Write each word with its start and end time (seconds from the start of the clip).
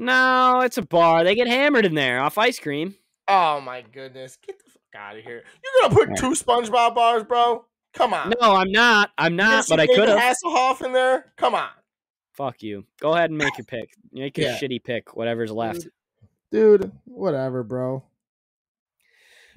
No, 0.00 0.60
it's 0.60 0.78
a 0.78 0.82
bar. 0.82 1.24
They 1.24 1.34
get 1.34 1.46
hammered 1.46 1.84
in 1.84 1.94
there 1.94 2.20
off 2.22 2.38
ice 2.38 2.58
cream. 2.58 2.94
Oh 3.28 3.60
my 3.60 3.82
goodness. 3.82 4.38
Get 4.44 4.58
the 4.58 4.70
fuck 4.70 4.80
out 4.96 5.16
of 5.18 5.22
here. 5.22 5.42
You're 5.62 5.90
gonna 5.90 5.94
put 5.94 6.16
two 6.18 6.30
SpongeBob 6.30 6.94
bars, 6.94 7.22
bro? 7.22 7.66
Come 7.92 8.14
on. 8.14 8.32
No, 8.40 8.54
I'm 8.54 8.72
not. 8.72 9.10
I'm 9.18 9.36
not, 9.36 9.66
but 9.68 9.78
I 9.78 9.86
could 9.86 10.08
have. 10.08 10.18
Hasselhoff 10.18 10.82
in 10.82 10.92
there? 10.92 11.32
Come 11.36 11.54
on. 11.54 11.68
Fuck 12.32 12.62
you. 12.62 12.86
Go 12.98 13.12
ahead 13.14 13.28
and 13.30 13.38
make 13.38 13.58
your 13.58 13.66
pick. 13.66 13.90
Make 14.10 14.38
your 14.38 14.48
Yeah. 14.52 14.58
shitty 14.58 14.82
pick, 14.82 15.14
whatever's 15.14 15.52
left. 15.52 15.86
Dude, 16.50 16.90
whatever, 17.04 17.62
bro. 17.62 18.02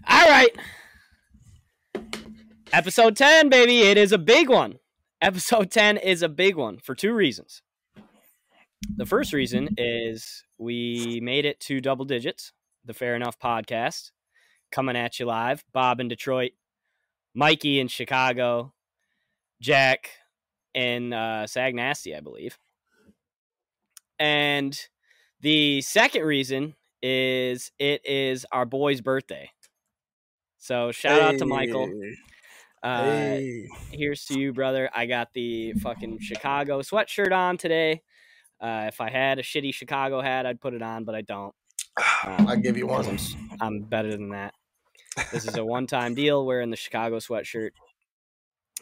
All 0.06 0.30
right. 0.30 0.54
Episode 2.74 3.16
10, 3.16 3.48
baby. 3.50 3.82
It 3.84 3.98
is 3.98 4.12
a 4.12 4.18
big 4.18 4.50
one. 4.50 4.80
Episode 5.22 5.72
10 5.72 5.96
is 5.98 6.22
a 6.22 6.28
big 6.28 6.56
one 6.58 6.80
for 6.80 6.96
two 6.96 7.14
reasons. 7.14 7.62
The 8.90 9.06
first 9.06 9.34
reason 9.34 9.70
is 9.78 10.44
we 10.58 11.20
made 11.24 11.46
it 11.46 11.60
to 11.62 11.82
double 11.82 12.06
digits, 12.06 12.54
the 12.86 12.94
Fair 12.94 13.16
Enough 13.16 13.40
podcast, 13.40 14.12
coming 14.72 14.96
at 14.96 15.20
you 15.20 15.26
live. 15.26 15.64
Bob 15.74 16.00
in 16.00 16.08
Detroit, 16.08 16.52
Mikey 17.34 17.80
in 17.80 17.88
Chicago, 17.88 18.74
Jack 19.62 20.10
in 20.74 21.14
uh, 21.14 21.48
Sag 21.48 21.76
Nasty, 21.76 22.16
I 22.16 22.20
believe. 22.20 22.58
And 24.20 24.80
the 25.42 25.82
second 25.82 26.24
reason 26.24 26.76
is 27.02 27.72
it 27.80 28.06
is 28.06 28.46
our 28.52 28.66
boy's 28.66 29.02
birthday. 29.02 29.50
So 30.58 30.92
shout 30.92 31.20
out 31.22 31.38
to 31.40 31.46
Michael. 31.46 31.90
Uh, 32.82 33.04
Hey. 33.04 33.68
here's 33.92 34.26
to 34.26 34.40
you, 34.40 34.54
brother. 34.54 34.90
I 34.94 35.06
got 35.06 35.34
the 35.34 35.74
fucking 35.74 36.20
Chicago 36.20 36.82
sweatshirt 36.82 37.32
on 37.32 37.58
today. 37.58 38.02
Uh, 38.64 38.86
if 38.88 39.02
I 39.02 39.10
had 39.10 39.40
a 39.40 39.44
shitty 39.44 39.74
Chicago 39.74 40.22
hat, 40.22 40.46
I'd 40.46 40.62
put 40.62 40.74
it 40.74 40.82
on, 40.82 41.04
but 41.04 41.16
I 41.16 41.22
don't. 41.22 41.54
Um, 42.26 42.48
I'll 42.48 42.56
give 42.58 42.78
you 42.78 42.88
one. 42.88 43.06
I'm, 43.06 43.16
s- 43.16 43.36
I'm 43.60 43.82
better 43.82 44.10
than 44.12 44.30
that. 44.30 44.54
This 45.32 45.46
is 45.48 45.58
a 45.58 45.66
one-time 45.66 46.16
deal 46.16 46.46
wearing 46.46 46.70
the 46.72 46.78
Chicago 46.78 47.18
sweatshirt. 47.18 47.72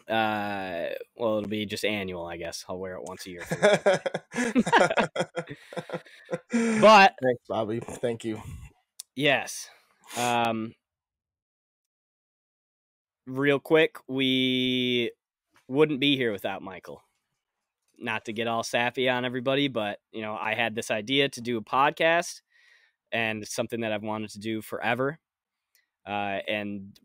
Uh, 0.08 0.94
well, 1.16 1.38
it'll 1.38 1.48
be 1.48 1.66
just 1.66 1.84
annual, 1.84 2.24
I 2.26 2.36
guess. 2.36 2.64
I'll 2.68 2.78
wear 2.78 2.94
it 2.94 3.02
once 3.02 3.26
a 3.26 3.30
year. 3.30 3.44
But 6.52 7.14
thanks, 7.22 7.42
Bobby. 7.48 7.80
Thank 7.80 8.24
you. 8.24 8.40
Yes. 9.14 9.68
Um 10.16 10.74
real 13.26 13.58
quick, 13.58 13.96
we 14.08 15.12
wouldn't 15.68 16.00
be 16.00 16.16
here 16.16 16.32
without 16.32 16.62
Michael. 16.62 17.02
Not 18.02 18.24
to 18.26 18.32
get 18.32 18.48
all 18.48 18.62
sappy 18.62 19.08
on 19.08 19.24
everybody, 19.24 19.68
but 19.68 19.98
you 20.12 20.22
know, 20.22 20.36
I 20.38 20.54
had 20.54 20.74
this 20.74 20.90
idea 20.90 21.28
to 21.30 21.40
do 21.40 21.58
a 21.58 21.62
podcast 21.62 22.42
and 23.12 23.46
something 23.46 23.80
that 23.80 23.92
I've 23.92 24.02
wanted 24.02 24.30
to 24.30 24.38
do 24.38 24.62
forever. 24.62 25.18
Uh 26.06 26.38
and 26.48 26.98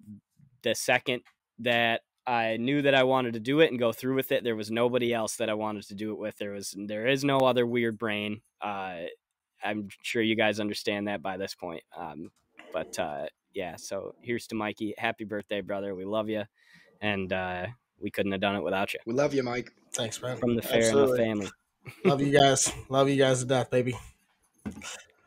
the 0.63 0.75
second 0.75 1.21
that 1.59 2.01
I 2.25 2.57
knew 2.57 2.81
that 2.81 2.95
I 2.95 3.03
wanted 3.03 3.33
to 3.33 3.39
do 3.39 3.61
it 3.61 3.69
and 3.69 3.79
go 3.79 3.91
through 3.91 4.15
with 4.15 4.31
it, 4.31 4.43
there 4.43 4.55
was 4.55 4.71
nobody 4.71 5.13
else 5.13 5.37
that 5.37 5.49
I 5.49 5.53
wanted 5.53 5.83
to 5.87 5.95
do 5.95 6.11
it 6.11 6.17
with. 6.17 6.37
There 6.37 6.51
was 6.51 6.75
there 6.77 7.07
is 7.07 7.23
no 7.23 7.39
other 7.39 7.65
weird 7.65 7.97
brain. 7.97 8.41
Uh 8.61 9.03
I'm 9.63 9.89
sure 10.01 10.21
you 10.21 10.35
guys 10.35 10.59
understand 10.59 11.07
that 11.07 11.21
by 11.21 11.37
this 11.37 11.55
point. 11.55 11.83
Um, 11.97 12.31
but 12.73 12.97
uh, 12.99 13.25
yeah, 13.53 13.75
so 13.75 14.15
here's 14.21 14.47
to 14.47 14.55
Mikey. 14.55 14.93
Happy 14.97 15.23
birthday, 15.23 15.61
brother. 15.61 15.95
We 15.95 16.05
love 16.05 16.29
you, 16.29 16.43
and 17.01 17.31
uh, 17.31 17.67
we 17.99 18.11
couldn't 18.11 18.31
have 18.31 18.41
done 18.41 18.55
it 18.55 18.63
without 18.63 18.93
you. 18.93 18.99
We 19.05 19.13
love 19.13 19.33
you, 19.33 19.43
Mike. 19.43 19.71
Thanks, 19.97 20.21
man. 20.21 20.37
From 20.37 20.55
the 20.55 20.61
Fair 20.61 20.77
Absolutely. 20.77 21.23
Enough 21.23 21.27
family. 21.27 21.51
Love 22.05 22.21
you 22.21 22.31
guys. 22.31 22.71
Love 22.89 23.09
you 23.09 23.17
guys 23.17 23.39
to 23.39 23.45
death, 23.45 23.71
baby. 23.71 23.95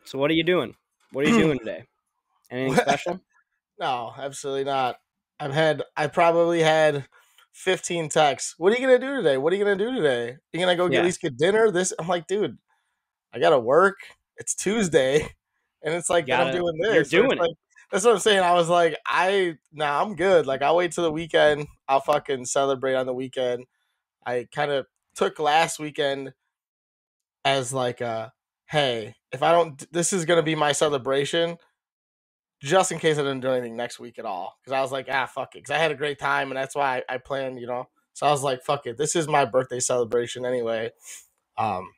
So 0.04 0.18
what 0.18 0.30
are 0.30 0.34
you 0.34 0.44
doing? 0.44 0.74
What 1.12 1.26
are 1.26 1.28
you 1.28 1.38
doing 1.38 1.58
today? 1.64 1.84
Anything 2.50 2.76
special? 2.76 3.20
No, 3.80 4.12
absolutely 4.18 4.64
not. 4.64 4.96
I've 5.38 5.54
had 5.54 5.82
I 5.96 6.06
probably 6.08 6.60
had 6.62 7.06
15 7.52 8.10
texts. 8.10 8.56
What 8.58 8.74
are 8.74 8.76
you 8.76 8.86
gonna 8.86 8.98
do 8.98 9.16
today? 9.16 9.38
What 9.38 9.54
are 9.54 9.56
you 9.56 9.64
gonna 9.64 9.74
do 9.74 9.90
today? 9.94 10.36
You 10.52 10.60
gonna 10.60 10.76
go 10.76 10.86
get, 10.86 10.96
Yeah. 10.96 11.00
at 11.00 11.04
least 11.06 11.22
get 11.22 11.38
dinner? 11.38 11.70
This 11.70 11.90
I'm 11.98 12.06
like, 12.06 12.26
dude, 12.26 12.58
I 13.32 13.38
gotta 13.38 13.58
work. 13.58 13.96
It's 14.36 14.54
Tuesday, 14.54 15.20
and 15.82 15.94
it's 15.94 16.10
like 16.10 16.26
that 16.26 16.40
I'm 16.40 16.46
Gotta- 16.48 16.58
doing 16.58 16.76
you're 16.76 16.92
this. 16.92 17.10
So 17.10 17.18
doing 17.22 17.32
it. 17.32 17.38
like- 17.38 17.54
That's 17.90 18.04
what 18.04 18.12
I'm 18.12 18.20
saying. 18.20 18.40
I 18.40 18.52
was 18.52 18.68
like, 18.68 18.98
I 19.06 19.56
nah, 19.72 20.02
I'm 20.02 20.14
good. 20.14 20.46
Like 20.46 20.60
I'll 20.60 20.76
wait 20.76 20.92
till 20.92 21.04
the 21.04 21.10
weekend. 21.10 21.66
I'll 21.88 22.02
fucking 22.02 22.44
celebrate 22.44 22.96
on 22.96 23.06
the 23.06 23.14
weekend. 23.14 23.64
I 24.30 24.48
kind 24.54 24.70
of 24.70 24.86
took 25.14 25.38
last 25.38 25.78
weekend 25.78 26.32
as 27.44 27.72
like 27.72 28.00
a 28.00 28.32
hey, 28.70 29.16
if 29.32 29.42
I 29.42 29.50
don't, 29.50 29.92
this 29.92 30.12
is 30.12 30.24
gonna 30.24 30.42
be 30.42 30.54
my 30.54 30.72
celebration 30.72 31.56
just 32.60 32.92
in 32.92 32.98
case 32.98 33.18
I 33.18 33.22
didn't 33.22 33.40
do 33.40 33.50
anything 33.50 33.76
next 33.76 33.98
week 33.98 34.18
at 34.18 34.24
all. 34.24 34.56
Because 34.60 34.76
I 34.76 34.80
was 34.80 34.92
like, 34.92 35.08
ah, 35.10 35.26
fuck 35.26 35.56
it. 35.56 35.60
Because 35.60 35.70
I 35.74 35.78
had 35.78 35.90
a 35.90 35.96
great 35.96 36.18
time, 36.18 36.50
and 36.50 36.56
that's 36.56 36.74
why 36.74 37.02
I, 37.08 37.14
I 37.14 37.18
planned, 37.18 37.58
you 37.58 37.66
know. 37.66 37.88
So 38.12 38.26
I 38.26 38.30
was 38.30 38.42
like, 38.42 38.62
fuck 38.62 38.86
it. 38.86 38.96
This 38.96 39.16
is 39.16 39.26
my 39.26 39.44
birthday 39.44 39.80
celebration 39.80 40.44
anyway. 40.44 40.90
Um, 41.56 41.90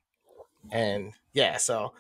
and 0.70 1.12
yeah, 1.32 1.56
so 1.56 1.92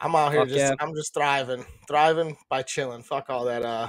I'm 0.00 0.14
out 0.16 0.32
here 0.32 0.40
Fuck 0.40 0.48
just 0.48 0.58
yeah. 0.58 0.74
I'm 0.80 0.94
just 0.94 1.14
thriving, 1.14 1.64
thriving 1.86 2.36
by 2.48 2.62
chilling. 2.62 3.02
Fuck 3.02 3.30
all 3.30 3.44
that 3.44 3.64
uh 3.64 3.88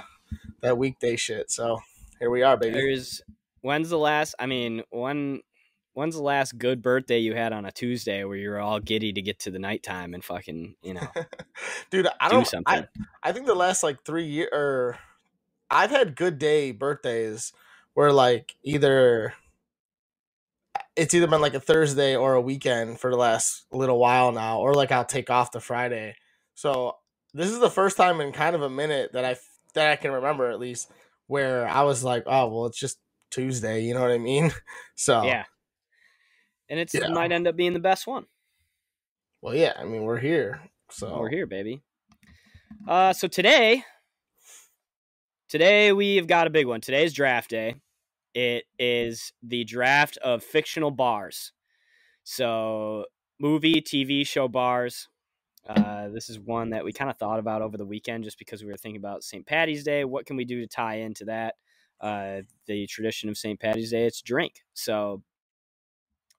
that 0.62 0.78
weekday 0.78 1.16
shit. 1.16 1.50
So 1.50 1.80
here 2.20 2.30
we 2.30 2.44
are, 2.44 2.58
baby. 2.58 2.74
There's 2.74 3.22
when's 3.62 3.90
the 3.90 3.98
last? 3.98 4.36
I 4.38 4.46
mean, 4.46 4.84
when 4.92 5.42
when's 5.94 6.16
the 6.16 6.22
last 6.22 6.58
good 6.58 6.82
birthday 6.82 7.20
you 7.20 7.36
had 7.36 7.54
on 7.54 7.66
a 7.66 7.72
Tuesday 7.72 8.24
where 8.24 8.38
you 8.38 8.50
were 8.50 8.60
all 8.60 8.80
giddy 8.80 9.14
to 9.14 9.22
get 9.22 9.40
to 9.40 9.52
the 9.52 9.60
nighttime 9.60 10.14
and 10.14 10.24
fucking 10.24 10.76
you 10.82 10.94
know 10.94 11.08
Dude, 11.90 12.08
I 12.20 12.30
do 12.30 12.36
don't. 12.36 12.48
something? 12.48 12.86
I, 13.24 13.30
I 13.30 13.32
think 13.32 13.46
the 13.46 13.56
last 13.56 13.84
like 13.84 14.04
three 14.06 14.26
year 14.26 14.50
or 14.52 14.98
I've 15.70 15.92
had 15.92 16.16
good 16.16 16.38
day 16.38 16.72
birthdays 16.72 17.54
where 17.94 18.12
like 18.12 18.56
either 18.64 19.34
it's 20.96 21.14
either 21.14 21.28
been 21.28 21.42
like 21.42 21.54
a 21.54 21.60
Thursday 21.60 22.16
or 22.16 22.34
a 22.34 22.42
weekend 22.42 23.00
for 23.00 23.10
the 23.10 23.18
last 23.18 23.66
little 23.72 23.98
while 23.98 24.32
now, 24.32 24.60
or 24.60 24.74
like 24.74 24.92
I'll 24.92 25.06
take 25.06 25.30
off 25.30 25.52
the 25.52 25.62
Friday. 25.62 26.16
So 26.56 26.98
this 27.34 27.50
is 27.50 27.60
the 27.60 27.70
first 27.70 27.98
time 27.98 28.20
in 28.22 28.32
kind 28.32 28.56
of 28.56 28.62
a 28.62 28.70
minute 28.70 29.14
that 29.14 29.26
I 29.26 29.38
that 29.74 29.92
I 29.92 29.96
can 29.96 30.12
remember 30.12 30.50
at 30.50 30.60
least 30.60 30.92
where 31.28 31.68
I 31.68 31.84
was 31.84 32.04
like, 32.04 32.24
oh 32.26 32.48
well, 32.48 32.66
it's 32.66 32.80
just 32.80 33.00
Tuesday. 33.30 33.84
You 33.84 33.94
know 33.94 34.02
what 34.02 34.12
I 34.12 34.18
mean? 34.18 34.52
So 34.96 35.24
yeah. 35.24 35.46
And 36.72 36.80
it's 36.80 36.94
Yeah. 36.96 37.06
it 37.06 37.12
might 37.12 37.32
end 37.34 37.48
up 37.48 37.56
being 37.56 37.74
the 37.74 37.80
best 37.80 38.08
one. 38.08 38.26
well, 39.42 39.54
yeah. 39.54 39.74
I 39.78 39.84
mean, 39.86 40.04
we're 40.04 40.20
here. 40.20 40.62
So 40.90 41.20
We're 41.20 41.30
here, 41.30 41.46
baby. 41.46 41.82
Uh, 42.88 43.12
so 43.14 43.28
today, 43.28 43.84
today 45.50 45.92
we've 45.94 46.28
got 46.28 46.48
a 46.48 46.50
big 46.50 46.66
one. 46.68 46.82
Today's 46.82 47.14
draft 47.14 47.50
day. 47.50 47.76
It 48.34 48.66
is 48.80 49.34
the 49.44 49.64
draft 49.66 50.18
of 50.18 50.44
fictional 50.44 50.92
bars. 50.92 51.52
So 52.24 53.06
movie, 53.40 53.82
TV 53.82 54.26
show 54.26 54.48
bars. 54.48 55.10
Uh, 55.68 56.08
this 56.10 56.30
is 56.30 56.40
one 56.40 56.70
that 56.72 56.84
we 56.86 56.92
kind 56.94 57.12
of 57.12 57.18
thought 57.18 57.40
about 57.40 57.62
over 57.62 57.78
the 57.78 57.86
weekend, 57.86 58.24
just 58.24 58.40
because 58.40 58.64
we 58.64 58.70
were 58.72 58.78
thinking 58.78 59.00
about 59.00 59.24
St. 59.24 59.46
Patty's 59.46 59.84
Day. 59.84 60.06
What 60.06 60.26
can 60.26 60.36
we 60.36 60.46
do 60.46 60.62
to 60.62 60.68
tie 60.68 60.96
into 60.96 61.26
that? 61.26 61.56
Uh, 62.00 62.42
the 62.66 62.88
tradition 62.88 63.30
of 63.30 63.38
St. 63.38 63.60
Patty's 63.60 63.92
Day. 63.92 64.06
It's 64.06 64.22
drink. 64.22 64.64
So 64.74 65.22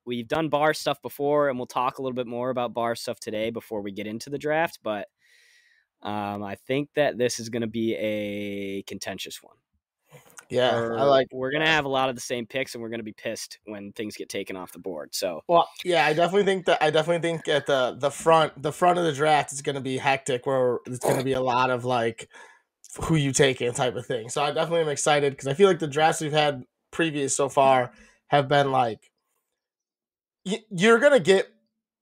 we've 0.04 0.28
done 0.28 0.48
bar 0.48 0.74
stuff 0.74 1.00
before, 1.02 1.48
and 1.48 1.58
we'll 1.58 1.66
talk 1.66 1.98
a 1.98 2.02
little 2.02 2.16
bit 2.16 2.26
more 2.26 2.50
about 2.50 2.74
bar 2.74 2.94
stuff 2.94 3.20
today 3.20 3.50
before 3.50 3.80
we 3.80 3.92
get 3.92 4.06
into 4.06 4.30
the 4.30 4.38
draft. 4.38 4.80
But 4.82 5.08
um, 6.02 6.42
I 6.42 6.56
think 6.66 6.90
that 6.94 7.18
this 7.18 7.38
is 7.38 7.48
going 7.48 7.62
to 7.62 7.68
be 7.68 7.94
a 7.94 8.82
contentious 8.82 9.42
one. 9.42 9.56
yeah, 10.48 10.74
Or 10.74 10.98
I 10.98 11.02
like. 11.04 11.28
We're 11.32 11.52
going 11.52 11.64
to 11.64 11.70
have 11.70 11.84
a 11.84 11.88
lot 11.88 12.08
of 12.08 12.14
the 12.14 12.20
same 12.20 12.46
picks, 12.46 12.74
and 12.74 12.82
we're 12.82 12.88
going 12.88 13.00
to 13.00 13.04
be 13.04 13.12
pissed 13.12 13.58
when 13.64 13.92
things 13.92 14.16
get 14.16 14.28
taken 14.28 14.56
off 14.56 14.72
the 14.72 14.78
board. 14.80 15.14
So 15.14 15.42
Well, 15.46 15.68
yeah, 15.84 16.04
I 16.04 16.12
definitely 16.12 16.44
think 16.44 16.66
that 16.66 16.82
I 16.82 16.90
definitely 16.90 17.28
think 17.28 17.48
at 17.48 17.66
the 17.66 17.96
the 17.98 18.10
front 18.10 18.60
the 18.60 18.72
front 18.72 18.98
of 18.98 19.04
the 19.04 19.12
draft 19.12 19.52
is 19.52 19.62
going 19.62 19.76
to 19.76 19.80
be 19.80 19.98
hectic, 19.98 20.46
where 20.46 20.78
it's 20.86 20.98
going 20.98 21.18
to 21.18 21.24
be 21.24 21.32
a 21.32 21.40
lot 21.40 21.70
of 21.70 21.84
like 21.84 22.28
who 23.00 23.16
you 23.16 23.32
take 23.32 23.58
taking 23.58 23.72
type 23.72 23.96
of 23.96 24.06
thing. 24.06 24.28
So 24.28 24.42
I 24.42 24.48
definitely 24.48 24.82
am 24.82 24.88
excited 24.88 25.32
because 25.32 25.46
I 25.46 25.54
feel 25.54 25.68
like 25.68 25.78
the 25.78 25.86
drafts 25.86 26.20
we've 26.20 26.32
had 26.32 26.64
previous 26.90 27.36
so 27.36 27.48
far 27.48 27.92
have 28.28 28.48
been 28.48 28.70
like 28.70 29.11
you're 30.44 30.98
gonna 30.98 31.20
get 31.20 31.48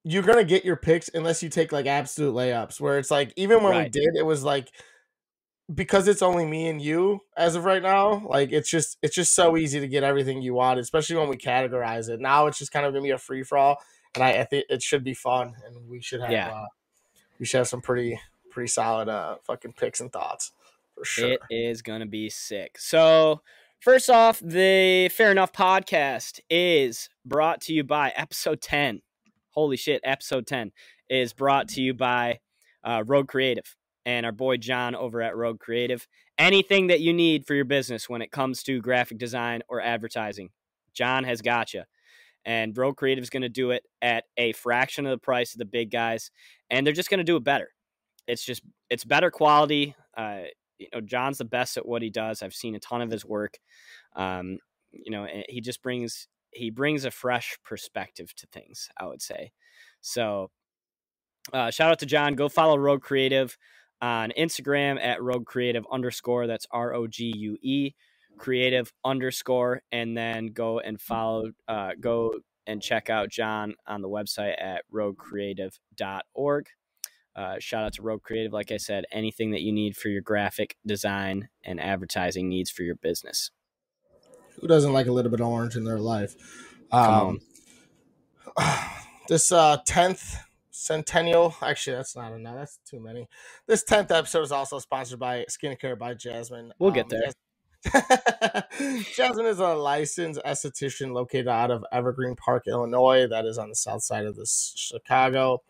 you're 0.05 0.23
gonna 0.23 0.45
get 0.45 0.65
your 0.65 0.77
picks 0.77 1.11
unless 1.13 1.43
you 1.43 1.49
take 1.49 1.73
like 1.73 1.87
absolute 1.87 2.35
layups. 2.35 2.81
Where 2.81 2.99
it's 2.99 3.11
like 3.11 3.33
even 3.37 3.63
when 3.63 3.77
we 3.77 3.89
did, 3.89 4.17
it 4.17 4.25
was 4.25 4.43
like 4.45 4.71
because 5.73 6.09
it's 6.09 6.23
only 6.23 6.45
me 6.47 6.69
and 6.69 6.81
you 6.83 7.21
as 7.37 7.55
of 7.55 7.65
right 7.65 7.83
now. 7.83 8.27
Like 8.27 8.53
it's 8.53 8.71
just 8.71 8.99
it's 9.03 9.15
just 9.15 9.35
so 9.35 9.57
easy 9.57 9.81
to 9.81 9.89
get 9.89 10.03
everything 10.03 10.43
you 10.43 10.55
want, 10.55 10.81
especially 10.81 11.17
when 11.17 11.29
we 11.29 11.37
categorize 11.37 12.09
it. 12.09 12.21
Now 12.21 12.47
it's 12.47 12.59
just 12.59 12.73
kind 12.73 12.87
of 12.87 12.93
gonna 12.93 13.03
be 13.03 13.11
a 13.11 13.19
free 13.19 13.43
for 13.43 13.59
all, 13.59 13.79
and 14.15 14.25
I, 14.25 14.41
I 14.41 14.45
think 14.45 14.67
it 14.69 14.83
should 14.83 15.05
be 15.05 15.15
fun, 15.15 15.55
and 15.67 15.89
we 15.89 16.01
should 16.01 16.21
have 16.21 16.31
Yeah. 16.31 16.51
uh, 16.51 16.67
we 17.39 17.47
should 17.47 17.59
have 17.59 17.69
some 17.69 17.83
pretty 17.83 18.21
pretty 18.51 18.69
solid 18.69 19.09
uh 19.09 19.37
fucking 19.45 19.73
picks 19.75 20.01
and 20.01 20.13
thoughts 20.13 20.51
for 20.97 21.05
sure. 21.05 21.33
it 21.33 21.41
is 21.51 21.83
to 21.83 22.07
be 22.07 22.29
sick. 22.29 22.79
So, 22.79 23.43
first 23.81 24.11
off, 24.11 24.41
the 24.41 25.09
Fair 25.09 25.31
Enough 25.31 25.53
podcast 25.53 26.41
is 26.50 27.09
brought 27.25 27.61
to 27.62 27.73
you 27.73 27.82
by 27.82 28.12
episode 28.15 28.61
10. 28.61 29.00
Holy 29.50 29.77
shit, 29.77 30.00
episode 30.05 30.47
10 30.47 30.73
is 31.09 31.32
brought 31.32 31.69
to 31.69 31.81
you 31.81 31.94
by 31.94 32.38
uh, 32.85 33.03
Rogue 33.06 33.29
Creative 33.29 33.77
and 34.05 34.25
our 34.25 34.32
boy 34.32 34.59
John 34.59 34.94
over 34.94 35.23
at 35.23 35.37
Rogue 35.37 35.59
Creative. 35.59 36.06
Anything 36.38 36.88
that 36.88 37.00
you 37.00 37.12
need 37.12 37.47
for 37.47 37.55
your 37.55 37.65
business 37.65 38.09
when 38.09 38.23
it 38.23 38.31
comes 38.31 38.62
to 38.65 38.81
graphic 38.81 39.19
design 39.19 39.62
or 39.69 39.81
advertising, 39.81 40.50
John 40.94 41.25
has 41.25 41.41
got 41.43 41.75
you. 41.75 41.82
And 42.44 42.77
Rogue 42.77 42.97
Creative 42.97 43.23
is 43.23 43.31
going 43.31 43.43
to 43.43 43.49
do 43.49 43.71
it 43.71 43.82
at 44.00 44.25
a 44.37 44.53
fraction 44.53 45.05
of 45.05 45.11
the 45.11 45.19
price 45.19 45.53
of 45.53 45.59
the 45.59 45.67
big 45.67 45.91
guys, 45.91 46.31
and 46.71 46.87
they're 46.87 46.94
just 46.94 47.11
going 47.11 47.19
to 47.19 47.25
do 47.25 47.37
it 47.37 47.44
better. 47.44 47.69
It's 48.27 48.44
just 48.44 48.62
it's 48.88 49.05
better 49.05 49.31
quality. 49.31 49.94
Uh, 50.17 50.43
you 50.81 50.88
know, 50.93 51.00
John's 51.00 51.38
the 51.38 51.44
best 51.44 51.77
at 51.77 51.87
what 51.87 52.03
he 52.03 52.11
does. 52.11 52.43
I've 52.43 52.55
seen 52.55 52.75
a 52.75 52.81
ton 52.81 53.03
of 53.03 53.11
his 53.11 53.25
work. 53.25 53.59
Um, 54.17 54.59
you 54.91 55.11
know, 55.11 55.27
he 55.49 55.61
just 55.61 55.82
brings 55.82 56.27
he 56.53 56.71
brings 56.71 57.05
a 57.05 57.11
fresh 57.11 57.56
perspective 57.62 58.35
to 58.37 58.47
things. 58.49 58.88
I 58.97 59.06
would 59.06 59.23
say. 59.23 59.53
So, 60.00 60.50
uh, 61.53 61.71
shout 61.71 61.93
out 61.93 61.99
to 62.00 62.06
John. 62.06 62.35
Go 62.35 62.49
follow 62.49 62.77
Rogue 62.77 63.03
Creative 63.03 63.56
on 64.00 64.32
Instagram 64.38 65.00
at 65.00 65.23
Rogue 65.23 65.47
Creative 65.47 65.87
underscore. 65.93 66.47
That's 66.47 66.67
R 66.73 66.94
O 66.94 67.06
G 67.06 67.32
U 67.37 67.59
E 67.62 67.93
creative 68.38 68.91
underscore, 69.05 69.82
and 69.93 70.17
then 70.17 70.47
go 70.47 70.81
and 70.81 71.00
follow. 71.00 71.53
Uh, 71.69 71.91
go 72.00 72.32
and 72.67 72.82
check 72.82 73.11
out 73.11 73.29
John 73.29 73.75
on 73.87 74.00
the 74.00 74.09
website 74.09 74.61
at 74.61 74.85
roguecreative.org. 74.93 76.67
Uh, 77.41 77.59
shout 77.59 77.85
out 77.85 77.95
to 77.95 78.03
Rogue 78.03 78.23
Creative. 78.23 78.53
Like 78.53 78.71
I 78.71 78.77
said, 78.77 79.07
anything 79.11 79.53
that 79.53 79.63
you 79.63 79.73
need 79.73 79.97
for 79.97 80.11
your 80.11 80.21
graphic 80.21 80.77
design 80.85 81.49
and 81.65 81.81
advertising 81.81 82.51
needs 82.51 82.71
for 82.71 82.83
your 82.83 82.97
business. 82.97 83.51
Who 84.61 84.67
doesn't 84.67 84.93
like 84.93 85.07
a 85.07 85.13
little 85.13 85.31
bit 85.31 85.41
of 85.41 85.47
orange 85.47 85.75
in 85.75 85.85
their 85.85 85.99
life? 85.99 86.35
Um, 86.93 87.41
this 89.29 89.53
uh, 89.53 89.79
10th 89.89 90.37
centennial, 90.71 91.57
actually, 91.63 91.97
that's 91.97 92.15
not 92.15 92.35
enough. 92.35 92.57
That's 92.57 92.79
too 92.85 93.01
many. 93.01 93.27
This 93.67 93.85
10th 93.85 94.11
episode 94.11 94.43
is 94.43 94.53
also 94.53 94.79
sponsored 94.79 95.19
by 95.19 95.47
Skincare 95.49 95.99
by 95.99 96.13
Jasmine. 96.13 96.75
We'll 96.79 96.91
um, 96.91 96.95
get 96.95 97.09
there. 97.09 97.33
Jasmine 99.15 99.47
is 99.47 99.61
a 99.61 99.69
licensed 99.69 100.43
esthetician 100.45 101.15
located 101.15 101.49
out 101.49 101.71
of 101.71 101.87
Evergreen 101.91 102.37
Park, 102.37 102.65
Illinois. 102.67 103.27
That 103.27 103.47
is 103.47 103.57
on 103.57 103.71
the 103.71 103.77
south 103.77 104.03
side 104.03 104.27
of 104.27 104.37
this 104.37 104.75
Chicago. 104.77 105.63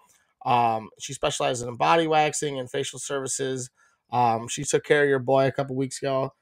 Um, 0.44 0.90
she 0.98 1.12
specializes 1.12 1.66
in 1.66 1.76
body 1.76 2.06
waxing 2.06 2.58
and 2.58 2.70
facial 2.70 2.98
services. 2.98 3.70
Um, 4.10 4.48
she 4.48 4.64
took 4.64 4.84
care 4.84 5.02
of 5.02 5.08
your 5.08 5.18
boy 5.18 5.46
a 5.46 5.52
couple 5.52 5.76
weeks 5.76 6.02
ago. 6.02 6.32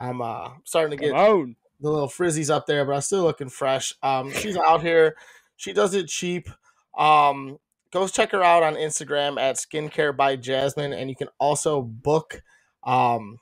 I'm 0.00 0.20
uh, 0.20 0.50
starting 0.64 0.98
to 0.98 1.04
get 1.04 1.14
the 1.80 1.90
little 1.90 2.08
frizzies 2.08 2.50
up 2.50 2.66
there, 2.66 2.84
but 2.84 2.94
I'm 2.94 3.00
still 3.00 3.22
looking 3.22 3.48
fresh. 3.48 3.94
Um, 4.02 4.32
she's 4.32 4.56
out 4.56 4.82
here. 4.82 5.16
She 5.56 5.72
does 5.72 5.94
it 5.94 6.08
cheap. 6.08 6.48
Um, 6.96 7.58
go 7.92 8.08
check 8.08 8.32
her 8.32 8.42
out 8.42 8.62
on 8.62 8.74
Instagram 8.74 9.38
at 9.40 9.56
Skincare 9.56 10.16
by 10.16 10.36
Jasmine, 10.36 10.92
and 10.92 11.10
you 11.10 11.16
can 11.16 11.28
also 11.38 11.80
book 11.82 12.42
um, 12.84 13.38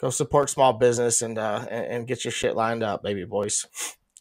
go 0.00 0.10
support 0.10 0.50
small 0.50 0.72
business 0.72 1.22
and 1.22 1.38
uh 1.38 1.66
and, 1.70 1.86
and 1.86 2.06
get 2.06 2.24
your 2.24 2.32
shit 2.32 2.56
lined 2.56 2.82
up, 2.82 3.02
baby 3.02 3.24
boys. 3.24 3.66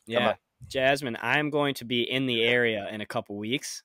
Yeah. 0.05 0.35
Jasmine, 0.67 1.17
I'm 1.21 1.49
going 1.49 1.75
to 1.75 1.85
be 1.85 2.01
in 2.01 2.25
the 2.25 2.43
area 2.43 2.87
in 2.91 3.01
a 3.01 3.05
couple 3.05 3.37
weeks. 3.37 3.83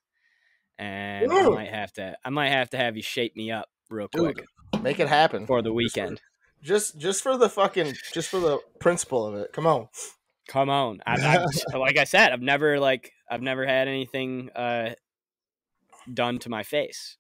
And 0.79 1.31
Ooh. 1.31 1.52
I 1.52 1.55
might 1.55 1.70
have 1.70 1.93
to 1.94 2.17
I 2.25 2.31
might 2.31 2.49
have 2.50 2.70
to 2.70 2.76
have 2.76 2.96
you 2.96 3.02
shape 3.02 3.37
me 3.37 3.52
up 3.52 3.69
real 3.91 4.08
quick. 4.08 4.44
Make 4.82 4.99
it 5.00 5.08
happen. 5.08 5.46
For 5.46 5.62
the 5.62 5.73
weekend. 5.73 6.20
Just 6.62 6.99
just 6.99 7.23
for 7.23 7.37
the 7.37 7.49
fucking 7.49 7.94
just 8.12 8.29
for 8.29 8.41
the 8.41 8.58
principle 8.81 9.26
of 9.26 9.35
it. 9.35 9.52
Come 9.52 9.67
on. 9.67 9.88
Come 10.49 10.69
on. 10.69 11.00
I, 11.06 11.46
I, 11.73 11.76
like 11.79 11.96
I 11.96 12.05
said, 12.05 12.32
I've 12.32 12.43
never 12.43 12.81
like 12.81 13.12
I've 13.31 13.43
never 13.43 13.67
had 13.67 13.87
anything 13.87 14.50
uh 14.56 14.94
done 16.12 16.38
to 16.41 16.49
my 16.49 16.62
face, 16.62 17.17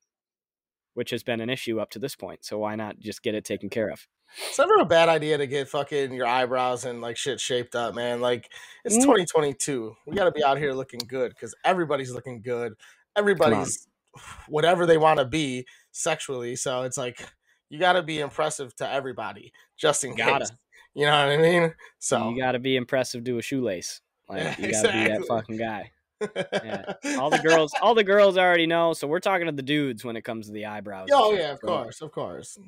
which 0.94 1.10
has 1.10 1.22
been 1.22 1.40
an 1.40 1.50
issue 1.50 1.80
up 1.80 1.90
to 1.90 1.98
this 1.98 2.16
point. 2.16 2.44
So 2.44 2.58
why 2.58 2.76
not 2.76 2.98
just 2.98 3.22
get 3.22 3.34
it 3.34 3.44
taken 3.44 3.68
care 3.68 3.88
of? 3.88 4.06
It's 4.48 4.58
never 4.58 4.76
a 4.76 4.84
bad 4.84 5.08
idea 5.08 5.38
to 5.38 5.46
get 5.46 5.68
fucking 5.68 6.12
your 6.12 6.26
eyebrows 6.26 6.84
and 6.84 7.00
like 7.00 7.16
shit 7.16 7.40
shaped 7.40 7.74
up, 7.74 7.94
man. 7.94 8.20
Like 8.20 8.50
it's 8.84 8.96
mm. 8.96 9.02
2022. 9.02 9.94
We 10.06 10.16
got 10.16 10.24
to 10.24 10.32
be 10.32 10.42
out 10.42 10.58
here 10.58 10.72
looking 10.72 11.00
good 11.06 11.30
because 11.30 11.54
everybody's 11.64 12.12
looking 12.12 12.40
good. 12.40 12.74
Everybody's 13.16 13.86
whatever 14.48 14.86
they 14.86 14.98
want 14.98 15.18
to 15.18 15.24
be 15.24 15.66
sexually. 15.92 16.56
So 16.56 16.82
it's 16.82 16.98
like 16.98 17.24
you 17.68 17.78
got 17.78 17.92
to 17.92 18.02
be 18.02 18.20
impressive 18.20 18.74
to 18.76 18.90
everybody, 18.90 19.52
just 19.76 20.04
in 20.04 20.16
gotta. 20.16 20.46
case. 20.46 20.52
You 20.94 21.06
know 21.06 21.26
what 21.26 21.32
I 21.32 21.36
mean? 21.38 21.74
So 21.98 22.30
you 22.30 22.40
got 22.40 22.52
to 22.52 22.60
be 22.60 22.76
impressive 22.76 23.24
to 23.24 23.38
a 23.38 23.42
shoelace. 23.42 24.00
Like 24.28 24.42
you 24.58 24.70
got 24.70 24.82
to 24.82 24.88
exactly. 24.88 25.02
be 25.02 25.08
that 25.08 25.26
fucking 25.26 25.56
guy. 25.56 25.90
Yeah. 26.34 26.92
All 27.18 27.30
the 27.30 27.38
girls, 27.38 27.72
all 27.80 27.94
the 27.94 28.04
girls 28.04 28.36
already 28.36 28.66
know. 28.66 28.92
So 28.92 29.06
we're 29.06 29.20
talking 29.20 29.46
to 29.46 29.52
the 29.52 29.62
dudes 29.62 30.04
when 30.04 30.16
it 30.16 30.22
comes 30.22 30.46
to 30.46 30.52
the 30.52 30.66
eyebrows. 30.66 31.08
Oh 31.12 31.32
yeah, 31.32 31.52
of 31.52 31.58
so, 31.60 31.66
course, 31.66 32.00
of 32.00 32.12
course. 32.12 32.58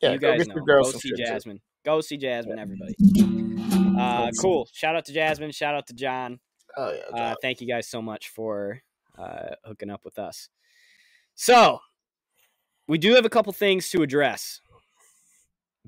Yeah, 0.00 0.12
you 0.12 0.18
guys 0.18 0.46
know. 0.46 0.54
Go 0.66 0.82
see 0.90 1.12
Jasmine. 1.16 1.56
Too. 1.56 1.62
Go 1.84 2.00
see 2.00 2.16
Jasmine, 2.16 2.58
everybody. 2.58 2.94
Uh, 3.98 4.30
cool. 4.40 4.68
Shout 4.72 4.96
out 4.96 5.04
to 5.06 5.12
Jasmine. 5.12 5.50
Shout 5.52 5.74
out 5.74 5.86
to 5.88 5.94
John. 5.94 6.40
Oh 6.76 6.92
yeah. 6.92 7.02
John. 7.10 7.18
Uh, 7.18 7.34
thank 7.40 7.60
you 7.60 7.66
guys 7.66 7.88
so 7.88 8.02
much 8.02 8.28
for 8.28 8.80
uh, 9.18 9.54
hooking 9.64 9.90
up 9.90 10.04
with 10.04 10.18
us. 10.18 10.48
So 11.34 11.80
we 12.86 12.98
do 12.98 13.14
have 13.14 13.24
a 13.24 13.30
couple 13.30 13.52
things 13.52 13.88
to 13.90 14.02
address 14.02 14.60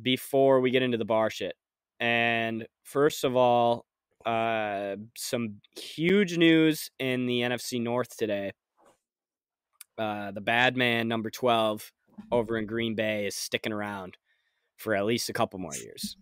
before 0.00 0.60
we 0.60 0.70
get 0.70 0.82
into 0.82 0.98
the 0.98 1.04
bar 1.04 1.30
shit. 1.30 1.54
And 2.00 2.66
first 2.82 3.24
of 3.24 3.36
all, 3.36 3.86
uh, 4.26 4.96
some 5.16 5.60
huge 5.80 6.36
news 6.36 6.90
in 6.98 7.26
the 7.26 7.40
NFC 7.40 7.80
North 7.80 8.16
today. 8.16 8.52
Uh, 9.96 10.32
the 10.32 10.40
bad 10.40 10.76
man, 10.76 11.08
number 11.08 11.30
12, 11.30 11.92
over 12.30 12.58
in 12.58 12.66
Green 12.66 12.94
Bay, 12.94 13.26
is 13.26 13.36
sticking 13.36 13.72
around 13.72 14.16
for 14.76 14.94
at 14.94 15.06
least 15.06 15.30
a 15.30 15.32
couple 15.32 15.58
more 15.58 15.74
years. 15.74 16.16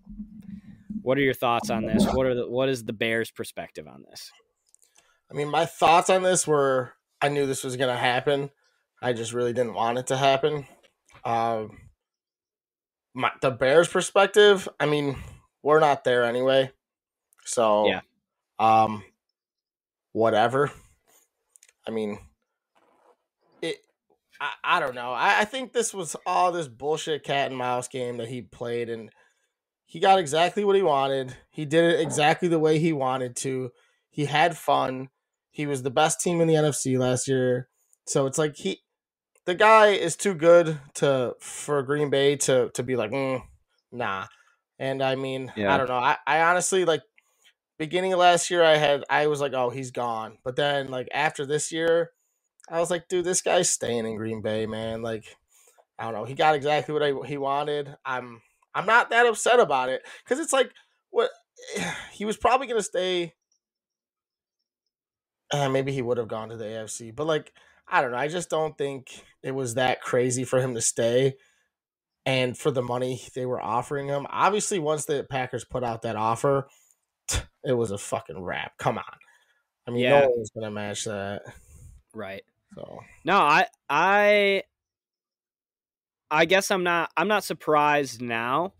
What 1.02 1.18
are 1.18 1.22
your 1.22 1.34
thoughts 1.34 1.70
on 1.70 1.86
this? 1.86 2.06
What 2.06 2.26
are 2.26 2.34
the, 2.34 2.48
what 2.48 2.68
is 2.68 2.84
the 2.84 2.92
Bears' 2.92 3.30
perspective 3.30 3.88
on 3.88 4.04
this? 4.08 4.30
I 5.30 5.34
mean, 5.34 5.48
my 5.48 5.66
thoughts 5.66 6.10
on 6.10 6.22
this 6.22 6.46
were 6.46 6.92
I 7.20 7.28
knew 7.28 7.46
this 7.46 7.64
was 7.64 7.76
going 7.76 7.92
to 7.94 8.00
happen. 8.00 8.50
I 9.02 9.12
just 9.12 9.32
really 9.32 9.52
didn't 9.52 9.74
want 9.74 9.98
it 9.98 10.06
to 10.08 10.16
happen. 10.16 10.66
Um, 11.24 11.78
my, 13.14 13.30
the 13.40 13.50
Bears' 13.50 13.88
perspective, 13.88 14.68
I 14.78 14.86
mean, 14.86 15.16
we're 15.62 15.80
not 15.80 16.04
there 16.04 16.24
anyway. 16.24 16.70
So, 17.44 17.88
yeah. 17.88 18.00
Um, 18.58 19.02
whatever. 20.12 20.70
I 21.86 21.90
mean, 21.90 22.18
it. 23.60 23.76
I, 24.40 24.50
I 24.64 24.80
don't 24.80 24.94
know. 24.94 25.12
I, 25.12 25.40
I 25.40 25.44
think 25.44 25.72
this 25.72 25.92
was 25.92 26.16
all 26.26 26.52
this 26.52 26.68
bullshit 26.68 27.24
cat 27.24 27.50
and 27.50 27.58
mouse 27.58 27.88
game 27.88 28.16
that 28.18 28.28
he 28.28 28.42
played, 28.42 28.88
and 28.88 29.10
he 29.84 30.00
got 30.00 30.18
exactly 30.18 30.64
what 30.64 30.76
he 30.76 30.82
wanted. 30.82 31.36
He 31.50 31.64
did 31.64 31.84
it 31.84 32.00
exactly 32.00 32.48
the 32.48 32.58
way 32.58 32.78
he 32.78 32.92
wanted 32.92 33.36
to. 33.36 33.70
He 34.10 34.26
had 34.26 34.56
fun. 34.56 35.08
He 35.50 35.66
was 35.66 35.82
the 35.82 35.90
best 35.90 36.20
team 36.20 36.40
in 36.40 36.48
the 36.48 36.54
NFC 36.54 36.98
last 36.98 37.28
year. 37.28 37.68
So 38.06 38.26
it's 38.26 38.38
like 38.38 38.56
he 38.56 38.80
the 39.46 39.54
guy 39.54 39.88
is 39.88 40.16
too 40.16 40.34
good 40.34 40.78
to 40.94 41.34
for 41.40 41.82
Green 41.82 42.10
Bay 42.10 42.36
to 42.36 42.70
to 42.74 42.82
be 42.82 42.96
like, 42.96 43.10
mm, 43.10 43.42
nah. 43.92 44.26
And 44.78 45.02
I 45.02 45.14
mean, 45.14 45.52
yeah. 45.56 45.72
I 45.72 45.78
don't 45.78 45.88
know. 45.88 45.94
I, 45.94 46.16
I 46.26 46.42
honestly 46.42 46.84
like 46.84 47.02
beginning 47.78 48.12
of 48.12 48.18
last 48.18 48.50
year 48.50 48.62
I 48.62 48.76
had 48.76 49.04
I 49.10 49.26
was 49.26 49.40
like, 49.40 49.52
oh, 49.52 49.70
he's 49.70 49.90
gone. 49.90 50.38
But 50.44 50.56
then 50.56 50.88
like 50.88 51.08
after 51.12 51.46
this 51.46 51.72
year, 51.72 52.10
I 52.68 52.80
was 52.80 52.90
like, 52.90 53.08
dude, 53.08 53.24
this 53.24 53.42
guy's 53.42 53.70
staying 53.70 54.06
in 54.06 54.16
Green 54.16 54.40
Bay, 54.40 54.66
man. 54.66 55.02
Like, 55.02 55.36
I 55.98 56.04
don't 56.04 56.14
know. 56.14 56.24
He 56.24 56.34
got 56.34 56.54
exactly 56.54 56.92
what 56.92 57.02
I, 57.02 57.12
he 57.26 57.36
wanted. 57.36 57.96
I'm 58.04 58.42
I'm 58.74 58.86
not 58.86 59.10
that 59.10 59.26
upset 59.26 59.60
about 59.60 59.88
it 59.88 60.02
because 60.24 60.40
it's 60.40 60.52
like 60.52 60.72
what 61.10 61.30
he 62.12 62.24
was 62.24 62.36
probably 62.36 62.66
gonna 62.66 62.82
stay. 62.82 63.34
Uh, 65.52 65.68
maybe 65.68 65.92
he 65.92 66.02
would 66.02 66.18
have 66.18 66.28
gone 66.28 66.48
to 66.48 66.56
the 66.56 66.64
AFC, 66.64 67.14
but 67.14 67.26
like 67.26 67.52
I 67.86 68.00
don't 68.00 68.12
know. 68.12 68.18
I 68.18 68.28
just 68.28 68.50
don't 68.50 68.76
think 68.76 69.08
it 69.42 69.54
was 69.54 69.74
that 69.74 70.00
crazy 70.00 70.44
for 70.44 70.60
him 70.60 70.74
to 70.74 70.80
stay 70.80 71.34
and 72.26 72.56
for 72.56 72.70
the 72.70 72.82
money 72.82 73.20
they 73.34 73.46
were 73.46 73.62
offering 73.62 74.08
him. 74.08 74.26
Obviously, 74.30 74.78
once 74.78 75.04
the 75.04 75.26
Packers 75.28 75.64
put 75.64 75.84
out 75.84 76.02
that 76.02 76.16
offer, 76.16 76.66
it 77.64 77.72
was 77.72 77.90
a 77.90 77.98
fucking 77.98 78.42
wrap. 78.42 78.76
Come 78.78 78.98
on. 78.98 79.04
I 79.86 79.90
mean, 79.90 80.00
yeah. 80.00 80.20
no 80.20 80.30
one's 80.30 80.50
gonna 80.50 80.70
match 80.70 81.04
that. 81.04 81.42
Right. 82.14 82.42
So 82.74 83.00
no, 83.24 83.38
I 83.38 83.66
I 83.88 84.62
I 86.30 86.44
guess 86.44 86.70
I'm 86.70 86.82
not 86.82 87.10
I'm 87.16 87.28
not 87.28 87.44
surprised 87.44 88.22
now, 88.22 88.74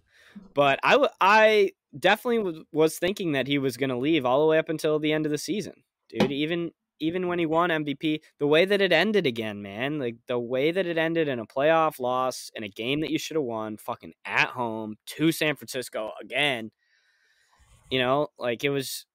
but 0.54 0.80
I 0.82 1.08
I 1.20 1.70
definitely 1.98 2.38
was, 2.40 2.58
was 2.72 2.98
thinking 2.98 3.32
that 3.32 3.46
he 3.46 3.58
was 3.58 3.76
gonna 3.76 3.98
leave 3.98 4.24
all 4.24 4.40
the 4.40 4.46
way 4.46 4.58
up 4.58 4.68
until 4.68 4.98
the 4.98 5.12
end 5.12 5.26
of 5.26 5.32
the 5.32 5.38
season, 5.38 5.84
dude. 6.08 6.32
Even 6.32 6.70
even 7.00 7.26
when 7.26 7.38
he 7.38 7.46
won 7.46 7.70
MVP, 7.70 8.20
the 8.38 8.46
way 8.46 8.64
that 8.64 8.80
it 8.80 8.92
ended 8.92 9.26
again, 9.26 9.60
man, 9.62 9.98
like 9.98 10.16
the 10.26 10.38
way 10.38 10.70
that 10.70 10.86
it 10.86 10.96
ended 10.96 11.28
in 11.28 11.38
a 11.38 11.46
playoff 11.46 11.98
loss 11.98 12.50
in 12.54 12.62
a 12.62 12.68
game 12.68 13.00
that 13.00 13.10
you 13.10 13.18
should 13.18 13.36
have 13.36 13.44
won, 13.44 13.76
fucking 13.76 14.12
at 14.24 14.48
home 14.48 14.96
to 15.06 15.32
San 15.32 15.56
Francisco 15.56 16.12
again. 16.20 16.70
You 17.94 18.00
know, 18.00 18.26
like 18.40 18.64
it 18.64 18.70
was. 18.70 19.06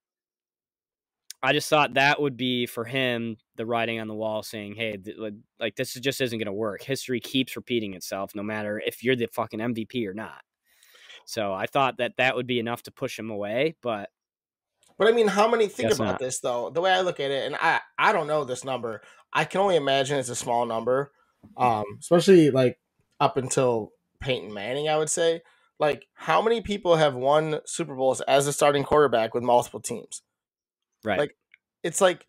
I 1.43 1.51
just 1.51 1.69
thought 1.69 1.95
that 1.95 2.21
would 2.21 2.37
be 2.37 2.65
for 2.65 2.85
him 2.85 3.35
the 3.57 3.65
writing 3.65 3.99
on 3.99 4.07
the 4.07 4.15
wall, 4.15 4.41
saying, 4.41 4.75
"Hey, 4.75 4.95
th- 4.95 5.17
like 5.59 5.75
this 5.75 5.93
just 5.95 6.21
isn't 6.21 6.39
going 6.39 6.45
to 6.45 6.53
work. 6.53 6.81
History 6.81 7.19
keeps 7.19 7.57
repeating 7.57 7.93
itself, 7.93 8.33
no 8.35 8.41
matter 8.41 8.81
if 8.85 9.03
you're 9.03 9.17
the 9.17 9.27
fucking 9.27 9.59
MVP 9.59 10.07
or 10.07 10.13
not." 10.13 10.43
So 11.25 11.51
I 11.51 11.65
thought 11.65 11.97
that 11.97 12.13
that 12.19 12.37
would 12.37 12.47
be 12.47 12.57
enough 12.57 12.83
to 12.83 12.91
push 12.91 13.19
him 13.19 13.29
away, 13.29 13.75
but 13.81 14.11
But 14.97 15.09
I 15.09 15.11
mean, 15.11 15.27
how 15.27 15.49
many 15.49 15.67
think 15.67 15.91
about 15.91 16.05
not. 16.05 16.19
this 16.19 16.39
though? 16.39 16.69
The 16.69 16.79
way 16.79 16.93
I 16.93 17.01
look 17.01 17.19
at 17.19 17.31
it, 17.31 17.47
and 17.47 17.57
I 17.59 17.81
I 17.97 18.13
don't 18.13 18.27
know 18.27 18.45
this 18.45 18.63
number. 18.63 19.01
I 19.33 19.43
can 19.43 19.59
only 19.59 19.75
imagine 19.75 20.17
it's 20.19 20.29
a 20.29 20.35
small 20.37 20.65
number, 20.65 21.11
um, 21.57 21.83
especially 21.99 22.49
like 22.49 22.79
up 23.19 23.35
until 23.35 23.91
Peyton 24.21 24.53
Manning. 24.53 24.87
I 24.87 24.97
would 24.97 25.09
say, 25.09 25.41
like, 25.79 26.07
how 26.13 26.41
many 26.41 26.61
people 26.61 26.97
have 26.97 27.15
won 27.15 27.59
Super 27.65 27.95
Bowls 27.95 28.21
as 28.21 28.47
a 28.47 28.53
starting 28.53 28.83
quarterback 28.83 29.33
with 29.33 29.43
multiple 29.43 29.79
teams? 29.79 30.21
right. 31.03 31.17
Like, 31.19 31.35
It's 31.83 32.01
like, 32.01 32.25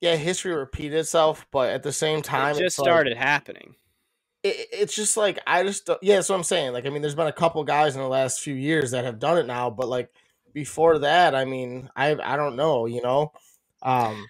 yeah, 0.00 0.16
history 0.16 0.54
repeated 0.54 0.98
itself, 0.98 1.46
but 1.50 1.70
at 1.70 1.82
the 1.82 1.92
same 1.92 2.22
time, 2.22 2.54
it 2.56 2.60
just 2.60 2.78
like- 2.78 2.84
started 2.84 3.16
happening. 3.16 3.74
it, 4.44 4.68
it's 4.72 4.94
just 4.94 5.16
like 5.16 5.40
I 5.46 5.64
just 5.64 5.88
yeah, 6.02 6.16
that's 6.16 6.28
what 6.28 6.36
I'm 6.36 6.44
saying. 6.44 6.72
Like 6.72 6.86
I 6.86 6.90
mean, 6.90 7.02
there's 7.02 7.16
been 7.16 7.26
a 7.26 7.32
couple 7.32 7.64
guys 7.64 7.96
in 7.96 8.00
the 8.02 8.06
last 8.08 8.40
few 8.40 8.54
years 8.54 8.92
that 8.92 9.04
have 9.04 9.18
done 9.18 9.38
it 9.38 9.46
now, 9.46 9.70
but 9.70 9.88
like 9.88 10.10
before 10.52 11.00
that, 11.00 11.34
I 11.34 11.44
mean, 11.44 11.90
I 11.96 12.16
I 12.22 12.36
don't 12.36 12.54
know, 12.56 12.86
you 12.86 13.02
know. 13.02 13.32
Um, 13.82 14.26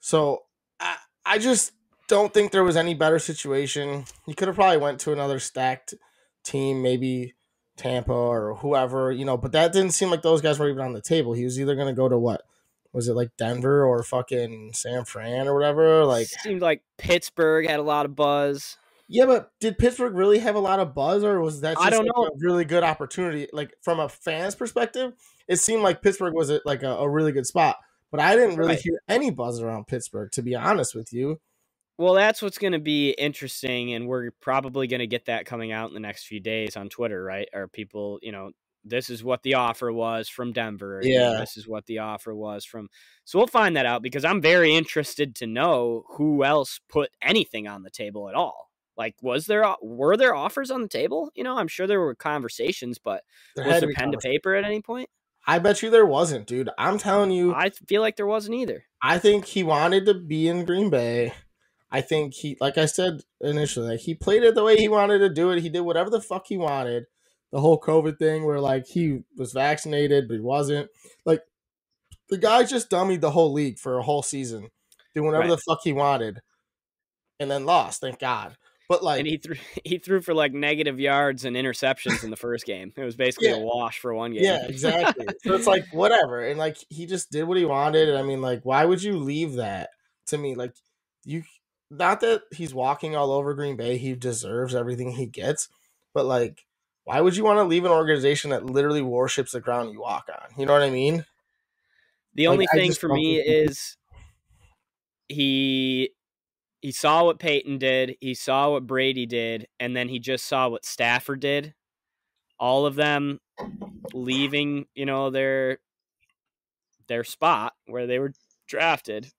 so 0.00 0.42
I 0.80 0.96
I 1.24 1.38
just 1.38 1.72
don't 2.08 2.34
think 2.34 2.52
there 2.52 2.64
was 2.64 2.76
any 2.76 2.92
better 2.94 3.18
situation. 3.18 4.04
He 4.26 4.34
could 4.34 4.48
have 4.48 4.56
probably 4.56 4.76
went 4.76 5.00
to 5.00 5.12
another 5.12 5.38
stacked 5.38 5.94
team, 6.42 6.82
maybe 6.82 7.34
Tampa 7.76 8.12
or 8.12 8.54
whoever, 8.56 9.10
you 9.12 9.24
know. 9.24 9.36
But 9.36 9.52
that 9.52 9.72
didn't 9.72 9.92
seem 9.92 10.10
like 10.10 10.22
those 10.22 10.40
guys 10.40 10.58
were 10.58 10.68
even 10.68 10.84
on 10.84 10.92
the 10.92 11.00
table. 11.00 11.32
He 11.32 11.44
was 11.44 11.58
either 11.60 11.74
going 11.74 11.88
to 11.88 11.92
go 11.94 12.08
to 12.08 12.18
what 12.18 12.42
was 12.92 13.08
it 13.08 13.14
like 13.14 13.30
Denver 13.36 13.84
or 13.84 14.02
fucking 14.02 14.72
San 14.74 15.04
Fran 15.04 15.48
or 15.48 15.54
whatever, 15.54 16.04
like. 16.04 16.28
seemed 16.28 16.62
like 16.62 16.82
Pittsburgh 16.98 17.66
had 17.68 17.80
a 17.80 17.84
lot 17.84 18.06
of 18.06 18.14
buzz. 18.14 18.76
Yeah, 19.08 19.26
but 19.26 19.50
did 19.60 19.76
Pittsburgh 19.76 20.14
really 20.14 20.38
have 20.38 20.54
a 20.54 20.60
lot 20.60 20.78
of 20.80 20.94
buzz, 20.94 21.24
or 21.24 21.40
was 21.40 21.60
that 21.60 21.74
just 21.74 21.86
I 21.86 21.90
don't 21.90 22.06
like, 22.06 22.16
know. 22.16 22.24
a 22.24 22.30
really 22.38 22.64
good 22.64 22.82
opportunity? 22.84 23.48
Like 23.52 23.74
from 23.82 24.00
a 24.00 24.08
fan's 24.08 24.54
perspective, 24.54 25.12
it 25.46 25.56
seemed 25.56 25.82
like 25.82 26.00
Pittsburgh 26.00 26.32
was 26.34 26.50
like 26.64 26.82
a, 26.82 26.90
a 26.90 27.08
really 27.08 27.32
good 27.32 27.46
spot, 27.46 27.76
but 28.10 28.18
I 28.20 28.34
didn't 28.34 28.56
really 28.56 28.70
Right. 28.74 28.80
hear 28.80 29.02
any 29.08 29.30
buzz 29.30 29.60
around 29.60 29.88
Pittsburgh, 29.88 30.30
to 30.32 30.42
be 30.42 30.54
honest 30.54 30.94
with 30.94 31.12
you. 31.12 31.38
Well, 31.96 32.14
that's 32.14 32.42
what's 32.42 32.58
going 32.58 32.72
to 32.72 32.80
be 32.80 33.10
interesting, 33.10 33.92
and 33.94 34.08
we're 34.08 34.32
probably 34.40 34.86
going 34.88 35.00
to 35.00 35.06
get 35.06 35.26
that 35.26 35.46
coming 35.46 35.70
out 35.70 35.88
in 35.88 35.94
the 35.94 36.00
next 36.00 36.26
few 36.26 36.40
days 36.40 36.76
on 36.76 36.88
Twitter, 36.88 37.22
right? 37.22 37.48
Or 37.52 37.68
people, 37.68 38.18
you 38.20 38.32
know, 38.32 38.50
this 38.84 39.10
is 39.10 39.24
what 39.24 39.42
the 39.42 39.54
offer 39.54 39.92
was 39.92 40.28
from 40.28 40.52
Denver. 40.52 41.00
Yeah. 41.02 41.36
this 41.38 41.56
is 41.56 41.66
what 41.66 41.86
the 41.86 42.00
offer 42.00 42.34
was 42.34 42.64
from. 42.64 42.88
So 43.24 43.38
we'll 43.38 43.46
find 43.46 43.76
that 43.76 43.86
out 43.86 44.02
because 44.02 44.24
I'm 44.24 44.42
very 44.42 44.74
interested 44.74 45.34
to 45.36 45.46
know 45.46 46.04
who 46.16 46.44
else 46.44 46.80
put 46.88 47.10
anything 47.22 47.66
on 47.66 47.82
the 47.82 47.90
table 47.90 48.28
at 48.28 48.34
all. 48.34 48.70
Like, 48.96 49.14
was 49.22 49.46
there 49.46 49.64
were 49.82 50.16
there 50.16 50.34
offers 50.34 50.70
on 50.70 50.82
the 50.82 50.88
table? 50.88 51.30
You 51.34 51.42
know, 51.44 51.56
I'm 51.56 51.68
sure 51.68 51.86
there 51.86 52.00
were 52.00 52.14
conversations, 52.14 52.98
but 52.98 53.22
There 53.56 53.66
was 53.66 53.80
there 53.80 53.92
pen 53.92 54.12
to 54.12 54.18
paper 54.18 54.54
at 54.54 54.64
any 54.64 54.82
point? 54.82 55.08
I 55.46 55.58
bet 55.58 55.82
you 55.82 55.90
there 55.90 56.06
wasn't, 56.06 56.46
dude. 56.46 56.70
I'm 56.78 56.98
telling 56.98 57.30
you, 57.30 57.54
I 57.54 57.70
feel 57.70 58.00
like 58.00 58.16
there 58.16 58.26
wasn't 58.26 58.54
either. 58.54 58.84
I 59.02 59.18
think 59.18 59.44
he 59.44 59.62
wanted 59.62 60.06
to 60.06 60.14
be 60.14 60.48
in 60.48 60.64
Green 60.64 60.90
Bay. 60.90 61.34
I 61.94 62.00
think 62.00 62.34
he, 62.34 62.56
like 62.60 62.76
I 62.76 62.86
said 62.86 63.20
initially, 63.40 63.88
like 63.88 64.00
he 64.00 64.14
played 64.14 64.42
it 64.42 64.54
the 64.54 64.64
way 64.64 64.76
he 64.76 64.88
wanted 64.88 65.20
to 65.20 65.28
do 65.28 65.50
it. 65.50 65.62
He 65.62 65.68
did 65.68 65.80
whatever 65.82 66.10
the 66.10 66.20
fuck 66.20 66.46
he 66.48 66.56
wanted. 66.56 67.04
The 67.52 67.60
whole 67.60 67.80
COVID 67.80 68.18
thing, 68.18 68.44
where 68.44 68.58
like 68.60 68.86
he 68.88 69.20
was 69.36 69.52
vaccinated 69.52 70.26
but 70.26 70.34
he 70.34 70.40
wasn't. 70.40 70.90
Like 71.24 71.42
the 72.28 72.38
guy 72.38 72.64
just 72.64 72.90
dummied 72.90 73.20
the 73.20 73.30
whole 73.30 73.52
league 73.52 73.78
for 73.78 73.96
a 73.98 74.02
whole 74.02 74.22
season, 74.24 74.70
doing 75.14 75.26
whatever 75.26 75.44
Right. 75.48 75.50
the 75.50 75.62
fuck 75.68 75.80
he 75.84 75.92
wanted, 75.92 76.40
and 77.38 77.48
then 77.50 77.64
lost. 77.64 78.00
Thank 78.00 78.18
God. 78.18 78.56
But 78.88 79.02
like, 79.04 79.20
and 79.20 79.28
he 79.28 79.36
threw 79.36 79.54
he 79.84 79.98
threw 79.98 80.20
for 80.20 80.34
like 80.34 80.52
negative 80.52 80.98
yards 80.98 81.44
and 81.44 81.54
interceptions 81.56 82.24
in 82.24 82.30
the 82.30 82.36
first 82.36 82.66
game. 82.66 82.92
It 82.96 83.04
was 83.04 83.14
basically 83.16 83.48
Yeah. 83.50 83.56
a 83.56 83.60
wash 83.60 83.98
for 84.00 84.12
one 84.14 84.32
game. 84.32 84.42
yeah, 84.42 84.66
exactly. 84.66 85.26
so 85.44 85.54
it's 85.54 85.66
like 85.68 85.84
whatever, 85.92 86.42
and 86.42 86.58
like 86.58 86.76
he 86.88 87.06
just 87.06 87.30
did 87.30 87.44
what 87.44 87.56
he 87.56 87.64
wanted. 87.64 88.08
And 88.08 88.18
I 88.18 88.22
mean, 88.22 88.42
like, 88.42 88.62
why 88.64 88.84
would 88.84 89.02
you 89.02 89.16
leave 89.16 89.54
that 89.54 89.90
to 90.26 90.38
me? 90.38 90.54
Like, 90.56 90.74
you 91.24 91.44
not 91.98 92.20
that 92.20 92.42
he's 92.52 92.74
walking 92.74 93.16
all 93.16 93.32
over 93.32 93.54
Green 93.54 93.76
Bay, 93.76 93.96
he 93.96 94.14
deserves 94.14 94.74
everything 94.74 95.12
he 95.12 95.26
gets, 95.26 95.68
but 96.12 96.26
like, 96.26 96.66
why 97.04 97.20
would 97.20 97.36
you 97.36 97.44
want 97.44 97.58
to 97.58 97.64
leave 97.64 97.84
an 97.84 97.90
organization 97.90 98.50
that 98.50 98.64
literally 98.64 99.02
worships 99.02 99.52
the 99.52 99.60
ground 99.60 99.92
you 99.92 100.00
walk 100.00 100.28
on? 100.28 100.58
You 100.58 100.66
know 100.66 100.72
what 100.72 100.82
I 100.82 100.90
mean? 100.90 101.24
The 102.34 102.48
only 102.48 102.66
thing 102.72 102.92
for 102.92 103.08
me 103.08 103.36
is 103.38 103.96
he 105.28 106.10
he 106.80 106.92
saw 106.92 107.24
what 107.24 107.38
Peyton 107.38 107.78
did, 107.78 108.16
he 108.20 108.34
saw 108.34 108.72
what 108.72 108.86
Brady 108.86 109.26
did, 109.26 109.68
and 109.80 109.96
then 109.96 110.08
he 110.08 110.18
just 110.18 110.44
saw 110.44 110.68
what 110.68 110.84
Stafford 110.84 111.40
did. 111.40 111.74
All 112.58 112.86
of 112.86 112.94
them 112.94 113.40
leaving, 114.12 114.86
you 114.94 115.06
know, 115.06 115.30
their 115.30 115.78
their 117.08 117.24
spot 117.24 117.74
where 117.86 118.06
they 118.06 118.18
were 118.18 118.32
drafted, 118.66 119.30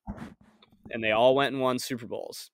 and 0.91 1.03
they 1.03 1.11
all 1.11 1.35
went 1.35 1.53
and 1.53 1.61
won 1.61 1.79
Super 1.79 2.07
Bowls. 2.07 2.49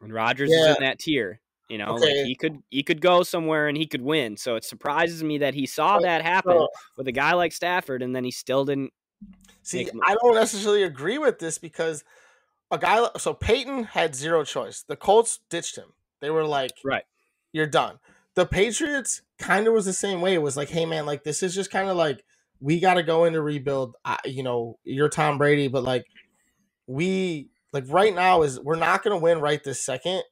And 0.00 0.12
Rodgers 0.12 0.50
is 0.50 0.66
in 0.76 0.82
that 0.82 0.98
tier. 0.98 1.40
You 1.68 1.78
know, 1.78 1.94
Okay. 1.94 2.06
like 2.06 2.26
he 2.26 2.34
could 2.34 2.58
he 2.70 2.82
could 2.82 3.00
go 3.00 3.22
somewhere 3.22 3.68
and 3.68 3.76
he 3.76 3.86
could 3.86 4.02
win. 4.02 4.36
So 4.36 4.56
it 4.56 4.64
surprises 4.64 5.22
me 5.24 5.38
that 5.38 5.54
he 5.54 5.66
saw 5.66 5.94
Right. 5.94 6.02
that 6.02 6.22
happen 6.22 6.52
So, 6.52 6.68
with 6.96 7.08
a 7.08 7.12
guy 7.12 7.32
like 7.34 7.52
Stafford, 7.52 8.02
and 8.02 8.14
then 8.14 8.24
he 8.24 8.30
still 8.30 8.64
didn't. 8.64 8.92
See, 9.62 9.88
I 10.04 10.14
don't 10.20 10.34
necessarily 10.34 10.82
agree 10.82 11.18
with 11.18 11.38
this 11.38 11.58
because 11.58 12.04
a 12.70 12.78
guy 12.78 13.06
so 13.16 13.32
Peyton 13.32 13.84
had 13.84 14.14
zero 14.14 14.44
choice. 14.44 14.82
The 14.82 14.96
Colts 14.96 15.38
ditched 15.48 15.76
him. 15.78 15.92
They 16.20 16.30
were 16.30 16.44
like, 16.44 16.72
Right. 16.84 17.04
you're 17.52 17.66
done." 17.66 18.00
The 18.34 18.46
Patriots 18.46 19.22
kind 19.38 19.66
of 19.66 19.72
was 19.74 19.84
the 19.84 19.92
same 19.92 20.20
way. 20.20 20.34
It 20.34 20.42
was 20.42 20.56
like, 20.56 20.68
"Hey 20.70 20.84
man, 20.84 21.06
like 21.06 21.22
this 21.22 21.42
is 21.42 21.54
just 21.54 21.70
kind 21.70 21.88
of 21.88 21.96
like 21.96 22.24
we 22.60 22.80
got 22.80 22.94
to 22.94 23.02
go 23.02 23.24
into 23.24 23.40
rebuild. 23.42 23.96
I, 24.04 24.18
you 24.24 24.42
know, 24.42 24.78
you're 24.84 25.08
Tom 25.08 25.38
Brady, 25.38 25.68
but 25.68 25.84
like 25.84 26.04
we 26.86 27.50
like 27.72 27.84
right 27.88 28.14
now 28.14 28.42
is 28.42 28.60
we're 28.60 28.76
not 28.76 29.02
going 29.02 29.18
to 29.18 29.22
win 29.22 29.40
right 29.40 29.62
this 29.64 29.84
second 29.84 30.22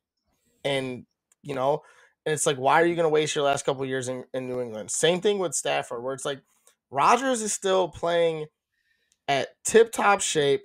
and 0.65 1.07
you 1.43 1.55
know 1.55 1.83
and 2.27 2.33
it's 2.33 2.47
like 2.47 2.57
why 2.57 2.81
are 2.83 2.87
you 2.87 2.95
going 2.95 3.05
to 3.05 3.11
waste 3.11 3.35
your 3.35 3.45
last 3.45 3.65
couple 3.65 3.85
years 3.87 4.09
in, 4.09 4.25
in 4.35 4.49
new 4.49 4.61
england 4.61 4.91
same 4.91 5.21
thing 5.21 5.39
with 5.39 5.55
stafford 5.55 6.03
where 6.03 6.15
it's 6.15 6.25
like 6.25 6.43
Rodgers 6.91 7.41
is 7.41 7.53
still 7.53 7.89
playing 7.89 8.47
at 9.29 9.49
tip 9.65 9.93
top 9.93 10.21
shape 10.21 10.63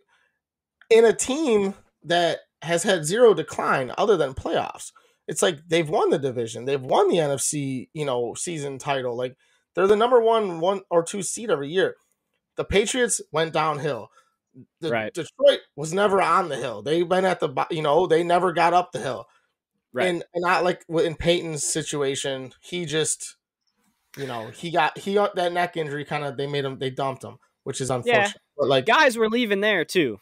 in 0.89 1.05
a 1.05 1.13
team 1.13 1.75
that 2.03 2.39
has 2.61 2.83
had 2.83 3.05
zero 3.05 3.33
decline 3.33 3.91
other 3.97 4.17
than 4.17 4.33
playoffs. 4.33 4.91
It's 5.27 5.41
like 5.41 5.59
they've 5.67 5.89
won 5.89 6.09
the 6.09 6.19
division, 6.19 6.65
they've 6.65 6.81
won 6.81 7.09
the 7.09 7.17
NFC, 7.17 7.89
you 7.93 8.05
know, 8.05 8.33
season 8.33 8.77
title. 8.77 9.15
Like 9.15 9.35
they're 9.73 9.87
the 9.87 9.95
number 9.95 10.19
one, 10.19 10.59
one 10.59 10.81
or 10.89 11.03
two 11.03 11.21
seed 11.21 11.51
every 11.51 11.69
year. 11.69 11.95
The 12.57 12.63
Patriots 12.63 13.21
went 13.31 13.53
downhill. 13.53 14.09
The, 14.79 14.89
Right. 14.89 15.13
Detroit 15.13 15.59
was 15.75 15.93
never 15.93 16.21
on 16.21 16.49
the 16.49 16.55
hill. 16.55 16.81
They've 16.81 17.07
been 17.07 17.25
at 17.25 17.39
the, 17.39 17.49
you 17.71 17.81
know, 17.81 18.07
they 18.07 18.23
never 18.23 18.53
got 18.53 18.73
up 18.73 18.91
the 18.91 18.99
hill. 18.99 19.25
Right. 19.93 20.07
And 20.07 20.23
and 20.33 20.41
not 20.41 20.63
like 20.63 20.83
in 20.89 21.15
Peyton's 21.15 21.63
situation, 21.63 22.51
he 22.61 22.85
just, 22.85 23.37
you 24.17 24.27
know, 24.27 24.47
he 24.49 24.69
got 24.71 24.97
he 24.97 25.13
got 25.13 25.35
that 25.35 25.53
neck 25.53 25.77
injury. 25.77 26.03
Kind 26.05 26.23
of, 26.25 26.35
they 26.37 26.47
made 26.47 26.65
him, 26.65 26.79
they 26.79 26.89
dumped 26.89 27.23
him, 27.23 27.37
which 27.63 27.79
is 27.81 27.89
unfortunate. 27.89 28.35
But 28.57 28.67
like, 28.67 28.85
guys 28.85 29.17
were 29.17 29.29
leaving 29.29 29.61
there 29.61 29.83
too. 29.85 30.19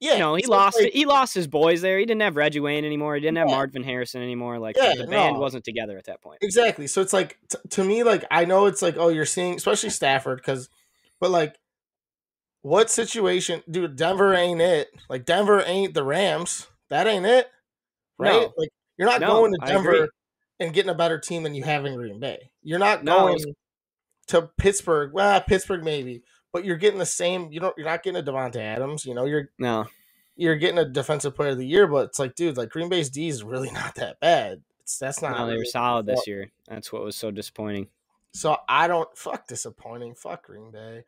yeah, 0.00 0.14
You 0.14 0.18
know, 0.18 0.34
he 0.34 0.42
so 0.44 0.50
lost 0.50 0.80
like- 0.80 0.92
he 0.92 1.04
lost 1.06 1.32
his 1.34 1.46
boys 1.46 1.80
there. 1.80 1.98
He 1.98 2.04
didn't 2.06 2.22
have 2.22 2.34
Reggie 2.36 2.58
Wayne 2.60 2.84
anymore. 2.84 3.14
He 3.14 3.20
didn't 3.20 3.38
have 3.38 3.48
Yeah. 3.48 3.54
Marvin 3.54 3.84
Harrison 3.84 4.20
anymore. 4.22 4.58
Like 4.58 4.76
Yeah, 4.76 4.94
the 4.96 5.06
band 5.06 5.34
no. 5.34 5.40
wasn't 5.40 5.64
together 5.64 5.96
at 5.96 6.04
that 6.06 6.20
point. 6.20 6.38
Exactly. 6.42 6.88
So 6.88 7.00
it's 7.02 7.12
like 7.12 7.38
t- 7.50 7.58
to 7.70 7.84
me, 7.84 8.02
like 8.02 8.24
I 8.32 8.44
know 8.46 8.66
it's 8.66 8.82
like 8.82 8.96
oh 8.96 9.08
you're 9.10 9.26
seeing, 9.26 9.54
especially 9.54 9.90
Stafford, 9.90 10.38
because, 10.38 10.68
but 11.20 11.30
like, 11.30 11.56
what 12.62 12.90
situation, 12.90 13.62
dude? 13.70 13.96
Denver 13.96 14.34
ain't 14.34 14.60
it. 14.60 14.88
Like 15.08 15.24
Denver 15.24 15.62
ain't 15.64 15.94
the 15.94 16.04
Rams. 16.04 16.68
That 16.88 17.06
ain't 17.06 17.26
it, 17.26 17.48
right? 18.18 18.32
No. 18.32 18.52
Like 18.56 18.68
you're 18.96 19.08
not 19.08 19.20
No, 19.20 19.28
going 19.28 19.52
to 19.52 19.66
Denver 19.66 20.08
and 20.60 20.72
getting 20.72 20.90
a 20.90 20.94
better 20.94 21.18
team 21.18 21.42
than 21.42 21.54
you 21.54 21.64
have 21.64 21.84
in 21.84 21.96
Green 21.96 22.20
Bay. 22.20 22.50
You're 22.62 22.78
not 22.78 23.04
No, 23.04 23.26
going 23.26 23.38
to 24.28 24.50
Pittsburgh. 24.58 25.12
Well, 25.12 25.40
Pittsburgh 25.40 25.82
maybe, 25.84 26.22
but 26.52 26.64
you're 26.64 26.76
getting 26.76 26.98
the 26.98 27.06
same. 27.06 27.50
You 27.50 27.60
don't. 27.60 27.74
You're 27.76 27.86
not 27.88 28.02
getting 28.02 28.20
a 28.20 28.24
Davante 28.24 28.56
Adams. 28.56 29.04
You 29.04 29.14
know, 29.14 29.24
you're 29.24 29.50
No. 29.58 29.86
you're 30.36 30.56
getting 30.56 30.78
a 30.78 30.84
defensive 30.88 31.34
player 31.34 31.50
of 31.50 31.58
the 31.58 31.66
year, 31.66 31.86
but 31.86 32.06
it's 32.06 32.18
like, 32.18 32.34
dude, 32.34 32.56
like 32.56 32.70
Green 32.70 32.88
Bay's 32.88 33.10
D 33.10 33.28
is 33.28 33.42
really 33.42 33.70
not 33.72 33.96
that 33.96 34.20
bad. 34.20 34.62
It's 34.80 34.98
that's 34.98 35.22
not. 35.22 35.38
No, 35.38 35.46
they 35.46 35.56
were 35.56 35.64
solid 35.64 36.06
this 36.06 36.26
year. 36.26 36.50
That's 36.68 36.92
what 36.92 37.02
was 37.02 37.16
so 37.16 37.30
disappointing. 37.30 37.88
So 38.32 38.56
I 38.68 38.88
don't 38.88 39.14
fuck 39.16 39.46
disappointing. 39.46 40.14
Fuck 40.14 40.46
Green 40.46 40.70
Bay. 40.70 41.04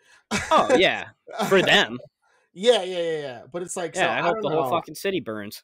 Oh 0.50 0.75
yeah, 0.78 1.09
for 1.49 1.62
them. 1.62 1.99
yeah, 2.52 2.83
yeah, 2.83 2.99
yeah, 2.99 3.19
yeah. 3.21 3.43
But 3.50 3.62
it's 3.62 3.76
like, 3.76 3.95
Yeah, 3.97 4.07
so, 4.07 4.11
I 4.11 4.21
hope 4.28 4.37
the 4.43 4.50
know. 4.50 4.62
whole 4.62 4.71
fucking 4.71 4.95
city 4.95 5.21
burns. 5.21 5.62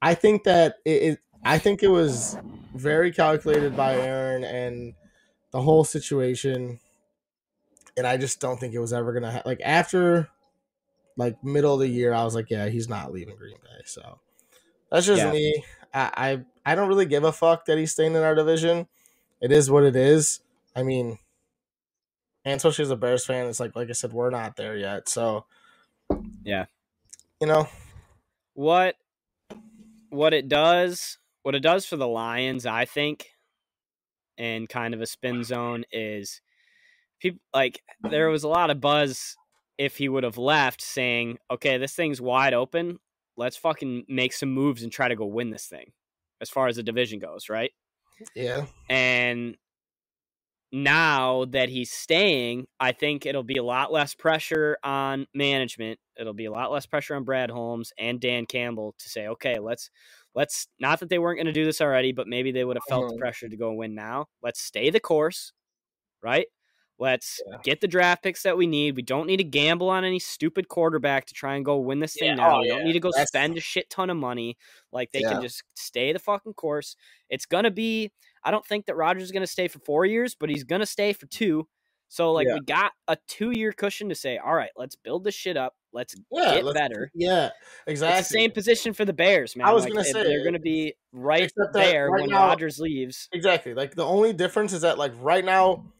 I 0.00 0.14
think 0.14 0.44
that 0.44 0.76
it, 0.84 1.02
it. 1.02 1.18
I 1.44 1.58
think 1.58 1.82
it 1.82 1.88
was 1.88 2.36
very 2.74 3.10
calculated 3.12 3.76
by 3.76 3.94
Aaron 3.96 4.44
and 4.44 4.94
the 5.50 5.60
whole 5.62 5.84
situation. 5.84 6.78
and 7.96 8.06
I 8.06 8.16
just 8.16 8.40
don't 8.40 8.58
think 8.60 8.72
it 8.74 8.78
was 8.78 8.92
ever 8.92 9.12
gonna 9.12 9.32
ha- 9.32 9.42
like 9.44 9.60
after 9.64 10.28
like 11.16 11.42
middle 11.42 11.74
of 11.74 11.80
the 11.80 11.88
year. 11.88 12.14
I 12.14 12.24
was 12.24 12.34
like, 12.34 12.50
yeah, 12.50 12.68
he's 12.68 12.88
not 12.88 13.12
leaving 13.12 13.36
Green 13.36 13.56
Bay. 13.62 13.82
So 13.84 14.20
that's 14.90 15.06
just 15.06 15.22
Yeah. 15.22 15.32
me. 15.32 15.64
I, 15.92 16.10
I 16.64 16.72
I 16.72 16.74
don't 16.76 16.88
really 16.88 17.06
give 17.06 17.24
a 17.24 17.32
fuck 17.32 17.64
that 17.66 17.78
he's 17.78 17.92
staying 17.92 18.14
in 18.14 18.22
our 18.22 18.34
division. 18.36 18.86
It 19.40 19.50
is 19.50 19.70
what 19.70 19.82
it 19.82 19.96
is. 19.96 20.40
I 20.74 20.82
mean, 20.82 21.18
and 22.44 22.56
especially 22.56 22.84
as 22.84 22.90
a 22.90 22.96
Bears 22.96 23.26
fan, 23.26 23.46
it's 23.46 23.60
like 23.60 23.76
like 23.76 23.88
I 23.88 23.92
said, 23.92 24.12
we're 24.12 24.30
not 24.30 24.56
there 24.56 24.76
yet. 24.76 25.08
So 25.08 25.46
Yeah. 26.42 26.66
you 27.40 27.46
know, 27.46 27.68
what 28.54 28.96
what 30.10 30.34
it 30.34 30.48
does 30.48 31.18
what 31.42 31.54
it 31.54 31.60
does 31.60 31.86
for 31.86 31.96
the 31.96 32.06
lions 32.06 32.66
i 32.66 32.84
think 32.84 33.30
and 34.36 34.68
kind 34.68 34.92
of 34.92 35.00
a 35.00 35.06
spin 35.06 35.44
zone 35.44 35.84
is 35.92 36.42
people 37.20 37.40
like 37.54 37.80
there 38.02 38.28
was 38.28 38.42
a 38.42 38.48
lot 38.48 38.70
of 38.70 38.80
buzz 38.80 39.36
if 39.78 39.96
he 39.96 40.08
would 40.08 40.24
have 40.24 40.36
left 40.36 40.82
saying 40.82 41.38
okay 41.50 41.78
this 41.78 41.94
thing's 41.94 42.20
wide 42.20 42.52
open 42.54 42.98
let's 43.36 43.56
fucking 43.56 44.04
make 44.08 44.32
some 44.32 44.50
moves 44.50 44.82
and 44.82 44.92
try 44.92 45.08
to 45.08 45.16
go 45.16 45.26
win 45.26 45.50
this 45.50 45.66
thing 45.66 45.92
as 46.40 46.50
far 46.50 46.66
as 46.66 46.76
the 46.76 46.82
division 46.82 47.18
goes 47.18 47.48
right 47.48 47.72
yeah, 48.34 48.66
and 48.90 49.56
now 50.72 51.44
that 51.46 51.68
he's 51.68 51.90
staying, 51.90 52.66
I 52.78 52.92
think 52.92 53.26
it'll 53.26 53.42
be 53.42 53.56
a 53.56 53.62
lot 53.62 53.92
less 53.92 54.14
pressure 54.14 54.78
on 54.84 55.26
management. 55.34 55.98
It'll 56.18 56.32
be 56.34 56.44
a 56.44 56.52
lot 56.52 56.70
less 56.70 56.86
pressure 56.86 57.14
on 57.16 57.24
Brad 57.24 57.50
Holmes 57.50 57.92
and 57.98 58.20
Dan 58.20 58.46
Campbell 58.46 58.94
to 58.98 59.08
say, 59.08 59.26
okay, 59.28 59.58
let's 59.58 59.90
let's 60.34 60.68
not 60.78 61.00
that 61.00 61.08
they 61.08 61.18
weren't 61.18 61.38
going 61.38 61.46
to 61.46 61.52
do 61.52 61.64
this 61.64 61.80
already, 61.80 62.12
but 62.12 62.28
maybe 62.28 62.52
they 62.52 62.64
would 62.64 62.76
have 62.76 62.84
felt 62.88 63.08
the 63.08 63.16
Mhm. 63.16 63.18
pressure 63.18 63.48
to 63.48 63.56
go 63.56 63.72
win 63.72 63.94
now. 63.96 64.26
Let's 64.42 64.60
stay 64.60 64.90
the 64.90 65.00
course, 65.00 65.52
right? 66.22 66.46
Let's 67.00 67.40
Yeah. 67.50 67.56
get 67.64 67.80
the 67.80 67.88
draft 67.88 68.22
picks 68.22 68.42
that 68.44 68.56
we 68.58 68.66
need. 68.68 68.94
We 68.94 69.02
don't 69.02 69.26
need 69.26 69.38
to 69.38 69.44
gamble 69.44 69.88
on 69.88 70.04
any 70.04 70.18
stupid 70.20 70.68
quarterback 70.68 71.24
to 71.26 71.34
try 71.34 71.56
and 71.56 71.64
go 71.64 71.78
win 71.78 71.98
this 71.98 72.14
thing 72.14 72.28
Yeah, 72.28 72.34
now. 72.34 72.56
oh, 72.56 72.60
we 72.60 72.68
don't 72.68 72.78
yeah. 72.80 72.84
need 72.84 72.92
to 72.92 73.00
go 73.00 73.10
That's- 73.10 73.28
spend 73.28 73.56
a 73.56 73.60
shit 73.60 73.88
ton 73.90 74.10
of 74.10 74.18
money. 74.18 74.56
Like 74.92 75.10
they 75.10 75.22
can 75.22 75.40
just 75.42 75.64
stay 75.74 76.12
the 76.12 76.18
fucking 76.20 76.54
course. 76.54 76.94
It's 77.28 77.46
gonna 77.46 77.70
be. 77.72 78.12
I 78.42 78.50
don't 78.50 78.64
think 78.66 78.86
that 78.86 78.96
Rodgers 78.96 79.24
is 79.24 79.32
gonna 79.32 79.46
stay 79.46 79.68
for 79.68 79.78
four 79.80 80.04
years, 80.06 80.34
but 80.38 80.48
he's 80.50 80.64
gonna 80.64 80.86
stay 80.86 81.12
for 81.12 81.26
two. 81.26 81.68
So 82.08 82.32
like 82.32 82.46
Yeah. 82.48 82.54
we 82.54 82.60
got 82.60 82.92
a 83.06 83.16
two 83.28 83.52
year 83.52 83.70
cushion 83.72 84.08
to 84.08 84.14
say, 84.14 84.38
all 84.38 84.54
right, 84.54 84.70
let's 84.76 84.96
build 84.96 85.22
this 85.24 85.34
shit 85.34 85.56
up. 85.56 85.74
Let's 85.92 86.14
yeah, 86.32 86.54
get 86.56 86.64
let's- 86.64 86.78
better. 86.78 87.10
Yeah, 87.14 87.50
exactly. 87.86 88.18
It's 88.20 88.28
the 88.28 88.32
same 88.38 88.50
position 88.50 88.92
for 88.94 89.04
the 89.04 89.12
Bears, 89.12 89.54
man. 89.56 89.68
I 89.68 89.72
was 89.72 89.84
Like, 89.84 89.92
gonna 89.92 90.04
say, 90.04 90.22
they're 90.24 90.44
gonna 90.44 90.58
be 90.58 90.94
right 91.12 91.50
there 91.72 92.10
right 92.10 92.20
when 92.22 92.30
now- 92.30 92.46
Rodgers 92.48 92.78
leaves. 92.80 93.28
Exactly. 93.32 93.74
Like 93.74 93.94
the 93.94 94.04
only 94.04 94.32
difference 94.32 94.72
is 94.72 94.80
that 94.82 94.98
like 94.98 95.12
right 95.20 95.44
now 95.44 95.92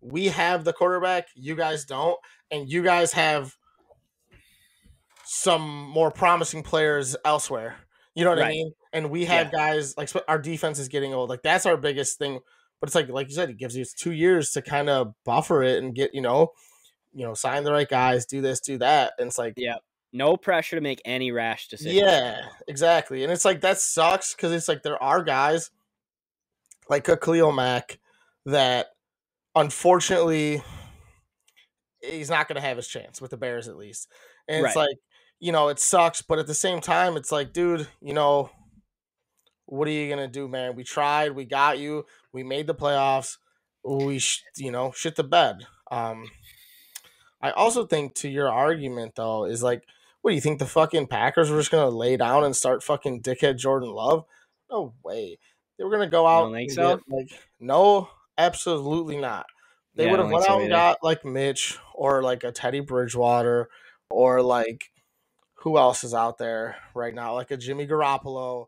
we 0.00 0.26
have 0.26 0.62
the 0.64 0.72
quarterback, 0.72 1.26
you 1.34 1.56
guys 1.56 1.84
don't, 1.84 2.16
and 2.50 2.70
you 2.70 2.82
guys 2.84 3.12
have 3.14 3.56
some 5.24 5.62
more 5.90 6.10
promising 6.12 6.62
players 6.62 7.16
elsewhere. 7.24 7.76
You 8.16 8.24
know 8.24 8.30
what 8.30 8.42
I 8.42 8.48
mean? 8.48 8.72
And 8.92 9.10
we 9.10 9.26
have 9.26 9.52
guys 9.52 9.96
like 9.96 10.10
our 10.26 10.38
defense 10.38 10.78
is 10.78 10.88
getting 10.88 11.12
old. 11.12 11.28
Like 11.28 11.42
that's 11.42 11.66
our 11.66 11.76
biggest 11.76 12.18
thing. 12.18 12.40
But 12.80 12.88
it's 12.88 12.94
like 12.94 13.08
like 13.08 13.28
you 13.28 13.34
said, 13.34 13.50
it 13.50 13.58
gives 13.58 13.76
you 13.76 13.84
two 13.84 14.12
years 14.12 14.50
to 14.52 14.62
kind 14.62 14.88
of 14.88 15.12
buffer 15.24 15.62
it 15.62 15.84
and 15.84 15.94
get 15.94 16.14
you 16.14 16.22
know, 16.22 16.52
you 17.12 17.26
know, 17.26 17.34
sign 17.34 17.64
the 17.64 17.72
right 17.72 17.88
guys, 17.88 18.24
do 18.24 18.40
this, 18.40 18.60
do 18.60 18.78
that, 18.78 19.12
and 19.18 19.28
it's 19.28 19.38
like 19.38 19.54
Yeah. 19.56 19.76
No 20.12 20.38
pressure 20.38 20.76
to 20.76 20.80
make 20.80 21.02
any 21.04 21.30
rash 21.30 21.68
decisions. 21.68 21.94
yeah, 21.94 22.40
exactly. 22.66 23.22
And 23.22 23.30
it's 23.30 23.44
like 23.44 23.60
that 23.60 23.78
sucks 23.78 24.34
because 24.34 24.50
it's 24.52 24.68
like 24.68 24.82
there 24.82 25.02
are 25.02 25.22
guys 25.22 25.70
like 26.88 27.06
a 27.08 27.18
Khalil 27.18 27.52
Mack 27.52 27.98
that 28.46 28.86
unfortunately 29.54 30.62
he's 32.00 32.30
not 32.30 32.48
going 32.48 32.56
to 32.56 32.66
have 32.66 32.76
his 32.78 32.88
chance 32.88 33.20
with 33.20 33.30
the 33.30 33.36
Bears 33.36 33.68
at 33.68 33.76
least. 33.76 34.08
And 34.48 34.64
it's 34.64 34.76
like, 34.76 34.96
you 35.40 35.52
know, 35.52 35.68
it 35.68 35.78
sucks, 35.78 36.22
but 36.22 36.38
at 36.38 36.46
the 36.46 36.54
same 36.54 36.80
time, 36.80 37.16
it's 37.16 37.32
like, 37.32 37.52
dude, 37.52 37.88
you 38.00 38.14
know, 38.14 38.50
what 39.66 39.88
are 39.88 39.92
you 39.92 40.06
going 40.06 40.18
to 40.18 40.28
do, 40.32 40.48
man? 40.48 40.76
We 40.76 40.84
tried, 40.84 41.32
we 41.32 41.44
got 41.44 41.78
you, 41.78 42.06
we 42.32 42.42
made 42.42 42.66
the 42.66 42.74
playoffs, 42.74 43.38
we, 43.84 44.18
sh- 44.18 44.42
you 44.56 44.70
know, 44.70 44.92
shit 44.92 45.16
the 45.16 45.24
bed. 45.24 45.66
Um, 45.90 46.30
I 47.40 47.50
also 47.50 47.86
think 47.86 48.14
to 48.16 48.28
your 48.28 48.50
argument 48.50 49.14
though 49.16 49.44
is 49.44 49.62
like, 49.62 49.84
what 50.22 50.30
do 50.30 50.34
you 50.34 50.40
think 50.40 50.58
the 50.58 50.66
fucking 50.66 51.06
Packers 51.06 51.50
were 51.50 51.58
just 51.58 51.70
gonna 51.70 51.88
lay 51.90 52.16
down 52.16 52.44
and 52.44 52.56
start 52.56 52.82
fucking 52.82 53.22
dickhead 53.22 53.58
Jordan 53.58 53.90
Love? 53.90 54.24
No 54.70 54.94
way. 55.04 55.38
They 55.78 55.84
were 55.84 55.90
gonna 55.90 56.08
go 56.08 56.26
out. 56.26 56.52
and 56.52 56.70
so? 56.72 56.96
get, 56.96 56.98
like, 57.08 57.28
no, 57.60 58.08
absolutely 58.36 59.18
not. 59.18 59.46
They 59.94 60.04
Yeah, 60.04 60.10
would 60.10 60.20
have 60.20 60.30
went 60.30 60.44
so 60.44 60.52
out 60.52 60.60
and 60.60 60.70
got 60.70 60.98
like 61.02 61.24
Mitch 61.24 61.78
or 61.94 62.22
like 62.22 62.42
a 62.42 62.52
Teddy 62.52 62.80
Bridgewater 62.80 63.68
or 64.10 64.42
like 64.42 64.90
who 65.60 65.78
else 65.78 66.04
is 66.04 66.14
out 66.14 66.38
there 66.38 66.76
right 66.94 67.14
now? 67.14 67.34
Like 67.34 67.50
a 67.50 67.56
Jimmy 67.56 67.86
Garoppolo. 67.86 68.66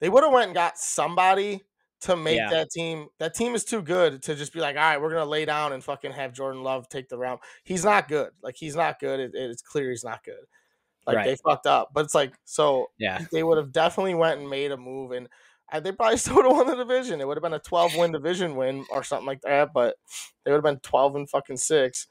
They 0.00 0.08
would 0.08 0.24
have 0.24 0.32
went 0.32 0.46
and 0.46 0.54
got 0.54 0.78
somebody 0.78 1.62
to 2.02 2.16
make 2.16 2.38
Yeah. 2.38 2.48
that 2.50 2.70
team. 2.70 3.08
That 3.18 3.34
team 3.34 3.54
is 3.54 3.64
too 3.64 3.82
good 3.82 4.22
to 4.22 4.34
just 4.34 4.52
be 4.54 4.60
like, 4.60 4.76
all 4.76 4.82
right, 4.82 5.00
we're 5.00 5.10
gonna 5.12 5.26
lay 5.26 5.44
down 5.44 5.72
and 5.74 5.84
fucking 5.84 6.12
have 6.12 6.32
Jordan 6.32 6.62
Love 6.62 6.88
take 6.88 7.08
the 7.08 7.18
round. 7.18 7.40
He's 7.62 7.84
not 7.84 8.08
good. 8.08 8.30
Like 8.42 8.56
he's 8.56 8.74
not 8.74 8.98
good. 8.98 9.20
It, 9.20 9.32
it's 9.34 9.60
clear 9.62 9.90
he's 9.90 10.04
not 10.04 10.24
good. 10.24 10.44
Like 11.06 11.16
Right. 11.16 11.26
they 11.26 11.36
fucked 11.36 11.66
up. 11.66 11.90
But 11.92 12.06
it's 12.06 12.14
like 12.14 12.32
so 12.44 12.90
Yeah. 12.98 13.24
they 13.32 13.42
would 13.42 13.58
have 13.58 13.72
definitely 13.72 14.14
went 14.14 14.40
and 14.40 14.48
made 14.48 14.72
a 14.72 14.76
move 14.78 15.12
and 15.12 15.28
I, 15.72 15.80
they 15.80 15.92
probably 15.92 16.16
still 16.18 16.36
would 16.36 16.46
have 16.46 16.56
won 16.56 16.66
the 16.66 16.74
division. 16.76 17.20
It 17.20 17.26
would 17.28 17.36
have 17.36 17.42
been 17.42 17.52
a 17.52 17.58
12 17.58 17.96
win 17.96 18.12
division 18.12 18.56
win 18.56 18.86
or 18.90 19.04
something 19.04 19.26
like 19.26 19.42
that, 19.42 19.72
but 19.74 19.96
they 20.44 20.50
would 20.50 20.56
have 20.58 20.64
been 20.64 20.80
12 20.80 21.16
and 21.16 21.28
fucking 21.30 21.58
six 21.58 22.06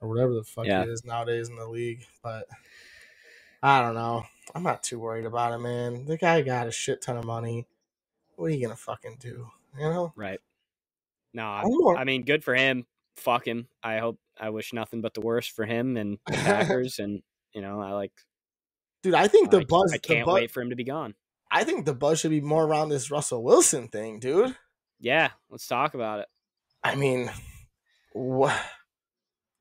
or 0.00 0.08
whatever 0.08 0.32
the 0.32 0.44
fuck 0.44 0.64
Yeah. 0.64 0.82
it 0.84 0.88
is 0.88 1.04
nowadays 1.04 1.48
in 1.50 1.56
the 1.56 1.68
league. 1.68 2.04
But 2.22 2.46
I 3.62 3.80
don't 3.82 3.94
know. 3.94 4.24
I'm 4.54 4.62
not 4.62 4.82
too 4.82 4.98
worried 4.98 5.26
about 5.26 5.52
it, 5.52 5.58
man. 5.58 6.04
The 6.06 6.16
guy 6.16 6.42
got 6.42 6.66
a 6.68 6.72
shit 6.72 7.02
ton 7.02 7.16
of 7.16 7.24
money. 7.24 7.66
What 8.36 8.46
are 8.46 8.54
you 8.54 8.62
gonna 8.62 8.76
fucking 8.76 9.16
do? 9.20 9.48
You 9.76 9.84
know? 9.84 10.12
Right. 10.16 10.40
No, 11.34 11.44
I'm 11.44 11.64
I'm- 11.64 11.72
more- 11.78 11.96
I 11.98 12.04
mean, 12.04 12.24
good 12.24 12.44
for 12.44 12.54
him. 12.54 12.86
Fuck 13.16 13.46
him. 13.46 13.68
I 13.82 13.98
hope. 13.98 14.18
I 14.40 14.50
wish 14.50 14.72
nothing 14.72 15.00
but 15.00 15.14
the 15.14 15.20
worst 15.20 15.50
for 15.50 15.66
him 15.66 15.96
and 15.96 16.18
the 16.26 16.32
Packers. 16.36 16.98
and 17.00 17.22
you 17.52 17.60
know, 17.60 17.80
I 17.80 17.92
like. 17.92 18.12
Dude, 19.02 19.14
I 19.14 19.28
think 19.28 19.50
the 19.50 19.60
I, 19.60 19.64
buzz. 19.64 19.92
I 19.92 19.98
can't 19.98 20.24
buzz- 20.26 20.34
wait 20.34 20.50
for 20.50 20.60
him 20.62 20.70
to 20.70 20.76
be 20.76 20.84
gone. 20.84 21.14
I 21.50 21.64
think 21.64 21.84
the 21.86 21.94
buzz 21.94 22.20
should 22.20 22.30
be 22.30 22.40
more 22.40 22.64
around 22.64 22.90
this 22.90 23.10
Russell 23.10 23.42
Wilson 23.42 23.88
thing, 23.88 24.20
dude. 24.20 24.54
Yeah, 25.00 25.30
let's 25.50 25.66
talk 25.66 25.94
about 25.94 26.20
it. 26.20 26.26
I 26.84 26.94
mean, 26.94 27.30
what? 28.12 28.56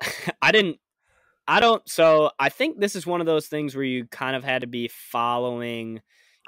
I 0.41 0.51
didn't. 0.51 0.77
I 1.47 1.59
don't. 1.59 1.87
So 1.87 2.31
I 2.39 2.49
think 2.49 2.79
this 2.79 2.95
is 2.95 3.05
one 3.07 3.21
of 3.21 3.27
those 3.27 3.47
things 3.47 3.75
where 3.75 3.85
you 3.85 4.05
kind 4.05 4.35
of 4.35 4.43
had 4.43 4.61
to 4.61 4.67
be 4.67 4.89
following 4.89 6.01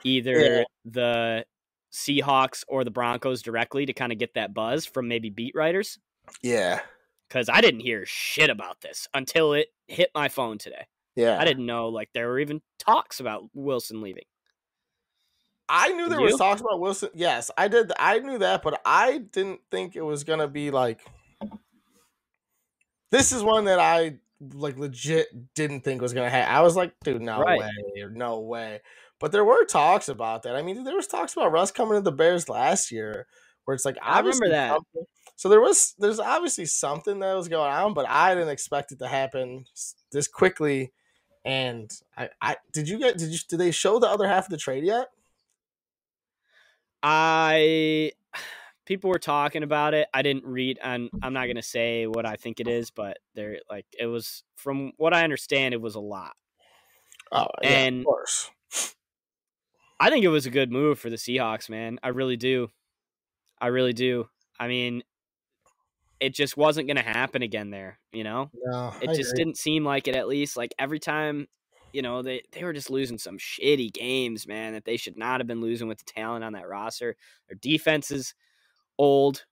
either 0.04 0.32
Yeah. 0.40 0.64
the 0.86 1.46
Seahawks 1.94 2.64
or 2.68 2.84
the 2.84 2.92
Broncos 2.92 3.42
directly 3.42 3.86
to 3.86 3.94
kind 3.94 4.12
of 4.12 4.18
get 4.18 4.34
that 4.36 4.54
buzz 4.54 4.86
from 4.86 5.08
maybe 5.08 5.30
beat 5.30 5.54
writers. 5.56 5.98
Yeah, 6.44 6.82
Because 7.28 7.50
I 7.50 7.62
didn't 7.62 7.80
hear 7.80 8.06
shit 8.06 8.50
about 8.50 8.82
this 8.82 9.08
until 9.14 9.54
it 9.54 9.68
hit 9.88 10.12
my 10.14 10.28
phone 10.28 10.58
today. 10.58 10.86
yeah. 11.16 11.40
I 11.40 11.46
didn't 11.46 11.66
know 11.66 11.90
like 11.90 12.10
there 12.14 12.28
were 12.28 12.40
even 12.40 12.62
talks 12.78 13.20
about 13.20 13.44
Wilson 13.54 14.02
leaving. 14.02 14.26
I 15.68 15.90
knew 15.90 16.04
Did 16.06 16.14
there 16.14 16.22
was 16.22 16.36
talks 16.38 16.62
about 16.62 16.80
Wilson. 16.80 17.10
Yes, 17.14 17.52
I 17.58 17.68
did. 17.68 17.92
I 18.00 18.20
knew 18.20 18.40
that, 18.40 18.64
but 18.64 18.82
I 18.86 19.20
didn't 19.20 19.62
think 19.72 19.96
it 19.96 20.02
was 20.02 20.24
gonna 20.24 20.48
be 20.48 20.72
like. 20.72 21.00
This 23.12 23.32
is 23.32 23.42
one 23.44 23.66
that 23.66 23.80
I 23.80 24.16
like 24.54 24.78
legit 24.78 25.28
didn't 25.56 25.82
think 25.82 26.02
was 26.02 26.14
gonna 26.14 26.30
happen. 26.30 26.54
I 26.54 26.62
was 26.62 26.76
like, 26.76 26.94
dude, 27.04 27.22
no 27.22 27.40
Right. 27.42 27.60
way, 27.60 27.72
no 28.12 28.40
way. 28.40 28.82
But 29.20 29.32
there 29.34 29.44
were 29.44 29.66
talks 29.66 30.08
about 30.08 30.44
that. 30.44 30.56
I 30.56 30.62
mean, 30.62 30.84
there 30.86 30.96
was 30.96 31.08
talks 31.08 31.34
about 31.34 31.52
Russ 31.52 31.72
coming 31.72 31.96
to 31.96 32.02
the 32.02 32.12
Bears 32.12 32.48
last 32.48 32.92
year, 32.92 33.28
where 33.66 33.76
it's 33.76 33.84
like 33.86 33.98
I 34.02 34.20
remember 34.20 34.50
that. 34.50 34.70
something- 34.72 35.06
So 35.36 35.48
there 35.50 35.62
was, 35.62 35.94
there's 35.98 36.20
obviously 36.20 36.66
something 36.66 37.20
that 37.20 37.34
was 37.34 37.48
going 37.48 37.72
on, 37.72 37.94
but 37.94 38.06
I 38.10 38.34
didn't 38.34 38.50
expect 38.50 38.92
it 38.92 39.00
to 39.00 39.08
happen 39.08 39.66
this 40.12 40.28
quickly. 40.28 40.92
And 41.46 41.90
I, 42.18 42.30
I 42.42 42.58
did 42.74 42.88
you 42.90 43.00
get 43.00 43.18
did 43.18 43.30
you 43.30 43.40
did 43.50 43.60
they 43.60 43.72
show 43.72 44.00
the 44.00 44.08
other 44.08 44.28
half 44.28 44.46
of 44.46 44.52
the 44.52 44.58
trade 44.58 44.84
yet? 44.86 45.08
I 47.02 48.12
people 48.90 49.10
were 49.10 49.20
talking 49.20 49.64
about 49.64 49.94
it. 49.94 50.10
I 50.14 50.22
didn't 50.24 50.46
read 50.46 50.80
and 50.84 51.10
I'm 51.24 51.32
not 51.32 51.46
gonna 51.48 51.62
say 51.62 52.08
what 52.08 52.26
I 52.26 52.36
think 52.36 52.60
it 52.60 52.68
is, 52.68 52.92
but 52.92 53.20
there 53.36 53.60
like 53.70 53.86
it 53.98 54.08
was 54.08 54.44
from 54.58 54.92
what 54.98 55.14
I 55.14 55.24
understand 55.24 55.74
it 55.74 55.80
was 55.82 55.96
a 55.96 56.02
lot. 56.02 56.34
Oh, 57.32 57.48
yeah, 57.62 57.70
And- 57.70 58.00
of 58.00 58.06
course. 58.06 58.52
I 60.02 60.10
think 60.10 60.24
it 60.26 60.30
was 60.30 60.46
a 60.46 60.50
good 60.50 60.72
move 60.72 60.98
for 60.98 61.10
the 61.10 61.18
Seahawks, 61.18 61.70
man. 61.70 62.00
I 62.02 62.08
really 62.10 62.38
do. 62.38 62.70
I 63.62 63.68
really 63.68 63.92
do. 63.94 64.30
I 64.60 64.68
mean, 64.70 65.04
it 66.22 66.34
just 66.34 66.56
wasn't 66.58 66.88
going 66.88 66.96
to 66.98 67.04
happen 67.04 67.42
again 67.44 67.70
there, 67.70 68.00
you 68.14 68.24
know? 68.24 68.50
No, 68.54 68.94
It 69.02 69.10
I 69.10 69.14
just 69.16 69.32
agree. 69.34 69.44
didn't 69.44 69.58
seem 69.58 69.84
like 69.84 70.08
it 70.08 70.16
at 70.16 70.28
least 70.30 70.56
like 70.58 70.74
every 70.80 71.00
time, 71.00 71.48
you 71.92 72.02
know, 72.02 72.22
they 72.22 72.44
they 72.54 72.64
were 72.64 72.72
just 72.72 72.90
losing 72.90 73.18
some 73.18 73.38
shitty 73.38 73.92
games, 73.92 74.48
man, 74.48 74.72
that 74.74 74.86
they 74.86 74.96
should 74.96 75.18
not 75.18 75.42
have 75.42 75.48
been 75.48 75.60
losing 75.62 75.88
with 75.90 75.98
the 75.98 76.06
talent 76.06 76.44
on 76.46 76.54
that 76.54 76.68
roster. 76.70 77.16
Their 77.50 77.58
defense 77.62 78.10
is 78.10 78.34
old, 79.00 79.46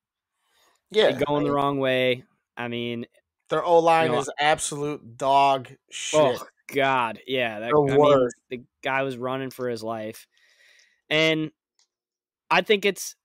Yeah, 0.92 1.14
going 1.14 1.46
the 1.46 1.52
wrong 1.52 1.80
way. 1.80 2.26
I 2.56 2.68
mean, 2.68 3.08
Their 3.50 3.64
O 3.64 3.80
line 3.80 4.08
You 4.08 4.12
know, 4.14 4.20
is 4.20 4.30
absolute 4.40 5.18
dog 5.18 5.70
oh, 5.72 5.76
shit. 5.90 6.20
Oh 6.20 6.46
God, 6.74 7.20
yeah, 7.26 7.62
that 7.62 7.72
The 7.72 7.94
I 7.94 7.98
mean, 7.98 8.30
the 8.50 8.64
guy 8.84 9.02
was 9.02 9.18
running 9.18 9.50
for 9.50 9.70
his 9.70 9.82
life, 9.82 10.28
and 11.10 11.52
I 12.52 12.62
think 12.62 12.86
it's, 12.86 13.16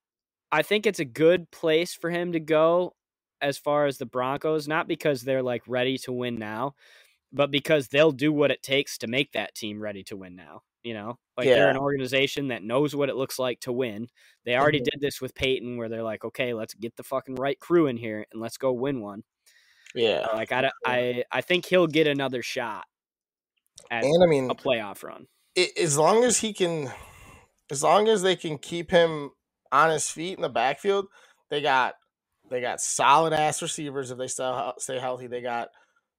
I 0.50 0.62
think 0.62 0.86
it's 0.86 1.00
a 1.00 1.04
good 1.04 1.50
place 1.50 1.92
for 1.94 2.10
him 2.10 2.32
to 2.32 2.40
go 2.40 2.94
as 3.40 3.58
far 3.58 3.86
as 3.86 3.98
the 3.98 4.06
Broncos, 4.06 4.68
not 4.68 4.86
because 4.86 5.22
they're 5.22 5.42
like 5.42 5.62
ready 5.66 5.98
to 5.98 6.12
win 6.12 6.36
now, 6.36 6.74
but 7.32 7.50
because 7.50 7.88
they'll 7.88 8.12
do 8.12 8.32
what 8.32 8.52
it 8.52 8.62
takes 8.62 8.96
to 8.98 9.08
make 9.08 9.32
that 9.32 9.54
team 9.54 9.82
ready 9.82 10.04
to 10.04 10.16
win 10.16 10.36
now. 10.36 10.62
You 10.82 10.94
know, 10.94 11.18
like 11.36 11.46
they're 11.46 11.70
an 11.70 11.76
organization 11.76 12.48
that 12.48 12.62
knows 12.64 12.94
what 12.96 13.08
it 13.08 13.14
looks 13.16 13.38
like 13.38 13.60
to 13.60 13.72
win. 13.72 14.08
They 14.44 14.56
already 14.56 14.80
Mhm. 14.80 14.84
did 14.90 15.00
this 15.00 15.20
with 15.20 15.34
Peyton, 15.34 15.76
where 15.76 15.88
they're 15.88 16.02
like, 16.02 16.24
okay, 16.24 16.54
let's 16.54 16.74
get 16.74 16.96
the 16.96 17.04
fucking 17.04 17.36
right 17.36 17.58
crew 17.58 17.86
in 17.86 17.96
here 17.96 18.26
and 18.32 18.40
let's 18.40 18.56
go 18.56 18.72
win 18.72 19.00
one. 19.00 19.22
Yeah. 19.94 20.26
Like 20.32 20.50
I, 20.52 20.70
I, 20.84 21.24
I 21.30 21.40
think 21.40 21.66
he'll 21.66 21.86
get 21.86 22.06
another 22.06 22.42
shot 22.42 22.84
at 23.90 24.04
And 24.04 24.24
I 24.24 24.26
mean, 24.26 24.50
a 24.50 24.54
playoff 24.54 25.02
run. 25.04 25.26
i 25.56 25.68
as 25.78 25.96
long 25.98 26.24
as 26.24 26.38
he 26.38 26.52
can, 26.52 26.90
as 27.70 27.82
long 27.82 28.08
as 28.08 28.22
they 28.22 28.34
can 28.36 28.58
keep 28.58 28.90
him 28.90 29.30
on 29.70 29.90
his 29.90 30.10
feet 30.10 30.34
in 30.36 30.42
the 30.42 30.48
backfield, 30.48 31.06
they 31.50 31.60
got 31.62 31.94
they 32.50 32.60
got 32.60 32.80
solid 32.80 33.32
ass 33.32 33.62
receivers 33.62 34.10
if 34.10 34.18
they 34.18 34.26
still 34.26 34.74
stay 34.78 34.98
healthy. 34.98 35.26
They 35.26 35.40
got 35.42 35.68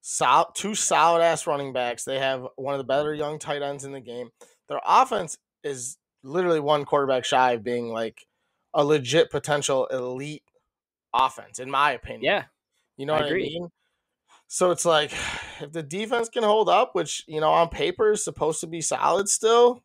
sol- 0.00 0.50
two 0.54 0.74
solid 0.74 1.22
ass 1.22 1.46
running 1.46 1.72
backs. 1.72 2.04
They 2.04 2.18
have 2.18 2.46
one 2.56 2.74
of 2.74 2.78
the 2.78 2.84
better 2.84 3.14
young 3.14 3.38
tight 3.38 3.62
ends 3.62 3.84
in 3.84 3.92
the 3.92 4.00
game. 4.00 4.30
Their 4.68 4.80
offense 4.86 5.38
is 5.62 5.98
literally 6.22 6.60
one 6.60 6.84
quarterback 6.84 7.24
shy 7.24 7.52
of 7.52 7.62
being 7.64 7.88
like 7.88 8.26
a 8.74 8.84
legit 8.84 9.30
potential 9.30 9.86
elite 9.86 10.44
offense, 11.14 11.58
in 11.58 11.70
my 11.70 11.92
opinion. 11.92 12.24
Yeah, 12.24 12.44
You 12.96 13.06
know 13.06 13.14
I 13.14 13.20
what 13.20 13.26
agree. 13.26 13.44
I 13.56 13.60
mean? 13.60 13.68
So 14.48 14.70
it's 14.70 14.84
like 14.84 15.12
if 15.60 15.72
the 15.72 15.82
defense 15.82 16.28
can 16.28 16.42
hold 16.44 16.68
up, 16.68 16.94
which 16.94 17.24
you 17.26 17.40
know 17.40 17.50
on 17.52 17.68
paper 17.68 18.12
is 18.12 18.24
supposed 18.24 18.60
to 18.60 18.66
be 18.66 18.80
solid 18.80 19.28
still, 19.28 19.82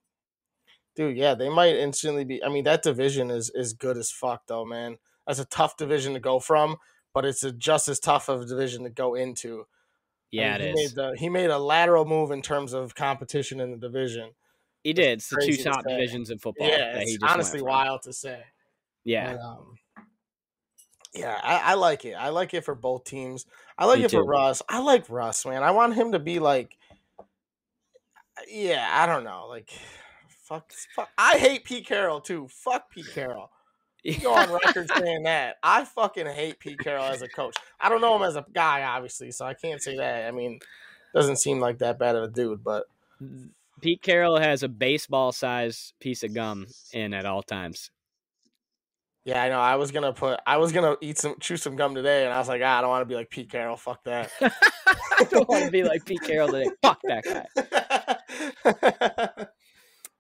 dude, 0.96 1.18
yeah, 1.18 1.36
they 1.36 1.50
might 1.50 1.76
instantly 1.76 2.26
be. 2.26 2.44
I 2.44 2.50
mean, 2.50 2.64
that 2.66 2.84
division 2.84 3.30
is 3.32 3.50
is 3.52 3.74
good 3.74 3.98
as 3.98 4.12
fuck 4.12 4.44
though, 4.48 4.66
man. 4.66 4.98
That's 5.28 5.40
a 5.40 5.46
tough 5.46 5.78
division 5.78 6.14
to 6.14 6.20
go 6.20 6.40
from, 6.40 6.78
but 7.14 7.26
it's 7.26 7.44
a 7.44 7.52
just 7.52 7.88
as 7.88 8.00
tough 8.00 8.30
of 8.30 8.42
a 8.42 8.46
division 8.46 8.84
to 8.84 8.90
go 8.90 9.16
into. 9.16 9.66
I 10.38 10.42
yeah, 10.42 10.44
mean, 10.44 10.56
it 10.56 10.62
he 10.62 10.68
is. 10.68 10.76
Made 10.76 10.96
the, 10.96 11.16
he 11.18 11.30
made 11.30 11.50
a 11.50 11.60
lateral 11.60 12.06
move 12.06 12.32
in 12.32 12.42
terms 12.42 12.74
of 12.74 12.96
competition 12.96 13.60
in 13.60 13.72
the 13.72 13.78
division. 13.78 14.32
He 14.84 14.94
did. 14.94 15.20
It's 15.20 15.30
the 15.30 15.42
two 15.46 15.54
to 15.58 15.64
top 15.64 15.84
divisions 15.86 16.30
in 16.30 16.40
football. 16.40 16.68
yeah, 16.68 16.94
that 16.94 17.04
he 17.04 17.14
it's 17.16 17.24
honestly 17.24 17.62
wild 17.62 18.04
to 18.04 18.14
say. 18.14 18.44
Yeah, 19.04 19.34
But, 19.34 19.42
um, 19.42 19.76
yeah, 21.14 21.40
I, 21.42 21.72
I 21.72 21.74
like 21.76 22.06
it. 22.06 22.14
I 22.14 22.30
like 22.30 22.54
it 22.54 22.64
for 22.64 22.76
both 22.76 23.04
teams. 23.04 23.46
I 23.78 23.86
like 23.86 24.00
Me 24.00 24.06
it 24.06 24.12
for 24.12 24.22
too. 24.24 24.28
Russ. 24.28 24.62
I 24.70 24.80
like 24.80 25.10
Russ, 25.10 25.46
man. 25.46 25.64
I 25.64 25.72
want 25.72 25.96
him 25.96 26.12
to 26.12 26.20
be 26.20 26.40
like, 26.40 26.78
yeah, 28.48 28.88
I 28.92 29.06
don't 29.06 29.24
know, 29.24 29.48
like, 29.48 29.70
fuck, 30.44 30.72
fuck. 30.96 31.10
I 31.18 31.38
hate 31.38 31.64
Pete 31.66 31.86
Carroll 31.88 32.22
too. 32.22 32.48
Fuck 32.50 32.92
Pete 32.92 33.08
Carroll. 33.14 33.52
You 34.02 34.18
go 34.18 34.34
on 34.34 34.50
record 34.50 34.90
saying 34.98 35.24
that. 35.24 35.58
I 35.62 35.84
fucking 35.84 36.26
hate 36.28 36.58
Pete 36.62 36.80
Carroll 36.80 37.04
as 37.04 37.22
a 37.22 37.28
coach. 37.28 37.58
I 37.82 37.90
don't 37.90 38.00
know 38.00 38.16
him 38.16 38.22
as 38.24 38.38
a 38.38 38.46
guy, 38.54 38.84
obviously, 38.84 39.30
so 39.32 39.46
I 39.46 39.54
can't 39.54 39.82
say 39.84 39.98
that. 39.98 40.26
I 40.26 40.32
mean, 40.32 40.60
doesn't 41.14 41.36
seem 41.36 41.60
like 41.60 41.80
that 41.80 42.00
bad 42.00 42.16
of 42.16 42.24
a 42.24 42.28
dude, 42.30 42.64
but 42.64 42.86
Pete 43.82 44.02
Carroll 44.02 44.38
has 44.40 44.64
a 44.64 44.68
baseball 44.70 45.32
size 45.32 45.94
piece 46.00 46.24
of 46.24 46.34
gum 46.34 46.68
in 46.94 47.14
at 47.14 47.26
all 47.26 47.42
times. 47.44 47.92
yeah, 49.26 49.42
I 49.44 49.50
know. 49.50 49.60
I 49.60 49.76
was 49.76 49.92
gonna 49.92 50.14
put, 50.14 50.40
I 50.46 50.58
was 50.58 50.72
gonna 50.72 50.96
eat 51.02 51.18
some, 51.18 51.36
chew 51.40 51.58
some 51.58 51.76
gum 51.76 51.94
today, 51.96 52.26
and 52.26 52.34
I 52.34 52.40
was 52.40 52.48
like, 52.48 52.62
ah, 52.64 52.78
I 52.78 52.82
don't 52.82 52.90
want 52.90 53.02
to 53.02 53.06
be 53.06 53.16
like 53.16 53.30
Pete 53.30 53.50
Carroll. 53.52 53.78
Fuck 53.78 54.04
that. 54.06 54.32
I 54.42 55.24
don't 55.30 55.48
want 55.48 55.66
to 55.66 55.72
be 55.72 55.84
like 55.84 56.06
Pete 56.06 56.22
Carroll 56.22 56.48
today. 56.50 56.70
Fuck 56.82 57.00
that 57.04 57.48
guy. 58.66 59.46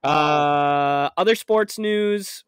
Uh, 0.01 1.09
other 1.17 1.35
sports 1.35 1.77
news: 1.77 2.45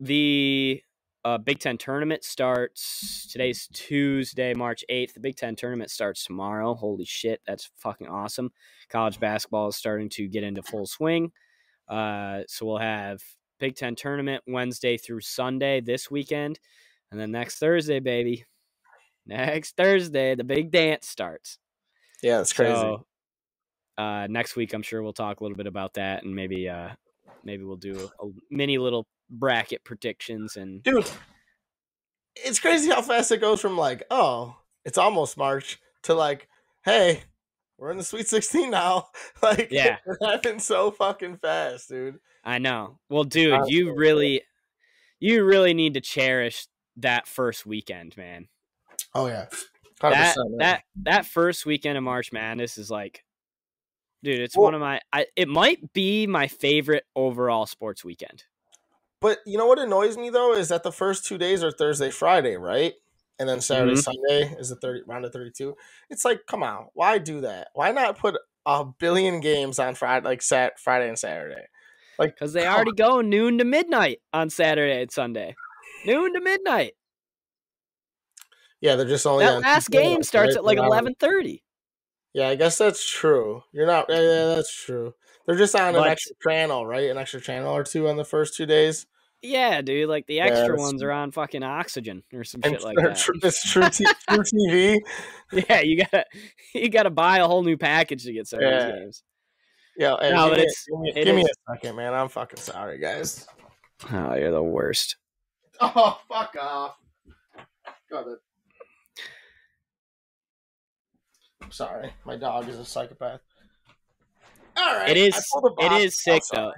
the 0.00 0.82
uh, 1.24 1.38
Big 1.38 1.58
Ten 1.58 1.76
tournament 1.76 2.24
starts 2.24 3.28
today's 3.30 3.68
Tuesday, 3.72 4.54
March 4.54 4.84
eighth. 4.88 5.14
The 5.14 5.20
Big 5.20 5.36
Ten 5.36 5.54
tournament 5.54 5.90
starts 5.90 6.24
tomorrow. 6.24 6.74
Holy 6.74 7.04
shit, 7.04 7.40
that's 7.46 7.70
fucking 7.76 8.08
awesome! 8.08 8.50
College 8.88 9.20
basketball 9.20 9.68
is 9.68 9.76
starting 9.76 10.08
to 10.10 10.28
get 10.28 10.42
into 10.42 10.62
full 10.62 10.86
swing. 10.86 11.32
Uh, 11.88 12.42
so 12.46 12.64
we'll 12.64 12.78
have 12.78 13.20
Big 13.58 13.76
Ten 13.76 13.94
tournament 13.94 14.42
Wednesday 14.46 14.96
through 14.96 15.20
Sunday 15.20 15.80
this 15.80 16.10
weekend, 16.10 16.58
and 17.10 17.20
then 17.20 17.30
next 17.30 17.58
Thursday, 17.58 18.00
baby, 18.00 18.44
next 19.26 19.76
Thursday, 19.76 20.34
the 20.34 20.44
big 20.44 20.70
dance 20.70 21.06
starts. 21.06 21.58
yeah, 22.22 22.40
it's 22.40 22.52
crazy. 22.52 22.72
So, 22.72 23.06
uh, 23.98 24.26
next 24.30 24.56
week, 24.56 24.72
I'm 24.72 24.82
sure 24.82 25.02
we'll 25.02 25.12
talk 25.12 25.40
a 25.40 25.44
little 25.44 25.58
bit 25.58 25.66
about 25.66 25.94
that, 25.94 26.22
and 26.22 26.34
maybe 26.34 26.68
uh, 26.68 26.90
maybe 27.44 27.62
we'll 27.64 27.76
do 27.76 28.10
a, 28.20 28.26
a 28.26 28.30
mini 28.50 28.78
little 28.78 29.06
bracket 29.30 29.84
predictions 29.84 30.56
and 30.56 30.82
dude 30.82 31.08
it's 32.36 32.58
crazy 32.60 32.90
how 32.90 33.02
fast 33.02 33.30
it 33.32 33.40
goes 33.40 33.60
from 33.60 33.76
like 33.76 34.02
oh 34.10 34.56
it's 34.84 34.98
almost 34.98 35.36
march 35.36 35.78
to 36.02 36.14
like 36.14 36.48
hey 36.84 37.22
we're 37.78 37.90
in 37.90 37.96
the 37.98 38.04
sweet 38.04 38.28
16 38.28 38.70
now 38.70 39.08
like 39.42 39.68
Yeah. 39.70 39.98
it 40.06 40.26
happened 40.26 40.60
so 40.62 40.90
fucking 40.90 41.36
fast 41.38 41.88
dude 41.88 42.18
I 42.42 42.56
know. 42.56 42.98
Well, 43.10 43.24
dude, 43.24 43.52
Honestly, 43.52 43.74
you 43.74 43.94
really, 43.94 44.42
you 45.18 45.44
really 45.44 45.74
need 45.74 45.92
to 45.92 46.00
cherish 46.00 46.66
that 46.96 47.26
first 47.28 47.66
weekend, 47.66 48.16
man. 48.16 48.48
oh 49.14 49.26
yeah 49.26 49.46
That 50.00 50.14
100%, 50.14 50.36
man. 50.36 50.56
that 50.58 50.82
that 51.02 51.26
first 51.26 51.66
weekend 51.66 51.98
of 51.98 52.04
March 52.04 52.32
Madness 52.32 52.78
is 52.78 52.90
like, 52.90 53.22
dude, 54.22 54.40
it's 54.40 54.56
Well- 54.56 54.64
one 54.64 54.74
of 54.74 54.80
my. 54.80 55.00
I, 55.12 55.26
it 55.36 55.48
might 55.48 55.92
be 55.92 56.26
my 56.26 56.46
favorite 56.48 57.04
overall 57.16 57.66
sports 57.66 58.04
weekend. 58.04 58.44
but 59.20 59.38
you 59.44 59.58
know 59.58 59.66
what 59.66 59.78
annoys 59.78 60.16
me 60.16 60.30
though 60.30 60.54
is 60.54 60.68
that 60.68 60.82
the 60.82 60.92
first 60.92 61.26
two 61.26 61.36
days 61.36 61.62
are 61.62 61.70
thursday 61.70 62.10
friday 62.10 62.56
right 62.56 62.94
and 63.38 63.46
then 63.46 63.60
saturday 63.60 63.92
Mhm. 63.92 64.02
sunday 64.02 64.54
is 64.58 64.70
the 64.70 64.76
30 64.76 65.02
round 65.06 65.26
of 65.26 65.32
32 65.32 65.76
it's 66.08 66.24
like 66.24 66.40
come 66.46 66.62
on 66.62 66.86
why 66.94 67.18
do 67.18 67.42
that 67.42 67.68
why 67.74 67.92
not 67.92 68.18
put 68.18 68.36
a 68.64 68.84
billion 68.98 69.40
games 69.40 69.78
on 69.78 69.94
friday 69.94 70.24
like 70.26 70.40
sat 70.40 70.78
friday 70.80 71.06
and 71.08 71.18
saturday 71.18 71.66
like 72.18 72.34
Because 72.34 72.54
they 72.54 72.66
already 72.66 72.92
go 72.92 73.20
noon 73.20 73.58
to 73.58 73.64
midnight 73.64 74.20
on 74.32 74.48
Saturday 74.50 75.02
and 75.02 75.10
Sunday. 75.10 75.54
Noon 76.06 76.32
to 76.34 76.40
midnight. 76.40 76.92
yeah 78.80 78.96
they're 78.96 79.06
just 79.08 79.26
only 79.26 79.44
that 79.44 79.56
on 79.56 79.62
last 79.62 79.90
game 79.90 80.22
starts 80.22 80.56
at 80.56 80.64
like 80.64 80.78
eleven 80.78 81.14
thirty. 81.18 81.62
Yeah, 82.32 82.48
I 82.48 82.54
guess 82.54 82.78
that's 82.78 83.08
true. 83.08 83.62
You're 83.72 83.86
not. 83.86 84.06
Yeah, 84.08 84.16
yeah, 84.20 84.22
mm. 84.22 84.54
that's 84.56 84.72
true. 84.84 85.14
They're 85.46 85.56
just 85.56 85.74
on 85.74 85.88
an 85.94 86.00
But- 86.00 86.08
extra 86.08 86.36
channel, 86.46 86.86
right? 86.86 87.10
An 87.10 87.18
extra 87.18 87.40
channel 87.40 87.74
or 87.74 87.82
two 87.84 88.08
on 88.08 88.16
the 88.16 88.24
first 88.24 88.54
two 88.56 88.66
days. 88.66 89.06
Yeah, 89.42 89.80
dude. 89.80 90.08
Like 90.08 90.26
the 90.26 90.40
extra 90.40 90.68
that's- 90.68 90.78
ones 90.78 91.02
are 91.02 91.10
on 91.10 91.32
fucking 91.32 91.62
oxygen 91.62 92.22
or 92.32 92.44
some 92.44 92.60
And 92.62 92.74
shit 92.74 92.84
like 92.84 92.96
that. 92.98 93.16
tr- 93.16 93.32
it's 93.42 93.68
true, 93.72 93.88
t- 93.88 94.04
truTV. 94.30 94.98
yeah, 95.68 95.80
you 95.80 95.96
gotta 96.04 96.24
you 96.74 96.88
gotta 96.90 97.10
buy 97.10 97.38
a 97.38 97.46
whole 97.46 97.62
new 97.64 97.76
package 97.78 98.24
to 98.24 98.32
get 98.32 98.46
some 98.46 98.62
of 98.62 98.70
these 98.70 98.92
games. 98.92 99.22
Yeah, 99.96 100.16
No, 100.20 100.48
give, 100.50 100.56
me, 100.58 100.62
it's- 100.62 100.84
give, 100.88 101.00
me, 101.00 101.12
it 101.16 101.24
give 101.24 101.34
me 101.36 101.42
a 101.42 101.72
second, 101.74 101.96
man. 101.96 102.14
I'm 102.14 102.28
fucking 102.28 102.60
sorry, 102.60 102.98
guys. 102.98 103.46
Oh, 104.12 104.34
you're 104.34 104.50
the 104.52 104.62
worst. 104.62 105.16
Oh, 105.82 106.20
fuck 106.28 106.54
off. 106.60 106.96
Got 108.10 108.26
it. 108.28 108.38
I'm 111.70 111.74
sorry. 111.74 112.12
My 112.24 112.34
dog 112.34 112.68
is 112.68 112.80
a 112.80 112.84
psychopath. 112.84 113.42
All 114.76 114.96
right. 114.96 115.08
It 115.08 115.16
is 115.16 115.40
it 115.78 115.92
is 115.92 116.20
sick 116.20 116.42
though. 116.52 116.72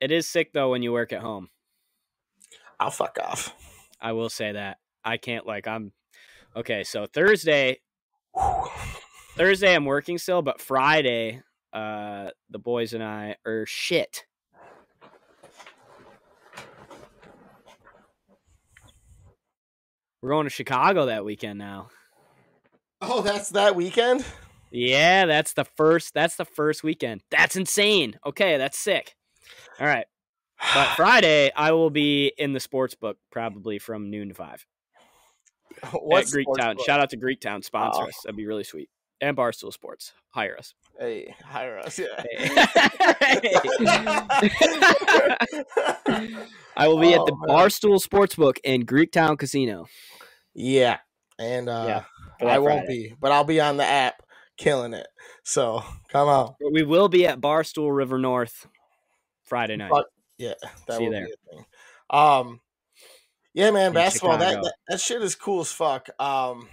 It 0.00 0.12
is 0.12 0.28
sick 0.28 0.52
though 0.52 0.70
when 0.70 0.84
you 0.84 0.92
work 0.92 1.12
at 1.12 1.22
home. 1.22 1.48
I'll 2.78 2.92
fuck 2.92 3.18
off. 3.20 3.52
I 4.00 4.12
will 4.12 4.28
say 4.28 4.52
that. 4.52 4.78
I 5.04 5.16
can't 5.16 5.44
like 5.44 5.66
I'm 5.66 5.90
okay, 6.54 6.84
so 6.84 7.06
Thursday 7.06 7.80
Thursday 9.36 9.74
I'm 9.74 9.86
working 9.86 10.18
still, 10.18 10.42
but 10.42 10.60
Friday, 10.60 11.42
uh 11.72 12.28
the 12.48 12.60
boys 12.60 12.94
and 12.94 13.02
I 13.02 13.34
are 13.44 13.66
shit. 13.66 14.24
We're 20.20 20.30
going 20.30 20.44
to 20.44 20.50
Chicago 20.50 21.06
that 21.06 21.24
weekend 21.24 21.58
now. 21.58 21.88
Oh, 23.02 23.20
that's 23.20 23.50
that 23.50 23.74
weekend? 23.74 24.24
Yeah, 24.70 25.26
that's 25.26 25.52
the 25.54 25.64
first 25.64 26.14
that's 26.14 26.36
the 26.36 26.44
first 26.44 26.82
weekend. 26.82 27.22
That's 27.30 27.56
insane. 27.56 28.18
Okay, 28.24 28.56
that's 28.56 28.78
sick. 28.78 29.14
All 29.80 29.86
right. 29.86 30.06
But 30.74 30.86
Friday 30.96 31.50
I 31.56 31.72
will 31.72 31.90
be 31.90 32.32
in 32.38 32.52
the 32.52 32.60
sports 32.60 32.94
book 32.94 33.18
probably 33.30 33.78
from 33.78 34.10
noon 34.10 34.28
to 34.28 34.34
5 34.34 34.66
What 35.92 36.24
at 36.26 36.30
Greek 36.30 36.46
Town. 36.56 36.76
Shout 36.86 37.00
out 37.00 37.10
to 37.10 37.16
Greek 37.16 37.40
Town 37.40 37.62
sponsor 37.62 38.02
Oh. 38.02 38.06
us. 38.08 38.14
That'd 38.24 38.36
be 38.36 38.46
really 38.46 38.64
sweet. 38.64 38.88
And 39.20 39.36
Barstool 39.36 39.72
Sports. 39.72 40.12
Hire 40.30 40.56
us. 40.58 40.74
Hey, 40.98 41.34
hire 41.44 41.78
us. 41.78 41.98
Yeah. 41.98 42.06
I 46.76 46.88
will 46.88 46.98
be 46.98 47.14
at 47.14 47.24
the 47.26 47.32
Oh, 47.32 47.46
man. 47.46 47.48
Barstool 47.48 48.02
Sportsbook 48.04 48.58
in 48.64 48.84
Greektown 48.84 49.38
Casino. 49.38 49.86
yeah. 50.54 50.98
and 51.38 51.68
uh, 51.68 51.84
Yeah, 51.86 52.04
I 52.48 52.58
won't 52.58 52.86
Friday. 52.86 53.08
be, 53.10 53.14
but 53.20 53.32
I'll 53.32 53.44
be 53.44 53.60
on 53.60 53.76
the 53.76 53.84
app 53.84 54.22
killing 54.56 54.94
it. 54.94 55.06
So 55.44 55.82
come 56.08 56.28
on. 56.28 56.54
But 56.60 56.72
we 56.72 56.82
will 56.82 57.08
be 57.08 57.26
at 57.26 57.40
Barstool 57.40 57.94
River 57.94 58.18
North 58.18 58.66
Friday 59.44 59.76
night. 59.76 59.90
Fuck. 59.90 60.06
Yeah, 60.38 60.54
that 60.86 60.96
See 60.98 61.04
will 61.04 61.10
there. 61.12 61.26
be 61.26 61.32
a 61.32 61.54
thing. 61.56 61.64
Um, 62.10 62.60
yeah, 63.54 63.70
man, 63.70 63.88
In 63.88 63.92
basketball 63.94 64.38
that, 64.38 64.62
that 64.62 64.74
that 64.88 65.00
shit 65.00 65.22
is 65.22 65.34
cool 65.34 65.60
as 65.60 65.70
fuck. 65.72 66.08
Um, 66.20 66.68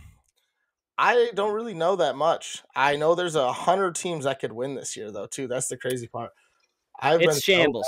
I 0.97 1.32
don't 1.34 1.53
really 1.53 1.73
know 1.73 1.95
that 1.97 2.15
much. 2.15 2.63
I 2.75 2.95
know 2.95 3.15
there's 3.15 3.36
a 3.36 3.51
hundred 3.51 3.95
teams 3.95 4.25
that 4.25 4.39
could 4.39 4.51
win 4.51 4.75
this 4.75 4.97
year, 4.97 5.12
though. 5.12 5.27
Too. 5.27 5.47
That's 5.47 5.67
the 5.67 5.77
crazy 5.77 6.08
part. 6.08 6.32
I've 6.99 7.19
been 7.19 7.29
It's 7.29 7.45
so 7.45 7.51
shambles. 7.53 7.88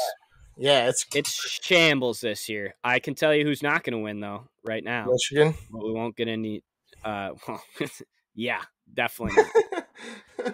bad. 0.58 0.64
yeah, 0.64 0.88
it's 0.90 1.06
It's 1.14 1.30
shambles 1.64 2.22
this 2.22 2.48
year. 2.48 2.76
I 2.84 3.00
can 3.00 3.16
tell 3.16 3.34
you 3.36 3.44
who's 3.46 3.62
not 3.64 3.84
going 3.84 3.94
to 3.98 4.00
win 4.04 4.20
though. 4.20 4.48
Right 4.64 4.84
now, 4.84 5.08
Michigan. 5.10 5.56
but 5.72 5.84
we 5.84 5.92
won't 5.94 6.16
get 6.16 6.28
any. 6.28 6.64
Uh, 7.04 7.32
well, 7.48 7.62
yeah, 8.36 8.62
definitely. 8.94 9.42
Not. 9.42 9.86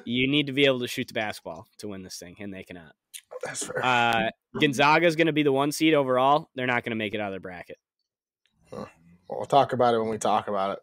You 0.04 0.28
need 0.28 0.48
to 0.48 0.52
be 0.52 0.66
able 0.66 0.82
to 0.82 0.88
shoot 0.88 1.08
the 1.08 1.14
basketball 1.14 1.66
to 1.78 1.88
win 1.88 2.04
this 2.04 2.18
thing, 2.20 2.36
and 2.40 2.54
they 2.54 2.64
cannot. 2.64 2.94
That's 3.46 3.66
fair. 3.66 3.86
Uh, 3.86 4.30
Gonzaga 4.60 5.06
is 5.06 5.16
going 5.16 5.28
to 5.28 5.34
be 5.34 5.44
the 5.44 5.52
one 5.52 5.72
seed 5.72 5.94
overall. 5.94 6.50
They're 6.56 6.68
not 6.68 6.84
going 6.84 6.90
to 6.92 6.98
make 6.98 7.14
it 7.14 7.22
out 7.22 7.28
of 7.28 7.32
their 7.32 7.40
bracket. 7.40 7.78
we'll 9.30 9.46
talk 9.46 9.72
about 9.72 9.94
it 9.94 10.00
when 10.00 10.10
we 10.10 10.18
talk 10.18 10.50
about 10.50 10.72
it. 10.72 10.80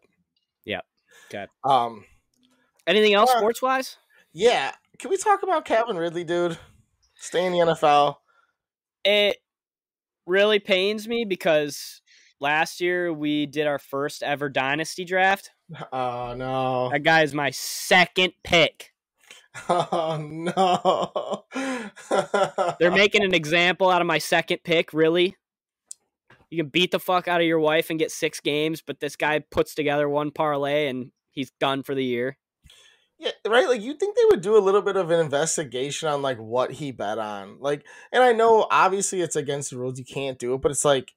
Yeah. 0.65 0.81
Okay. 1.29 1.45
Um. 1.63 2.03
Anything 2.87 3.13
else 3.13 3.29
Uh, 3.29 3.37
sports 3.37 3.61
wise? 3.61 3.97
Yeah. 4.33 4.71
Can 4.97 5.11
we 5.11 5.17
talk 5.17 5.43
about 5.43 5.65
Calvin 5.65 5.97
Ridley, 5.97 6.23
dude? 6.23 6.57
Stay 7.15 7.45
in 7.45 7.51
the 7.51 7.59
NFL. 7.59 8.15
It 9.03 9.37
really 10.25 10.59
pains 10.59 11.07
me 11.07 11.25
because 11.25 12.01
last 12.39 12.81
year 12.81 13.13
we 13.13 13.45
did 13.45 13.67
our 13.67 13.79
first 13.79 14.23
ever 14.23 14.49
dynasty 14.49 15.05
draft. 15.05 15.51
Oh 15.91 16.35
no. 16.37 16.89
That 16.91 17.03
guy 17.03 17.23
is 17.23 17.33
my 17.33 17.49
second 17.49 18.33
pick. 18.43 18.93
Oh 19.69 20.17
no. 20.21 21.45
They're 22.79 22.91
making 22.91 23.23
an 23.23 23.33
example 23.33 23.89
out 23.89 24.01
of 24.01 24.07
my 24.07 24.17
second 24.19 24.59
pick, 24.63 24.93
really. 24.93 25.35
You 26.51 26.61
can 26.61 26.69
beat 26.69 26.91
the 26.91 26.99
fuck 26.99 27.27
out 27.27 27.41
of 27.41 27.47
your 27.47 27.59
wife 27.59 27.89
and 27.89 27.97
get 27.97 28.11
six 28.11 28.39
games, 28.39 28.83
but 28.85 28.99
this 28.99 29.15
guy 29.15 29.39
puts 29.39 29.73
together 29.73 30.07
one 30.07 30.31
parlay 30.31 30.87
and 30.87 31.11
he's 31.31 31.51
done 31.59 31.83
for 31.83 31.95
the 31.95 32.05
year. 32.05 32.37
Yeah, 33.17 33.31
right. 33.47 33.67
Like 33.67 33.81
you 33.81 33.95
think 33.95 34.15
they 34.15 34.25
would 34.25 34.41
do 34.41 34.57
a 34.57 34.59
little 34.59 34.81
bit 34.81 34.97
of 34.97 35.09
an 35.09 35.19
investigation 35.19 36.09
on 36.09 36.21
like 36.21 36.37
what 36.37 36.73
he 36.73 36.91
bet 36.91 37.17
on, 37.17 37.57
like, 37.59 37.85
and 38.11 38.21
I 38.21 38.33
know 38.33 38.67
obviously 38.69 39.21
it's 39.21 39.35
against 39.37 39.71
the 39.71 39.77
rules, 39.77 39.97
you 39.97 40.05
can't 40.05 40.37
do 40.37 40.53
it, 40.53 40.61
but 40.61 40.71
it's 40.71 40.85
like, 40.85 41.13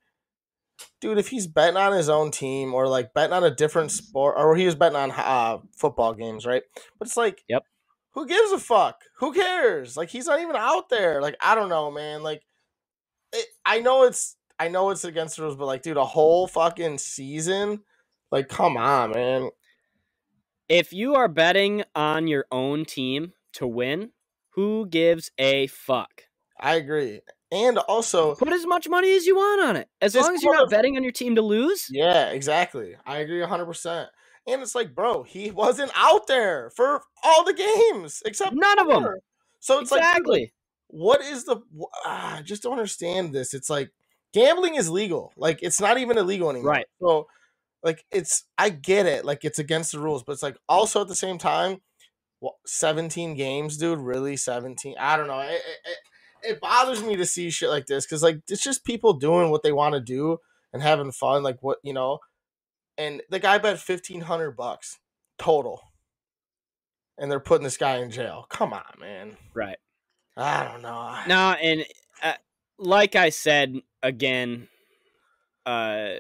dude, 1.01 1.19
if 1.19 1.29
he's 1.29 1.47
betting 1.47 1.77
on 1.77 1.93
his 1.93 2.09
own 2.09 2.31
team 2.31 2.75
or 2.75 2.89
like 2.89 3.15
betting 3.15 3.33
on 3.33 3.45
a 3.45 3.55
different 3.55 3.91
sport, 3.91 4.35
or 4.39 4.57
he 4.57 4.67
was 4.67 4.75
betting 4.75 4.97
on 4.97 5.11
uh, 5.13 5.59
football 5.77 6.15
games, 6.15 6.47
right? 6.47 6.63
But 6.99 7.09
it's 7.09 7.17
like, 7.17 7.43
Yep. 7.49 7.65
who 8.13 8.27
gives 8.27 8.53
a 8.53 8.59
fuck? 8.59 9.03
Who 9.19 9.33
cares? 9.33 9.97
Like 9.97 10.11
he's 10.11 10.27
not 10.27 10.41
even 10.41 10.57
out 10.57 10.89
there. 10.89 11.21
Like 11.23 11.37
I 11.41 11.55
don't 11.55 11.69
know, 11.69 11.91
man. 11.91 12.23
Like, 12.23 12.43
it, 13.33 13.47
I 13.65 13.81
know 13.81 14.05
it's 14.05 14.37
I 14.59 14.69
know 14.69 14.91
it's 14.91 15.05
against 15.05 15.37
the 15.37 15.43
rules, 15.43 15.57
but 15.57 15.67
like, 15.67 15.83
dude, 15.83 15.97
a 15.97 16.05
whole 16.05 16.47
fucking 16.49 16.99
season, 16.99 17.81
like, 18.33 18.49
come 18.49 18.77
on, 18.77 19.13
man. 19.13 19.51
If 20.69 20.93
you 20.93 21.15
are 21.15 21.29
betting 21.29 21.85
on 21.95 22.27
your 22.27 22.45
own 22.51 22.85
team 22.85 23.33
to 23.55 23.67
win, 23.67 24.11
who 24.51 24.87
gives 24.87 25.31
a 25.39 25.67
fuck? 25.69 26.25
I 26.61 26.75
agree. 26.75 27.21
And 27.51 27.79
also, 27.79 28.35
Put 28.35 28.53
as 28.53 28.67
much 28.67 28.89
money 28.89 29.15
as 29.17 29.25
you 29.25 29.35
want 29.37 29.63
on 29.63 29.77
it. 29.77 29.89
As 30.03 30.15
long 30.15 30.35
as 30.35 30.43
you're 30.43 30.55
not 30.55 30.69
betting 30.69 30.97
on 30.97 31.03
your 31.03 31.13
team 31.13 31.35
to 31.37 31.43
lose. 31.43 31.87
Yeah, 31.91 32.29
exactly. 32.31 32.95
I 33.07 33.19
agree 33.19 33.41
100%. 33.41 34.07
And 34.47 34.63
it's 34.63 34.75
like, 34.75 34.95
bro, 34.95 35.23
he 35.23 35.51
wasn't 35.51 35.91
out 35.95 36.27
there 36.27 36.71
for 36.77 37.03
all 37.23 37.45
the 37.45 37.53
games 37.55 38.23
except 38.25 38.55
None 38.55 38.79
of 38.79 38.89
them. 38.89 39.15
So 39.61 39.79
it's 39.79 39.91
like, 39.91 40.01
like, 40.01 40.11
Exactly. 40.11 40.53
what 40.89 41.21
is 41.23 41.45
the. 41.45 41.57
ah, 42.05 42.37
I 42.39 42.43
just 42.43 42.63
don't 42.63 42.73
understand 42.73 43.33
this. 43.35 43.55
It's 43.55 43.69
like 43.71 43.91
gambling 44.33 44.77
is 44.77 44.89
legal. 44.91 45.33
Like, 45.37 45.59
it's 45.63 45.81
not 45.81 45.99
even 45.99 46.17
illegal 46.19 46.51
anymore. 46.51 46.71
Right. 46.71 46.87
So, 47.01 47.27
like, 47.83 48.05
it's. 48.11 48.45
I 48.57 48.71
get 48.71 49.07
it. 49.07 49.25
Like, 49.25 49.45
it's 49.45 49.59
against 49.59 49.93
the 49.93 50.01
rules. 50.01 50.23
But 50.23 50.33
it's 50.33 50.43
like 50.43 50.57
also 50.69 51.03
at 51.03 51.09
the 51.09 51.15
same 51.17 51.39
time, 51.39 51.81
17 52.67 53.35
games, 53.35 53.77
dude. 53.77 53.99
Really? 53.99 54.37
17? 54.37 54.95
I 54.99 55.17
don't 55.17 55.27
know. 55.27 55.41
It, 55.41 55.53
it, 55.53 55.97
it, 56.43 56.61
bothers 56.61 57.03
me 57.03 57.17
to 57.17 57.27
see 57.27 57.51
shit 57.51 57.69
like 57.69 57.87
this 57.87 58.05
because, 58.05 58.23
like, 58.23 58.41
it's 58.49 58.63
just 58.63 58.85
people 58.85 59.15
doing 59.15 59.51
what 59.51 59.63
they 59.63 59.73
want 59.73 59.95
to 59.95 60.01
do 60.01 60.39
and 60.73 60.83
having 60.83 61.13
fun. 61.13 61.43
Like, 61.43 61.59
what, 61.63 61.79
you 61.83 61.93
know. 61.93 62.19
And 62.97 63.23
the 63.31 63.39
guy 63.39 63.59
bet 63.59 63.79
1500 63.79 64.57
bucks 64.57 64.99
total. 65.39 65.83
And 67.17 67.31
they're 67.31 67.41
putting 67.41 67.65
this 67.65 67.77
guy 67.77 67.99
in 67.99 68.11
jail. 68.11 68.47
Come 68.49 68.73
on, 68.73 68.83
man. 69.01 69.37
Right. 69.55 69.79
I 70.37 70.65
don't 70.65 70.83
know. 70.83 71.19
No, 71.27 71.57
and 71.61 71.85
uh, 72.23 72.35
like 72.79 73.17
I 73.17 73.31
said 73.31 73.77
again, 74.03 74.69
uh, 75.67 76.15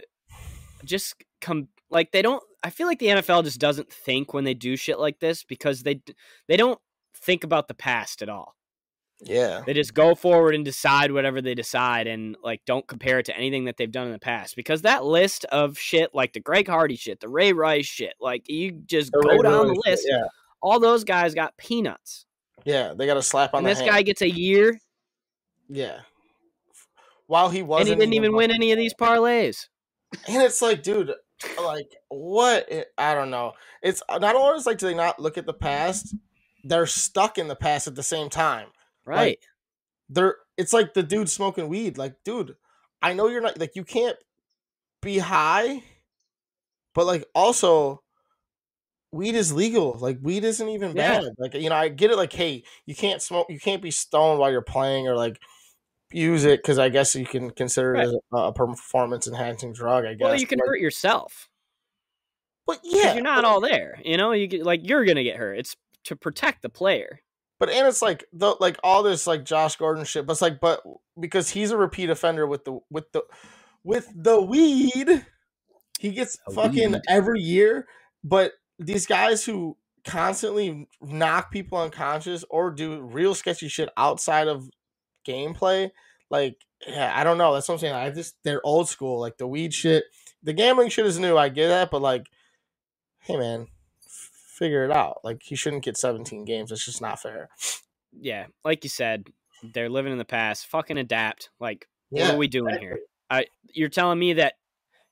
just 0.84 1.22
come 1.40 1.68
like 1.88 2.10
they 2.10 2.22
don't. 2.22 2.42
I 2.62 2.70
feel 2.70 2.88
like 2.88 2.98
the 2.98 3.06
NFL 3.06 3.44
just 3.44 3.60
doesn't 3.60 3.92
think 3.92 4.34
when 4.34 4.42
they 4.42 4.54
do 4.54 4.76
shit 4.76 4.98
like 4.98 5.20
this 5.20 5.44
because 5.44 5.84
they 5.84 6.02
they 6.48 6.56
don't 6.56 6.80
think 7.14 7.44
about 7.44 7.68
the 7.68 7.74
past 7.74 8.22
at 8.22 8.28
all. 8.28 8.56
Yeah. 9.22 9.62
They 9.66 9.74
just 9.74 9.94
go 9.94 10.14
forward 10.14 10.54
and 10.54 10.64
decide 10.64 11.10
whatever 11.10 11.40
they 11.42 11.54
decide 11.54 12.06
and 12.06 12.36
like 12.42 12.64
don't 12.66 12.86
compare 12.86 13.18
it 13.18 13.26
to 13.26 13.36
anything 13.36 13.64
that 13.64 13.76
they've 13.76 13.90
done 13.90 14.06
in 14.06 14.12
the 14.12 14.18
past 14.18 14.54
because 14.54 14.82
that 14.82 15.04
list 15.04 15.44
of 15.46 15.76
shit 15.76 16.14
like 16.14 16.32
the 16.32 16.40
Greg 16.40 16.68
Hardy 16.68 16.94
shit, 16.96 17.18
the 17.20 17.28
Ray 17.28 17.52
Rice 17.52 17.86
shit, 17.86 18.14
like 18.20 18.48
you 18.48 18.72
just 18.86 19.10
The 19.12 19.20
go 19.20 19.30
Ray 19.30 19.38
down 19.38 19.66
the 19.66 19.72
Rice 19.72 19.76
shit, 19.84 19.86
list. 19.92 20.06
Yeah. 20.08 20.24
All 20.62 20.78
those 20.78 21.02
guys 21.04 21.34
got 21.34 21.56
peanuts. 21.56 22.26
Yeah. 22.64 22.94
They 22.96 23.06
got 23.06 23.16
a 23.16 23.22
slap 23.22 23.54
on 23.54 23.58
And 23.58 23.66
the 23.66 23.70
this 23.70 23.78
hand. 23.80 23.90
guy 23.90 24.02
gets 24.02 24.22
a 24.22 24.30
year 24.30 24.78
Yeah. 25.68 26.00
While 27.26 27.48
he 27.50 27.62
wasn't 27.62 27.88
he 27.88 27.94
didn't 27.96 28.14
even 28.14 28.34
win 28.34 28.50
any 28.50 28.72
of 28.72 28.78
these 28.78 28.94
parlays. 29.00 29.66
And 30.28 30.42
it's 30.42 30.62
like, 30.62 30.82
dude, 30.82 31.12
like 31.62 31.94
what? 32.08 32.70
It, 32.70 32.88
I 32.96 33.14
don't 33.14 33.30
know. 33.30 33.52
It's 33.82 34.02
not 34.08 34.34
only 34.34 34.56
is 34.58 34.64
like 34.66 34.78
do 34.78 34.86
they 34.86 34.94
not 34.94 35.20
look 35.20 35.36
at 35.36 35.44
the 35.44 35.52
past, 35.52 36.14
they're 36.64 36.86
stuck 36.86 37.36
in 37.36 37.48
the 37.48 37.56
past 37.56 37.86
at 37.86 37.94
the 37.96 38.02
same 38.02 38.30
time. 38.30 38.68
Right. 39.08 39.38
They're 40.08 40.36
it's 40.56 40.72
like 40.72 40.94
the 40.94 41.02
dude 41.02 41.28
smoking 41.28 41.68
weed. 41.68 41.98
Like, 41.98 42.14
dude, 42.24 42.56
I 43.02 43.12
know 43.12 43.28
you're 43.28 43.40
not 43.42 43.58
like 43.58 43.76
you 43.76 43.84
can't 43.84 44.16
be 45.02 45.18
high, 45.18 45.82
but 46.94 47.06
like 47.06 47.24
also 47.34 48.02
weed 49.12 49.34
is 49.34 49.52
legal. 49.52 49.96
Like 49.98 50.18
weed 50.22 50.44
isn't 50.44 50.68
even 50.68 50.96
Yeah. 50.96 51.20
bad. 51.20 51.24
Like 51.38 51.54
you 51.54 51.68
know, 51.70 51.76
I 51.76 51.88
get 51.88 52.10
it. 52.10 52.16
Like, 52.16 52.32
hey, 52.32 52.64
you 52.86 52.94
can't 52.94 53.22
smoke. 53.22 53.46
You 53.50 53.60
can't 53.60 53.82
be 53.82 53.90
stoned 53.90 54.38
while 54.40 54.50
you're 54.50 54.62
playing 54.62 55.08
or 55.08 55.14
like 55.16 55.38
use 56.10 56.44
it 56.44 56.60
because 56.62 56.78
I 56.78 56.88
guess 56.88 57.14
you 57.14 57.26
can 57.26 57.50
consider 57.50 57.94
it 57.94 57.98
Right. 57.98 58.06
as 58.08 58.14
a, 58.32 58.36
a 58.36 58.52
performance 58.52 59.26
enhancing 59.26 59.72
drug. 59.74 60.04
I 60.06 60.14
guess. 60.14 60.24
well, 60.24 60.34
you 60.40 60.46
can 60.46 60.58
Like, 60.58 60.68
hurt 60.68 60.80
yourself. 60.80 61.48
But 62.66 62.80
yeah, 62.82 63.14
you're 63.14 63.22
not 63.22 63.42
but- 63.42 63.44
all 63.48 63.60
there. 63.60 64.00
You 64.04 64.16
know, 64.16 64.32
you 64.32 64.46
get, 64.46 64.62
like 64.64 64.80
you're 64.88 65.04
gonna 65.04 65.22
get 65.24 65.36
hurt. 65.36 65.58
It's 65.58 65.76
to 66.04 66.16
protect 66.16 66.62
the 66.62 66.68
player. 66.70 67.20
But 67.58 67.70
and 67.70 67.86
it's 67.88 68.02
like 68.02 68.24
the 68.32 68.54
like 68.60 68.78
all 68.84 69.02
this 69.02 69.26
like 69.26 69.44
Josh 69.44 69.76
Gordon 69.76 70.04
shit, 70.04 70.26
but 70.26 70.32
it's 70.32 70.42
like 70.42 70.60
but 70.60 70.82
because 71.18 71.50
he's 71.50 71.70
a 71.72 71.76
repeat 71.76 72.10
offender 72.10 72.46
with 72.46 72.64
the 72.64 72.78
with 72.90 73.10
the 73.12 73.22
with 73.82 74.08
the 74.14 74.40
weed, 74.40 75.26
he 75.98 76.10
gets 76.12 76.38
The 76.46 76.54
fucking 76.54 76.92
weed. 76.92 77.02
every 77.08 77.40
year. 77.40 77.88
But 78.22 78.52
these 78.78 79.06
guys 79.06 79.44
who 79.44 79.76
constantly 80.04 80.88
knock 81.00 81.50
people 81.50 81.78
unconscious 81.78 82.44
or 82.48 82.70
do 82.70 83.00
real 83.02 83.34
sketchy 83.34 83.68
shit 83.68 83.88
outside 83.96 84.46
of 84.48 84.70
gameplay, 85.26 85.90
like 86.30 86.56
yeah, 86.86 87.12
I 87.14 87.24
don't 87.24 87.38
know. 87.38 87.54
That's 87.54 87.68
what 87.68 87.74
I'm 87.74 87.80
saying. 87.80 87.94
I 87.94 88.10
just 88.10 88.36
they're 88.44 88.64
old 88.64 88.88
school. 88.88 89.18
Like 89.18 89.36
the 89.36 89.48
weed 89.48 89.74
shit, 89.74 90.04
the 90.44 90.52
gambling 90.52 90.90
shit 90.90 91.06
is 91.06 91.18
new. 91.18 91.36
I 91.36 91.48
get 91.48 91.68
that, 91.68 91.90
but 91.90 92.02
like, 92.02 92.26
hey 93.18 93.36
man, 93.36 93.66
figure 94.58 94.84
it 94.84 94.90
out. 94.90 95.18
Like 95.24 95.42
he 95.42 95.56
shouldn't 95.56 95.84
get 95.84 95.96
17 95.96 96.44
games. 96.44 96.72
It's 96.72 96.84
just 96.84 97.00
not 97.00 97.20
fair. 97.20 97.48
Yeah, 98.12 98.46
like 98.64 98.84
you 98.84 98.90
said, 98.90 99.28
they're 99.74 99.88
living 99.88 100.12
in 100.12 100.18
the 100.18 100.24
past. 100.24 100.66
Fucking 100.66 100.98
adapt. 100.98 101.50
Like, 101.60 101.86
what 102.10 102.20
Yeah, 102.20 102.32
are 102.34 102.36
we 102.36 102.48
doing 102.48 102.78
here? 102.78 102.98
I 103.30 103.46
you're 103.72 103.88
telling 103.88 104.18
me 104.18 104.34
that 104.34 104.54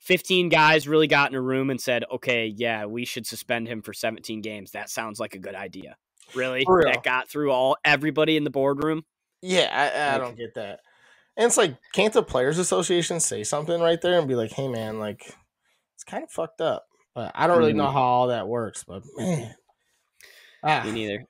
15 0.01 0.49
guys 0.49 0.87
really 0.89 1.07
got 1.07 1.31
in 1.31 1.37
a 1.37 1.41
room 1.41 1.71
and 1.71 1.81
said, 1.81 2.05
"Okay, 2.11 2.47
yeah, 2.57 2.85
we 2.87 3.05
should 3.05 3.27
suspend 3.27 3.69
him 3.69 3.83
for 3.83 3.93
17 3.93 4.41
games." 4.41 4.73
That 4.73 4.89
sounds 4.91 5.21
like 5.21 5.35
a 5.35 5.39
good 5.39 5.55
idea. 5.55 5.97
Really? 6.35 6.65
Real. 6.67 6.91
That 6.91 7.03
got 7.03 7.29
through 7.29 7.53
all 7.53 7.77
everybody 7.85 8.37
in 8.37 8.45
the 8.45 8.51
boardroom. 8.51 9.05
Yeah, 9.43 9.69
I, 9.71 9.99
I 9.99 10.13
Like- 10.13 10.21
don't 10.23 10.37
get 10.37 10.55
that. 10.55 10.81
And 11.37 11.47
it's 11.47 11.59
like, 11.59 11.77
can't 11.93 12.15
the 12.15 12.23
Players 12.23 12.59
Association 12.59 13.21
say 13.21 13.45
something 13.45 13.79
right 13.81 14.01
there 14.01 14.19
and 14.19 14.27
be 14.27 14.35
like, 14.35 14.53
hey, 14.53 14.69
man, 14.69 14.99
like, 14.99 15.35
it's 15.95 16.03
kind 16.05 16.25
of 16.25 16.31
fucked 16.31 16.63
up. 16.63 16.87
But 17.17 17.33
I 17.35 17.47
don't 17.47 17.57
really 17.59 17.73
know 17.73 17.87
Mhm. 17.87 17.93
how 17.95 18.03
all 18.03 18.27
that 18.27 18.47
works, 18.47 18.85
but 18.85 19.03
man. 19.17 19.57
Ah, 20.63 20.83
Me 20.85 20.93
neither. 20.93 21.25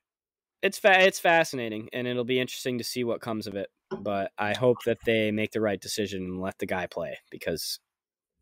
It's 0.60 0.78
fa- 0.78 1.00
it's 1.06 1.20
fascinating, 1.20 1.88
and 1.92 2.08
it'll 2.08 2.24
be 2.24 2.40
interesting 2.40 2.78
to 2.78 2.84
see 2.84 3.04
what 3.04 3.20
comes 3.20 3.46
of 3.46 3.54
it. 3.54 3.70
But 3.96 4.32
I 4.36 4.52
hope 4.54 4.78
that 4.84 4.98
they 5.06 5.30
make 5.30 5.52
the 5.52 5.60
right 5.60 5.80
decision 5.80 6.24
and 6.24 6.40
let 6.40 6.58
the 6.58 6.66
guy 6.66 6.88
play 6.88 7.18
because 7.30 7.78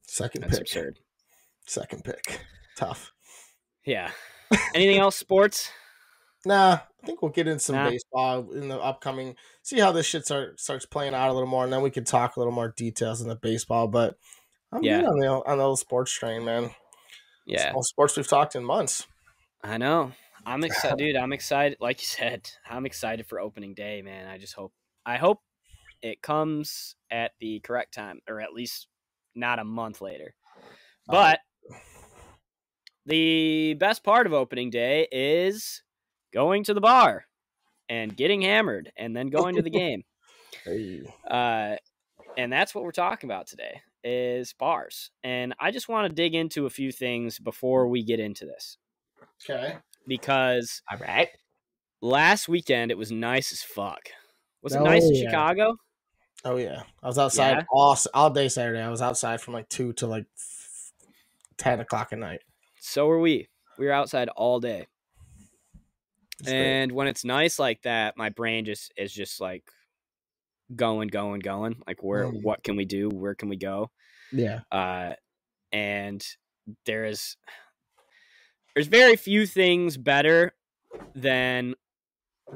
second 0.06 0.40
that's 0.40 0.54
pick. 0.54 0.62
absurd. 0.62 0.98
Second 1.66 2.02
pick. 2.04 2.40
tough. 2.76 3.12
Yeah. 3.84 4.10
Anything 4.74 4.98
else 4.98 5.16
sports? 5.16 5.70
Nah, 6.46 6.78
I 7.02 7.06
think 7.06 7.20
we'll 7.22 7.30
get 7.30 7.46
in 7.46 7.58
some 7.58 7.76
Nah. 7.76 7.90
baseball 7.90 8.52
in 8.52 8.68
the 8.68 8.78
upcoming. 8.80 9.36
See 9.62 9.78
how 9.80 9.92
this 9.92 10.06
shit 10.06 10.24
start, 10.24 10.58
starts 10.60 10.86
playing 10.86 11.12
out 11.14 11.28
a 11.28 11.32
little 11.34 11.48
more, 11.48 11.64
and 11.64 11.72
then 11.72 11.82
we 11.82 11.90
can 11.90 12.04
talk 12.04 12.36
a 12.36 12.40
little 12.40 12.52
more 12.54 12.70
details 12.76 13.20
in 13.20 13.28
the 13.28 13.36
baseball. 13.36 13.86
But 13.86 14.16
I'm 14.72 14.82
Yeah. 14.82 15.00
good 15.00 15.08
on 15.10 15.18
the 15.20 15.28
on 15.50 15.58
the 15.58 15.64
old 15.64 15.78
sports 15.78 16.10
train, 16.12 16.44
man. 16.44 16.74
Yeah. 17.46 17.72
All 17.74 17.82
sports 17.82 18.16
we've 18.16 18.28
talked 18.28 18.54
in 18.54 18.64
months. 18.64 19.06
I 19.62 19.78
know. 19.78 20.12
I'm 20.46 20.64
excited, 20.64 20.98
dude. 20.98 21.16
I'm 21.16 21.32
excited. 21.32 21.78
Like 21.80 22.00
you 22.00 22.06
said, 22.06 22.48
I'm 22.68 22.86
excited 22.86 23.26
for 23.26 23.40
opening 23.40 23.74
day, 23.74 24.02
man. 24.02 24.26
I 24.26 24.38
just 24.38 24.54
hope, 24.54 24.72
I 25.04 25.16
hope 25.16 25.40
it 26.02 26.22
comes 26.22 26.96
at 27.10 27.32
the 27.40 27.60
correct 27.60 27.94
time, 27.94 28.20
or 28.28 28.40
at 28.40 28.52
least 28.52 28.88
not 29.34 29.58
a 29.58 29.64
month 29.64 30.00
later. 30.00 30.34
But 31.06 31.40
the 33.06 33.74
best 33.74 34.02
part 34.02 34.26
of 34.26 34.32
opening 34.32 34.70
day 34.70 35.06
is 35.12 35.82
going 36.32 36.64
to 36.64 36.74
the 36.74 36.80
bar 36.80 37.26
and 37.88 38.16
getting 38.16 38.40
hammered, 38.40 38.90
and 38.96 39.14
then 39.14 39.28
going 39.28 39.56
to 39.56 39.62
the 39.62 39.70
game. 39.70 40.02
Hey. 40.64 41.02
Uh, 41.28 41.76
and 42.36 42.52
that's 42.52 42.74
what 42.74 42.84
we're 42.84 42.92
talking 42.92 43.28
about 43.28 43.46
today 43.46 43.82
is 44.04 44.52
bars. 44.52 45.10
And 45.22 45.54
I 45.58 45.70
just 45.70 45.88
want 45.88 46.08
to 46.08 46.14
dig 46.14 46.34
into 46.34 46.66
a 46.66 46.70
few 46.70 46.92
things 46.92 47.38
before 47.38 47.88
we 47.88 48.04
get 48.04 48.20
into 48.20 48.44
this 48.44 48.76
Okay. 49.50 49.76
because 50.06 50.82
All 50.92 50.98
right. 50.98 51.28
last 52.00 52.48
weekend 52.48 52.90
it 52.90 52.98
was 52.98 53.10
nice 53.10 53.50
as 53.52 53.62
fuck. 53.62 54.10
Was 54.62 54.74
it 54.74 54.78
Oh, 54.80 54.84
nice 54.84 55.04
in 55.04 55.14
yeah. 55.14 55.30
Chicago? 55.30 55.76
Oh 56.44 56.56
yeah, 56.56 56.82
I 57.02 57.06
was 57.06 57.18
outside 57.18 57.56
Yeah? 57.58 57.62
all 57.70 57.96
all 58.12 58.28
day 58.30 58.48
Saturday. 58.48 58.82
I 58.82 58.90
was 58.90 59.00
outside 59.00 59.40
from 59.40 59.54
like 59.54 59.68
two 59.70 59.94
to 59.94 60.06
like 60.06 60.26
ten 61.56 61.80
o'clock 61.80 62.12
at 62.12 62.18
night. 62.18 62.42
So 62.80 63.06
were 63.06 63.20
we. 63.20 63.48
We 63.78 63.86
were 63.86 63.92
outside 63.92 64.28
all 64.28 64.60
day. 64.60 64.86
Great. 66.42 66.52
And 66.54 66.92
when 66.92 67.06
it's 67.06 67.24
nice 67.24 67.58
like 67.58 67.82
that, 67.82 68.16
my 68.18 68.28
brain 68.28 68.64
just 68.66 68.92
is 68.96 69.12
just 69.12 69.40
like 69.40 69.64
going, 70.74 71.08
going, 71.08 71.40
going. 71.40 71.82
Like 71.86 72.02
where 72.02 72.26
Mm. 72.26 72.42
what 72.42 72.62
can 72.62 72.76
we 72.76 72.84
do? 72.84 73.08
Where 73.08 73.34
can 73.34 73.48
we 73.48 73.56
go? 73.56 73.90
yeah, 74.32 74.60
uh, 74.72 75.14
and 75.72 76.24
there 76.86 77.04
is 77.04 77.36
there's 78.74 78.86
very 78.88 79.16
few 79.16 79.46
things 79.46 79.96
better 79.96 80.52
than 81.14 81.74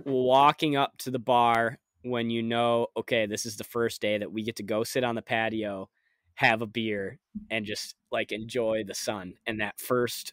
walking 0.04 0.76
up 0.76 0.96
to 0.98 1.10
the 1.10 1.18
bar 1.18 1.78
when 2.02 2.30
you 2.30 2.42
know 2.42 2.86
okay 2.96 3.26
this 3.26 3.44
is 3.46 3.56
the 3.56 3.64
first 3.64 4.00
day 4.00 4.18
that 4.18 4.32
we 4.32 4.42
get 4.42 4.56
to 4.56 4.62
go 4.62 4.84
sit 4.84 5.02
on 5.04 5.14
the 5.14 5.22
patio 5.22 5.88
have 6.34 6.62
a 6.62 6.66
beer 6.66 7.18
and 7.50 7.64
just 7.64 7.96
like 8.12 8.30
enjoy 8.30 8.84
the 8.84 8.94
sun 8.94 9.34
and 9.46 9.60
that 9.60 9.78
first 9.80 10.32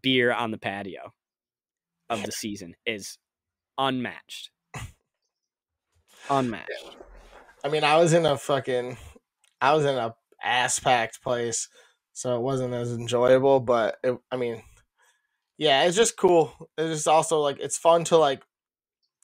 beer 0.00 0.32
on 0.32 0.50
the 0.50 0.58
patio 0.58 1.12
of 2.08 2.22
the 2.24 2.32
season 2.32 2.74
is 2.86 3.18
unmatched 3.78 4.50
unmatched 6.30 6.96
I 7.64 7.68
mean, 7.68 7.84
I 7.84 7.98
was 7.98 8.12
in 8.12 8.26
a 8.26 8.36
fucking, 8.36 8.96
I 9.60 9.74
was 9.74 9.84
in 9.84 9.96
a 9.96 10.14
ass 10.42 10.78
packed 10.80 11.22
place, 11.22 11.68
so 12.12 12.36
it 12.36 12.42
wasn't 12.42 12.74
as 12.74 12.92
enjoyable. 12.92 13.60
But 13.60 13.98
it, 14.02 14.18
I 14.30 14.36
mean, 14.36 14.62
yeah, 15.58 15.84
it's 15.84 15.96
just 15.96 16.16
cool. 16.16 16.70
It's 16.78 16.94
just 16.94 17.08
also 17.08 17.40
like 17.40 17.60
it's 17.60 17.78
fun 17.78 18.04
to 18.04 18.18
like 18.18 18.44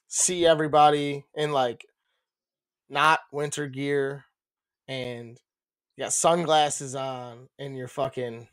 see 0.09 0.47
everybody 0.47 1.25
in 1.35 1.53
like 1.53 1.87
not 2.89 3.21
winter 3.33 3.67
gear 3.67 4.25
and 4.89 5.41
you 5.97 6.05
got 6.05 6.13
sunglasses 6.13 6.95
on 6.95 7.49
and 7.59 7.77
you're 7.77 7.89
fucking 7.89 8.49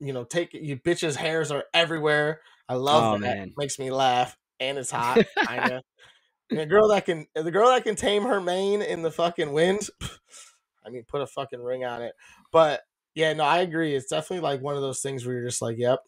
you 0.00 0.12
know 0.12 0.24
take 0.24 0.54
you 0.54 0.76
bitches 0.78 1.16
hairs 1.16 1.50
are 1.52 1.64
everywhere 1.74 2.40
i 2.68 2.74
love 2.74 3.10
Oh, 3.10 3.16
that 3.22 3.38
man. 3.38 3.54
makes 3.56 3.78
me 3.78 3.90
laugh 3.90 4.36
and 4.60 4.78
it's 4.78 4.90
hot 4.92 5.24
kinda 5.46 5.82
and 6.50 6.58
the 6.58 6.66
girl 6.66 6.88
that 6.88 7.04
can 7.06 7.26
the 7.34 7.50
girl 7.50 7.68
that 7.68 7.84
can 7.84 7.94
tame 7.96 8.24
her 8.24 8.40
mane 8.40 8.82
in 8.82 9.02
the 9.02 9.10
fucking 9.10 9.52
wind 9.52 9.88
i 10.86 10.90
mean 10.90 11.04
put 11.08 11.22
a 11.22 11.26
fucking 11.26 11.62
ring 11.62 11.84
on 11.84 12.02
it 12.02 12.12
but 12.52 12.80
yeah 13.14 13.32
no 13.32 13.44
i 13.44 13.58
agree 13.58 13.94
it's 13.94 14.08
definitely 14.10 14.40
like 14.40 14.60
one 14.60 14.74
of 14.76 14.82
those 14.82 15.00
things 15.00 15.24
where 15.24 15.34
you're 15.36 15.46
just 15.48 15.62
like 15.62 15.76
yep 15.78 16.00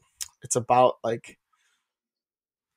it's 0.43 0.57
about 0.57 0.95
like 1.05 1.39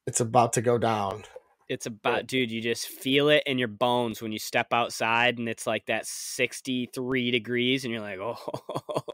it's 0.07 0.19
about 0.19 0.53
to 0.53 0.61
go 0.61 0.77
down 0.77 1.23
It's 1.67 1.87
about, 1.87 2.27
dude, 2.27 2.51
you 2.51 2.61
just 2.61 2.87
feel 2.87 3.29
it 3.29 3.41
in 3.47 3.57
your 3.57 3.67
bones 3.67 4.21
when 4.21 4.31
you 4.31 4.37
step 4.37 4.67
outside 4.71 5.39
and 5.39 5.49
it's 5.49 5.65
like 5.65 5.87
that 5.87 6.05
63 6.05 7.31
degrees 7.31 7.83
and 7.85 7.91
you're 7.91 8.03
like, 8.03 8.19
oh, 8.21 8.35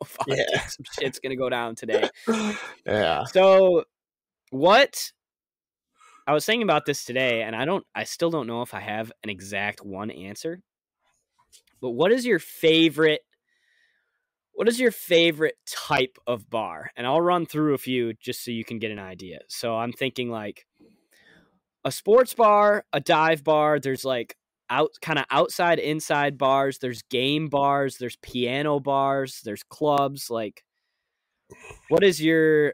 fuck, 0.05 0.27
Yeah. 0.27 0.59
shit's 0.99 1.19
going 1.19 1.29
to 1.29 1.37
go 1.37 1.47
down 1.47 1.75
today. 1.75 2.09
yeah 2.85 3.23
So, 3.23 3.85
what 4.49 5.13
I 6.27 6.33
was 6.33 6.45
thinking 6.45 6.63
about 6.63 6.85
this 6.85 7.03
today, 7.03 7.41
and 7.43 7.55
I 7.55 7.65
don't, 7.65 7.85
I 7.95 8.03
still 8.03 8.29
don't 8.29 8.47
know 8.47 8.61
if 8.61 8.73
I 8.73 8.79
have 8.79 9.11
an 9.23 9.29
exact 9.29 9.83
one 9.83 10.11
answer, 10.11 10.61
but 11.81 11.91
what 11.91 12.11
is 12.11 12.25
your 12.25 12.39
favorite? 12.39 13.21
What 14.53 14.67
is 14.67 14.79
your 14.79 14.91
favorite 14.91 15.55
type 15.65 16.17
of 16.27 16.49
bar? 16.49 16.91
And 16.95 17.07
I'll 17.07 17.21
run 17.21 17.45
through 17.45 17.73
a 17.73 17.79
few 17.79 18.13
just 18.13 18.45
so 18.45 18.51
you 18.51 18.63
can 18.63 18.79
get 18.79 18.91
an 18.91 18.99
idea. 18.99 19.39
So 19.47 19.75
I'm 19.75 19.91
thinking 19.91 20.29
like 20.29 20.65
a 21.83 21.91
sports 21.91 22.33
bar, 22.33 22.85
a 22.93 22.99
dive 22.99 23.43
bar. 23.43 23.79
There's 23.79 24.05
like 24.05 24.35
out 24.69 24.91
kind 25.01 25.19
of 25.19 25.25
outside 25.31 25.79
inside 25.79 26.37
bars. 26.37 26.77
There's 26.77 27.01
game 27.03 27.49
bars. 27.49 27.97
There's 27.97 28.17
piano 28.17 28.79
bars. 28.79 29.41
There's 29.43 29.63
clubs. 29.63 30.29
Like, 30.29 30.63
what 31.89 32.03
is 32.03 32.21
your 32.21 32.73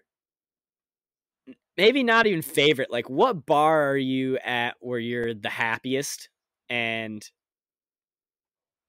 maybe 1.78 2.04
not 2.04 2.28
even 2.28 2.42
favorite? 2.42 2.92
Like, 2.92 3.10
what 3.10 3.46
bar 3.46 3.92
are 3.92 3.98
you 3.98 4.38
at 4.40 4.76
where 4.80 5.00
you're 5.00 5.34
the 5.34 5.50
happiest? 5.50 6.30
And 6.70 7.28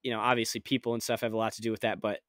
you 0.03 0.11
know, 0.11 0.21
obviously, 0.21 0.61
people 0.61 0.95
and 0.95 1.03
stuff 1.03 1.21
have 1.21 1.33
a 1.33 1.37
lot 1.37 1.53
to 1.55 1.63
do 1.63 1.71
with 1.71 1.81
that. 1.81 2.01
But 2.01 2.21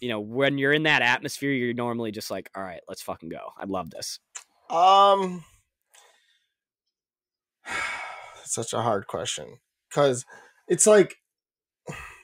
you 0.00 0.08
know, 0.08 0.20
when 0.20 0.58
you're 0.58 0.72
in 0.72 0.82
that 0.84 1.02
atmosphere, 1.02 1.52
you're 1.52 1.74
normally 1.74 2.12
just 2.12 2.30
like, 2.30 2.50
all 2.54 2.62
right, 2.62 2.80
let's 2.88 3.02
fucking 3.02 3.28
go. 3.28 3.50
I 3.56 3.64
love 3.64 3.90
this. 3.90 4.18
Um, 4.70 5.44
such 8.44 8.72
a 8.72 8.82
hard 8.82 9.06
question 9.06 9.58
because 9.88 10.24
it's 10.68 10.86
like 10.86 11.16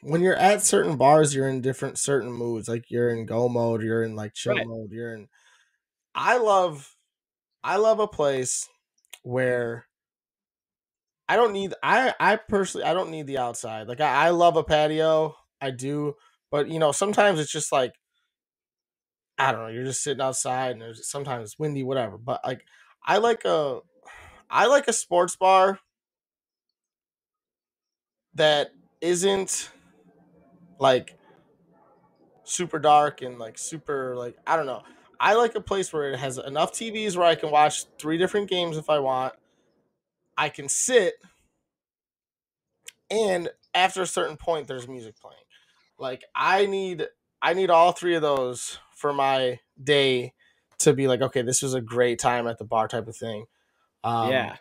when 0.02 0.22
you're 0.22 0.36
at 0.36 0.62
certain 0.62 0.96
bars, 0.96 1.34
you're 1.34 1.48
in 1.48 1.60
different 1.60 1.98
certain 1.98 2.32
moods. 2.32 2.68
Like 2.68 2.90
you're 2.90 3.10
in 3.10 3.26
go 3.26 3.48
mode, 3.48 3.82
you're 3.82 4.02
in 4.02 4.16
like 4.16 4.34
chill 4.34 4.54
Right. 4.54 4.66
mode. 4.66 4.90
You're 4.92 5.14
in. 5.14 5.28
I 6.14 6.38
love, 6.38 6.96
I 7.64 7.76
love 7.76 8.00
a 8.00 8.06
place 8.08 8.68
where 9.22 9.86
I 11.28 11.36
don't 11.36 11.52
need. 11.52 11.74
I 11.82 12.14
I 12.18 12.36
personally 12.36 12.84
I 12.86 12.94
don't 12.94 13.10
need 13.10 13.26
the 13.26 13.38
outside. 13.38 13.86
Like 13.88 14.00
I, 14.00 14.26
I 14.26 14.30
love 14.30 14.56
a 14.56 14.64
patio. 14.64 15.36
I 15.60 15.70
do, 15.70 16.16
but 16.50 16.68
you 16.68 16.78
know 16.78 16.92
sometimes 16.92 17.38
it's 17.38 17.52
just 17.52 17.70
like 17.72 17.92
I 19.38 19.52
don't 19.52 19.62
know. 19.62 19.68
You're 19.68 19.84
just 19.84 20.02
sitting 20.02 20.20
outside 20.20 20.72
and 20.72 20.82
there's 20.82 21.08
sometimes 21.08 21.44
it's 21.50 21.58
windy, 21.58 21.82
whatever. 21.82 22.18
But 22.18 22.40
like 22.44 22.64
I 23.04 23.18
like 23.18 23.44
a 23.44 23.80
I 24.50 24.66
like 24.66 24.88
a 24.88 24.92
sports 24.92 25.36
bar 25.36 25.80
that 28.34 28.72
isn't 29.00 29.70
like 30.78 31.16
super 32.44 32.78
dark 32.78 33.22
and 33.22 33.38
like 33.38 33.58
super 33.58 34.16
like 34.16 34.36
I 34.46 34.56
don't 34.56 34.66
know. 34.66 34.82
I 35.20 35.34
like 35.34 35.54
a 35.54 35.60
place 35.60 35.92
where 35.92 36.10
it 36.12 36.18
has 36.18 36.38
enough 36.38 36.72
TVs 36.72 37.16
where 37.16 37.26
I 37.26 37.34
can 37.34 37.50
watch 37.50 37.84
three 37.98 38.16
different 38.16 38.48
games 38.48 38.78
if 38.78 38.88
I 38.88 38.98
want. 38.98 39.34
I 40.36 40.48
can 40.48 40.68
sit 40.68 41.14
and 43.10 43.50
after 43.74 44.00
a 44.00 44.06
certain 44.06 44.38
point 44.38 44.66
there's 44.66 44.88
music 44.88 45.20
playing. 45.20 45.36
Like 45.98 46.24
I 46.34 46.64
need 46.66 47.06
I 47.42 47.52
need 47.52 47.68
all 47.68 47.92
three 47.92 48.14
of 48.14 48.22
those 48.22 48.78
for 48.96 49.12
my 49.12 49.58
day 49.82 50.32
to 50.78 50.94
be 50.94 51.06
like 51.06 51.20
okay, 51.20 51.42
this 51.42 51.62
was 51.62 51.74
a 51.74 51.80
great 51.82 52.18
time 52.18 52.46
at 52.46 52.58
the 52.58 52.64
bar 52.64 52.88
type 52.88 53.06
of 53.06 53.16
thing. 53.16 53.44
Um, 54.02 54.30
yeah, 54.30 54.56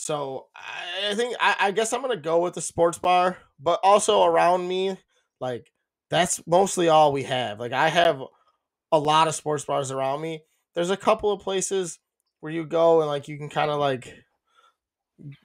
so 0.00 0.46
I, 0.54 1.14
think 1.16 1.34
I, 1.40 1.56
I 1.58 1.70
guess 1.72 1.92
I'm 1.92 2.02
gonna 2.02 2.16
go 2.16 2.38
with 2.38 2.54
the 2.54 2.60
sports 2.60 2.98
bar, 2.98 3.36
but 3.58 3.80
also 3.82 4.22
around 4.22 4.68
me, 4.68 4.96
like 5.40 5.72
that's 6.08 6.40
mostly 6.46 6.88
all 6.88 7.12
we 7.12 7.24
have. 7.24 7.58
Like 7.58 7.72
I 7.72 7.88
have 7.88 8.22
a 8.92 8.98
lot 8.98 9.28
of 9.28 9.34
sports 9.34 9.64
bars 9.64 9.90
around 9.90 10.20
me. 10.20 10.42
There's 10.74 10.90
a 10.90 10.96
couple 10.96 11.32
of 11.32 11.40
places 11.40 11.98
where 12.40 12.52
you 12.52 12.64
go 12.64 13.00
and 13.00 13.08
like 13.08 13.28
you 13.28 13.36
can 13.36 13.48
kind 13.48 13.70
of 13.70 13.78
like 13.78 14.14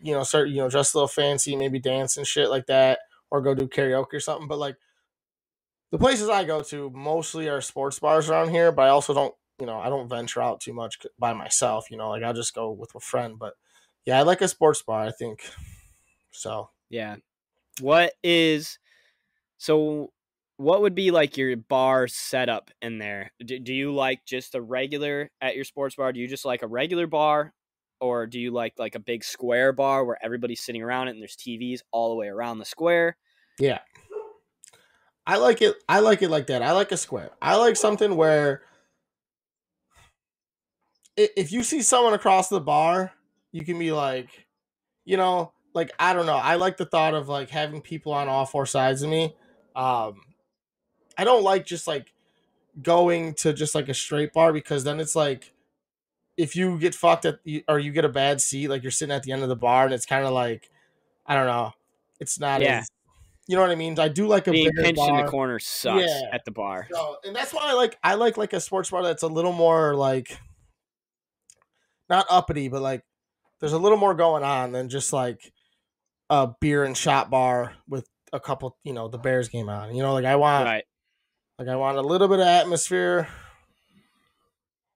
you 0.02 0.14
know 0.14 0.24
start 0.24 0.50
you 0.50 0.58
know 0.58 0.70
dress 0.70 0.94
a 0.94 0.98
little 0.98 1.08
fancy, 1.08 1.56
maybe 1.56 1.80
dance 1.80 2.18
and 2.18 2.28
shit 2.28 2.50
like 2.50 2.68
that, 2.68 3.00
or 3.32 3.42
go 3.42 3.56
do 3.56 3.68
karaoke 3.68 4.14
or 4.14 4.20
something. 4.20 4.48
But 4.48 4.60
like 4.60 4.76
the 5.92 5.98
places 5.98 6.30
I 6.30 6.44
go 6.44 6.62
to 6.64 6.90
mostly 6.92 7.50
are 7.50 7.62
sports 7.62 8.00
bars 8.00 8.30
around 8.30 8.50
here, 8.50 8.72
but 8.72 8.84
I 8.84 8.90
also 8.90 9.14
don't 9.14 9.36
you 9.60 9.66
know 9.66 9.80
I 9.80 9.90
don't 9.90 10.10
venture 10.10 10.42
out 10.42 10.62
too 10.62 10.74
much 10.74 11.00
by 11.20 11.34
myself. 11.34 11.90
You 11.90 11.98
know, 11.98 12.10
like 12.10 12.24
I'll 12.24 12.34
just 12.34 12.56
go 12.56 12.72
with 12.72 12.94
a 12.96 13.00
friend, 13.00 13.38
but 13.40 13.54
yeah, 14.06 14.20
I 14.20 14.24
like 14.24 14.42
a 14.42 14.48
sports 14.48 14.82
bar. 14.82 15.04
I 15.04 15.12
think 15.12 15.50
so. 16.32 16.70
yeah. 16.90 17.18
What 17.82 18.14
is 18.24 18.78
so? 19.58 20.13
What 20.58 20.82
would 20.82 20.96
be 20.96 21.12
like 21.12 21.38
your 21.38 21.56
bar 21.58 22.08
setup 22.08 22.72
in 22.82 22.98
there? 23.00 23.32
Do, 23.44 23.60
do 23.60 23.74
you 23.74 23.94
like 23.94 24.26
just 24.26 24.56
a 24.56 24.62
regular 24.62 25.32
at 25.42 25.56
your 25.56 25.64
sports 25.64 25.96
bar? 25.96 26.14
Do 26.14 26.20
you 26.20 26.28
just 26.28 26.46
like 26.46 26.62
a 26.62 26.68
regular 26.68 27.08
bar, 27.08 27.54
or 28.00 28.28
do 28.28 28.40
you 28.40 28.52
like 28.52 28.74
like 28.78 28.96
a 28.96 29.00
big 29.00 29.24
square 29.24 29.74
bar 29.74 30.06
where 30.06 30.18
everybody's 30.24 30.62
sitting 30.62 30.82
around 30.82 31.08
it 31.08 31.12
and 31.12 31.22
there's 31.22 31.36
TVs 31.36 31.80
all 31.92 32.10
the 32.10 32.16
way 32.16 32.28
around 32.28 32.60
the 32.60 32.66
square? 32.66 33.18
Yeah. 33.60 33.80
I 35.26 35.38
like 35.38 35.62
it. 35.62 35.76
I 35.88 36.00
like 36.00 36.22
it 36.22 36.30
like 36.30 36.48
that. 36.48 36.62
I 36.62 36.72
like 36.72 36.92
a 36.92 36.98
square. 36.98 37.32
I 37.42 37.56
like 37.56 37.78
something 37.78 38.16
where 38.16 38.62
if 41.16 41.52
you 41.52 41.64
see 41.64 41.82
someone 41.82 42.14
across 42.14 42.50
the 42.50 42.60
bar, 42.60 43.14
you 43.52 43.64
can 43.64 43.80
be 43.80 43.92
like, 43.92 44.48
you 45.06 45.16
know, 45.16 45.54
like 45.74 45.92
I 45.98 46.14
don't 46.14 46.26
know. 46.26 46.36
I 46.36 46.56
like 46.56 46.78
the 46.78 46.86
thought 46.86 47.14
of 47.14 47.30
like 47.30 47.50
having 47.50 47.82
people 47.82 48.14
on 48.14 48.28
all 48.28 48.46
four 48.46 48.66
sides 48.66 49.02
of 49.02 49.10
me. 49.10 49.36
Um, 49.76 50.22
I 51.18 51.24
don't 51.24 51.44
like 51.44 51.66
just 51.66 51.88
like 51.88 52.14
going 52.82 53.34
to 53.36 53.54
just 53.54 53.76
like 53.76 53.90
a 53.90 53.94
straight 53.94 54.34
bar 54.34 54.52
because 54.54 54.84
then 54.84 55.00
it's 55.00 55.16
like 55.16 55.54
if 56.38 56.56
you 56.56 56.80
get 56.80 56.96
fucked 56.96 57.26
at 57.26 57.40
or 57.68 57.78
you 57.80 57.92
get 57.92 58.06
a 58.06 58.10
bad 58.10 58.42
seat, 58.42 58.68
like 58.68 58.82
you're 58.84 58.92
sitting 58.92 59.14
at 59.14 59.24
the 59.24 59.32
end 59.32 59.44
of 59.44 59.50
the 59.50 59.56
bar 59.56 59.86
and 59.86 59.94
it's 59.94 60.06
kind 60.06 60.26
of 60.26 60.34
like 60.34 60.70
I 61.26 61.36
don't 61.36 61.46
know. 61.48 61.74
It's 62.20 62.40
not 62.40 62.62
Yeah. 62.62 62.80
as 62.80 62.88
you 63.48 63.56
know 63.56 63.62
what 63.62 63.72
I 63.72 63.76
mean. 63.76 64.00
I 64.00 64.08
do 64.08 64.26
like 64.28 64.48
a 64.48 64.52
Being 64.52 64.72
pinched 64.74 65.02
in 65.02 65.18
the 65.18 65.24
corner 65.24 65.60
sucks 65.60 66.04
Yeah. 66.06 66.22
at 66.32 66.46
the 66.46 66.52
bar. 66.52 66.88
So, 66.92 67.18
and 67.26 67.36
that's 67.36 67.54
why 67.54 67.62
I 67.70 67.74
like 67.74 67.98
I 68.04 68.16
like 68.16 68.38
like 68.38 68.54
a 68.54 68.60
sports 68.60 68.90
bar 68.90 69.04
that's 69.04 69.24
a 69.24 69.28
little 69.28 69.52
more 69.54 69.96
like 69.96 70.38
not 72.10 72.26
uppity, 72.30 72.68
but 72.70 72.82
like 72.82 73.04
there's 73.60 73.74
a 73.74 73.78
little 73.80 73.98
more 73.98 74.14
going 74.14 74.44
on 74.44 74.72
than 74.72 74.90
just 74.90 75.14
like 75.14 75.52
a 76.30 76.50
beer 76.60 76.84
and 76.84 76.98
shot 76.98 77.30
bar 77.30 77.74
with 77.88 78.08
a 78.32 78.40
couple, 78.40 78.78
you 78.84 78.94
know, 78.94 79.08
the 79.08 79.18
Bears 79.18 79.50
game 79.50 79.70
on. 79.70 79.96
You 79.96 80.02
know, 80.04 80.14
like 80.14 80.26
I 80.26 80.36
want 80.36 80.66
Right. 80.66 80.84
Like 81.64 81.72
I 81.72 81.78
want 81.78 81.98
a 81.98 82.02
little 82.02 82.28
bit 82.28 82.40
of 82.42 82.46
atmosphere. 82.48 83.30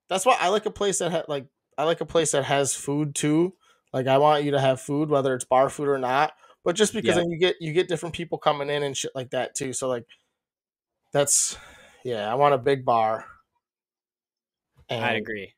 That's 0.10 0.26
why 0.26 0.36
I 0.38 0.50
like 0.50 0.66
a 0.66 0.72
place 0.72 1.00
that 1.00 1.12
ha- 1.12 1.24
like 1.30 1.48
I 1.78 1.86
like 1.86 2.02
a 2.02 2.06
place 2.06 2.32
that 2.32 2.44
has 2.44 2.76
food 2.76 3.16
too. 3.16 3.54
Like 3.94 4.08
I 4.08 4.18
want 4.18 4.44
you 4.44 4.52
to 4.52 4.60
have 4.60 4.82
food, 4.82 5.10
whether 5.10 5.34
it's 5.34 5.46
bar 5.46 5.70
food 5.70 5.88
or 5.88 5.98
not. 5.98 6.34
But 6.66 6.76
just 6.76 6.94
because 6.94 7.16
Yeah. 7.16 7.22
then 7.22 7.30
you 7.32 7.40
get 7.40 7.56
you 7.62 7.72
get 7.72 7.88
different 7.88 8.16
people 8.16 8.38
coming 8.38 8.70
in 8.70 8.84
and 8.84 8.98
shit 8.98 9.12
like 9.16 9.30
that 9.30 9.56
too. 9.56 9.72
So 9.72 9.88
like 9.88 10.06
that's 11.14 11.58
yeah, 12.04 12.30
I 12.30 12.36
want 12.36 12.54
a 12.54 12.58
big 12.58 12.84
bar. 12.84 13.26
I'd 14.90 15.16
agree. 15.16 15.54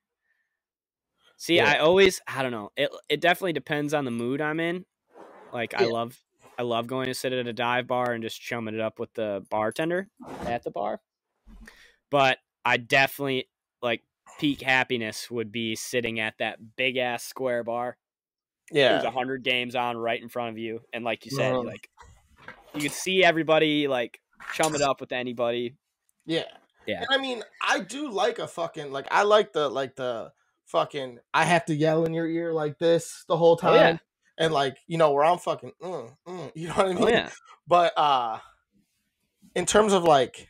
See, 1.37 1.55
Yeah. 1.57 1.69
I 1.71 1.79
always 1.79 2.21
I 2.27 2.43
don't 2.43 2.51
know. 2.51 2.69
It 2.77 2.91
it 3.09 3.19
definitely 3.19 3.53
depends 3.53 3.95
on 3.95 4.05
the 4.05 4.11
mood 4.11 4.41
I'm 4.41 4.59
in. 4.59 4.85
Like 5.51 5.73
I 5.73 5.85
love 5.85 6.19
I 6.59 6.63
love 6.63 6.87
going 6.87 7.05
to 7.05 7.13
sit 7.13 7.31
at 7.31 7.47
a 7.47 7.53
dive 7.53 7.87
bar 7.87 8.11
and 8.11 8.21
just 8.21 8.41
chumming 8.41 8.75
it 8.75 8.81
up 8.81 8.99
with 8.99 9.13
the 9.13 9.45
bartender 9.49 10.09
at 10.41 10.61
the 10.63 10.71
bar. 10.71 10.99
But 12.11 12.39
I 12.65 12.75
definitely 12.75 13.47
like 13.81 14.03
peak 14.39 14.61
happiness 14.61 15.31
would 15.31 15.53
be 15.53 15.77
sitting 15.77 16.19
at 16.19 16.33
that 16.39 16.59
big 16.75 16.97
ass 16.97 17.23
square 17.23 17.63
bar. 17.63 17.95
Yeah. 18.73 18.89
There's 18.89 19.05
a 19.05 19.11
hundred 19.11 19.45
games 19.45 19.73
on 19.73 19.95
right 19.95 20.21
in 20.21 20.27
front 20.27 20.49
of 20.49 20.57
you, 20.57 20.81
and 20.91 21.05
like 21.05 21.23
you 21.25 21.31
said, 21.31 21.55
like 21.55 21.89
you 22.75 22.81
can 22.81 22.89
see 22.89 23.23
everybody 23.23 23.87
like 23.87 24.19
chum 24.53 24.75
it 24.75 24.81
up 24.81 24.99
with 24.99 25.13
anybody. 25.13 25.75
Yeah. 26.25 26.43
Yeah. 26.85 26.99
And 26.99 27.07
I 27.09 27.21
mean, 27.21 27.41
I 27.65 27.79
do 27.79 28.11
like 28.11 28.37
a 28.37 28.47
fucking 28.47 28.91
like 28.91 29.07
I 29.11 29.23
like 29.23 29.53
the 29.53 29.69
like 29.69 29.95
the 29.95 30.33
fucking 30.65 31.19
I 31.33 31.45
have 31.45 31.65
to 31.67 31.73
yell 31.73 32.03
in 32.03 32.13
your 32.13 32.27
ear 32.27 32.51
like 32.51 32.79
this 32.79 33.23
the 33.29 33.37
whole 33.37 33.57
Oh, 33.63 33.73
yeah. 33.73 33.97
And 34.39 34.53
like, 34.53 34.77
you 34.87 34.97
know, 34.97 35.11
where 35.11 35.25
I'm 35.25 35.37
fucking 35.37 35.73
mm, 35.81 36.15
mm, 36.27 36.51
you 36.55 36.69
know 36.69 36.73
what 36.73 36.85
I 36.85 36.93
mean? 36.93 37.03
Oh 37.03 37.09
yeah, 37.09 37.29
But 37.67 37.93
uh 37.97 38.39
in 39.55 39.65
terms 39.65 39.93
of 39.93 40.03
like 40.03 40.47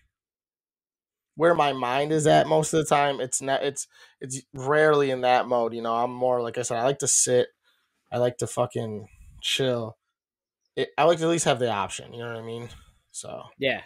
where 1.35 1.55
my 1.55 1.73
mind 1.73 2.11
is 2.11 2.27
at 2.27 2.47
most 2.47 2.73
of 2.73 2.79
the 2.79 2.85
time, 2.85 3.19
it's 3.19 3.41
not 3.41 3.63
it's 3.63 3.87
it's 4.21 4.41
rarely 4.53 5.09
in 5.09 5.21
that 5.21 5.47
mode, 5.47 5.73
you 5.73 5.81
know. 5.81 5.95
I'm 5.95 6.13
more 6.13 6.41
like 6.41 6.57
I 6.57 6.61
said, 6.61 6.77
I 6.77 6.83
like 6.83 6.99
to 6.99 7.07
sit, 7.07 7.47
I 8.11 8.19
like 8.19 8.37
to 8.37 8.47
fucking 8.47 9.07
chill. 9.41 9.97
It, 10.75 10.89
I 10.97 11.05
like 11.05 11.17
to 11.17 11.23
at 11.25 11.29
least 11.29 11.45
have 11.45 11.59
the 11.59 11.71
option, 11.71 12.13
you 12.13 12.19
know 12.19 12.27
what 12.27 12.43
I 12.43 12.45
mean? 12.45 12.69
So 13.11 13.43
yeah. 13.57 13.81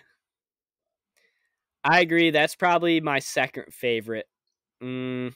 I 1.84 2.00
agree. 2.00 2.32
That's 2.32 2.56
probably 2.56 3.02
my 3.02 3.20
second 3.20 3.74
favorite. 3.74 4.26
Mm, 4.82 5.34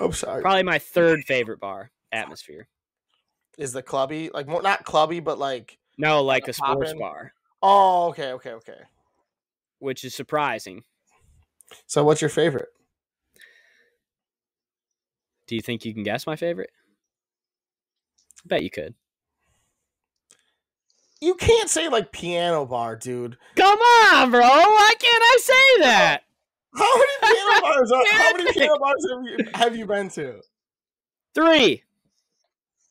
I'm 0.00 0.12
sorry. 0.12 0.42
probably 0.42 0.62
my 0.62 0.78
third 0.94 1.24
favorite 1.24 1.60
bar 1.60 1.90
atmosphere. 2.10 2.68
Is 3.58 3.72
the 3.72 3.82
clubby 3.82 4.30
like 4.32 4.46
more 4.48 4.62
not 4.62 4.84
clubby, 4.84 5.20
but 5.20 5.38
like 5.38 5.78
No, 5.98 6.22
like 6.22 6.48
a 6.48 6.52
sports 6.52 6.90
poppin'? 6.92 6.98
bar, 6.98 7.32
oh 7.62 8.08
okay, 8.08 8.32
okay, 8.32 8.52
okay. 8.52 8.80
which 9.78 10.04
is 10.04 10.14
surprising. 10.14 10.84
So 11.86 12.04
what's 12.04 12.20
your 12.20 12.30
favorite? 12.30 12.68
Do 15.46 15.54
you 15.54 15.60
think 15.62 15.84
you 15.84 15.92
can 15.92 16.02
guess 16.02 16.26
my 16.26 16.36
favorite? 16.36 16.70
I 18.44 18.48
bet 18.48 18.62
you 18.62 18.70
could. 18.70 18.94
You 21.20 21.34
can't 21.34 21.70
say 21.70 21.88
like 21.88 22.10
piano 22.10 22.66
bar, 22.66 22.96
dude. 22.96 23.36
Come 23.54 23.78
on, 23.78 24.30
bro. 24.30 24.40
Why 24.40 24.92
can't 24.98 25.22
I 25.22 25.38
say 25.40 25.82
that? 25.82 26.20
How 26.74 26.96
many 26.96 27.34
piano 27.34 27.60
bars 27.60 27.92
are 27.92 28.04
how 28.12 28.32
many 28.36 28.52
piano 28.52 28.78
bars 28.78 29.06
have 29.10 29.24
you 29.24 29.46
have 29.54 29.76
you 29.76 29.86
been 29.86 30.08
to? 30.10 30.40
Three. 31.34 31.82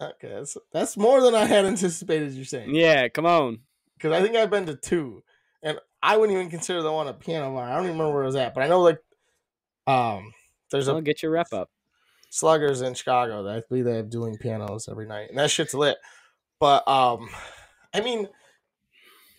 Okay, 0.02 0.30
that's, 0.30 0.58
that's 0.72 0.98
more 0.98 1.22
than 1.22 1.36
I 1.36 1.46
had 1.46 1.66
anticipated 1.66 2.34
You're 2.34 2.46
saying. 2.46 2.74
Yeah, 2.74 3.08
come 3.10 3.26
on. 3.26 3.60
Because 3.98 4.14
I 4.14 4.22
think 4.24 4.36
I've 4.36 4.50
been 4.50 4.66
to 4.66 4.76
two. 4.76 5.24
And 5.62 5.78
I 6.02 6.18
wouldn't 6.18 6.36
even 6.36 6.50
consider 6.50 6.82
the 6.82 6.92
one 6.92 7.08
a 7.08 7.14
piano 7.14 7.54
bar. 7.54 7.64
I 7.66 7.76
don't 7.76 7.84
even 7.84 7.98
remember 7.98 8.14
where 8.14 8.24
it 8.24 8.28
was 8.28 8.36
at, 8.36 8.56
but 8.56 8.64
I 8.64 8.68
know 8.68 8.82
like 8.82 9.00
um 9.86 10.34
there's 10.72 10.88
I'll 10.88 10.98
a 10.98 11.02
get 11.02 11.22
your 11.22 11.32
rep 11.32 11.54
up. 11.54 11.70
sluggers 12.32 12.82
in 12.82 12.94
Chicago 12.96 13.44
that 13.44 13.58
I 13.58 13.64
believe 13.70 13.86
they 13.86 13.96
have 13.98 14.10
dueling 14.10 14.38
pianos 14.38 14.88
every 14.90 15.06
night. 15.06 15.30
And 15.30 15.38
that 15.38 15.52
shit's 15.52 15.74
lit. 15.76 15.98
But 16.60 16.88
um 16.88 17.30
I 17.94 18.02
mean 18.02 18.28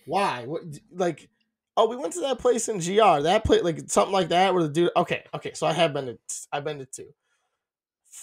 why? 0.07 0.45
What 0.47 0.63
like 0.93 1.29
oh 1.77 1.89
we 1.89 1.97
went 1.97 2.13
to 2.13 2.21
that 2.21 2.39
place 2.39 2.69
in 2.69 2.79
GR. 2.79 3.23
That 3.23 3.45
place 3.45 3.63
like 3.65 3.91
something 3.91 4.13
like 4.13 4.29
that 4.29 4.55
where 4.55 4.63
the 4.63 4.69
dude 4.69 4.91
okay, 4.97 5.25
okay, 5.35 5.53
so 5.55 5.67
I 5.67 5.73
have 5.73 5.93
been 5.93 6.07
to 6.07 6.19
I've 6.53 6.65
been 6.65 6.79
to 6.79 6.87
two. 6.87 7.09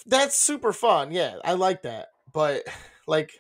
That's 0.06 0.38
super 0.38 0.72
fun. 0.72 1.12
Yeah, 1.12 1.36
I 1.44 1.54
like 1.54 1.82
that. 1.82 2.10
But 2.34 2.64
like 3.08 3.32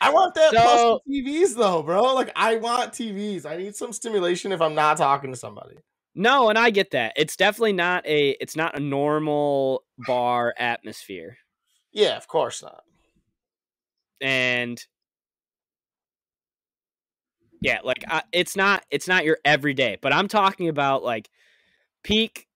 I 0.00 0.10
want 0.10 0.34
that 0.34 0.52
plus 0.52 0.78
So- 0.78 1.00
TVs 1.08 1.54
though, 1.56 1.82
bro. 1.82 2.14
Like 2.14 2.32
I 2.34 2.56
want 2.56 2.92
TVs. 2.92 3.44
I 3.46 3.56
need 3.56 3.76
some 3.76 3.92
stimulation 3.92 4.52
if 4.52 4.60
I'm 4.60 4.74
not 4.74 4.96
talking 4.96 5.30
to 5.30 5.36
somebody. 5.36 5.76
No, 6.14 6.48
and 6.48 6.58
I 6.58 6.70
get 6.70 6.90
that. 6.90 7.12
It's 7.16 7.36
definitely 7.36 7.74
not 7.74 8.04
a 8.06 8.30
it's 8.40 8.56
not 8.56 8.76
a 8.76 8.80
normal 8.80 9.84
bar 10.06 10.54
atmosphere. 10.58 11.36
Yeah, 11.92 12.16
of 12.16 12.26
course 12.26 12.62
not. 12.62 12.82
And 14.20 14.84
yeah, 17.62 17.78
like 17.84 18.04
I, 18.08 18.22
it's 18.32 18.56
not 18.56 18.84
it's 18.90 19.06
not 19.06 19.24
your 19.24 19.38
everyday, 19.44 19.98
but 20.00 20.12
I'm 20.12 20.28
talking 20.28 20.68
about 20.68 21.02
like 21.04 21.28
peak 22.02 22.46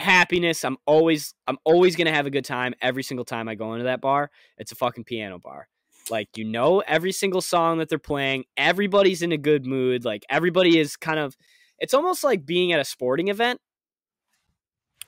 happiness. 0.00 0.64
I'm 0.64 0.76
always 0.86 1.34
I'm 1.46 1.58
always 1.64 1.96
going 1.96 2.06
to 2.06 2.12
have 2.12 2.26
a 2.26 2.30
good 2.30 2.44
time 2.44 2.74
every 2.80 3.02
single 3.02 3.24
time 3.24 3.48
I 3.48 3.54
go 3.54 3.72
into 3.74 3.84
that 3.84 4.00
bar. 4.00 4.30
It's 4.58 4.72
a 4.72 4.76
fucking 4.76 5.04
piano 5.04 5.38
bar. 5.38 5.68
Like 6.10 6.28
you 6.36 6.44
know 6.44 6.80
every 6.80 7.12
single 7.12 7.40
song 7.40 7.78
that 7.78 7.88
they're 7.88 7.98
playing, 7.98 8.44
everybody's 8.56 9.22
in 9.22 9.32
a 9.32 9.38
good 9.38 9.66
mood, 9.66 10.04
like 10.04 10.24
everybody 10.28 10.78
is 10.78 10.96
kind 10.96 11.18
of 11.18 11.36
it's 11.78 11.94
almost 11.94 12.24
like 12.24 12.44
being 12.44 12.72
at 12.72 12.80
a 12.80 12.84
sporting 12.84 13.28
event. 13.28 13.60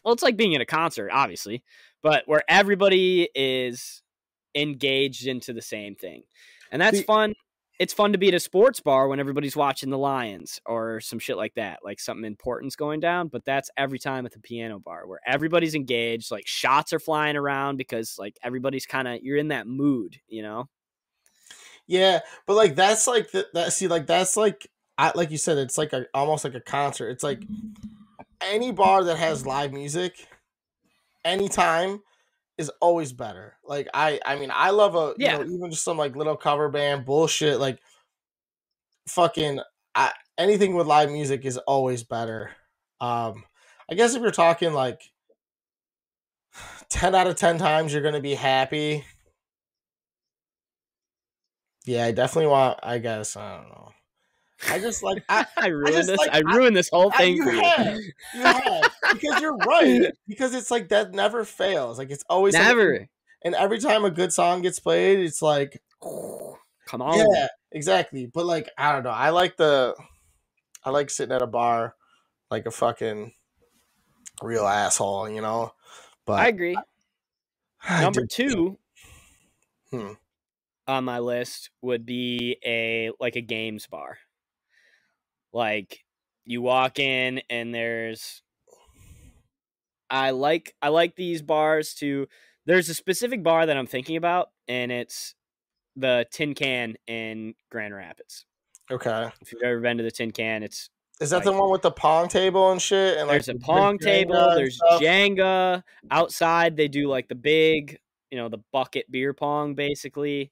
Well, 0.05 0.14
it's 0.14 0.22
like 0.22 0.36
being 0.36 0.55
at 0.55 0.61
a 0.61 0.66
concert, 0.66 1.11
obviously, 1.12 1.62
but 2.03 2.24
where 2.26 2.43
everybody 2.49 3.28
is 3.34 4.03
engaged 4.55 5.26
into 5.26 5.53
the 5.53 5.62
same 5.62 5.95
thing. 5.95 6.24
And 6.70 6.80
that's 6.82 6.99
See- 6.99 7.05
fun. 7.05 7.34
It's 7.79 7.93
fun 7.93 8.12
to 8.12 8.18
be 8.18 8.29
at 8.29 8.35
a 8.35 8.41
sports 8.41 8.81
bar 8.81 9.09
when 9.09 9.18
everybody's 9.18 9.57
watching 9.57 9.91
the 9.91 9.99
Lions 9.99 10.61
or 10.66 11.01
some 11.01 11.18
shit 11.18 11.37
like 11.37 11.55
that, 11.55 11.81
like 11.83 11.99
something 11.99 12.25
important's 12.25 12.77
going 12.77 13.01
down. 13.01 13.29
But 13.29 13.45
that's 13.45 13.70
every 13.77 13.99
time 13.99 14.27
at 14.27 14.33
the 14.33 14.41
piano 14.41 14.79
bar 14.79 15.07
where 15.07 15.20
everybody's 15.27 15.75
engaged, 15.75 16.31
like 16.31 16.47
shots 16.47 16.93
are 16.93 17.01
flying 17.01 17.37
around 17.37 17.79
because 17.79 18.16
like 18.18 18.37
everybody's 18.43 18.87
kind 18.87 19.09
of 19.09 19.20
you're 19.23 19.39
in 19.39 19.49
that 19.49 19.66
mood, 19.66 20.20
you 20.29 20.43
know? 20.43 20.68
Yeah, 21.87 22.20
but 22.47 22.55
like 22.55 22.75
that's 22.77 23.07
like 23.07 23.33
the, 23.33 23.47
that. 23.55 23.73
See, 23.73 23.89
like 23.89 24.07
that's 24.07 24.37
like 24.37 24.68
I 24.99 25.12
like 25.14 25.31
you 25.31 25.39
said, 25.39 25.59
it's 25.59 25.77
like 25.79 25.93
a 25.93 26.07
almost 26.14 26.45
like 26.45 26.55
a 26.55 26.61
concert. 26.61 27.09
It's 27.09 27.25
like 27.25 27.43
any 28.41 28.70
bar 28.70 29.05
that 29.05 29.18
has 29.18 29.47
live 29.47 29.73
music, 29.73 30.29
anytime, 31.25 32.01
is 32.59 32.70
always 32.80 33.12
better. 33.12 33.57
Like 33.64 33.88
I, 33.94 34.20
I 34.24 34.36
mean, 34.36 34.50
I 34.53 34.70
love 34.70 34.94
a 34.94 35.14
Yeah. 35.18 35.38
you 35.38 35.44
know 35.44 35.55
even 35.55 35.70
just 35.70 35.84
some 35.84 35.98
like 35.98 36.16
little 36.16 36.36
cover 36.36 36.68
band 36.68 37.05
bullshit. 37.05 37.59
Like 37.61 37.80
fucking 39.09 39.61
I, 39.94 40.12
anything 40.38 40.74
with 40.74 40.86
live 40.86 41.11
music 41.11 41.44
is 41.44 41.59
always 41.59 42.03
better. 42.05 42.50
Um, 43.00 43.44
I 43.90 43.94
guess 43.94 44.14
if 44.14 44.22
you're 44.22 44.30
talking 44.30 44.72
like 44.72 45.00
ten 46.88 47.14
out 47.14 47.26
of 47.26 47.36
ten 47.36 47.59
times, 47.59 47.92
you're 47.92 48.03
gonna 48.03 48.20
be 48.20 48.34
happy. 48.34 49.05
Yeah, 51.84 52.05
I 52.07 52.12
definitely 52.12 52.48
want. 52.50 52.78
I 52.82 52.98
guess 52.98 53.36
I 53.36 53.57
don't 53.57 53.68
know. 53.68 53.92
I 54.69 54.79
just 54.79 55.03
like 55.03 55.25
I, 55.29 55.47
I 55.57 55.67
ruined 55.69 55.95
just 55.95 56.09
this. 56.09 56.19
like- 56.19 56.31
I 56.33 56.39
I- 56.39 56.55
ruined 56.57 56.77
this 56.77 56.89
whole 56.91 57.11
I- 57.15 57.17
thing 57.19 57.37
you 57.37 57.45
for 57.45 57.53
you. 57.53 57.63
have. 57.63 57.97
you 58.35 58.43
have 58.43 58.93
because 59.13 59.41
you're 59.41 59.57
right 59.57 60.11
because 60.29 60.55
it's 60.55 60.71
like 60.71 60.89
that 60.91 61.13
never 61.13 61.45
fails. 61.45 61.99
Like 61.99 62.11
it's 62.11 62.25
always 62.29 62.55
Never. 62.55 63.09
and 63.45 63.55
every 63.55 63.79
time 63.79 64.05
a 64.05 64.11
good 64.11 64.33
song 64.33 64.63
gets 64.63 64.79
played, 64.79 65.21
it's 65.21 65.43
like 65.43 65.83
Come 66.87 67.03
on. 67.03 67.19
yeah, 67.19 67.49
exactly. 67.73 68.27
But 68.27 68.47
like 68.47 68.69
I 68.79 68.93
don't 68.93 69.03
know. 69.05 69.11
I 69.11 69.31
like 69.31 69.57
the 69.57 69.95
I 70.85 70.91
like 70.91 71.11
sitting 71.11 71.35
at 71.35 71.43
a 71.43 71.47
bar 71.47 71.95
like 72.51 72.67
a 72.67 72.71
fucking 72.71 73.33
real 74.43 74.67
asshole, 74.67 75.29
you 75.29 75.41
know. 75.41 75.73
But 76.27 76.41
I 76.41 76.49
agree. 76.49 76.77
I 77.83 78.03
Number 78.03 78.27
two 78.27 78.79
Hmm. 79.91 80.13
on 80.87 81.05
my 81.05 81.19
list 81.19 81.71
would 81.83 82.07
be 82.07 82.57
a 82.65 83.11
like 83.21 83.37
a 83.37 83.41
games 83.43 83.87
bar. 83.87 84.19
Like 85.53 86.05
you 86.44 86.62
walk 86.62 86.98
in 86.98 87.42
and 87.50 87.74
there's 87.74 88.42
I 90.11 90.30
like 90.30 90.74
I 90.82 90.88
like 90.88 91.16
these 91.16 91.42
bars 91.42 91.94
to 91.94 92.26
there's 92.66 92.88
a 92.88 92.94
specific 92.94 93.42
bar 93.42 93.66
that 93.66 93.76
I'm 93.76 93.86
thinking 93.86 94.16
about 94.16 94.50
and 94.68 94.92
it's 94.92 95.34
the 95.96 96.26
Tin 96.30 96.55
Can 96.55 96.96
in 97.07 97.55
Grand 97.70 97.94
Rapids. 97.94 98.46
Okay. 98.90 99.30
If 99.40 99.53
you've 99.53 99.62
ever 99.62 99.80
been 99.80 99.98
to 99.98 100.03
the 100.03 100.11
Tin 100.11 100.30
Can, 100.30 100.62
it's 100.62 100.90
Is 101.20 101.30
that 101.30 101.36
Like- 101.36 101.44
the 101.44 101.53
one 101.53 101.70
with 101.70 101.82
the 101.82 101.90
pong 101.90 102.28
table 102.28 102.72
and 102.72 102.80
shit? 102.80 103.18
And 103.18 103.28
like 103.28 103.44
there's 103.44 103.48
a 103.48 103.59
pong 103.59 103.98
Jenga 103.98 104.03
table, 104.05 104.55
there's 104.55 104.76
stuff? 104.76 105.00
Jenga. 105.00 105.82
Outside 106.11 106.76
they 106.76 106.88
do 106.88 107.09
like 107.09 107.28
the 107.28 107.34
big, 107.34 107.98
you 108.30 108.38
know, 108.38 108.48
the 108.48 108.59
bucket 108.72 109.11
beer 109.11 109.32
pong 109.34 109.74
basically. 109.74 110.50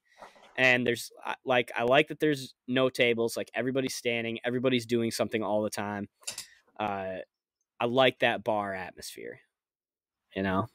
And 0.60 0.86
there's 0.86 1.10
like 1.42 1.72
I 1.74 1.84
like 1.84 2.08
that 2.08 2.20
there's 2.20 2.54
no 2.68 2.90
tables, 2.90 3.34
like 3.34 3.50
everybody's 3.54 3.94
standing, 3.94 4.40
everybody's 4.44 4.84
doing 4.84 5.10
something 5.10 5.42
all 5.42 5.62
the 5.62 5.70
time. 5.70 6.08
Uh 6.78 7.16
I 7.80 7.86
like 7.86 8.18
that 8.18 8.44
bar 8.44 8.74
atmosphere. 8.74 9.40
You 10.36 10.42
know? 10.42 10.66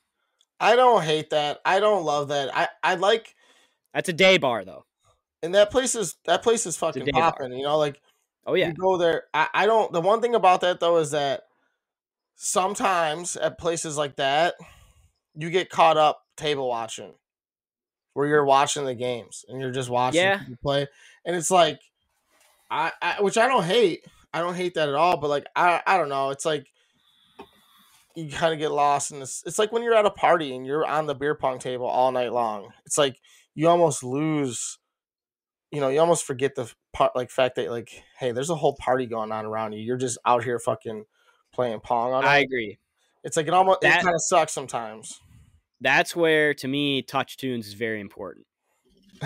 I 0.59 0.75
don't 0.75 1.03
hate 1.03 1.29
that. 1.29 1.59
I 1.63 1.79
don't 1.79 2.03
love 2.03 2.29
that. 2.29 2.49
I 2.57 2.67
I 2.81 2.95
like 2.95 3.35
That's 3.93 4.09
a 4.09 4.13
day 4.13 4.39
bar 4.39 4.65
though. 4.65 4.85
and 5.43 5.53
that 5.53 5.69
place 5.69 5.93
is 5.93 6.15
that 6.25 6.41
place 6.41 6.65
is 6.65 6.77
fucking 6.77 7.05
popping. 7.07 7.53
You 7.53 7.63
know, 7.63 7.77
like 7.77 8.01
Oh 8.47 8.55
yeah. 8.55 8.69
you 8.69 8.73
go 8.73 8.97
there. 8.97 9.25
I, 9.35 9.47
I 9.53 9.65
don't. 9.67 9.93
The 9.93 10.01
one 10.01 10.19
thing 10.21 10.33
about 10.33 10.61
that 10.61 10.79
though 10.79 10.97
is 10.97 11.11
that 11.11 11.43
sometimes 12.35 13.35
at 13.37 13.59
places 13.59 13.97
like 13.97 14.15
that, 14.15 14.55
you 15.35 15.49
get 15.51 15.69
caught 15.69 15.97
up 15.97 16.21
table 16.37 16.67
watching, 16.67 17.13
where 18.15 18.25
you're 18.27 18.43
watching 18.45 18.85
the 18.85 18.95
games 18.95 19.45
and 19.47 19.61
you're 19.61 19.71
just 19.71 19.89
watching 19.91 20.21
Yeah. 20.21 20.39
people 20.39 20.55
play, 20.63 20.87
and 21.25 21.35
it's 21.35 21.51
like, 21.51 21.79
I, 22.71 22.91
I 23.01 23.21
which 23.21 23.37
I 23.37 23.47
don't 23.47 23.63
hate. 23.65 24.03
I 24.33 24.39
don't 24.41 24.55
hate 24.55 24.73
that 24.73 24.89
at 24.89 24.95
all. 24.95 25.17
But 25.17 25.29
like 25.29 25.45
I 25.55 25.81
I 25.85 25.97
don't 25.97 26.09
know. 26.09 26.31
It's 26.31 26.45
like 26.45 26.65
you 28.15 28.29
kind 28.29 28.53
of 28.53 28.59
get 28.59 28.71
lost 28.71 29.11
in 29.11 29.19
this. 29.19 29.43
It's 29.45 29.59
like 29.59 29.71
when 29.71 29.83
you're 29.83 29.93
at 29.93 30.05
a 30.05 30.09
party 30.11 30.55
and 30.55 30.65
you're 30.65 30.85
on 30.85 31.05
the 31.05 31.15
beer 31.15 31.35
pong 31.35 31.59
table 31.59 31.85
all 31.85 32.11
night 32.11 32.31
long. 32.33 32.71
It's 32.85 32.97
like 32.97 33.19
you 33.53 33.67
almost 33.67 34.03
lose 34.03 34.77
you 35.71 35.81
know, 35.81 35.89
you 35.89 35.99
almost 35.99 36.23
forget 36.23 36.55
the 36.55 36.71
part 36.93 37.13
like 37.17 37.29
fact 37.29 37.55
that 37.55 37.69
like, 37.69 38.03
hey, 38.17 38.31
there's 38.31 38.49
a 38.49 38.55
whole 38.55 38.75
party 38.77 39.05
going 39.05 39.31
on 39.33 39.45
around 39.45 39.73
you. 39.73 39.79
You're 39.79 39.97
just 39.97 40.17
out 40.25 40.43
here 40.43 40.57
fucking 40.57 41.03
playing 41.53 41.81
pong 41.81 42.13
on 42.13 42.23
I 42.23 42.39
it. 42.39 42.43
agree. 42.43 42.77
It's 43.25 43.35
like 43.35 43.47
it 43.47 43.53
almost 43.53 43.81
That- 43.81 43.99
it 43.99 44.03
kind 44.03 44.15
of 44.15 44.21
sucks 44.21 44.53
sometimes. 44.53 45.19
That's 45.81 46.15
where 46.15 46.53
to 46.55 46.67
me 46.67 47.03
TouchTunes 47.03 47.61
is 47.61 47.73
very 47.73 48.01
important. 48.01 48.45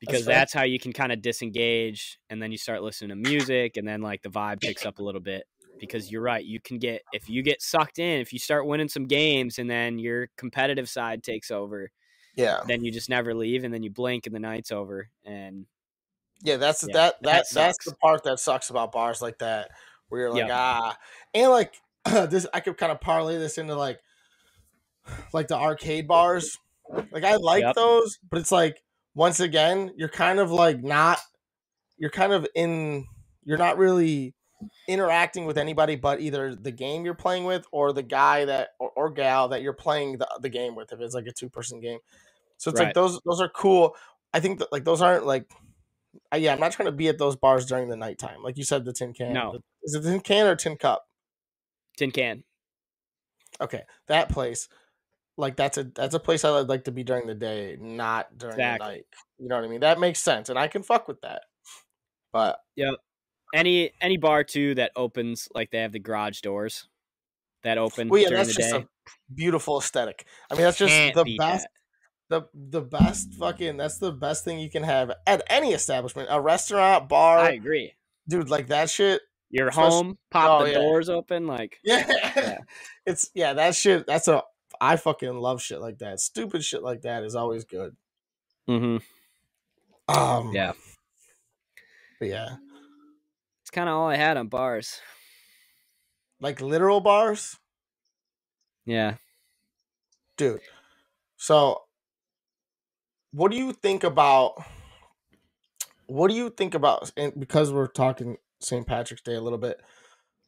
because 0.00 0.24
fair. 0.24 0.34
that's 0.34 0.52
how 0.52 0.64
you 0.64 0.78
can 0.78 0.92
kind 0.92 1.12
of 1.12 1.22
disengage 1.22 2.18
and 2.28 2.42
then 2.42 2.52
you 2.52 2.58
start 2.58 2.82
listening 2.82 3.10
to 3.10 3.16
music 3.16 3.76
and 3.76 3.88
then 3.88 4.02
like 4.02 4.22
the 4.22 4.28
vibe 4.28 4.60
picks 4.60 4.84
up 4.84 4.98
a 4.98 5.02
little 5.02 5.20
bit 5.20 5.44
because 5.78 6.12
you're 6.12 6.22
right 6.22 6.44
you 6.44 6.60
can 6.60 6.78
get 6.78 7.00
if 7.12 7.28
you 7.28 7.42
get 7.42 7.62
sucked 7.62 7.98
in 7.98 8.20
if 8.20 8.34
you 8.34 8.38
start 8.38 8.66
winning 8.66 8.88
some 8.88 9.06
games 9.06 9.58
and 9.58 9.68
then 9.68 9.98
your 9.98 10.28
competitive 10.36 10.88
side 10.90 11.22
takes 11.22 11.50
over 11.50 11.90
yeah, 12.36 12.60
then 12.66 12.84
you 12.84 12.92
just 12.92 13.08
never 13.08 13.34
leave 13.34 13.64
and 13.64 13.72
then 13.72 13.82
you 13.82 13.90
blink 13.90 14.26
and 14.26 14.34
the 14.34 14.40
night's 14.40 14.70
over 14.70 15.08
and 15.24 15.64
yeah. 16.42 16.56
That's 16.56 16.84
Yeah, 16.86 16.94
that 16.94 17.14
that 17.22 17.32
that 17.32 17.46
that's 17.52 17.84
the 17.84 17.94
part 17.96 18.24
that 18.24 18.38
sucks 18.38 18.70
about 18.70 18.92
bars 18.92 19.20
like 19.20 19.38
that, 19.38 19.70
where 20.08 20.22
you're 20.22 20.30
like 20.30 20.38
Yep. 20.38 20.50
ah, 20.52 20.96
and 21.34 21.50
like 21.50 21.74
this. 22.30 22.46
I 22.52 22.60
could 22.60 22.76
kind 22.76 22.92
of 22.92 23.00
parlay 23.00 23.36
this 23.38 23.58
into 23.58 23.74
like 23.74 24.00
like 25.32 25.48
the 25.48 25.56
arcade 25.56 26.06
bars. 26.06 26.56
Like 27.12 27.24
I 27.24 27.36
like 27.36 27.62
Yep. 27.62 27.74
those, 27.76 28.18
but 28.28 28.40
it's 28.40 28.52
like 28.52 28.82
once 29.14 29.40
again, 29.40 29.92
you're 29.96 30.08
kind 30.08 30.38
of 30.38 30.50
like 30.50 30.82
not. 30.82 31.18
You're 31.98 32.10
kind 32.10 32.32
of 32.32 32.46
in. 32.54 33.06
You're 33.44 33.58
not 33.58 33.78
really 33.78 34.34
interacting 34.88 35.46
with 35.46 35.56
anybody 35.56 35.96
but 35.96 36.20
either 36.20 36.54
the 36.54 36.70
game 36.70 37.04
you're 37.04 37.14
playing 37.14 37.44
with 37.44 37.66
or 37.70 37.92
the 37.92 38.02
guy 38.02 38.44
that 38.44 38.70
or, 38.78 38.90
or 38.96 39.10
gal 39.10 39.48
that 39.48 39.62
you're 39.62 39.72
playing 39.72 40.18
the, 40.18 40.28
the 40.40 40.48
game 40.48 40.74
with 40.74 40.92
if 40.92 41.00
it's 41.00 41.14
like 41.14 41.26
a 41.26 41.32
two 41.32 41.48
person 41.48 41.80
game 41.80 41.98
so 42.56 42.70
it's 42.70 42.80
like 42.80 42.94
those 42.94 43.20
those 43.24 43.40
are 43.40 43.48
cool 43.48 43.94
i 44.34 44.40
think 44.40 44.58
that 44.58 44.70
like 44.72 44.84
those 44.84 45.00
aren't 45.00 45.24
like 45.24 45.50
uh, 46.32 46.36
yeah 46.36 46.52
i'm 46.52 46.60
not 46.60 46.72
trying 46.72 46.86
to 46.86 46.92
be 46.92 47.08
at 47.08 47.18
those 47.18 47.36
bars 47.36 47.66
during 47.66 47.88
the 47.88 47.96
nighttime 47.96 48.42
like 48.42 48.56
you 48.58 48.64
said 48.64 48.84
the 48.84 48.92
tin 48.92 49.12
can 49.12 49.32
No. 49.32 49.60
Is 49.82 49.94
it 49.94 50.02
tin 50.02 50.20
can 50.20 50.46
or 50.46 50.56
tin 50.56 50.76
cup 50.76 51.06
tin 51.96 52.10
can 52.10 52.42
okay 53.60 53.82
that 54.08 54.28
place 54.28 54.68
like 55.40 55.56
that's 55.56 55.78
a 55.78 55.84
that's 55.84 56.14
a 56.14 56.20
place 56.20 56.44
i 56.44 56.50
would 56.50 56.68
like 56.68 56.84
to 56.84 56.92
be 56.92 57.02
during 57.02 57.26
the 57.26 57.34
day 57.34 57.76
not 57.80 58.36
during 58.38 58.54
Exactly. 58.54 58.86
the 58.86 58.92
night 58.92 59.06
you 59.38 59.48
know 59.48 59.56
what 59.56 59.64
i 59.64 59.68
mean 59.68 59.80
that 59.80 59.98
makes 59.98 60.22
sense 60.22 60.48
and 60.48 60.58
i 60.58 60.68
can 60.68 60.82
fuck 60.82 61.08
with 61.08 61.20
that 61.22 61.42
but 62.32 62.60
yeah, 62.76 62.92
any 63.54 63.90
any 64.00 64.16
bar 64.16 64.44
too 64.44 64.74
that 64.76 64.92
opens 64.94 65.48
like 65.54 65.70
they 65.70 65.78
have 65.78 65.92
the 65.92 65.98
garage 65.98 66.40
doors 66.40 66.88
that 67.64 67.78
open 67.78 68.08
well 68.08 68.20
yeah 68.20 68.28
during 68.28 68.44
that's 68.44 68.56
the 68.56 68.62
just 68.62 68.74
day 68.74 68.78
a 68.78 69.34
beautiful 69.34 69.78
aesthetic 69.78 70.26
i 70.50 70.54
mean 70.54 70.62
that's 70.62 70.78
just 70.78 70.92
Can't 70.92 71.14
the 71.14 71.36
best 71.36 71.66
that. 72.28 72.50
the 72.52 72.78
the 72.80 72.86
best 72.86 73.34
fucking 73.34 73.76
that's 73.76 73.98
the 73.98 74.12
best 74.12 74.44
thing 74.44 74.60
you 74.60 74.70
can 74.70 74.82
have 74.82 75.10
at 75.26 75.42
any 75.48 75.72
establishment 75.72 76.28
a 76.30 76.40
restaurant 76.40 77.08
bar 77.08 77.38
i 77.38 77.50
agree 77.50 77.94
dude 78.28 78.48
like 78.48 78.68
that 78.68 78.88
shit 78.88 79.20
you're 79.50 79.70
home 79.70 80.16
pop 80.30 80.60
oh, 80.60 80.64
the 80.64 80.70
yeah. 80.70 80.78
doors 80.78 81.08
open 81.08 81.46
like 81.46 81.78
yeah. 81.84 82.06
Yeah. 82.36 82.58
it's 83.06 83.30
yeah 83.34 83.52
that 83.54 83.74
shit 83.74 84.06
that's 84.06 84.28
a 84.28 84.42
i 84.80 84.96
fucking 84.96 85.34
love 85.36 85.60
shit 85.62 85.80
like 85.80 85.98
that. 85.98 86.20
Stupid 86.20 86.64
shit 86.64 86.82
like 86.82 87.02
that 87.02 87.22
is 87.24 87.34
always 87.34 87.64
good. 87.64 87.96
Mm-hmm. 88.68 88.98
um 90.14 90.52
Yeah. 90.54 90.72
but 92.18 92.28
yeah. 92.28 92.56
It's 93.62 93.70
kind 93.70 93.88
of 93.88 93.96
all 93.96 94.08
i 94.08 94.16
had 94.16 94.36
on 94.36 94.48
bars. 94.48 95.00
Like 96.40 96.60
literal 96.60 97.00
bars? 97.00 97.56
Yeah. 98.86 99.16
Dude. 100.36 100.60
So 101.36 101.82
what 103.32 103.50
do 103.50 103.56
you 103.58 103.72
think 103.72 104.04
about 104.04 104.54
what 106.06 106.28
do 106.30 106.36
you 106.36 106.50
think 106.50 106.74
about 106.74 107.10
and 107.16 107.38
because 107.38 107.72
we're 107.72 107.86
talking 107.86 108.36
st 108.60 108.86
patrick's 108.86 109.22
day 109.22 109.34
a 109.34 109.40
little 109.40 109.58
bit 109.58 109.80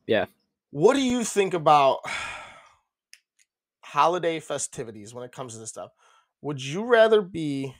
Yeah. 0.07 0.26
what 0.70 0.95
do 0.95 1.01
you 1.03 1.22
think 1.24 1.55
about 1.55 2.01
holiday 3.93 4.40
festivities 4.40 5.14
when 5.14 5.24
it 5.24 5.32
comes 5.32 5.55
to 5.55 5.59
this 5.59 5.70
stuff 5.70 5.90
would 6.43 6.62
you 6.62 6.84
rather 6.84 7.22
be 7.22 7.74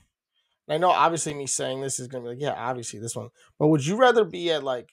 i 0.69 0.79
know 0.79 0.91
obviously 0.91 1.35
me 1.35 1.47
saying 1.47 1.81
this 1.81 1.99
is 2.01 2.09
gonna 2.09 2.25
be 2.25 2.31
like 2.31 2.41
yeah 2.41 2.55
obviously 2.55 2.99
this 3.01 3.17
one 3.17 3.29
but 3.59 3.69
would 3.69 3.85
you 3.87 3.97
rather 3.97 4.25
be 4.25 4.51
at 4.51 4.63
like 4.65 4.91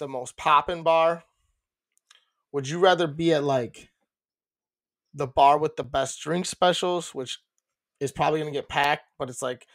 the 0.00 0.08
most 0.08 0.36
poppin' 0.36 0.82
bar 0.82 1.24
would 2.52 2.68
you 2.68 2.78
rather 2.78 3.06
be 3.06 3.34
at 3.34 3.44
like 3.44 3.90
the 5.14 5.26
bar 5.26 5.58
with 5.58 5.76
the 5.76 5.84
best 5.84 6.20
drink 6.20 6.46
specials, 6.46 7.14
which 7.14 7.40
is 8.00 8.12
probably 8.12 8.42
to 8.42 8.50
get 8.50 8.68
packed, 8.68 9.10
but 9.18 9.30
it's 9.30 9.42
like 9.42 9.66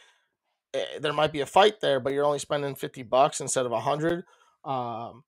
eh, 0.74 0.98
there 1.00 1.12
might 1.12 1.32
be 1.32 1.40
a 1.40 1.46
fight 1.46 1.80
there, 1.80 2.00
but 2.00 2.12
you're 2.12 2.24
only 2.24 2.38
spending 2.38 2.74
50 2.74 3.02
bucks 3.04 3.40
instead 3.40 3.66
of 3.66 3.72
a 3.72 3.76
100. 3.76 4.24
Um, 4.64 5.24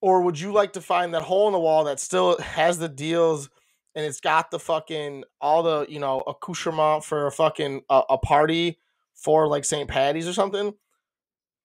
or 0.00 0.22
would 0.22 0.40
you 0.40 0.52
like 0.52 0.72
to 0.74 0.80
find 0.80 1.14
that 1.14 1.22
hole 1.22 1.46
in 1.48 1.52
the 1.52 1.60
wall 1.60 1.84
that 1.84 2.00
still 2.00 2.38
has 2.40 2.78
the 2.78 2.88
deals 2.88 3.50
and 3.94 4.04
it's 4.04 4.20
got 4.20 4.50
the 4.50 4.58
fucking 4.58 5.24
all 5.40 5.62
the, 5.62 5.86
you 5.88 5.98
know, 6.00 6.20
accoutrement 6.20 7.04
for 7.04 7.26
a 7.26 7.32
fucking 7.32 7.82
a, 7.90 8.02
a 8.10 8.18
party 8.18 8.78
for 9.14 9.46
like 9.48 9.64
St. 9.64 9.88
Patty's 9.88 10.28
or 10.28 10.32
something? 10.32 10.72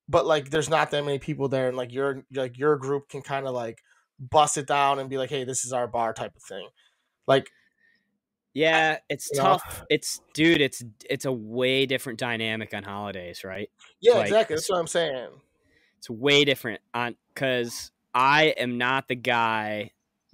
But 0.10 0.26
like 0.26 0.50
there's 0.50 0.70
not 0.70 0.92
that 0.92 1.06
many 1.06 1.20
people 1.20 1.50
there 1.50 1.68
and 1.68 1.78
like 1.78 1.94
your 1.94 2.24
like 2.34 2.58
your 2.58 2.78
group 2.78 3.10
can 3.10 3.22
kind 3.22 3.46
of 3.46 3.54
like 3.54 3.80
bust 4.20 4.58
it 4.58 4.68
down 4.68 5.00
and 5.00 5.10
be 5.10 5.18
like, 5.18 5.30
"Hey, 5.30 5.44
this 5.44 5.66
is 5.66 5.74
our 5.74 5.88
bar" 5.88 6.14
type 6.14 6.36
of 6.36 6.44
thing. 6.44 6.68
Like 7.28 7.50
yeah 8.58 8.98
it's 9.08 9.30
you 9.32 9.38
know? 9.38 9.44
tough 9.44 9.84
it's 9.88 10.20
dude 10.34 10.62
it's 10.62 10.84
it's 11.08 11.26
a 11.26 11.32
way 11.32 11.86
different 11.86 12.18
dynamic 12.18 12.74
on 12.74 12.82
holidays 12.82 13.44
right 13.44 13.70
Yeah, 14.02 14.14
Like, 14.14 14.26
exactly. 14.26 14.56
That's 14.56 14.68
what 14.70 14.80
I'm 14.80 14.88
saying. 14.88 15.30
it's 16.00 16.10
way 16.10 16.44
different 16.44 16.82
on 16.92 17.16
because 17.34 17.92
i 18.16 18.46
am 18.58 18.80
not 18.80 19.08
the 19.08 19.16
guy 19.16 19.92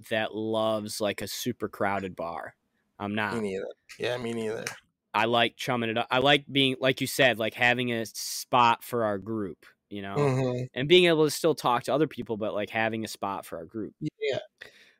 that 0.08 0.34
loves 0.34 1.00
like 1.00 1.22
a 1.22 1.28
super 1.28 1.68
crowded 1.68 2.14
bar 2.16 2.54
i'm 2.98 3.14
not 3.14 3.34
Me 3.34 3.40
neither. 3.52 3.66
Yeah, 3.98 4.16
me 4.18 4.32
neither. 4.32 4.64
I 5.12 5.26
like 5.26 5.56
chumming 5.56 5.90
it 5.90 5.96
up. 5.98 6.08
I 6.10 6.18
like 6.18 6.44
being 6.50 6.74
like 6.80 7.00
you 7.00 7.06
said, 7.06 7.38
like 7.38 7.54
having 7.54 7.92
a 7.92 8.04
spot 8.06 8.82
for 8.82 9.04
our 9.04 9.18
group. 9.18 9.64
you 9.90 10.02
know, 10.02 10.16
Mhm. 10.16 10.68
and 10.74 10.88
being 10.88 11.04
able 11.04 11.24
to 11.24 11.30
still 11.30 11.54
talk 11.54 11.84
to 11.84 11.94
other 11.94 12.08
people, 12.08 12.36
but 12.36 12.52
like 12.52 12.70
having 12.70 13.04
a 13.04 13.08
spot 13.08 13.46
for 13.46 13.58
our 13.58 13.64
group. 13.64 13.94
Yeah. 14.18 14.38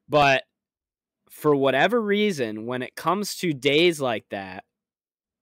But 0.08 0.44
for 1.30 1.56
whatever 1.56 2.00
reason, 2.00 2.66
when 2.66 2.80
it 2.82 2.94
comes 2.94 3.34
to 3.38 3.52
days 3.52 4.00
like 4.00 4.28
that, 4.28 4.62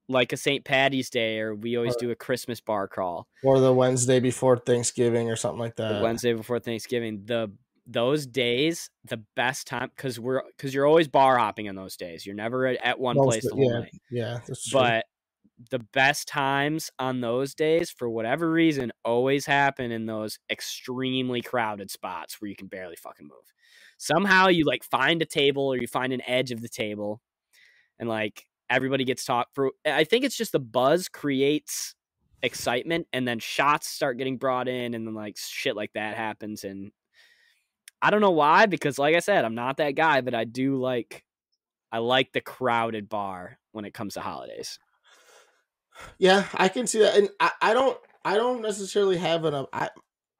like 0.09 0.33
a 0.33 0.39
St. 0.39 0.65
Patty's 0.65 1.11
Day, 1.11 1.39
or 1.41 1.55
we 1.55 1.77
always 1.77 1.97
Or- 1.97 2.01
do 2.01 2.11
a 2.11 2.15
Christmas 2.17 2.61
bar 2.63 2.89
crawl, 2.89 3.29
Or 3.43 3.61
the 3.61 3.75
Wednesday 3.75 4.21
before 4.21 4.57
Thanksgiving 4.57 5.29
or 5.31 5.37
something 5.37 5.61
like 5.61 5.77
that. 5.77 5.99
the 5.99 6.03
Wednesday 6.03 6.33
before 6.33 6.59
Thanksgiving, 6.61 7.27
the 7.27 7.53
those 7.87 8.26
days, 8.26 8.91
the 9.05 9.22
best 9.37 9.66
time 9.66 9.91
because 9.95 10.18
we're 10.18 10.43
because 10.57 10.74
you're 10.74 10.87
always 10.87 11.09
bar 11.09 11.39
hopping 11.39 11.68
on 11.68 11.74
those 11.74 11.97
days. 11.97 12.24
You're 12.24 12.35
never 12.35 12.66
at, 12.66 12.85
at 12.85 13.01
one 13.01 13.16
Most 13.16 13.26
place 13.26 13.45
the 13.45 13.55
whole 13.55 13.72
yeah, 13.72 13.78
night. 13.80 14.01
Yeah. 14.11 14.39
But 14.72 15.07
the 15.70 15.78
best 15.78 16.28
times 16.28 16.91
on 16.99 17.20
those 17.20 17.55
days, 17.55 17.91
for 17.91 18.09
whatever 18.09 18.51
reason, 18.51 18.93
always 19.05 19.47
happen 19.47 19.93
in 19.93 20.07
those 20.07 20.39
extremely 20.51 21.41
crowded 21.41 21.91
spots 21.91 22.41
where 22.41 22.49
you 22.49 22.57
can 22.57 22.66
barely 22.66 22.97
fucking 22.97 23.26
move. 23.26 23.53
Somehow 23.99 24.49
you 24.49 24.64
like 24.64 24.85
find 24.85 25.22
a 25.22 25.26
table 25.26 25.66
or 25.66 25.76
you 25.76 25.87
find 25.87 26.12
an 26.12 26.22
edge 26.26 26.51
of 26.51 26.61
the 26.61 26.68
table 26.68 27.20
and 27.99 28.09
like 28.09 28.47
everybody 28.68 29.05
gets 29.05 29.24
talked 29.24 29.55
for 29.55 29.72
I 29.85 30.05
think 30.05 30.24
it's 30.24 30.37
just 30.37 30.53
the 30.53 30.59
buzz 30.59 31.09
creates 31.09 31.95
excitement 32.43 33.07
and 33.12 33.28
then 33.28 33.39
shots 33.39 33.87
start 33.87 34.18
getting 34.18 34.39
brought 34.39 34.66
in 34.66 34.95
and 34.95 35.07
then 35.07 35.14
like 35.14 35.37
shit 35.39 35.76
like 35.76 35.93
that 35.93 36.16
happens 36.16 36.64
and 36.64 36.91
I 38.03 38.11
don't 38.11 38.21
know 38.21 38.33
why 38.33 38.67
because 38.67 38.99
like 38.99 39.15
I 39.15 39.21
said 39.21 39.45
I'm 39.45 39.55
not 39.55 39.77
that 39.79 39.93
guy 39.93 40.21
but 40.21 40.35
I 40.35 40.45
do 40.45 40.77
like 40.77 41.25
I 41.93 41.99
like 41.99 42.33
the 42.33 42.41
crowded 42.41 43.09
bar 43.09 43.59
when 43.73 43.85
it 43.85 43.95
comes 43.95 44.15
to 44.15 44.21
holidays. 44.21 44.79
Yeah, 46.19 46.47
I 46.55 46.69
can 46.69 46.87
see 46.87 47.01
that, 47.01 47.17
and 47.17 47.29
I, 47.39 47.51
I 47.61 47.75
don't 47.75 47.99
I 48.25 48.37
don't 48.37 48.63
necessarily 48.63 49.19
have 49.19 49.45
an 49.45 49.67
I 49.73 49.91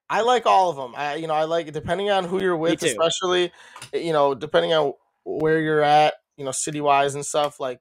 I 0.09 0.23
like 0.23 0.47
all 0.47 0.71
of 0.71 0.77
them. 0.77 0.95
I 0.97 1.17
you 1.17 1.27
know 1.27 1.35
I 1.35 1.45
like 1.45 1.73
depending 1.73 2.11
on 2.11 2.25
who 2.25 2.41
you're 2.41 2.57
with, 2.57 2.83
especially 2.83 3.53
eh, 3.93 3.99
you 3.99 4.13
know 4.13 4.35
depending 4.35 4.73
on 4.73 4.95
where 5.25 5.61
you're 5.61 5.83
at, 5.83 6.15
you 6.37 6.45
know 6.45 6.53
city 6.53 6.81
wise 6.81 7.15
and 7.15 7.25
stuff. 7.25 7.61
Like 7.61 7.81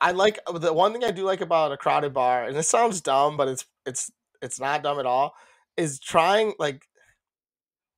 I 0.00 0.12
like 0.12 0.38
uh, 0.46 0.58
the 0.58 0.72
one 0.72 0.92
thing 0.92 1.04
I 1.04 1.10
do 1.10 1.24
like 1.24 1.40
about 1.40 1.72
a 1.72 1.76
crowded 1.76 2.12
bar, 2.12 2.44
and 2.44 2.56
it 2.56 2.64
sounds 2.64 3.00
dumb, 3.00 3.36
but 3.36 3.48
it's 3.48 3.66
it's 3.86 4.10
it's 4.42 4.60
not 4.60 4.82
dumb 4.82 4.98
at 4.98 5.06
all. 5.06 5.34
Is 5.76 5.98
trying 5.98 6.54
like 6.58 6.86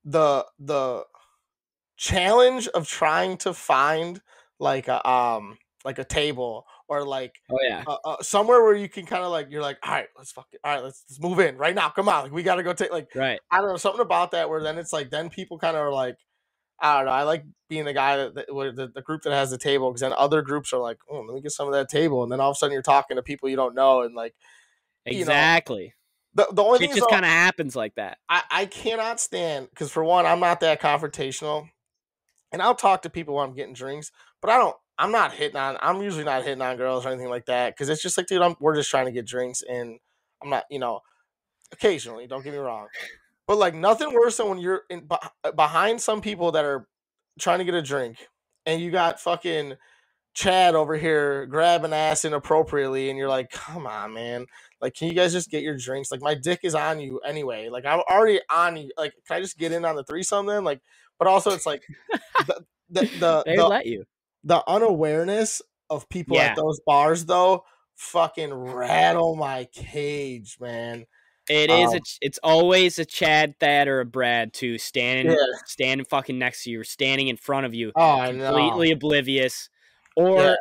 the 0.05 0.46
the 0.59 1.05
challenge 1.96 2.68
of 2.68 2.88
trying 2.88 3.36
to 3.38 3.53
find 3.55 4.20
like 4.59 4.88
a 4.88 5.09
um 5.09 5.59
like 5.84 5.98
a 5.98 6.05
table 6.05 6.64
or 6.88 7.05
like 7.05 7.34
Oh 7.50 7.59
yeah. 7.62 7.84
uh, 7.86 7.96
uh, 8.05 8.22
somewhere 8.22 8.62
where 8.62 8.74
you 8.74 8.88
can 8.88 9.07
kind 9.07 9.22
of 9.24 9.30
like 9.30 9.48
you're 9.50 9.62
like 9.62 9.78
all 9.84 9.92
right 9.92 10.07
let's 10.16 10.32
fuck 10.32 10.46
it 10.53 10.61
all 10.64 10.74
right 10.74 10.82
let's, 10.82 11.05
let's 11.09 11.20
move 11.20 11.38
in 11.40 11.57
right 11.57 11.74
now 11.74 11.88
come 11.90 12.09
on 12.09 12.24
like 12.24 12.32
we 12.32 12.42
gotta 12.42 12.62
go 12.62 12.72
take 12.72 12.92
like 12.92 13.09
Right. 13.14 13.40
i 13.50 13.59
don't 13.59 13.68
know 13.68 13.76
something 13.76 14.00
about 14.00 14.30
that 14.32 14.48
where 14.48 14.62
then 14.62 14.78
it's 14.78 14.92
like 14.92 15.11
then 15.11 15.28
people 15.30 15.59
kind 15.59 15.76
of 15.76 15.82
are 15.82 15.92
like 15.92 16.16
i 16.80 16.96
don't 16.96 17.07
know 17.07 17.12
i 17.12 17.22
like 17.24 17.44
being 17.68 17.84
the 17.84 17.92
guy 17.92 18.16
that, 18.16 18.34
that 18.34 18.46
the, 18.48 18.90
the 18.94 19.03
group 19.03 19.22
that 19.22 19.32
has 19.32 19.50
the 19.50 19.59
table 19.59 19.90
because 19.90 20.00
then 20.03 20.12
other 20.16 20.42
groups 20.42 20.72
are 20.72 20.80
like 20.80 20.98
oh 21.11 21.20
let 21.20 21.34
me 21.34 21.40
get 21.40 21.53
some 21.53 21.66
of 21.66 21.74
that 21.74 21.88
table 21.88 22.22
and 22.22 22.30
then 22.30 22.40
all 22.40 22.50
of 22.50 22.55
a 22.55 22.57
sudden 22.57 22.72
you're 22.72 22.82
talking 22.82 23.16
to 23.16 23.22
people 23.22 23.48
you 23.48 23.57
don't 23.57 23.74
know 23.74 24.03
and 24.03 24.14
like 24.14 24.34
you 25.07 25.14
know, 25.14 25.20
Exactly. 25.32 25.94
The, 26.35 26.49
the 26.53 26.62
only 26.62 26.85
it 26.85 26.89
thing 26.89 26.97
just 26.97 27.11
kind 27.11 27.24
of 27.24 27.30
happens 27.30 27.76
like 27.76 27.95
that. 27.97 28.18
I, 28.28 28.43
I 28.51 28.66
cannot 28.66 29.20
stand 29.20 29.68
because 29.70 29.91
for 29.91 30.05
one 30.05 30.26
i'm 30.26 30.41
not 30.41 30.61
that 30.61 30.80
confrontational 30.80 31.68
and 32.53 32.62
i'll 32.62 32.74
talk 32.74 33.03
to 33.03 33.11
people 33.11 33.35
when 33.35 33.49
i'm 33.49 33.55
getting 33.55 33.74
drinks 33.74 34.11
but 34.41 34.51
i 34.51 34.59
don't 34.59 34.76
i'm 34.99 35.12
not 35.12 35.33
hitting 35.33 35.57
on 35.57 35.76
i'm 35.80 36.03
usually 36.03 36.24
not 36.24 36.45
hitting 36.45 36.62
on 36.62 36.76
girls 36.76 37.05
or 37.05 37.11
anything 37.11 37.30
like 37.30 37.47
that 37.47 37.74
because 37.74 37.89
it's 37.89 38.03
just 38.03 38.16
like 38.16 38.26
dude 38.26 38.43
I'm, 38.43 38.57
we're 38.61 38.76
just 38.76 38.91
trying 38.91 39.07
to 39.07 39.12
get 39.12 39.26
drinks 39.26 39.62
and 39.62 39.99
i'm 40.43 40.51
not 40.51 40.64
you 40.70 40.78
know 40.78 41.01
occasionally 41.72 42.26
don't 42.26 42.45
get 42.45 42.53
me 42.53 42.59
wrong 42.59 42.89
but 43.47 43.59
like 43.59 43.74
nothing 43.74 44.12
worse 44.12 44.37
than 44.37 44.49
when 44.49 44.59
you're 44.59 44.83
in 44.91 45.09
behind 45.57 46.01
some 46.01 46.20
people 46.20 46.53
that 46.53 46.64
are 46.64 46.87
trying 47.39 47.59
to 47.59 47.64
get 47.64 47.74
a 47.74 47.83
drink 47.83 48.28
and 48.66 48.80
you 48.80 48.91
got 48.91 49.20
fucking 49.20 49.74
chad 50.35 50.74
over 50.74 50.97
here 50.97 51.47
grabbing 51.47 51.93
ass 51.93 52.24
inappropriately 52.24 53.11
and 53.11 53.18
you're 53.18 53.28
like 53.28 53.51
come 53.51 53.87
on 53.87 54.14
man 54.14 54.47
like 54.80 54.95
can 54.95 55.09
you 55.09 55.14
guys 55.14 55.33
just 55.33 55.51
get 55.51 55.62
your 55.62 55.76
drinks 55.76 56.11
like 56.11 56.22
my 56.22 56.35
dick 56.35 56.61
is 56.62 56.74
on 56.74 56.99
you 57.01 57.18
anyway 57.20 57.68
like 57.68 57.85
i'm 57.85 58.01
already 58.11 58.41
on 58.51 58.76
you 58.76 58.91
like 58.97 59.12
can 59.26 59.37
i 59.37 59.41
just 59.41 59.59
get 59.59 59.72
in 59.72 59.85
on 59.85 59.95
the 59.95 60.05
threesome 60.05 60.47
then 60.47 60.64
like 60.64 60.80
but 61.18 61.28
also 61.28 61.51
it's 61.51 61.66
like 61.66 61.83
the 62.47 62.64
the 62.89 63.11
the, 63.18 63.43
They 63.45 63.57
the, 63.57 63.66
let 63.68 63.87
you. 63.87 64.05
the 64.45 64.62
unawareness 64.68 65.61
of 65.91 66.09
people 66.09 66.37
Yeah. 66.37 66.47
at 66.47 66.57
those 66.57 66.80
bars 66.87 67.26
though 67.26 67.64
fucking 67.97 68.53
rattle 68.55 69.37
my 69.37 69.68
cage 69.72 70.57
man 70.61 71.05
It 71.49 71.70
is. 71.70 71.91
um, 71.93 71.97
A, 71.99 72.01
it's 72.22 72.39
always 72.43 72.99
a 72.99 73.05
Chad, 73.05 73.59
Thad, 73.61 73.87
or 73.89 74.01
a 74.01 74.05
Brad 74.07 74.53
too, 74.55 74.78
standing, 74.78 75.26
Yeah. 75.30 75.37
standing 75.66 76.07
fucking 76.07 76.39
next 76.39 76.64
to 76.64 76.70
you, 76.70 76.80
or 76.80 76.85
standing 76.85 77.28
in 77.28 77.37
front 77.37 77.66
of 77.66 77.74
you, 77.74 77.93
oh 77.97 78.22
completely 78.24 78.93
oblivious, 78.93 79.68
or 80.16 80.36
Yeah. 80.40 80.54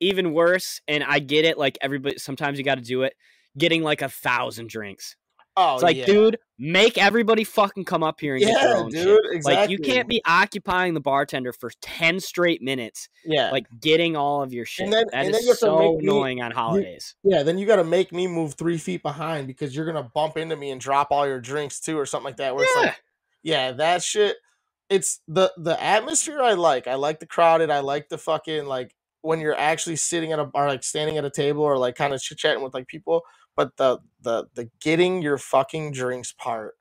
even 0.00 0.32
worse. 0.32 0.80
And 0.88 1.04
I 1.04 1.18
get 1.18 1.44
it. 1.44 1.58
Like 1.58 1.78
everybody, 1.80 2.18
sometimes 2.18 2.58
you 2.58 2.64
got 2.64 2.76
to 2.76 2.82
do 2.82 3.02
it. 3.02 3.14
Getting 3.58 3.82
like 3.82 4.02
a 4.02 4.08
thousand 4.08 4.68
drinks. 4.70 5.14
oh 5.58 5.74
It's 5.74 5.82
like, 5.82 5.96
yeah. 5.98 6.06
dude, 6.06 6.38
make 6.58 6.96
everybody 6.96 7.44
fucking 7.44 7.84
come 7.84 8.02
up 8.02 8.18
here 8.18 8.34
and 8.36 8.42
get 8.42 8.58
their 8.62 8.76
own 8.78 8.88
dude 8.90 9.02
shit. 9.04 9.20
exactly 9.32 9.54
Like 9.62 9.70
you 9.70 9.78
can't 9.78 10.08
be 10.08 10.22
occupying 10.26 10.94
the 10.94 11.00
bartender 11.02 11.52
for 11.52 11.70
ten 11.82 12.18
straight 12.20 12.62
minutes, 12.62 13.10
yeah 13.26 13.50
like 13.50 13.66
getting 13.80 14.16
all 14.16 14.42
of 14.42 14.54
your 14.54 14.64
shit. 14.64 14.90
then- 14.90 15.04
that 15.10 15.10
and 15.12 15.34
then 15.34 15.40
is 15.40 15.46
you 15.46 15.52
to 15.52 15.58
so 15.58 15.78
make 15.78 15.98
me- 15.98 16.04
annoying 16.04 16.40
on 16.40 16.50
holidays. 16.52 17.14
Yeah, 17.24 17.42
then 17.42 17.58
you 17.58 17.66
got 17.66 17.76
to 17.76 17.84
make 17.84 18.10
me 18.12 18.26
move 18.26 18.54
three 18.54 18.78
feet 18.78 19.02
behind 19.02 19.46
because 19.46 19.76
you're 19.76 19.84
gonna 19.84 20.10
bump 20.14 20.38
into 20.38 20.56
me 20.56 20.70
and 20.70 20.80
drop 20.80 21.08
all 21.10 21.26
your 21.26 21.40
drinks 21.40 21.78
too, 21.80 21.98
or 21.98 22.06
something 22.06 22.24
like 22.24 22.38
that. 22.38 22.54
Where 22.56 22.64
it's 22.64 22.76
like, 22.76 23.02
yeah, 23.42 23.72
that 23.72 24.02
shit. 24.02 24.36
It's 24.92 25.20
the 25.26 25.50
the 25.56 25.82
atmosphere 25.82 26.42
I 26.42 26.52
like. 26.52 26.86
I 26.86 26.94
like 26.94 27.18
the 27.18 27.26
crowded. 27.26 27.70
I 27.70 27.80
like 27.80 28.10
the 28.10 28.18
fucking 28.18 28.66
like 28.66 28.94
when 29.22 29.40
you're 29.40 29.58
actually 29.58 29.96
sitting 29.96 30.32
at 30.32 30.38
a 30.38 30.50
or 30.52 30.66
like 30.66 30.84
standing 30.84 31.16
at 31.16 31.24
a 31.24 31.30
table 31.30 31.62
or 31.62 31.78
like 31.78 31.94
kind 31.94 32.12
of 32.12 32.20
chit 32.20 32.36
chatting 32.36 32.62
with 32.62 32.74
like 32.74 32.88
people. 32.88 33.22
But 33.56 33.76
the 33.78 34.00
the 34.20 34.48
the 34.54 34.68
getting 34.82 35.22
your 35.22 35.38
fucking 35.38 35.92
drinks 35.92 36.32
part, 36.32 36.74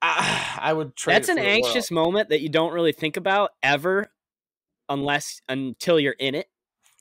ah, 0.00 0.60
I, 0.60 0.68
I 0.70 0.72
would 0.74 0.94
trade. 0.94 1.14
That's 1.14 1.28
an 1.28 1.36
the 1.36 1.42
world. 1.42 1.64
anxious 1.64 1.90
moment 1.90 2.28
that 2.28 2.40
you 2.40 2.48
don't 2.48 2.72
really 2.72 2.92
think 2.92 3.16
about 3.16 3.50
ever, 3.64 4.12
unless 4.88 5.40
until 5.48 5.98
you're 5.98 6.16
in 6.20 6.36
it. 6.36 6.46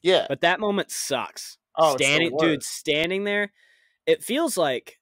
Yeah. 0.01 0.25
But 0.27 0.41
that 0.41 0.59
moment 0.59 0.89
sucks. 0.89 1.57
Oh, 1.77 1.95
standing, 1.95 2.35
dude, 2.37 2.63
standing 2.63 3.23
there, 3.23 3.51
it 4.07 4.23
feels 4.23 4.57
like 4.57 4.99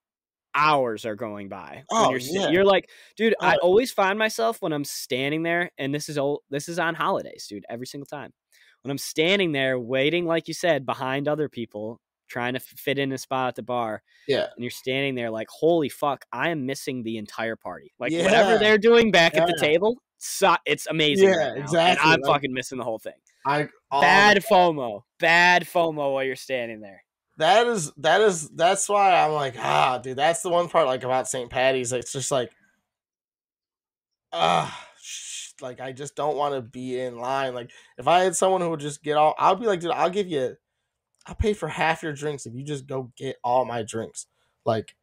hours 0.56 1.06
are 1.06 1.16
going 1.16 1.50
by. 1.50 1.84
when 1.90 2.02
Oh, 2.06 2.10
you're, 2.12 2.20
yeah. 2.20 2.50
you're 2.50 2.66
like, 2.66 2.90
dude, 3.16 3.36
I 3.40 3.58
always 3.58 3.92
find 3.92 4.18
myself 4.20 4.62
when 4.62 4.74
I'm 4.74 4.84
standing 4.86 5.44
there, 5.44 5.72
and 5.78 5.94
this 5.94 6.10
is 6.10 6.18
old, 6.18 6.42
this 6.50 6.70
is 6.70 6.80
on 6.80 6.96
holidays, 6.96 7.48
dude, 7.50 7.66
every 7.70 7.88
single 7.88 8.06
time. 8.08 8.32
When 8.84 8.92
I'm 8.92 8.98
standing 8.98 9.52
there 9.54 9.80
waiting, 9.80 10.26
like 10.26 10.48
you 10.48 10.54
said, 10.54 10.86
behind 10.86 11.28
other 11.28 11.48
people, 11.50 12.02
trying 12.28 12.54
to 12.54 12.60
fit 12.60 12.98
in 13.00 13.12
a 13.12 13.18
spot 13.18 13.50
at 13.50 13.56
the 13.56 13.64
bar, 13.64 14.02
Yeah. 14.28 14.48
and 14.56 14.64
you're 14.64 14.72
standing 14.72 15.16
there 15.16 15.30
like, 15.30 15.48
holy 15.50 15.90
fuck, 15.90 16.26
I 16.34 16.50
am 16.50 16.66
missing 16.66 17.04
the 17.04 17.18
entire 17.18 17.56
party. 17.56 17.94
Like 18.00 18.12
whatever 18.12 18.58
they're 18.58 18.78
doing 18.78 19.12
back 19.12 19.36
at 19.36 19.48
the 19.48 19.58
table, 19.60 20.02
it's 20.66 20.88
amazing. 20.88 21.30
Yeah, 21.30 21.36
right 21.36 21.46
now, 21.48 21.54
And 21.54 21.64
exactly, 21.64 22.12
I'm 22.12 22.22
like- 22.22 22.34
fucking 22.34 22.54
missing 22.54 22.78
the 22.78 22.84
whole 22.84 23.00
thing. 23.00 23.14
I 23.46 23.68
Bad 23.92 24.44
FOMO. 24.44 25.02
Bad 25.20 25.66
FOMO 25.68 26.14
while 26.14 26.24
you're 26.24 26.36
standing 26.38 26.80
there. 26.82 27.04
That 27.38 27.68
is 27.68 27.92
that 27.98 28.22
is 28.22 28.50
that's 28.50 28.88
why 28.88 29.14
I'm 29.14 29.32
like 29.32 29.56
ah 29.58 29.98
dude 29.98 30.18
that's 30.18 30.42
the 30.42 30.50
one 30.50 30.70
part 30.70 30.88
like 30.88 31.04
about 31.04 31.28
St. 31.28 31.50
Patty's 31.50 31.92
it's 31.92 32.14
just 32.14 32.32
like 32.32 32.52
ah 34.32 34.88
like 35.62 35.80
I 35.80 35.92
just 35.92 36.16
don't 36.16 36.38
want 36.38 36.56
to 36.56 36.62
be 36.62 37.00
in 37.00 37.18
line 37.18 37.54
like 37.54 37.72
if 37.98 38.08
I 38.08 38.24
had 38.24 38.36
someone 38.36 38.62
who 38.62 38.70
would 38.70 38.80
just 38.80 39.04
get 39.04 39.18
all 39.18 39.36
I'll 39.38 39.56
be 39.56 39.66
like 39.66 39.80
dude 39.80 39.92
I'll 39.92 40.10
give 40.10 40.28
you 40.28 40.56
I'll 41.26 41.36
pay 41.36 41.54
for 41.54 41.68
half 41.68 42.04
your 42.04 42.14
drinks 42.14 42.46
if 42.46 42.54
you 42.54 42.64
just 42.64 42.88
go 42.88 43.12
get 43.18 43.38
all 43.44 43.66
my 43.66 43.84
drinks 43.84 44.28
like 44.66 44.96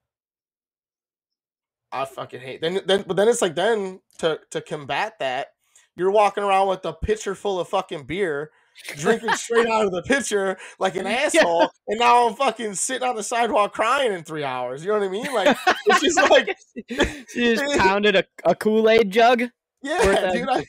I 1.93 2.05
fucking 2.05 2.41
hate 2.41 2.61
then 2.61 2.81
then 2.87 3.05
but 3.07 3.16
then 3.16 3.28
it's 3.28 3.43
like 3.43 3.57
then 3.57 4.01
to 4.18 4.41
to 4.51 4.61
combat 4.61 5.18
that 5.18 5.49
you're 5.97 6.11
walking 6.11 6.45
around 6.45 6.68
with 6.68 6.85
a 6.85 6.93
pitcher 6.93 7.35
full 7.35 7.59
of 7.59 7.68
fucking 7.68 8.05
beer 8.05 8.51
drinking 8.97 9.35
straight 9.35 9.66
out 9.66 9.87
of 9.87 9.93
the 9.93 10.03
pitcher 10.03 10.59
like 10.79 10.97
an 10.97 11.07
asshole, 11.09 11.71
and 11.89 11.99
now 11.99 12.29
I'm 12.29 12.35
fucking 12.35 12.75
sitting 12.75 13.07
on 13.07 13.16
the 13.16 13.23
sidewalk 13.23 13.73
crying 13.73 14.12
in 14.12 14.25
three 14.25 14.45
hours. 14.45 14.83
You 14.83 14.89
know 14.89 14.99
what 14.99 15.07
I 15.07 15.11
mean? 15.11 15.33
Like 15.33 15.57
it's 15.87 16.01
just 16.14 16.31
like, 16.31 16.57
You 17.35 17.57
just 17.57 17.79
pounded 17.79 18.16
a, 18.16 18.25
a 18.45 18.55
Kool 18.55 18.89
Aid 18.89 19.11
jug. 19.11 19.45
Yeah, 19.83 20.33
dude. 20.33 20.49
I, 20.49 20.64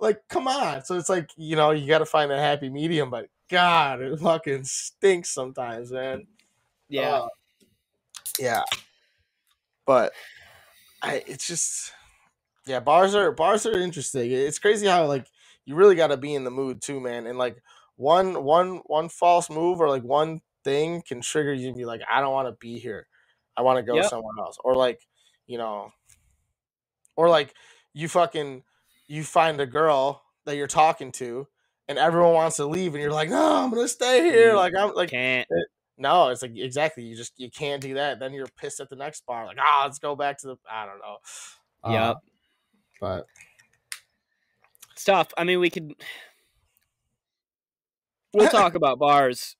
like, 0.00 0.22
come 0.28 0.48
on. 0.48 0.84
So 0.84 0.96
it's 0.96 1.08
like 1.08 1.30
you 1.36 1.56
know 1.56 1.72
you 1.72 1.86
got 1.86 1.98
to 1.98 2.06
find 2.06 2.32
a 2.32 2.38
happy 2.38 2.68
medium, 2.70 3.10
but 3.10 3.28
God, 3.48 4.00
it 4.00 4.18
fucking 4.18 4.64
stinks 4.64 5.30
sometimes, 5.30 5.92
man. 5.92 6.26
Uh, 6.98 7.26
yeah. 8.38 8.62
But 9.86 10.12
I, 11.02 11.22
it's 11.26 11.46
just, 11.46 11.92
yeah. 12.66 12.80
Bars 12.80 13.14
are 13.14 13.32
bars 13.32 13.66
are 13.66 13.78
interesting. 13.78 14.30
It's 14.30 14.58
crazy 14.58 14.86
how 14.86 15.06
like 15.06 15.26
you 15.66 15.76
really 15.76 15.96
got 15.96 16.08
to 16.08 16.16
be 16.18 16.34
in 16.34 16.44
the 16.44 16.50
mood 16.52 16.82
too, 16.82 17.00
man. 17.00 17.26
And 17.26 17.38
like 17.38 17.62
one 17.96 18.44
one 18.44 18.78
one 18.86 19.10
false 19.10 19.50
move 19.50 19.80
or 19.80 19.88
like 19.90 20.04
one 20.04 20.42
thing 20.64 21.02
can 21.02 21.20
trigger 21.22 21.54
you 21.54 21.68
and 21.68 21.76
be 21.76 21.84
like, 21.86 22.02
I 22.10 22.20
don't 22.22 22.32
want 22.34 22.48
to 22.48 22.56
be 22.60 22.78
here. 22.78 23.08
I 23.56 23.62
want 23.62 23.78
to 23.78 23.84
go 23.84 24.00
Yep. 24.00 24.02
somewhere 24.02 24.34
else. 24.40 24.58
Or 24.64 24.74
like, 24.76 25.00
you 25.46 25.58
know, 25.58 25.92
or 27.16 27.28
like 27.28 27.54
you 27.92 28.08
fucking 28.08 28.62
you 29.08 29.24
find 29.24 29.60
a 29.60 29.66
girl 29.66 30.22
that 30.44 30.56
you're 30.56 30.66
talking 30.66 31.12
to 31.12 31.46
and 31.88 31.98
everyone 31.98 32.34
wants 32.34 32.56
to 32.56 32.66
leave 32.66 32.94
and 32.94 33.02
you're 33.02 33.12
like, 33.12 33.30
"No, 33.30 33.64
I'm 33.64 33.70
to 33.72 33.88
stay 33.88 34.22
here." 34.24 34.54
Mm, 34.54 34.56
Like 34.56 34.74
I'm 34.76 34.94
like 34.94 35.12
Can't. 35.12 35.48
no, 35.98 36.28
it's 36.28 36.42
like 36.42 36.52
exactly. 36.56 37.04
You 37.04 37.16
just 37.16 37.34
you 37.38 37.50
can't 37.50 37.82
do 37.82 37.94
that. 37.94 38.20
Then 38.20 38.34
you're 38.34 38.48
pissed 38.56 38.80
at 38.80 38.90
the 38.90 38.96
next 38.96 39.26
bar. 39.26 39.46
Like, 39.46 39.58
ah, 39.60 39.82
let's 39.84 39.98
go 39.98 40.16
back 40.16 40.38
to 40.40 40.48
the. 40.48 40.56
I 40.70 40.86
don't 40.86 40.98
know. 41.00 41.18
Yep. 41.84 42.16
but 43.00 43.26
It's 44.96 45.04
tough. 45.04 45.28
I 45.36 45.44
mean, 45.44 45.60
we 45.60 45.70
could. 45.70 45.94
We'll 48.32 48.48
talk 48.48 48.74
about 48.76 48.98
bars 48.98 49.56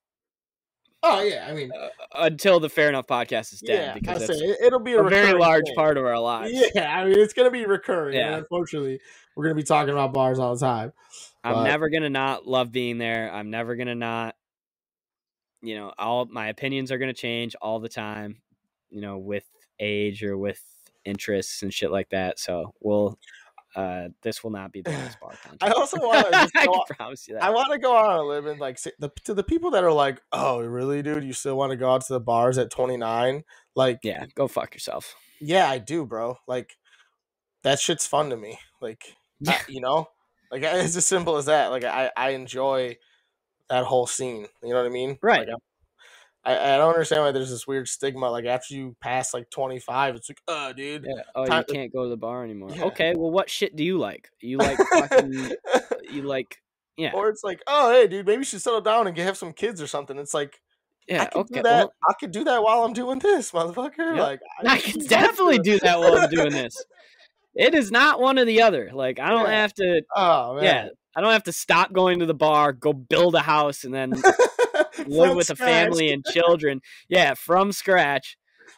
oh 1.06 1.22
yeah, 1.22 1.46
I 1.48 1.54
mean, 1.54 1.70
uh, 1.72 1.88
until 2.14 2.60
the 2.60 2.68
Fair 2.68 2.88
Enough 2.88 3.06
podcast 3.06 3.52
is 3.52 3.60
dead 3.60 3.86
yeah, 3.88 3.94
because 3.94 4.26
say 4.26 4.34
it- 4.34 4.58
it'll 4.62 4.80
be 4.80 4.92
a, 4.92 5.02
a 5.02 5.08
very 5.08 5.32
large 5.38 5.66
thing. 5.66 5.74
part 5.74 5.96
of 5.98 6.04
our 6.04 6.18
lives. 6.18 6.52
Yeah, 6.74 6.94
I 6.98 7.04
mean, 7.04 7.18
it's 7.18 7.32
gonna 7.32 7.50
be 7.50 7.64
recurring. 7.66 8.16
Yeah. 8.16 8.36
Unfortunately, 8.36 9.00
we're 9.34 9.44
gonna 9.44 9.54
be 9.54 9.62
talking 9.62 9.92
about 9.92 10.12
bars 10.12 10.38
all 10.38 10.54
the 10.54 10.60
time. 10.60 10.92
I'm 11.44 11.54
But- 11.54 11.64
never 11.64 11.88
gonna 11.88 12.10
not 12.10 12.46
love 12.46 12.72
being 12.72 12.98
there. 12.98 13.30
I'm 13.32 13.50
never 13.50 13.76
gonna 13.76 13.94
not. 13.94 14.34
You 15.62 15.76
know, 15.76 15.92
all 15.98 16.26
my 16.26 16.48
opinions 16.48 16.92
are 16.92 16.98
gonna 16.98 17.12
change 17.14 17.54
all 17.60 17.80
the 17.80 17.88
time. 17.88 18.40
You 18.90 19.00
know, 19.00 19.18
with 19.18 19.44
age 19.80 20.22
or 20.22 20.36
with 20.38 20.62
interests 21.04 21.62
and 21.62 21.72
shit 21.72 21.90
like 21.90 22.10
that. 22.10 22.38
So 22.38 22.74
we'll. 22.80 23.18
Uh, 23.76 24.08
this 24.22 24.42
will 24.42 24.50
not 24.52 24.72
be 24.72 24.82
the 24.82 24.90
last 24.90 25.20
bar. 25.22 25.34
I 25.60 25.70
also 25.70 25.98
want 26.02 26.26
to. 26.32 26.36
I 26.36 26.42
Just 26.44 26.54
go, 26.54 26.84
can 26.86 26.96
promise 26.96 27.28
you 27.28 27.34
that. 27.34 27.44
I 27.44 27.50
want 27.50 27.72
to 27.72 27.78
go 27.78 27.96
out 27.96 28.06
on 28.10 28.18
a 28.20 28.24
limb 28.24 28.48
and 28.48 28.60
like 28.60 28.78
say, 28.78 28.92
the, 28.98 29.10
to 29.24 29.34
the 29.34 29.44
people 29.44 29.72
that 29.72 29.84
are 29.84 29.92
like, 29.92 30.20
"Oh, 30.32 30.60
really, 30.62 31.02
dude? 31.02 31.24
You 31.24 31.34
still 31.34 31.56
want 31.58 31.72
to 31.72 31.76
go 31.76 31.92
out 31.92 32.02
to 32.06 32.12
the 32.14 32.20
bars 32.20 32.58
at 32.58 32.70
29?" 32.70 33.44
Like, 33.76 34.00
yeah, 34.02 34.26
go 34.34 34.48
fuck 34.48 34.74
yourself. 34.74 35.14
yeah, 35.40 35.68
I 35.70 35.78
do, 35.78 36.06
bro. 36.06 36.38
Like, 36.48 36.76
that 37.64 37.80
shit's 37.80 38.06
fun 38.06 38.30
to 38.30 38.36
me. 38.36 38.58
Like, 38.80 39.04
I- 39.46 39.52
Yeah. 39.52 39.62
you 39.68 39.80
know, 39.82 40.08
like 40.50 40.62
it's 40.64 40.96
as 40.96 41.06
simple 41.06 41.36
as 41.36 41.46
that. 41.46 41.68
Like, 41.70 41.84
I 41.84 42.10
I 42.16 42.30
enjoy 42.30 42.96
that 43.68 43.84
whole 43.84 44.06
scene. 44.06 44.46
You 44.62 44.70
know 44.70 44.76
what 44.76 44.86
I 44.86 44.90
mean? 44.90 45.18
Right. 45.22 45.46
Like, 45.48 45.58
I, 46.46 46.74
I 46.74 46.76
don't 46.76 46.92
understand 46.92 47.22
why 47.22 47.32
there's 47.32 47.50
this 47.50 47.66
weird 47.66 47.88
stigma. 47.88 48.30
Like 48.30 48.44
after 48.44 48.74
you 48.74 48.94
pass 49.00 49.34
like 49.34 49.50
25, 49.50 50.14
it's 50.14 50.30
like, 50.30 50.40
uh, 50.46 50.72
dude. 50.72 51.04
Yeah. 51.08 51.22
Oh, 51.34 51.42
you 51.44 51.64
can't 51.64 51.92
go 51.92 52.04
to 52.04 52.08
the 52.08 52.16
bar 52.16 52.44
anymore. 52.44 52.70
Yeah. 52.72 52.84
Okay. 52.84 53.14
Well, 53.16 53.30
what 53.32 53.50
shit 53.50 53.74
do 53.74 53.82
you 53.84 53.98
like? 53.98 54.30
You 54.40 54.58
like 54.58 54.78
fucking. 54.78 55.50
you 56.12 56.22
like. 56.22 56.56
Yeah. 56.96 57.10
Or 57.14 57.28
it's 57.28 57.42
like, 57.44 57.60
oh, 57.66 57.90
hey, 57.92 58.06
dude, 58.06 58.26
maybe 58.26 58.38
you 58.38 58.44
should 58.44 58.62
settle 58.62 58.80
down 58.80 59.06
and 59.06 59.14
get, 59.14 59.26
have 59.26 59.36
some 59.36 59.52
kids 59.52 59.82
or 59.82 59.86
something. 59.86 60.16
It's 60.18 60.32
like, 60.32 60.60
yeah, 61.08 61.16
I 61.16 61.24
Yeah. 61.24 61.28
can 61.30 61.40
Okay. 61.40 61.54
do 61.56 61.62
that. 61.64 61.78
Well, 61.78 61.92
I 62.08 62.12
could 62.18 62.30
do 62.30 62.44
that 62.44 62.62
while 62.62 62.84
I'm 62.84 62.92
doing 62.92 63.18
this, 63.18 63.50
motherfucker. 63.50 63.98
Yep. 63.98 64.18
Like, 64.18 64.40
I 64.66 64.78
can 64.78 64.92
can 65.00 65.06
definitely 65.08 65.58
do 65.58 65.78
that 65.80 65.98
while 65.98 66.16
I'm 66.16 66.30
doing 66.30 66.52
this. 66.52 66.74
It 67.54 67.74
is 67.74 67.90
not 67.90 68.20
one 68.20 68.38
or 68.38 68.44
the 68.44 68.62
other. 68.62 68.90
Like 68.94 69.18
I 69.18 69.30
don't 69.30 69.46
Yeah. 69.46 69.60
have 69.62 69.74
to. 69.74 70.02
Oh 70.14 70.54
man. 70.54 70.64
Yeah. 70.64 70.88
I 71.16 71.20
don't 71.22 71.32
have 71.32 71.44
to 71.44 71.52
stop 71.52 71.92
going 71.92 72.18
to 72.20 72.26
the 72.26 72.34
bar, 72.34 72.72
go 72.72 72.92
build 72.92 73.34
a 73.34 73.40
house, 73.40 73.84
and 73.84 73.94
then 73.94 74.10
live 75.06 75.34
with 75.34 75.50
a 75.50 75.56
family 75.56 76.12
and 76.12 76.24
children. 76.24 76.80
Yeah, 77.08 77.34
from 77.34 77.72
scratch. 77.72 78.36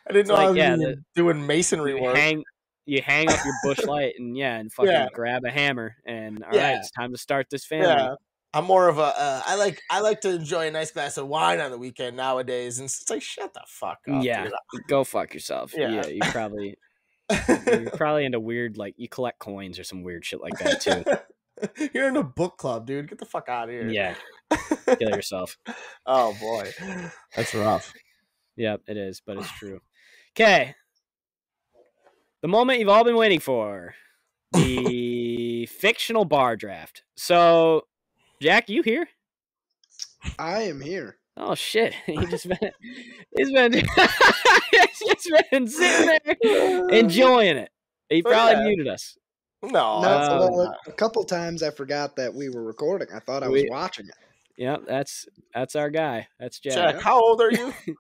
I 0.09 0.13
didn't 0.13 0.21
It's 0.23 0.29
know 0.31 0.35
I 0.37 0.39
like, 0.41 0.49
was 0.51 0.57
yeah, 0.57 0.77
the- 0.77 1.05
doing 1.17 1.47
masonry 1.47 2.01
work. 2.01 2.17
hang, 2.17 2.45
you 2.87 3.03
hang 3.03 3.29
up 3.29 3.39
your 3.45 3.55
Busch 3.65 3.85
light, 3.85 4.15
and 4.19 4.37
yeah, 4.37 4.57
and 4.57 4.73
fucking 4.73 4.91
Yeah. 4.93 5.09
grab 5.13 5.45
a 5.45 5.51
hammer, 5.51 5.97
and 6.07 6.43
all 6.45 6.51
right, 6.51 6.57
Yeah. 6.57 6.79
it's 6.79 6.91
time 6.93 7.13
to 7.13 7.19
start 7.19 7.49
this 7.51 7.67
family. 7.67 7.89
Yeah. 7.89 8.15
I'm 8.55 8.65
more 8.65 8.89
of 8.89 8.97
a. 8.99 9.03
Uh, 9.03 9.43
I 9.47 9.57
like. 9.57 9.79
I 9.91 10.01
like 10.01 10.23
to 10.23 10.31
enjoy 10.31 10.69
a 10.69 10.71
nice 10.71 10.91
glass 10.91 11.19
of 11.19 11.29
wine 11.29 11.61
on 11.61 11.71
the 11.71 11.77
weekend 11.77 12.17
nowadays, 12.17 12.79
and 12.79 12.87
it's 12.87 13.11
like, 13.11 13.21
shut 13.21 13.53
the 13.53 13.61
fuck 13.67 13.99
up. 14.11 14.25
Yeah, 14.25 14.45
dude. 14.45 14.53
go 14.89 15.05
fuck 15.05 15.35
yourself. 15.35 15.75
Yeah. 15.77 15.91
Yeah, 15.91 16.07
you 16.07 16.21
probably 16.23 16.75
you're 17.49 17.91
probably 17.91 18.25
into 18.25 18.41
weird 18.41 18.79
like 18.79 18.95
you 18.97 19.07
collect 19.07 19.39
coins 19.39 19.79
or 19.79 19.85
some 19.85 20.03
weird 20.03 20.25
shit 20.25 20.41
like 20.41 20.59
that 20.61 20.81
too. 20.81 21.05
You're 21.95 22.09
in 22.09 22.17
a 22.17 22.23
book 22.23 22.57
club, 22.59 22.87
dude. 22.87 23.09
Get 23.09 23.19
the 23.19 23.25
fuck 23.27 23.49
out 23.49 23.65
of 23.69 23.71
here. 23.71 23.89
Yeah, 23.89 24.15
kill 24.99 25.11
yourself. 25.17 25.59
oh 26.07 26.37
boy, 26.41 26.73
that's 27.37 27.55
rough. 27.55 27.93
Yep, 28.57 28.83
it 28.89 28.97
is, 28.97 29.23
but 29.25 29.37
it's 29.39 29.51
true. 29.59 29.81
Okay. 30.37 30.75
The 32.43 32.49
moment 32.49 32.79
you've 32.79 32.89
all 32.89 33.05
been 33.05 33.17
waiting 33.17 33.41
for. 33.41 33.95
The 34.53 35.67
fictional 35.71 36.25
bar 36.25 36.57
draft. 36.57 37.03
So, 37.17 37.87
Jack, 38.41 38.69
you 38.69 38.83
here? 38.83 39.09
I 40.39 40.63
am 40.63 40.81
here. 40.81 41.19
Oh 41.37 41.55
shit. 41.55 41.95
He 42.07 42.17
just 42.27 42.49
been 42.49 42.71
he's 43.37 43.53
been 43.53 43.73
he's 43.73 44.99
just 45.07 45.31
been 45.51 45.69
sitting 45.69 46.19
there 46.25 46.89
enjoying 46.89 47.57
it. 47.57 47.71
He 48.09 48.23
Oh, 48.25 48.29
probably 48.31 48.55
yeah. 48.55 48.65
muted 48.65 48.89
us. 48.89 49.17
No, 49.63 49.71
No, 49.71 50.01
that's 50.03 50.29
well, 50.29 50.77
a 50.87 50.93
couple 50.93 51.25
times 51.25 51.63
I 51.63 51.71
forgot 51.71 52.15
that 52.17 52.33
we 52.33 52.49
were 52.49 52.63
recording. 52.63 53.09
I 53.13 53.19
thought 53.19 53.43
I 53.43 53.49
was 53.49 53.63
We- 53.63 53.71
watching 53.71 54.07
it. 54.09 54.15
Yep, 54.57 54.83
that's 54.87 55.29
that's 55.55 55.77
our 55.77 55.89
guy. 55.91 56.27
That's 56.41 56.59
Jack. 56.59 56.75
Jack, 56.75 57.01
how 57.01 57.21
old 57.21 57.41
are 57.41 57.51
you? 57.53 57.73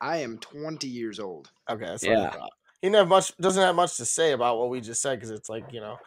I 0.00 0.16
am 0.18 0.38
20 0.38 0.88
years 0.88 1.20
old. 1.20 1.50
Okay, 1.68 1.84
that's 1.86 2.02
Yeah. 2.04 2.34
He 2.82 2.88
didn't 2.88 3.08
much. 3.08 3.36
Doesn't 3.36 3.62
have 3.62 3.76
much 3.76 3.96
to 3.98 4.04
say 4.04 4.32
about 4.32 4.58
what 4.58 4.70
we 4.70 4.80
just 4.80 5.00
said 5.02 5.16
because 5.16 5.30
it's 5.30 5.48
like 5.48 5.72
you 5.72 5.80
know, 5.80 5.98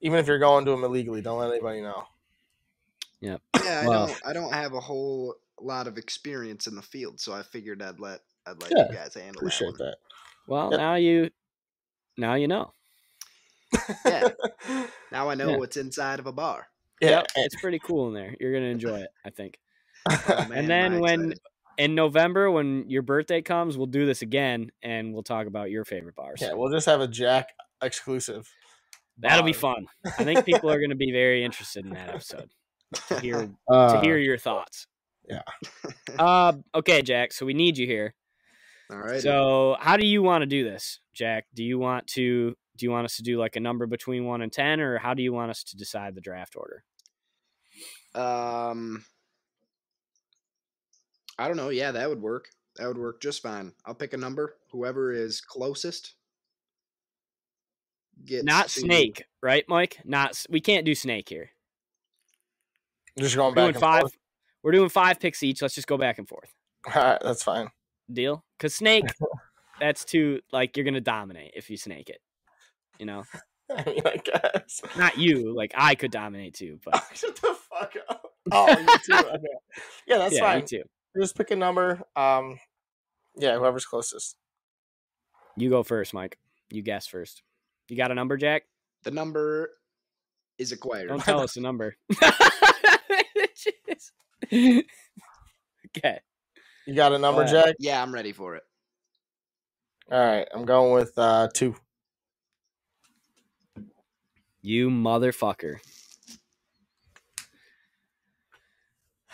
even 0.00 0.18
if 0.18 0.26
you're 0.26 0.38
going 0.40 0.64
to 0.64 0.72
him 0.72 0.82
illegally, 0.84 1.20
don't 1.20 1.38
let 1.38 1.50
anybody 1.50 1.82
know. 1.82 2.04
Yeah, 3.20 3.36
Yeah, 3.64 3.82
I 3.84 3.88
Well- 3.88 4.06
don't. 4.08 4.20
I 4.26 4.32
don't 4.32 4.52
have 4.54 4.72
a 4.72 4.80
whole 4.80 5.34
lot 5.60 5.86
of 5.86 5.98
experience 5.98 6.66
in 6.66 6.74
the 6.74 6.82
field, 6.82 7.20
so 7.20 7.32
I 7.32 7.42
figured 7.42 7.80
I'd 7.82 8.00
let 8.00 8.20
I'd 8.46 8.60
let 8.60 8.72
Yeah, 8.76 8.88
you 8.88 8.94
guys 8.94 9.14
handle 9.14 9.38
Appreciate 9.40 9.74
that. 9.78 9.96
Well, 10.48 10.70
Yep. 10.72 10.80
now 10.80 10.94
you 10.96 11.30
now 12.16 12.34
you 12.34 12.48
know. 12.48 12.72
Yeah. 14.04 14.28
Now 15.12 15.28
I 15.28 15.34
know 15.34 15.50
Yeah. 15.50 15.56
what's 15.58 15.76
inside 15.76 16.18
of 16.20 16.26
a 16.26 16.32
bar. 16.32 16.68
yeah, 17.00 17.10
Yep, 17.10 17.26
it's 17.36 17.60
pretty 17.60 17.78
cool 17.78 18.08
in 18.08 18.14
there. 18.14 18.34
You're 18.40 18.52
gonna 18.54 18.66
enjoy 18.66 19.00
it, 19.00 19.08
I 19.26 19.30
think. 19.30 19.58
Oh, 20.08 20.24
man, 20.48 20.52
and 20.52 20.70
then 20.70 21.00
when 21.00 21.20
excited. 21.32 21.40
in 21.78 21.94
November 21.94 22.50
when 22.50 22.88
your 22.88 23.02
birthday 23.02 23.42
comes, 23.42 23.76
we'll 23.76 23.86
do 23.88 24.06
this 24.06 24.22
again 24.22 24.70
and 24.82 25.12
we'll 25.12 25.22
talk 25.22 25.46
about 25.46 25.70
your 25.70 25.84
favorite 25.84 26.14
bars. 26.16 26.40
yeah, 26.40 26.54
we'll 26.54 26.70
just 26.72 26.86
have 26.86 27.00
a 27.02 27.08
Jack 27.08 27.50
exclusive. 27.82 28.48
That'll 29.18 29.44
be 29.44 29.52
fun. 29.52 29.86
I 30.06 30.24
think 30.24 30.46
people 30.46 30.70
are 30.70 30.80
gonna 30.80 30.94
be 30.94 31.12
very 31.12 31.44
interested 31.44 31.84
in 31.84 31.90
that 31.92 32.08
episode 32.08 32.50
to 33.08 33.20
hear 33.20 33.36
to 33.68 33.74
Uh, 33.74 34.00
hear 34.00 34.16
your 34.16 34.38
thoughts. 34.38 34.86
yeah. 35.28 35.42
Uh 36.18 36.54
okay, 36.74 37.02
Jack, 37.02 37.32
so 37.32 37.44
we 37.44 37.52
need 37.52 37.76
you 37.76 37.86
here. 37.86 38.14
All 38.90 38.96
right. 38.98 39.20
So 39.20 39.76
how 39.78 39.96
do 39.98 40.06
you 40.06 40.22
want 40.22 40.42
to 40.42 40.46
do 40.46 40.64
this, 40.64 41.00
Jack? 41.12 41.44
Do 41.54 41.62
you 41.64 41.78
want 41.78 42.06
to 42.08 42.56
do 42.76 42.86
you 42.86 42.90
want 42.90 43.04
us 43.04 43.16
to 43.16 43.22
do 43.22 43.38
like 43.38 43.56
a 43.56 43.60
number 43.60 43.86
between 43.86 44.24
one 44.24 44.42
and 44.42 44.52
ten, 44.52 44.80
or 44.80 44.98
how 44.98 45.14
do 45.14 45.22
you 45.22 45.32
want 45.32 45.50
us 45.50 45.62
to 45.64 45.76
decide 45.76 46.14
the 46.14 46.20
draft 46.20 46.56
order? 46.56 46.84
Um, 48.14 49.04
I 51.38 51.48
don't 51.48 51.56
know. 51.56 51.70
Yeah, 51.70 51.92
that 51.92 52.08
would 52.08 52.20
work. 52.22 52.48
That 52.76 52.88
would 52.88 52.98
work 52.98 53.20
just 53.20 53.42
fine. 53.42 53.72
I'll 53.84 53.94
pick 53.94 54.12
a 54.14 54.16
number. 54.16 54.56
Whoever 54.70 55.12
is 55.12 55.40
closest 55.40 56.14
gets 58.24 58.44
Not 58.44 58.68
to- 58.68 58.80
snake, 58.80 59.24
right, 59.42 59.64
Mike? 59.68 59.98
Not 60.04 60.44
we 60.48 60.60
can't 60.60 60.84
do 60.86 60.94
snake 60.94 61.28
here. 61.28 61.50
just 63.18 63.36
going 63.36 63.50
We're 63.50 63.54
back 63.54 63.62
doing 63.64 63.74
and 63.74 63.80
five. 63.80 64.00
forth. 64.02 64.18
We're 64.62 64.72
doing 64.72 64.88
five 64.88 65.18
picks 65.20 65.42
each. 65.42 65.60
Let's 65.60 65.74
just 65.74 65.88
go 65.88 65.98
back 65.98 66.18
and 66.18 66.28
forth. 66.28 66.52
All 66.94 67.02
right, 67.02 67.18
that's 67.22 67.42
fine. 67.42 67.68
Deal? 68.12 68.44
Because 68.58 68.74
snake, 68.74 69.04
that's 69.80 70.04
too 70.04 70.40
like 70.52 70.76
you're 70.76 70.84
gonna 70.84 71.00
dominate 71.00 71.52
if 71.54 71.68
you 71.70 71.76
snake 71.76 72.08
it. 72.08 72.20
You 73.02 73.06
know, 73.06 73.24
I 73.76 73.84
mean, 73.84 74.00
I 74.06 74.16
guess. 74.18 74.80
not 74.96 75.18
you. 75.18 75.52
Like 75.56 75.72
I 75.74 75.96
could 75.96 76.12
dominate 76.12 76.54
too, 76.54 76.78
but 76.84 77.02
Shut 77.14 77.34
the 77.34 77.56
fuck 77.68 77.94
up. 78.08 78.28
Oh, 78.52 78.68
you 78.68 78.86
too. 79.06 79.14
Okay. 79.14 79.44
Yeah, 80.06 80.18
that's 80.18 80.34
yeah, 80.34 80.40
fine. 80.40 80.60
you 80.60 80.66
too. 80.66 80.82
Just 81.20 81.36
pick 81.36 81.50
a 81.52 81.56
number. 81.56 82.02
Um, 82.14 82.58
yeah, 83.36 83.56
whoever's 83.56 83.84
closest. 83.84 84.36
You 85.56 85.70
go 85.70 85.82
first, 85.82 86.12
Mike. 86.12 86.38
You 86.70 86.82
guess 86.82 87.06
first. 87.06 87.42
You 87.88 87.96
got 87.96 88.10
a 88.10 88.14
number, 88.14 88.36
Jack? 88.36 88.64
The 89.04 89.10
number 89.12 89.70
is 90.58 90.70
acquired. 90.72 91.08
Don't 91.08 91.22
tell 91.22 91.40
us 91.40 91.56
a 91.56 91.60
number. 91.60 91.96
Okay. 94.52 94.82
You 96.86 96.94
got 96.94 97.12
a 97.12 97.18
number, 97.18 97.42
Uh, 97.42 97.50
Jack? 97.50 97.76
Yeah, 97.78 98.02
I'm 98.02 98.12
ready 98.12 98.32
for 98.32 98.56
it. 98.56 98.62
All 100.10 100.18
right, 100.18 100.48
I'm 100.52 100.64
going 100.64 100.92
with 100.92 101.12
uh 101.16 101.48
two. 101.54 101.74
You 104.62 104.90
motherfucker. 104.90 105.80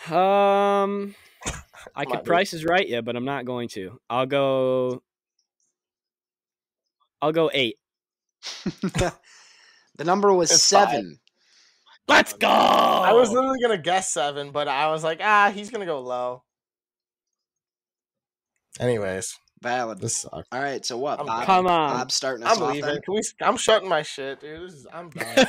Um, 0.09 1.13
I 1.95 2.05
could 2.05 2.23
price 2.23 2.53
is 2.53 2.65
right, 2.65 2.87
yeah, 2.87 3.01
but 3.01 3.15
I'm 3.15 3.25
not 3.25 3.45
going 3.45 3.67
to. 3.69 3.99
I'll 4.09 4.25
go. 4.25 5.03
I'll 7.21 7.31
go 7.33 7.51
eight. 7.53 7.75
the 8.63 9.13
number 10.03 10.33
was 10.33 10.51
It's 10.51 10.69
five. 10.69 10.89
seven. 10.89 11.19
Let's 12.07 12.33
go. 12.33 12.47
I 12.47 13.11
Oh. 13.11 13.19
was 13.19 13.29
literally 13.31 13.59
gonna 13.61 13.77
guess 13.77 14.09
seven, 14.11 14.51
but 14.51 14.67
I 14.67 14.87
was 14.89 15.03
like, 15.03 15.19
ah, 15.21 15.51
he's 15.53 15.69
gonna 15.69 15.85
go 15.85 15.99
low. 15.99 16.43
Anyways, 18.79 19.37
Valid. 19.61 19.99
This 19.99 20.15
sucks. 20.17 20.47
All 20.51 20.61
right, 20.61 20.85
so 20.85 20.97
what? 20.97 21.19
I'm 21.19 21.25
Bob, 21.25 21.45
Come 21.45 21.67
on. 21.67 21.89
Bob's 21.97 22.13
starting 22.15 22.45
us 22.45 22.57
I'm 22.57 22.63
off 22.63 22.73
leaving. 22.73 23.01
Can 23.01 23.13
we? 23.13 23.21
I'm 23.41 23.57
shutting 23.57 23.89
my 23.89 24.01
shit, 24.03 24.39
dude. 24.39 24.61
This 24.69 24.73
is, 24.73 24.87
I'm 24.93 25.09
done. 25.11 25.47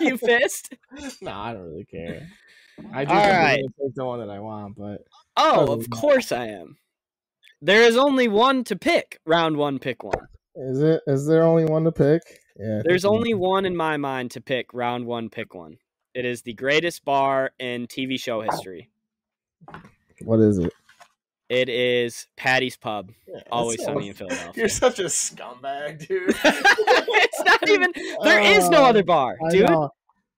you 0.00 0.16
pissed? 0.18 0.74
no, 1.20 1.32
I 1.32 1.52
don't 1.54 1.62
really 1.64 1.84
care. 1.84 2.28
I 2.94 3.04
do 3.04 3.12
All 3.12 3.20
think 3.20 3.32
I'm 3.34 3.42
right. 3.44 3.56
gonna 3.60 3.86
take 3.88 3.94
the 3.96 4.04
one 4.04 4.20
that 4.20 4.30
I 4.30 4.38
want, 4.38 4.76
but 4.76 5.04
Oh, 5.36 5.72
of 5.72 5.88
no. 5.90 5.96
course 5.96 6.30
I 6.30 6.46
am. 6.46 6.76
There 7.60 7.82
is 7.82 7.96
only 7.96 8.28
one 8.28 8.62
to 8.64 8.76
pick. 8.76 9.18
Round 9.26 9.56
one, 9.56 9.80
pick 9.80 10.04
one. 10.04 10.28
is 10.54 10.80
it? 10.80 11.02
Is 11.08 11.26
there 11.26 11.42
only 11.42 11.64
one 11.64 11.82
to 11.84 11.92
pick? 11.92 12.22
Yeah. 12.56 12.82
There's 12.84 13.02
think 13.02 13.12
only 13.14 13.34
one 13.34 13.64
in 13.66 13.76
my 13.76 13.96
mind 13.96 14.30
to 14.32 14.40
pick. 14.40 14.72
Round 14.72 15.06
one, 15.06 15.28
pick 15.28 15.54
one. 15.54 15.78
It 16.14 16.24
is 16.24 16.42
the 16.42 16.52
greatest 16.54 17.04
bar 17.04 17.50
in 17.58 17.88
TV 17.88 18.18
show 18.20 18.40
history. 18.42 18.90
What 20.22 20.40
is 20.40 20.58
it? 20.58 20.72
It 21.48 21.68
is 21.70 22.26
Paddy's 22.36 22.76
Pub. 22.76 23.10
Yeah, 23.26 23.40
Always 23.50 23.82
sunny 23.82 24.08
in 24.08 24.14
Philadelphia. 24.14 24.52
You're 24.54 24.68
such 24.68 24.98
a 24.98 25.04
scumbag, 25.04 26.06
dude. 26.06 26.28
it's 26.44 27.40
not 27.44 27.68
even. 27.68 27.92
There 28.22 28.40
is 28.40 28.68
no 28.68 28.84
Uh, 28.84 28.88
other 28.90 29.02
bar, 29.02 29.36
dude. 29.50 29.68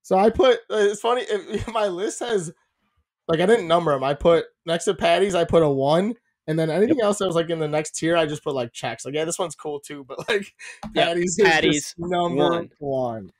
So 0.03 0.17
I 0.17 0.31
put. 0.31 0.59
Uh, 0.71 0.77
it's 0.91 1.01
funny. 1.01 1.23
If, 1.23 1.67
my 1.73 1.89
list 1.89 2.21
has, 2.21 2.53
like, 3.29 3.41
I 3.41 3.47
didn't 3.47 3.67
number 3.69 3.93
them. 3.93 4.05
I 4.05 4.15
put 4.15 4.45
next 4.67 4.85
to 4.85 4.95
Paddy's. 4.95 5.35
I 5.35 5.45
put 5.45 5.63
a 5.65 5.69
one, 5.69 6.15
and 6.47 6.57
then 6.59 6.71
anything 6.71 7.01
else 7.03 7.19
that 7.19 7.27
was 7.27 7.35
like 7.35 7.51
in 7.51 7.59
the 7.59 7.69
next 7.69 7.97
tier, 7.97 8.17
I 8.17 8.27
just 8.27 8.45
put 8.45 8.55
like 8.55 8.73
checks. 8.73 9.05
Like, 9.05 9.15
yeah, 9.15 9.25
this 9.25 9.39
one's 9.39 9.57
cool 9.57 9.81
too, 9.81 10.05
but 10.07 10.29
like 10.29 10.53
Yep, 10.95 11.07
Paddy's, 11.07 11.39
is 11.39 11.45
Paddy's, 11.45 11.75
just 11.75 11.95
number 11.99 12.37
one. 12.51 12.71
one. 12.79 13.33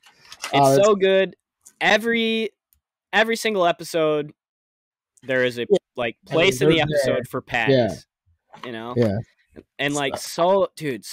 It's 0.43 0.51
that's- 0.51 0.77
so 0.85 0.95
good. 0.95 1.35
Every 1.79 2.49
every 3.13 3.35
single 3.37 3.65
episode, 3.65 4.31
there 5.23 5.43
is 5.43 5.57
a 5.57 5.61
Yeah. 5.69 5.77
like 5.95 6.17
I 6.27 6.31
mean, 6.31 6.33
place 6.35 6.61
in 6.61 6.69
the 6.69 6.75
they're 6.77 6.85
there. 6.85 6.95
episode 7.15 7.27
for 7.27 7.41
Paddy's. 7.41 8.05
You 8.65 8.71
know. 8.71 8.93
Yeah. 8.97 9.17
And 9.79 9.93
like 9.93 10.17
so, 10.17 10.69
dude. 10.75 11.05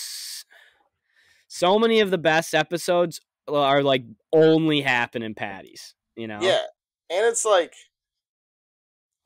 So 1.49 1.79
many 1.79 2.01
of 2.01 2.11
the 2.11 2.19
best 2.19 2.55
episodes 2.55 3.21
are 3.49 3.83
like 3.83 4.05
only 4.33 4.81
happen 4.83 5.23
in 5.23 5.35
Paddy's. 5.35 5.95
You 6.17 6.27
know. 6.27 6.41
Yeah, 6.41 6.63
and 7.11 7.25
it's 7.27 7.45
like, 7.45 7.75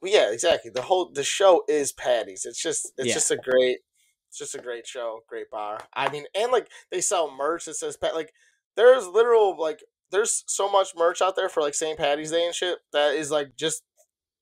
well, 0.01 0.13
yeah, 0.13 0.31
exactly. 0.33 0.71
The 0.71 0.83
whole 0.83 1.11
the 1.13 1.25
show 1.25 1.63
is 1.69 1.93
Paddy's. 1.93 2.45
It's 2.45 2.63
just 2.63 2.93
it's 2.99 3.09
Yeah. 3.09 3.15
just 3.15 3.31
a 3.31 3.37
great, 3.37 3.79
it's 4.29 4.39
just 4.39 4.55
a 4.55 4.59
great 4.61 4.87
show, 4.87 5.21
great 5.29 5.51
bar. 5.51 5.81
I 5.95 6.09
mean, 6.11 6.25
and 6.35 6.53
like 6.53 6.69
they 6.91 7.01
sell 7.01 7.31
merch 7.31 7.65
that 7.65 7.75
says 7.75 7.97
Pat. 7.97 8.15
Like 8.15 8.33
there's 8.77 9.07
literal 9.07 9.59
like 9.59 9.83
there's 10.11 10.45
so 10.47 10.71
much 10.71 10.89
merch 10.97 11.23
out 11.23 11.37
there 11.37 11.49
for 11.49 11.63
like 11.63 11.75
St. 11.75 11.99
Patty's 11.99 12.31
Day 12.31 12.45
and 12.45 12.55
shit 12.55 12.79
that 12.93 13.15
is 13.15 13.31
like 13.31 13.57
just 13.57 13.83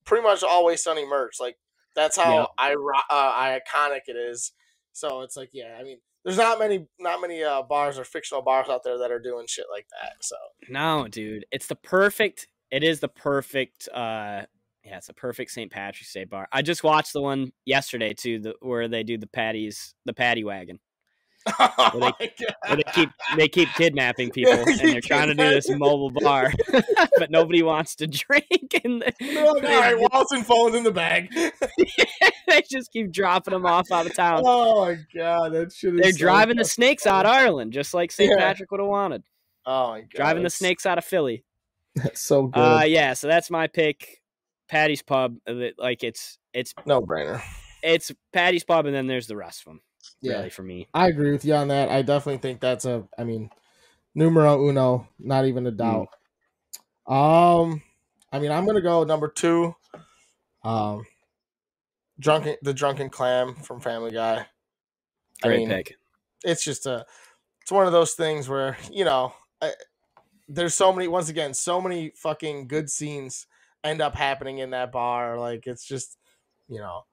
pretty 0.05 0.23
much 0.23 0.43
always 0.43 0.83
sunny 0.83 1.07
merch. 1.07 1.37
Like 1.41 1.57
that's 1.95 2.17
how 2.17 2.41
Yep. 2.41 2.49
I 2.59 2.75
uh, 3.11 3.59
iconic 3.59 4.01
it 4.07 4.17
is. 4.17 4.53
So 4.93 5.23
it's 5.23 5.37
like 5.37 5.51
yeah, 5.53 5.77
I 5.79 5.85
mean. 5.85 5.99
There's 6.23 6.37
not 6.37 6.59
many, 6.59 6.87
not 6.99 7.23
many 7.23 7.43
uh, 7.43 7.63
bars 7.63 7.99
or 7.99 8.05
fictional 8.05 8.43
bars 8.43 8.69
out 8.69 8.85
there 8.85 8.99
that 8.99 9.11
are 9.11 9.19
doing 9.19 9.47
shit 9.49 9.65
like 9.73 9.87
that. 10.03 10.17
So 10.21 10.37
No, 10.69 11.09
dude. 11.09 11.47
It's 11.51 11.67
the 11.67 11.77
perfect. 11.77 12.47
It 12.71 12.85
is 12.85 13.01
the 13.01 13.09
perfect. 13.09 13.89
uh 13.89 14.43
Yeah, 14.85 14.99
it's 14.99 15.09
a 15.09 15.15
perfect 15.15 15.51
St. 15.51 15.73
Patrick's 15.73 16.13
Day 16.13 16.25
bar. 16.25 16.47
I 16.53 16.61
just 16.61 16.85
watched 16.85 17.15
the 17.15 17.23
one 17.23 17.53
yesterday 17.65 18.13
too, 18.13 18.39
the, 18.39 18.55
where 18.61 18.87
they 18.87 19.03
do 19.03 19.17
the 19.17 19.29
patties, 19.29 19.95
the 20.05 20.13
paddy 20.13 20.45
wagon. 20.45 20.79
oh 21.59 22.13
they- 22.19 22.33
where 22.67 22.77
they 22.77 22.83
keep 22.95 23.11
they 23.37 23.49
keep 23.49 23.69
kidnapping 23.71 24.31
people 24.35 24.53
and 24.53 24.79
they're 24.81 25.01
trying 25.01 25.29
to 25.29 25.35
do 25.35 25.49
this 25.49 25.69
mobile 25.71 26.11
bar 26.11 26.53
but 27.19 27.31
nobody 27.31 27.63
wants 27.63 27.95
to 27.95 28.07
drink 28.07 28.47
and 28.85 29.03
They're 29.19 29.47
like, 29.53 29.65
all 29.65 29.81
right, 29.81 30.27
and 30.33 30.47
phones 30.47 30.75
in 30.75 30.83
the 30.85 30.91
bag. 30.93 31.31
they 32.47 32.63
just 32.71 32.93
keep 32.93 33.11
dropping 33.11 33.53
them 33.53 33.65
off 33.67 33.91
out 33.91 34.07
of 34.07 34.15
town 34.15 34.43
oh 34.45 34.85
my 34.87 34.99
god, 35.15 35.53
that 35.53 35.73
shit 35.73 35.97
they're 35.97 36.13
so 36.13 36.19
driving 36.19 36.57
the 36.57 36.65
snakes 36.65 37.07
out 37.07 37.25
of 37.27 37.33
ireland 37.33 37.73
just 37.73 37.95
like 37.95 38.11
st 38.13 38.31
Yeah. 38.31 38.37
patrick 38.45 38.71
would 38.71 38.81
have 38.81 38.89
wanted 38.89 39.23
Oh 39.67 39.89
my 39.91 40.01
god, 40.01 40.09
driving 40.15 40.43
the 40.43 40.51
snakes 40.51 40.85
out 40.87 40.99
of 40.99 41.05
philly 41.05 41.45
That's 41.95 42.21
so 42.21 42.47
good. 42.49 42.61
uh 42.61 42.85
yeah 42.85 43.15
so 43.15 43.29
that's 43.29 43.51
my 43.51 43.67
pick 43.67 44.21
paddy's 44.69 45.03
pub 45.03 45.37
uh, 45.49 45.55
like 45.79 46.05
it's 46.05 46.39
it's 46.53 46.75
no 46.87 47.01
brainer. 47.01 47.43
it's 47.83 48.13
paddy's 48.33 48.65
pub 48.65 48.87
and 48.87 48.95
then 48.95 49.07
there's 49.07 49.27
the 49.27 49.37
rest 49.37 49.61
of 49.61 49.65
them 49.67 49.81
Yeah, 50.21 50.39
really 50.39 50.51
for 50.51 50.63
me 50.63 50.89
I 50.95 51.09
agree 51.09 51.33
with 51.33 51.45
you 51.45 51.55
on 51.55 51.69
that. 51.69 51.89
I 51.89 52.03
definitely 52.03 52.39
think 52.39 52.61
that's 52.61 52.85
a. 52.85 53.09
I 53.17 53.25
mean, 53.25 53.51
numero 54.15 54.69
uno, 54.69 55.09
not 55.19 55.47
even 55.47 55.67
a 55.67 55.71
doubt. 55.71 56.09
Um, 57.07 57.83
I 58.33 58.39
mean, 58.39 58.51
I'm 58.53 58.67
gonna 58.67 58.81
go 58.81 59.05
number 59.05 59.29
two. 59.29 59.75
Um, 60.63 61.07
drunken 62.19 62.57
the 62.63 62.75
drunken 62.75 63.09
clam 63.09 63.55
from 63.55 63.81
Family 63.81 64.11
Guy. 64.11 64.47
I 65.43 65.47
great 65.47 65.59
mean, 65.59 65.69
pick 65.69 65.97
it's 66.45 66.65
just 66.65 66.87
a 66.87 67.05
it's 67.63 67.73
one 67.73 67.87
of 67.87 67.93
those 67.93 68.13
things 68.15 68.49
where 68.49 68.77
you 68.91 69.05
know 69.05 69.33
I, 69.61 69.73
there's 70.49 70.75
so 70.75 70.93
many 70.93 71.09
once 71.09 71.29
again 71.29 71.55
so 71.55 71.81
many 71.81 72.13
fucking 72.17 72.69
good 72.69 72.91
scenes 72.91 73.47
end 73.85 74.01
up 74.01 74.15
happening 74.15 74.59
in 74.59 74.71
that 74.71 74.93
bar 74.93 75.39
like 75.39 75.67
it's 75.67 75.87
just 75.87 76.19
you 76.69 76.79
know 76.79 77.05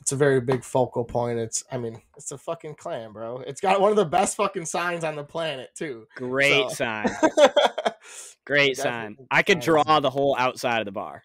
it's 0.00 0.12
a 0.12 0.16
very 0.16 0.40
big 0.40 0.64
focal 0.64 1.04
point 1.04 1.38
it's 1.38 1.64
i 1.72 1.76
mean 1.78 2.00
it's 2.16 2.30
a 2.32 2.38
fucking 2.38 2.74
clam 2.74 3.12
bro 3.12 3.38
it's 3.46 3.60
got 3.60 3.80
one 3.80 3.90
of 3.90 3.96
the 3.96 4.04
best 4.04 4.36
fucking 4.36 4.64
signs 4.64 5.04
on 5.04 5.16
the 5.16 5.24
planet 5.24 5.68
too 5.76 6.06
great 6.16 6.68
So- 6.70 6.74
sign 6.74 7.06
great 8.46 8.76
sign 8.76 9.16
i 9.30 9.42
could 9.42 9.60
draw 9.60 10.00
the 10.00 10.10
whole 10.10 10.34
outside 10.38 10.78
of 10.80 10.86
the 10.86 10.92
bar 10.92 11.22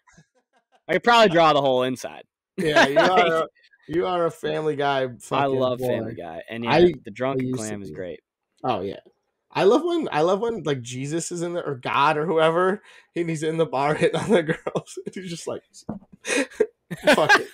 i 0.88 0.92
could 0.94 1.02
probably 1.04 1.30
draw 1.30 1.52
the 1.52 1.60
whole 1.62 1.82
inside 1.84 2.24
yeah 2.56 2.86
you 2.86 2.98
are 2.98 3.26
a, 3.42 3.46
you 3.88 4.06
are 4.06 4.26
a 4.26 4.30
family 4.30 4.76
guy 4.76 5.08
I 5.30 5.46
love 5.46 5.78
boy. 5.78 5.88
Family 5.88 6.14
Guy, 6.14 6.42
and 6.48 6.64
yeah, 6.64 6.70
I- 6.72 6.94
the 7.04 7.10
drunken 7.10 7.52
clam 7.52 7.82
is 7.82 7.90
great. 7.90 8.20
Oh 8.62 8.80
yeah. 8.80 9.00
I 9.50 9.64
love 9.64 9.82
when 9.84 10.08
I 10.10 10.22
love 10.22 10.40
when 10.40 10.62
like 10.62 10.80
Jesus 10.80 11.30
is 11.30 11.42
in 11.42 11.52
there 11.52 11.64
or 11.66 11.74
God 11.76 12.16
or 12.16 12.24
whoever 12.24 12.82
and 13.14 13.28
he's 13.28 13.42
in 13.42 13.58
the 13.58 13.66
bar 13.66 13.94
hitting 13.94 14.18
on 14.18 14.30
the 14.30 14.42
girls. 14.64 14.98
He's 15.12 15.28
just 15.28 15.46
like 15.46 15.62
fuck 17.14 17.30
it. 17.38 17.48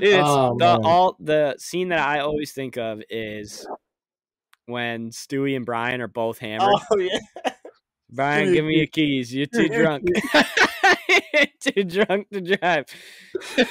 It's 0.00 0.22
Oh, 0.28 0.56
the 0.58 0.64
man. 0.78 0.80
all 0.84 1.16
the 1.20 1.54
scene 1.58 1.88
that 1.90 2.00
I 2.00 2.20
always 2.20 2.52
think 2.52 2.76
of 2.76 3.02
is 3.08 3.66
when 4.66 5.10
Stewie 5.10 5.56
and 5.56 5.64
Brian 5.66 6.00
are 6.00 6.08
both 6.08 6.38
hammered. 6.38 6.74
Oh 6.90 6.98
yeah. 6.98 7.18
Brian, 8.10 8.52
give 8.52 8.64
me 8.64 8.76
your 8.76 8.86
keys. 8.88 9.34
You're 9.34 9.46
too 9.46 9.68
drunk. 9.70 10.04
too 11.60 11.84
drunk 11.84 12.28
to 12.30 12.40
drive. 12.40 12.86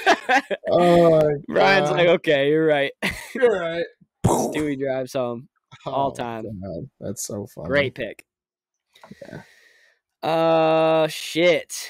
Oh 0.69 1.29
Brian's 1.47 1.89
God. 1.89 1.97
like, 1.97 2.07
okay, 2.07 2.49
you're 2.49 2.65
right. 2.65 2.91
You're 3.35 3.59
right. 3.59 3.85
Stewie 4.25 4.79
drives 4.79 5.13
home. 5.13 5.49
all 5.85 6.11
Oh, 6.11 6.15
time. 6.15 6.43
God, 6.43 6.89
That's 6.99 7.23
so 7.25 7.45
funny. 7.47 7.67
Great 7.67 7.95
pick. 7.95 8.23
Yeah. 9.21 9.41
Uh, 10.27 11.07
shit. 11.07 11.89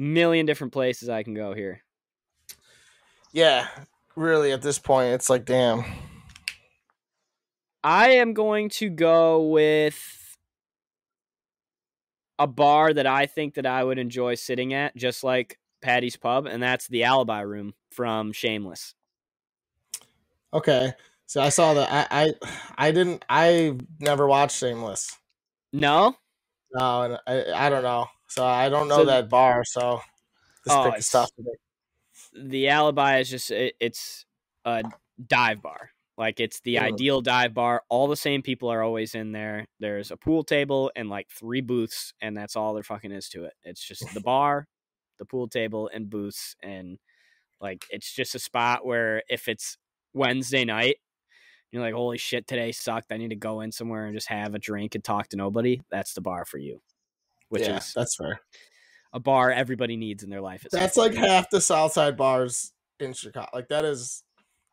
Million 0.00 0.46
different 0.46 0.72
places 0.72 1.10
I 1.10 1.22
can 1.22 1.34
go 1.34 1.52
here. 1.52 1.82
Yeah. 3.34 3.68
Really 4.16 4.50
at 4.50 4.62
this 4.62 4.78
point 4.78 5.12
it's 5.12 5.28
like 5.28 5.44
damn. 5.44 5.84
I 7.84 8.12
am 8.12 8.32
going 8.32 8.70
to 8.70 8.88
go 8.88 9.48
with 9.48 10.38
a 12.38 12.46
bar 12.46 12.94
that 12.94 13.06
I 13.06 13.26
think 13.26 13.56
that 13.56 13.66
I 13.66 13.84
would 13.84 13.98
enjoy 13.98 14.36
sitting 14.36 14.72
at, 14.72 14.96
just 14.96 15.22
like 15.22 15.58
Paddy's 15.82 16.16
Pub, 16.16 16.46
and 16.46 16.62
that's 16.62 16.88
the 16.88 17.04
Alibi 17.04 17.40
Room 17.40 17.74
from 17.90 18.32
Shameless. 18.32 18.94
Okay. 20.54 20.94
So 21.26 21.42
I 21.42 21.50
saw 21.50 21.74
that 21.74 21.88
I 21.92 22.24
I 22.24 22.34
I 22.88 22.90
didn't 22.90 23.22
I 23.28 23.76
never 23.98 24.26
watched 24.26 24.56
Shameless. 24.56 25.14
No, 25.74 26.16
No, 26.72 27.18
I 27.26 27.52
I 27.54 27.68
don't 27.68 27.82
know. 27.82 28.06
So 28.30 28.44
I 28.44 28.68
don't 28.68 28.88
know 28.88 28.98
So- 28.98 29.04
that 29.06 29.28
bar, 29.28 29.64
so 29.64 30.00
this 30.64 30.72
Oh, 30.74 30.84
pick 30.84 30.98
is 30.98 31.08
it's- 31.08 31.10
tough 31.10 31.30
today. 31.34 31.50
the 32.32 32.68
Alibi 32.68 33.18
is 33.18 33.28
just 33.30 33.50
it, 33.50 33.74
it's 33.80 34.24
a 34.64 34.82
dive 35.26 35.60
bar. 35.62 35.90
Like 36.16 36.38
it's 36.38 36.60
the 36.60 36.76
Mm. 36.76 36.82
ideal 36.82 37.20
dive 37.22 37.54
bar. 37.54 37.82
All 37.88 38.06
the 38.06 38.16
same 38.16 38.42
people 38.42 38.68
are 38.68 38.82
always 38.82 39.14
in 39.14 39.32
there. 39.32 39.66
There's 39.78 40.10
a 40.10 40.16
pool 40.16 40.44
table 40.44 40.92
and 40.94 41.08
like 41.08 41.28
three 41.30 41.60
booths, 41.62 42.12
and 42.20 42.36
that's 42.36 42.56
all 42.56 42.74
there 42.74 42.82
fucking 42.82 43.10
is 43.10 43.28
to 43.30 43.44
it. 43.44 43.54
It's 43.62 43.82
just 43.82 44.04
the 44.14 44.20
bar, 44.24 44.68
the 45.18 45.24
pool 45.24 45.48
table, 45.48 45.88
and 45.92 46.08
booths, 46.10 46.56
and 46.62 46.98
like 47.60 47.84
it's 47.90 48.12
just 48.12 48.34
a 48.34 48.38
spot 48.38 48.84
where 48.86 49.22
if 49.28 49.48
it's 49.48 49.76
Wednesday 50.12 50.64
night, 50.64 50.96
you're 51.72 51.82
like, 51.82 51.94
holy 51.94 52.18
shit, 52.18 52.46
today 52.46 52.70
sucked. 52.72 53.12
I 53.12 53.16
need 53.16 53.30
to 53.30 53.36
go 53.36 53.60
in 53.62 53.72
somewhere 53.72 54.04
and 54.06 54.14
just 54.14 54.28
have 54.28 54.54
a 54.54 54.58
drink 54.58 54.94
and 54.94 55.02
talk 55.02 55.28
to 55.28 55.36
nobody. 55.36 55.80
That's 55.90 56.12
the 56.14 56.20
bar 56.20 56.44
for 56.44 56.58
you, 56.58 56.82
which 57.50 57.62
yeah, 57.62 57.76
is 57.76 57.92
that's 57.94 58.16
fair. 58.16 58.40
a 59.12 59.20
bar 59.20 59.50
everybody 59.52 59.96
needs 59.96 60.22
in 60.22 60.30
their 60.30 60.40
life. 60.40 60.64
at 60.64 60.70
That's 60.70 60.96
like 60.96 61.14
half 61.14 61.50
the 61.50 61.60
Southside 61.60 62.16
bars 62.16 62.72
in 62.98 63.12
Chicago. 63.12 63.48
Like 63.52 63.68
that 63.68 63.84
is, 63.84 64.22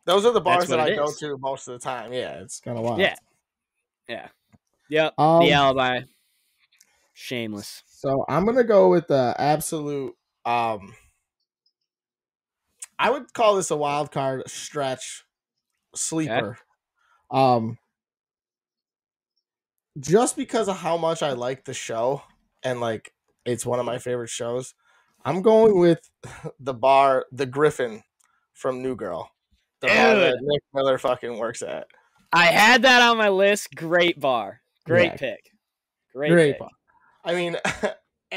those 0.06 0.24
are 0.24 0.32
the 0.32 0.40
bars 0.40 0.68
that 0.68 0.80
I 0.80 0.88
it 0.88 0.96
go 0.96 1.12
to 1.12 1.36
most 1.38 1.68
of 1.68 1.74
the 1.74 1.84
time. 1.84 2.12
Yeah, 2.12 2.40
it's 2.40 2.60
kind 2.60 2.78
of 2.78 2.84
wild. 2.84 3.00
Yeah. 3.00 3.16
yeah, 4.08 4.28
yep. 4.88 5.14
Um, 5.18 5.40
the 5.40 5.52
alibi. 5.52 6.00
Shameless. 7.12 7.82
So 7.86 8.24
I'm 8.28 8.46
gonna 8.46 8.64
go 8.64 8.88
with 8.88 9.08
the 9.08 9.34
absolute. 9.36 10.14
Um, 10.46 10.94
I 12.98 13.10
would 13.10 13.32
call 13.34 13.56
this 13.56 13.70
a 13.70 13.76
wild 13.76 14.12
card 14.12 14.48
stretch 14.48 15.24
sleeper. 15.94 16.58
Um, 17.30 17.76
just 19.98 20.36
because 20.36 20.68
of 20.68 20.78
how 20.78 20.96
much 20.96 21.22
I 21.22 21.32
like 21.32 21.64
the 21.64 21.74
show 21.74 22.22
and 22.62 22.80
like 22.80 23.12
it's 23.44 23.64
one 23.66 23.78
of 23.80 23.86
my 23.86 23.98
favorite 23.98 24.28
shows, 24.30 24.74
I'm 25.24 25.42
going 25.42 25.78
with 25.78 26.08
the 26.60 26.74
bar, 26.74 27.26
the 27.32 27.46
Griffin 27.46 28.02
from 28.54 28.82
New 28.82 28.96
Girl, 28.96 29.30
the 29.80 29.88
bar 29.88 30.14
that 30.16 30.36
Nick 30.40 30.62
Miller 30.74 30.98
fucking 30.98 31.38
works 31.38 31.62
at. 31.62 31.86
I 32.32 32.46
had 32.46 32.82
that 32.82 33.00
on 33.02 33.16
my 33.16 33.30
list. 33.30 33.74
Great 33.74 34.20
bar. 34.20 34.60
Great 34.84 35.12
Yeah. 35.12 35.16
pick. 35.16 35.50
Great, 36.14 36.30
Great 36.30 36.52
pick. 36.52 36.58
bar. 36.60 36.68
I 37.24 37.34
mean, 37.34 37.56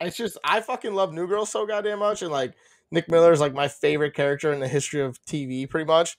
it's 0.00 0.16
just 0.16 0.38
I 0.44 0.60
fucking 0.60 0.94
love 0.94 1.12
New 1.12 1.26
Girl 1.26 1.46
so 1.46 1.66
goddamn 1.66 1.98
much, 2.00 2.22
and 2.22 2.32
like 2.32 2.54
Nick 2.90 3.10
Miller 3.10 3.32
is 3.32 3.40
like 3.40 3.54
my 3.54 3.68
favorite 3.68 4.14
character 4.14 4.52
in 4.52 4.60
the 4.60 4.68
history 4.68 5.00
of 5.00 5.22
TV, 5.24 5.68
pretty 5.68 5.86
much. 5.86 6.16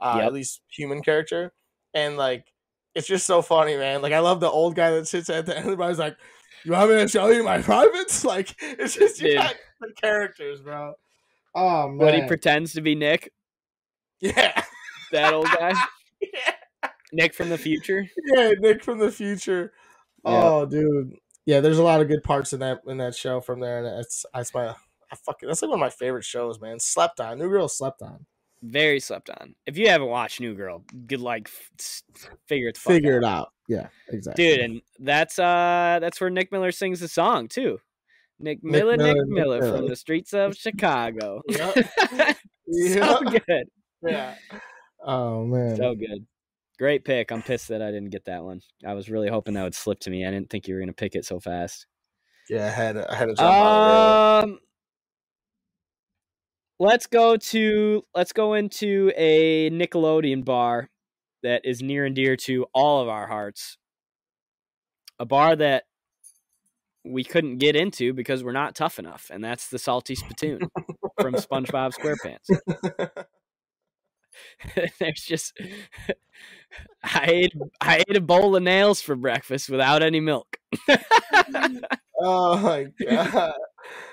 Uh, 0.00 0.14
Yep. 0.18 0.26
At 0.26 0.32
least 0.32 0.60
human 0.68 1.00
character, 1.02 1.52
and 1.94 2.16
like 2.16 2.46
it's 2.94 3.06
just 3.06 3.24
so 3.26 3.40
funny, 3.40 3.76
man. 3.76 4.02
Like 4.02 4.12
I 4.12 4.18
love 4.18 4.40
the 4.40 4.50
old 4.50 4.74
guy 4.74 4.90
that 4.90 5.06
sits 5.08 5.30
at 5.30 5.46
the 5.46 5.56
end. 5.56 5.64
Everybody's 5.64 5.98
like, 5.98 6.16
"You 6.64 6.72
want 6.72 6.90
me 6.90 6.96
to 6.96 7.08
show 7.08 7.28
you 7.28 7.42
my 7.44 7.60
privates?" 7.62 8.24
Like 8.24 8.54
it's 8.60 8.94
just 8.94 9.20
you 9.20 9.28
Dude. 9.28 9.38
got 9.38 9.54
the 9.80 9.92
characters, 10.00 10.60
bro. 10.60 10.94
Oh 11.54 11.88
man, 11.88 11.98
But 11.98 12.14
he 12.14 12.26
pretends 12.26 12.72
to 12.74 12.80
be 12.80 12.94
Nick, 12.94 13.32
yeah, 14.20 14.62
that 15.12 15.32
old 15.34 15.46
guy. 15.46 15.72
yeah, 16.20 16.88
Nick 17.12 17.34
from 17.34 17.48
the 17.50 17.58
future. 17.58 18.06
yeah, 18.26 18.52
Nick 18.58 18.82
from 18.82 18.98
the 18.98 19.10
future. 19.10 19.72
Yeah. 20.24 20.42
Oh, 20.42 20.66
dude. 20.66 21.16
Yeah, 21.44 21.60
there's 21.60 21.78
a 21.78 21.82
lot 21.82 22.00
of 22.00 22.08
good 22.08 22.22
parts 22.22 22.52
in 22.52 22.60
that 22.60 22.80
in 22.86 22.98
that 22.98 23.14
show 23.16 23.40
from 23.40 23.60
there, 23.60 23.78
and 23.84 24.00
it's 24.00 24.24
that's 24.32 24.54
my 24.54 24.68
I 24.68 25.16
fucking 25.26 25.48
that's 25.48 25.60
like 25.60 25.68
one 25.70 25.78
of 25.78 25.80
my 25.80 25.90
favorite 25.90 26.24
shows, 26.24 26.60
man. 26.60 26.78
Slept 26.80 27.20
on, 27.20 27.38
New 27.38 27.48
Girl 27.48 27.68
slept 27.68 28.00
on. 28.00 28.26
Very 28.62 29.00
slept 29.00 29.28
on. 29.28 29.54
If 29.66 29.76
you 29.76 29.88
haven't 29.88 30.08
watched 30.08 30.40
New 30.40 30.54
Girl, 30.54 30.84
good 31.06 31.20
like 31.20 31.48
f- 31.48 31.70
s- 31.80 32.02
figure 32.46 32.68
it 32.68 32.74
the 32.74 32.80
Figure 32.80 33.16
out. 33.16 33.22
it 33.22 33.24
out. 33.26 33.48
Yeah, 33.68 33.86
exactly, 34.08 34.44
dude. 34.46 34.60
And 34.60 34.80
that's 35.00 35.38
uh 35.38 35.98
that's 36.00 36.20
where 36.20 36.30
Nick 36.30 36.52
Miller 36.52 36.70
sings 36.70 37.00
the 37.00 37.08
song 37.08 37.48
too. 37.48 37.78
Nick 38.38 38.62
Miller, 38.62 38.96
Nick 38.96 39.06
Miller, 39.06 39.14
Nick 39.24 39.28
Miller 39.28 39.60
from 39.62 39.70
Miller. 39.72 39.88
the 39.88 39.96
streets 39.96 40.32
of 40.32 40.54
Chicago. 40.56 41.42
Yep. 41.48 41.74
so 41.76 42.36
Yeah. 42.68 43.18
good, 43.46 43.64
yeah. 44.02 44.34
Oh 45.04 45.44
man. 45.44 45.76
so 45.76 45.94
good. 45.96 46.24
Great 46.78 47.04
pick. 47.04 47.30
I'm 47.32 47.42
pissed 47.42 47.68
that 47.68 47.82
I 47.82 47.90
didn't 47.90 48.10
get 48.10 48.24
that 48.26 48.44
one. 48.44 48.60
I 48.86 48.94
was 48.94 49.10
really 49.10 49.28
hoping 49.28 49.54
that 49.54 49.62
would 49.64 49.74
slip 49.74 49.98
to 50.00 50.10
me. 50.10 50.24
I 50.26 50.30
didn't 50.30 50.50
think 50.50 50.66
you 50.68 50.74
were 50.74 50.80
gonna 50.80 50.92
pick 50.92 51.14
it 51.16 51.24
so 51.24 51.40
fast. 51.40 51.86
yeah, 52.48 52.66
I 52.66 52.70
had 52.70 52.96
I 52.96 53.14
had 53.16 53.26
to 53.26 53.34
jump 53.34 53.40
out. 53.50 54.44
Um, 54.44 54.58
let's 56.82 57.06
go 57.06 57.36
to 57.36 58.04
let's 58.12 58.32
go 58.32 58.54
into 58.54 59.12
a 59.16 59.70
Nickelodeon 59.70 60.44
bar 60.44 60.90
that 61.44 61.62
is 61.64 61.80
near 61.80 62.04
and 62.04 62.14
dear 62.14 62.36
to 62.36 62.66
all 62.74 63.00
of 63.00 63.08
our 63.08 63.28
hearts. 63.28 63.78
A 65.20 65.24
bar 65.24 65.54
that 65.54 65.84
we 67.04 67.22
couldn't 67.22 67.58
get 67.58 67.76
into 67.76 68.12
because 68.12 68.42
we're 68.42 68.50
not 68.50 68.74
tough 68.74 68.98
enough, 68.98 69.30
and 69.32 69.44
that's 69.44 69.68
the 69.68 69.78
Salty 69.78 70.16
Spittoon 70.16 70.60
from 71.20 71.34
SpongeBob 71.34 71.92
SquarePants. 71.94 73.26
There's 74.98 75.22
just 75.22 75.56
I 77.04 77.26
ate 77.28 77.52
I 77.80 78.02
ate 78.08 78.16
a 78.16 78.20
bowl 78.20 78.56
of 78.56 78.62
nails 78.62 79.00
for 79.00 79.14
breakfast 79.14 79.68
without 79.70 80.02
any 80.02 80.20
milk. 80.20 80.56
Oh 82.24 82.56
my 82.56 82.86
god, 83.04 83.54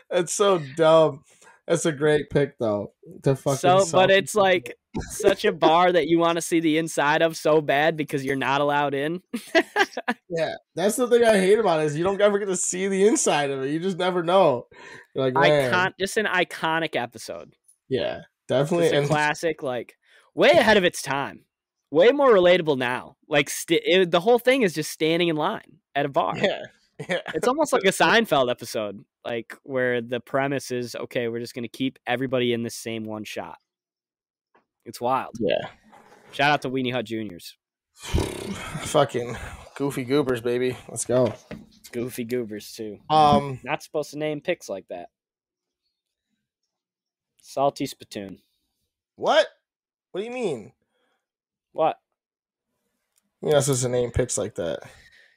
that's 0.09 0.34
so 0.34 0.59
dumb. 0.76 1.24
That's 1.70 1.86
a 1.86 1.91
great 1.91 2.32
pick 2.32 2.57
though. 2.57 2.93
To 3.24 3.36
fucking 3.36 3.59
so 3.59 3.86
but 3.91 4.09
it's 4.09 4.34
like 4.34 4.76
such 5.11 5.45
a 5.45 5.51
bar 5.51 5.91
that 5.91 6.07
you 6.07 6.17
want 6.17 6.38
to 6.38 6.41
see 6.41 6.59
the 6.59 6.80
inside 6.80 7.22
of 7.22 7.38
so 7.38 7.61
bad 7.61 7.95
because 7.95 8.26
you're 8.26 8.36
not 8.36 8.59
allowed 8.59 8.95
in 8.95 9.22
Yeah, 10.30 10.55
that's 10.76 10.95
the 10.95 11.07
thing 11.07 11.24
I 11.24 11.38
hate 11.38 11.59
about 11.59 11.82
it 11.82 11.86
is 11.86 11.97
you 11.97 12.03
don't 12.03 12.20
ever 12.20 12.39
get 12.39 12.47
to 12.47 12.55
see 12.55 12.88
the 12.88 13.07
inside 13.07 13.51
of 13.51 13.63
it. 13.63 13.70
You 13.70 13.80
just 13.80 13.97
never 13.97 14.24
know. 14.24 14.65
You're 15.13 15.26
like, 15.26 15.36
man, 15.36 15.72
icon 15.72 15.93
just 15.99 16.17
an 16.17 16.26
iconic 16.26 16.95
episode 16.95 17.53
yeah, 17.88 18.22
definitely. 18.47 18.86
just 18.86 18.95
a 18.95 18.97
And 18.99 19.07
classic 19.09 19.61
like 19.61 19.95
way 20.34 20.49
ahead 20.49 20.78
of 20.78 20.84
its 20.84 21.03
time 21.03 21.45
way 21.91 22.09
more 22.09 22.32
relatable 22.32 22.78
now 22.80 23.15
like 23.28 23.49
st- 23.49 23.82
it, 23.86 24.09
the 24.09 24.20
whole 24.20 24.39
thing 24.39 24.63
is 24.63 24.74
just 24.74 24.91
standing 24.91 25.28
in 25.28 25.36
line 25.36 25.78
at 25.93 26.05
a 26.05 26.09
bar 26.09 26.36
yeah, 26.36 26.63
yeah, 27.08 27.20
it's 27.34 27.47
almost 27.47 27.72
like 27.72 27.84
a 27.84 27.88
seinfeld 27.89 28.50
episode 28.50 29.04
like 29.26 29.56
where 29.64 30.02
the 30.02 30.20
premise 30.20 30.72
is 30.72 30.95
okay 30.95 31.28
we're 31.28 31.39
just 31.39 31.54
going 31.54 31.64
to 31.64 31.70
keep 31.70 32.00
everybody 32.08 32.54
in 32.54 32.64
the 32.64 32.70
same 32.70 33.04
one 33.04 33.24
shot 33.24 33.58
it's 34.86 35.00
wild 35.00 35.36
yeah. 35.39 35.70
shout 36.32 36.52
out 36.52 36.62
to 36.62 36.70
weenie 36.70 36.91
hut 36.91 37.06
juniors 37.06 37.56
Fucking 38.00 39.38
goofy 39.76 40.06
goobers, 40.06 40.41
baby. 40.41 40.78
Let's 40.88 41.06
go. 41.06 41.34
goofy 41.91 42.24
goobers 42.24 42.72
too 42.72 43.00
Um, 43.10 43.60
Not 43.64 43.84
supposed 43.84 44.12
to 44.12 44.18
name 44.18 44.41
picks 44.41 44.70
like 44.70 44.88
that. 44.89 45.10
Salty 47.41 47.86
spittoon. 47.86 48.39
what? 49.16 49.47
What 50.12 50.22
do 50.22 50.26
you 50.26 50.34
mean? 50.34 50.72
What? 51.74 51.97
You're 53.41 53.54
not 53.54 53.64
supposed 53.64 53.84
to 53.84 53.89
name 53.89 54.12
picks 54.12 54.38
like 54.38 54.56
that. 54.56 54.80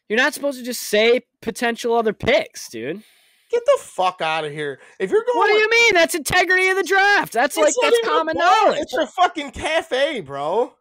You're 0.08 0.18
not 0.18 0.34
supposed 0.34 0.58
to 0.58 0.64
just 0.64 0.82
say 0.82 1.22
potential 1.40 1.94
other 1.94 2.12
picks, 2.12 2.68
dude. 2.68 3.02
Get 3.50 3.62
the 3.66 3.78
fuck 3.82 4.20
out 4.22 4.44
of 4.44 4.52
here. 4.52 4.80
If 4.98 5.10
you're 5.10 5.24
going, 5.24 5.36
What 5.36 5.46
do 5.48 5.54
you 5.54 5.68
mean? 5.70 5.94
That's 5.94 6.14
integrity 6.14 6.68
of 6.68 6.76
the 6.76 6.82
draft. 6.82 7.32
That's 7.32 7.56
like 7.56 7.68
It's 7.68 7.78
not 7.82 7.92
that's 7.92 8.08
common 8.08 8.34
bar, 8.36 8.64
knowledge. 8.64 8.80
It's 8.80 8.94
a 8.94 9.06
fucking 9.06 9.50
cafe, 9.50 10.20
bro. 10.20 10.74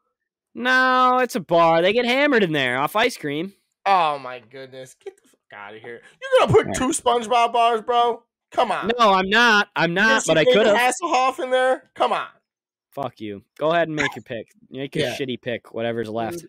No, 0.55 1.19
it's 1.22 1.36
a 1.36 1.39
bar. 1.39 1.82
They 1.82 1.93
get 1.93 2.05
hammered 2.05 2.43
in 2.43 2.51
there 2.51 2.78
off 2.80 2.95
ice 2.95 3.17
cream. 3.17 3.53
Oh 3.86 4.19
my 4.19 4.39
goodness. 4.39 4.95
Get 5.03 5.15
the 5.17 5.28
fuck 5.28 5.59
out 5.59 5.76
of 5.76 5.82
here. 5.82 6.01
You're 6.22 6.47
gonna 6.47 6.51
put 6.53 6.76
two 6.76 6.89
SpongeBob 6.89 7.51
bars, 7.53 7.82
bro? 7.82 8.24
Come 8.51 8.72
on. 8.72 8.91
No, 8.99 9.11
I'm 9.13 9.30
not. 9.30 9.69
I'm 9.76 9.93
not, 9.93 10.24
see 10.24 10.32
but 10.34 10.38
I 10.38 10.45
could 10.45 10.65
have. 10.67 10.78
Hasselhoff 10.78 11.41
in 11.41 11.51
there? 11.51 11.89
Come 11.93 12.11
on. 12.13 12.28
Fuck 12.91 13.22
you. 13.22 13.43
Go 13.57 13.72
ahead 13.72 13.88
and 13.88 13.95
make 13.95 14.13
your 14.15 14.24
pick. 14.24 14.47
Make 14.69 14.95
your 14.95 15.07
Yeah. 15.07 15.15
shitty 15.15 15.41
pick, 15.41 15.74
whatever's 15.74 16.09
left. 16.09 16.45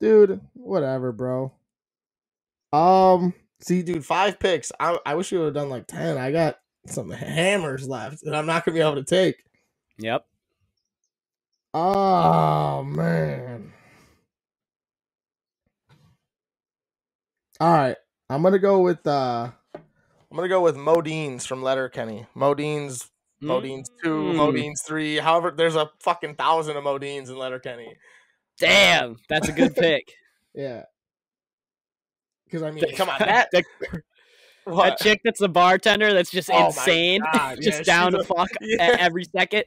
Dude, 0.00 0.40
whatever, 0.54 1.10
bro. 1.12 1.52
Um, 2.72 3.34
see, 3.60 3.82
dude, 3.82 4.04
five 4.04 4.38
picks. 4.38 4.72
I, 4.80 4.98
I 5.04 5.14
wish 5.14 5.30
we 5.32 5.38
would 5.38 5.46
have 5.46 5.54
done 5.54 5.70
like 5.70 5.86
ten. 5.86 6.16
I 6.18 6.32
got 6.32 6.58
some 6.86 7.10
hammers 7.10 7.88
left, 7.88 8.22
and 8.24 8.34
I'm 8.36 8.46
not 8.46 8.64
gonna 8.64 8.74
be 8.74 8.80
able 8.80 8.96
to 8.96 9.04
take. 9.04 9.44
Yep. 9.98 10.24
Oh 11.74 12.82
man. 12.82 13.72
All 17.60 17.72
right, 17.72 17.96
I'm 18.28 18.42
gonna 18.42 18.58
go 18.58 18.80
with 18.80 19.06
uh, 19.06 19.50
I'm 19.74 20.36
gonna 20.36 20.48
go 20.48 20.62
with 20.62 20.76
Modeans 20.76 21.46
from 21.46 21.62
Letterkenny. 21.62 22.26
Modeans, 22.36 23.08
Modeans 23.42 23.84
two, 24.02 24.08
Mm. 24.16 24.34
Modeans 24.34 24.84
three. 24.84 25.16
However, 25.16 25.50
there's 25.52 25.76
a 25.76 25.90
fucking 26.00 26.34
thousand 26.34 26.76
of 26.76 26.84
Modeans 26.84 27.28
in 27.28 27.36
Letterkenny. 27.36 27.94
Damn, 28.58 29.16
that's 29.28 29.48
a 29.48 29.52
good 29.52 29.74
pick. 29.76 30.12
Yeah. 30.54 30.84
Because 32.52 32.62
I 32.62 32.70
mean, 32.70 32.84
come 32.94 33.08
on, 33.08 33.16
that 33.20 33.48
that, 33.52 33.64
that 34.66 34.98
chick 34.98 35.20
that's 35.24 35.40
the 35.40 35.48
bartender 35.48 36.12
that's 36.12 36.30
just 36.30 36.50
Oh 36.52 36.66
insane, 36.66 37.22
God, 37.32 37.58
yeah, 37.62 37.70
just 37.70 37.84
down 37.84 38.12
to 38.12 38.18
a- 38.18 38.24
fuck 38.24 38.48
Yeah. 38.60 38.82
at 38.82 39.00
every 39.00 39.24
second. 39.24 39.64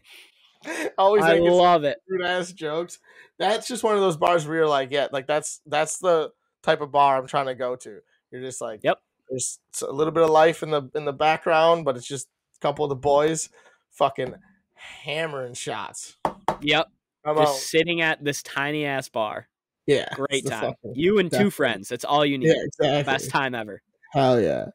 always 0.98 1.24
I 1.24 1.40
love 1.40 1.84
it. 1.84 1.98
rude 2.08 2.24
ass 2.26 2.52
jokes. 2.52 3.00
That's 3.40 3.68
just 3.68 3.84
one 3.84 3.96
of 3.96 4.02
those 4.02 4.18
bars 4.18 4.46
where 4.48 4.58
you're 4.58 4.68
like, 4.68 4.92
yeah, 4.92 5.08
like 5.12 5.26
that's 5.28 5.62
that's 5.66 5.98
the 5.98 6.30
type 6.64 6.82
of 6.82 6.92
bar 6.92 7.18
I'm 7.18 7.28
trying 7.28 7.48
to 7.48 7.56
go 7.56 7.76
to. 7.76 8.00
You're 8.32 8.42
just 8.42 8.62
like, 8.62 8.82
Yep. 8.84 9.00
There's 9.30 9.58
a 9.82 9.92
little 9.92 10.14
bit 10.14 10.24
of 10.24 10.30
life 10.30 10.62
in 10.62 10.70
the 10.70 10.84
in 10.94 11.04
the 11.06 11.12
background, 11.14 11.84
but 11.86 11.98
it's 11.98 12.08
just 12.08 12.28
a 12.58 12.60
couple 12.60 12.86
of 12.86 12.90
the 12.90 12.96
boys 12.96 13.50
fucking 13.92 14.36
hammering 14.76 15.56
shots. 15.56 16.16
Yep. 16.62 16.88
I'm 17.26 17.36
Just 17.38 17.54
out. 17.56 17.56
sitting 17.60 18.02
at 18.02 18.24
this 18.24 18.44
tiny 18.44 18.86
ass 18.86 19.10
bar. 19.10 19.48
Yeah, 19.88 20.08
Great 20.16 20.46
time. 20.48 20.74
fucking- 20.84 20.96
You 20.96 21.20
and 21.20 21.32
two 21.32 21.50
friends. 21.52 21.90
That's 21.90 22.06
all 22.06 22.26
you 22.26 22.38
need. 22.38 22.48
yeah, 22.48 22.64
exactly. 22.66 23.04
Best 23.04 23.30
time 23.30 23.54
ever. 23.56 23.82
Hell 24.14 24.40
yeah. 24.42 24.66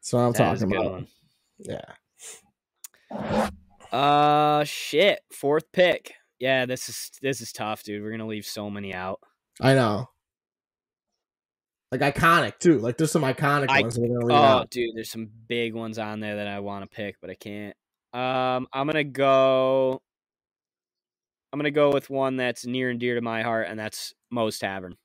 That's 0.00 0.12
what 0.12 0.20
I'm 0.20 0.32
That 0.32 0.38
talking 0.58 0.72
about. 0.72 0.90
one. 0.92 1.06
Yeah. 1.58 1.80
Uh 3.92 4.64
shit. 4.64 5.20
Fourth 5.32 5.64
pick. 5.72 6.14
Yeah, 6.38 6.64
this 6.66 6.88
is 6.88 7.10
this 7.20 7.40
is 7.40 7.52
tough, 7.52 7.82
dude. 7.82 8.02
We're 8.02 8.10
gonna 8.12 8.26
leave 8.26 8.46
so 8.46 8.70
many 8.70 8.94
out. 8.94 9.20
I 9.60 9.74
know. 9.74 10.08
Like 11.92 12.00
iconic 12.00 12.58
too. 12.60 12.78
Like 12.78 12.96
there's 12.96 13.10
some 13.10 13.22
iconic 13.22 13.68
I- 13.68 13.82
ones. 13.82 13.98
We're 13.98 14.08
gonna 14.08 14.26
leave 14.26 14.36
Oh, 14.38 14.42
out. 14.42 14.70
dude, 14.70 14.94
there's 14.94 15.10
some 15.10 15.28
big 15.48 15.74
ones 15.74 15.98
on 15.98 16.20
there 16.20 16.36
that 16.36 16.46
I 16.46 16.60
want 16.60 16.88
to 16.88 16.94
pick, 16.96 17.16
but 17.20 17.30
I 17.30 17.34
can't. 17.34 17.76
Um, 18.12 18.68
I'm 18.72 18.86
gonna 18.86 19.04
go. 19.04 20.00
I'm 21.52 21.58
gonna 21.58 21.72
go 21.72 21.90
with 21.92 22.08
one 22.10 22.36
that's 22.36 22.64
near 22.64 22.90
and 22.90 23.00
dear 23.00 23.16
to 23.16 23.20
my 23.20 23.42
heart, 23.42 23.66
and 23.68 23.78
that's 23.78 24.14
Moe's 24.30 24.58
Tavern 24.58 24.96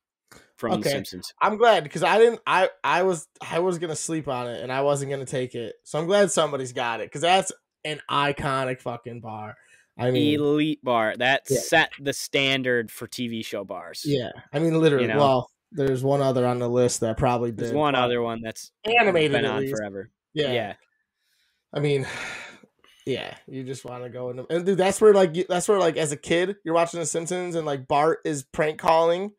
from 0.57 0.81
The 0.81 0.89
Simpsons. 0.89 1.33
I'm 1.41 1.57
glad 1.57 1.83
because 1.83 2.03
I 2.03 2.17
didn't. 2.17 2.41
I 2.47 2.69
I 2.83 3.03
was 3.03 3.27
I 3.41 3.59
was 3.59 3.77
gonna 3.77 3.95
sleep 3.95 4.27
on 4.27 4.47
it 4.47 4.61
and 4.63 4.71
I 4.71 4.81
wasn't 4.81 5.11
gonna 5.11 5.25
take 5.25 5.55
it. 5.55 5.75
So 5.83 5.99
I'm 5.99 6.05
glad 6.07 6.31
somebody's 6.31 6.73
got 6.73 7.01
it 7.01 7.07
because 7.07 7.21
that's 7.21 7.51
an 7.83 7.99
iconic 8.09 8.81
fucking 8.81 9.19
bar. 9.21 9.55
I 9.97 10.11
mean, 10.11 10.39
elite 10.39 10.83
bar 10.83 11.15
that 11.17 11.43
Yeah. 11.49 11.59
set 11.59 11.91
the 11.99 12.11
standard 12.13 12.91
for 12.91 13.07
TV 13.07 13.45
show 13.45 13.63
bars. 13.63 14.03
yeah. 14.05 14.31
I 14.51 14.59
mean, 14.59 14.79
literally. 14.81 15.07
know? 15.07 15.17
Well, 15.17 15.51
there's 15.71 16.03
one 16.03 16.21
other 16.21 16.45
on 16.45 16.59
the 16.59 16.69
list 16.69 16.99
that 17.01 17.17
probably 17.17 17.51
did. 17.51 17.59
There's 17.59 17.73
one 17.73 17.95
other 17.95 18.21
one 18.21 18.41
that's 18.41 18.71
animated 18.83 19.31
been 19.31 19.45
on 19.45 19.61
least. 19.61 19.75
forever. 19.75 20.09
Yeah. 20.33 20.51
yeah. 20.51 20.73
I 21.73 21.79
mean, 21.79 22.05
yeah, 23.05 23.35
you 23.47 23.63
just 23.63 23.85
want 23.85 24.03
to 24.03 24.09
go 24.09 24.29
in, 24.31 24.45
and 24.49 24.65
dude, 24.65 24.77
that's 24.77 24.99
where 25.01 25.13
like 25.13 25.35
you- 25.35 25.45
that's 25.47 25.67
where 25.67 25.79
like 25.79 25.97
as 25.97 26.11
a 26.11 26.17
kid 26.17 26.55
you're 26.63 26.73
watching 26.75 26.99
The 26.99 27.05
Simpsons 27.05 27.55
and 27.55 27.65
like 27.65 27.87
Bart 27.87 28.19
is 28.25 28.43
prank 28.43 28.79
calling, 28.79 29.31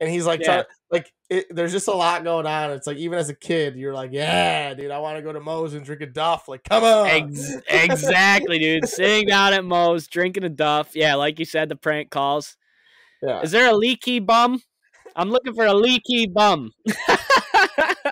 and 0.00 0.10
he's 0.10 0.26
like 0.26 0.40
Yeah. 0.40 0.46
trying 0.46 0.64
like 0.90 1.12
it, 1.30 1.46
there's 1.50 1.72
just 1.72 1.88
a 1.88 1.92
lot 1.94 2.24
going 2.24 2.46
on. 2.46 2.70
It's 2.70 2.86
like 2.86 2.96
even 2.96 3.18
as 3.18 3.28
a 3.28 3.34
kid 3.34 3.76
you're 3.76 3.92
like, 3.94 4.10
yeah, 4.12 4.72
dude, 4.74 4.90
I 4.90 4.98
want 4.98 5.18
to 5.18 5.22
go 5.22 5.32
to 5.32 5.40
Moe's 5.40 5.74
and 5.74 5.84
drink 5.84 6.00
a 6.00 6.06
Duff. 6.06 6.48
Like, 6.48 6.64
come 6.64 6.82
on, 6.82 7.06
Ex- 7.06 7.56
exactly, 7.68 8.58
dude. 8.58 8.88
Sitting 8.88 9.26
down 9.28 9.52
at 9.52 9.64
Moe's, 9.64 10.06
drinking 10.06 10.44
a 10.44 10.48
Duff. 10.48 10.92
Yeah, 10.96 11.14
like 11.16 11.38
you 11.38 11.44
said, 11.44 11.68
the 11.68 11.76
prank 11.76 12.10
calls. 12.10 12.56
yeah. 13.22 13.42
Is 13.42 13.50
there 13.50 13.68
a 13.70 13.76
leaky 13.76 14.18
bum? 14.20 14.60
I'm 15.14 15.30
looking 15.30 15.54
for 15.54 15.66
a 15.66 15.74
leaky 15.74 16.26
bum. 16.26 16.70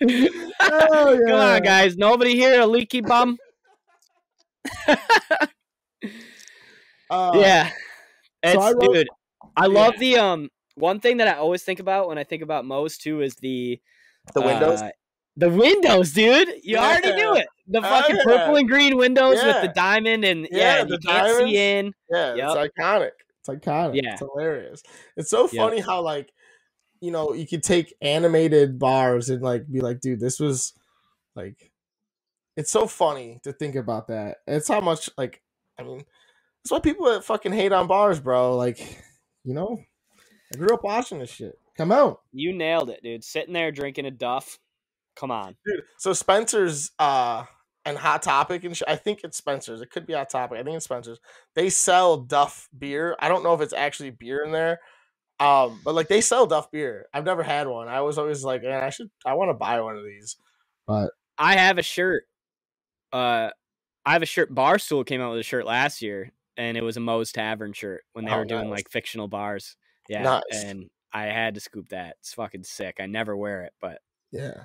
Oh, 0.00 1.20
Come 1.26 1.34
on, 1.40 1.62
guys. 1.62 1.96
Nobody 1.96 2.34
here 2.34 2.60
a 2.60 2.66
leaky 2.66 3.00
bum? 3.00 3.38
Uh, 7.10 7.32
yeah. 7.36 7.70
It's, 8.42 8.56
I 8.62 8.72
wrote- 8.72 8.92
dude, 8.92 9.08
I 9.56 9.66
love 9.66 9.94
Yeah. 9.94 9.98
the 10.00 10.16
um 10.18 10.50
one 10.74 11.00
thing 11.00 11.16
that 11.16 11.28
I 11.28 11.38
always 11.38 11.62
think 11.64 11.80
about 11.80 12.06
when 12.06 12.18
I 12.18 12.24
think 12.24 12.42
about 12.42 12.66
Moe's 12.66 12.98
too 12.98 13.22
is 13.22 13.34
the 13.36 13.80
the 14.34 14.42
windows. 14.42 14.82
uh, 14.82 14.90
the 15.36 15.48
windows, 15.48 16.12
dude. 16.12 16.48
You 16.62 16.76
already 16.76 17.14
knew 17.14 17.34
it. 17.34 17.46
The 17.66 17.80
fucking 17.80 18.16
yeah. 18.16 18.22
purple 18.24 18.56
and 18.56 18.68
green 18.68 18.98
windows 18.98 19.42
with 19.42 19.62
the 19.62 19.72
diamond 19.74 20.24
and 20.26 20.46
Yeah, 20.52 20.78
yeah, 20.78 20.84
the 20.84 20.90
you 21.00 21.08
can't 21.08 21.36
see 21.38 21.56
in. 21.56 21.92
Yeah, 22.10 22.34
Yep. 22.34 22.48
it's 22.56 22.74
iconic. 22.78 23.10
It's 23.40 23.48
iconic. 23.48 24.00
Yeah. 24.02 24.12
It's 24.12 24.20
hilarious. 24.20 24.82
It's 25.16 25.30
so 25.30 25.44
Yep. 25.50 25.52
funny 25.52 25.80
how 25.80 26.02
like 26.02 26.30
you 27.00 27.10
know, 27.10 27.32
you 27.32 27.46
could 27.46 27.62
take 27.62 27.94
animated 28.00 28.78
bars 28.78 29.30
and 29.30 29.42
like 29.42 29.70
be 29.70 29.80
like, 29.80 30.00
dude, 30.00 30.20
this 30.20 30.40
was 30.40 30.74
like 31.34 31.72
it's 32.56 32.70
so 32.70 32.86
funny 32.86 33.40
to 33.44 33.52
think 33.52 33.76
about 33.76 34.08
that. 34.08 34.38
It's 34.46 34.68
how 34.68 34.80
much 34.80 35.08
like 35.16 35.40
I 35.78 35.84
mean, 35.84 35.98
that's 35.98 36.70
why 36.70 36.80
people 36.80 37.06
that 37.06 37.24
fucking 37.24 37.52
hate 37.52 37.72
on 37.72 37.86
bars, 37.86 38.18
bro. 38.18 38.56
Like, 38.56 38.78
you 39.44 39.54
know, 39.54 39.78
I 40.52 40.56
grew 40.56 40.74
up 40.74 40.82
watching 40.82 41.20
this 41.20 41.30
shit. 41.30 41.58
Come 41.76 41.92
on. 41.92 42.16
You 42.32 42.52
nailed 42.52 42.90
it, 42.90 43.00
dude. 43.02 43.22
Sitting 43.22 43.54
there 43.54 43.70
drinking 43.70 44.06
a 44.06 44.10
Duff. 44.10 44.58
Come 45.14 45.30
on. 45.30 45.56
Dude, 45.64 45.82
so 45.98 46.12
Spencer's 46.12 46.90
uh 46.98 47.44
and 47.84 47.96
Hot 47.96 48.22
Topic 48.22 48.64
and 48.64 48.76
sh- 48.76 48.82
I 48.88 48.96
think 48.96 49.20
it's 49.22 49.38
Spencer's. 49.38 49.80
It 49.80 49.90
could 49.90 50.06
be 50.06 50.12
Hot 50.12 50.28
Topic. 50.28 50.58
I 50.58 50.64
think 50.64 50.76
it's 50.76 50.84
Spencer's. 50.84 51.20
They 51.54 51.70
sell 51.70 52.18
Duff 52.18 52.68
beer. 52.76 53.16
I 53.20 53.28
don't 53.28 53.44
know 53.44 53.54
if 53.54 53.60
it's 53.60 53.72
actually 53.72 54.10
beer 54.10 54.44
in 54.44 54.52
there. 54.52 54.80
Um, 55.40 55.80
but 55.84 55.94
like 55.94 56.08
they 56.08 56.20
sell 56.20 56.46
Duff 56.46 56.70
beer. 56.70 57.06
I've 57.14 57.24
never 57.24 57.42
had 57.42 57.68
one. 57.68 57.88
I 57.88 58.00
was 58.00 58.18
always 58.18 58.42
like, 58.44 58.62
man, 58.62 58.82
I 58.82 58.90
should 58.90 59.08
I 59.24 59.34
want 59.34 59.50
to 59.50 59.54
buy 59.54 59.80
one 59.80 59.96
of 59.96 60.04
these. 60.04 60.36
But 60.86 61.10
I 61.38 61.54
have 61.56 61.78
a 61.78 61.82
shirt. 61.82 62.24
Uh, 63.12 63.50
I 64.04 64.12
have 64.14 64.22
a 64.22 64.26
shirt. 64.26 64.52
Barstool 64.54 65.06
came 65.06 65.20
out 65.20 65.30
with 65.30 65.40
a 65.40 65.44
shirt 65.44 65.64
last 65.66 66.02
year, 66.02 66.32
and 66.56 66.76
it 66.76 66.82
was 66.82 66.96
a 66.96 67.00
Moe's 67.00 67.30
Tavern 67.32 67.72
shirt 67.72 68.02
when 68.14 68.24
they 68.24 68.32
Oh, 68.32 68.38
were 68.38 68.44
doing 68.44 68.68
nice. 68.70 68.78
like 68.78 68.90
fictional 68.90 69.28
bars. 69.28 69.76
Yeah, 70.08 70.22
Nice. 70.22 70.64
and 70.64 70.88
I 71.12 71.24
had 71.26 71.54
to 71.54 71.60
scoop 71.60 71.90
that. 71.90 72.16
It's 72.20 72.34
fucking 72.34 72.64
sick. 72.64 72.96
I 72.98 73.06
never 73.06 73.36
wear 73.36 73.62
it, 73.64 73.72
but 73.80 74.00
yeah. 74.32 74.62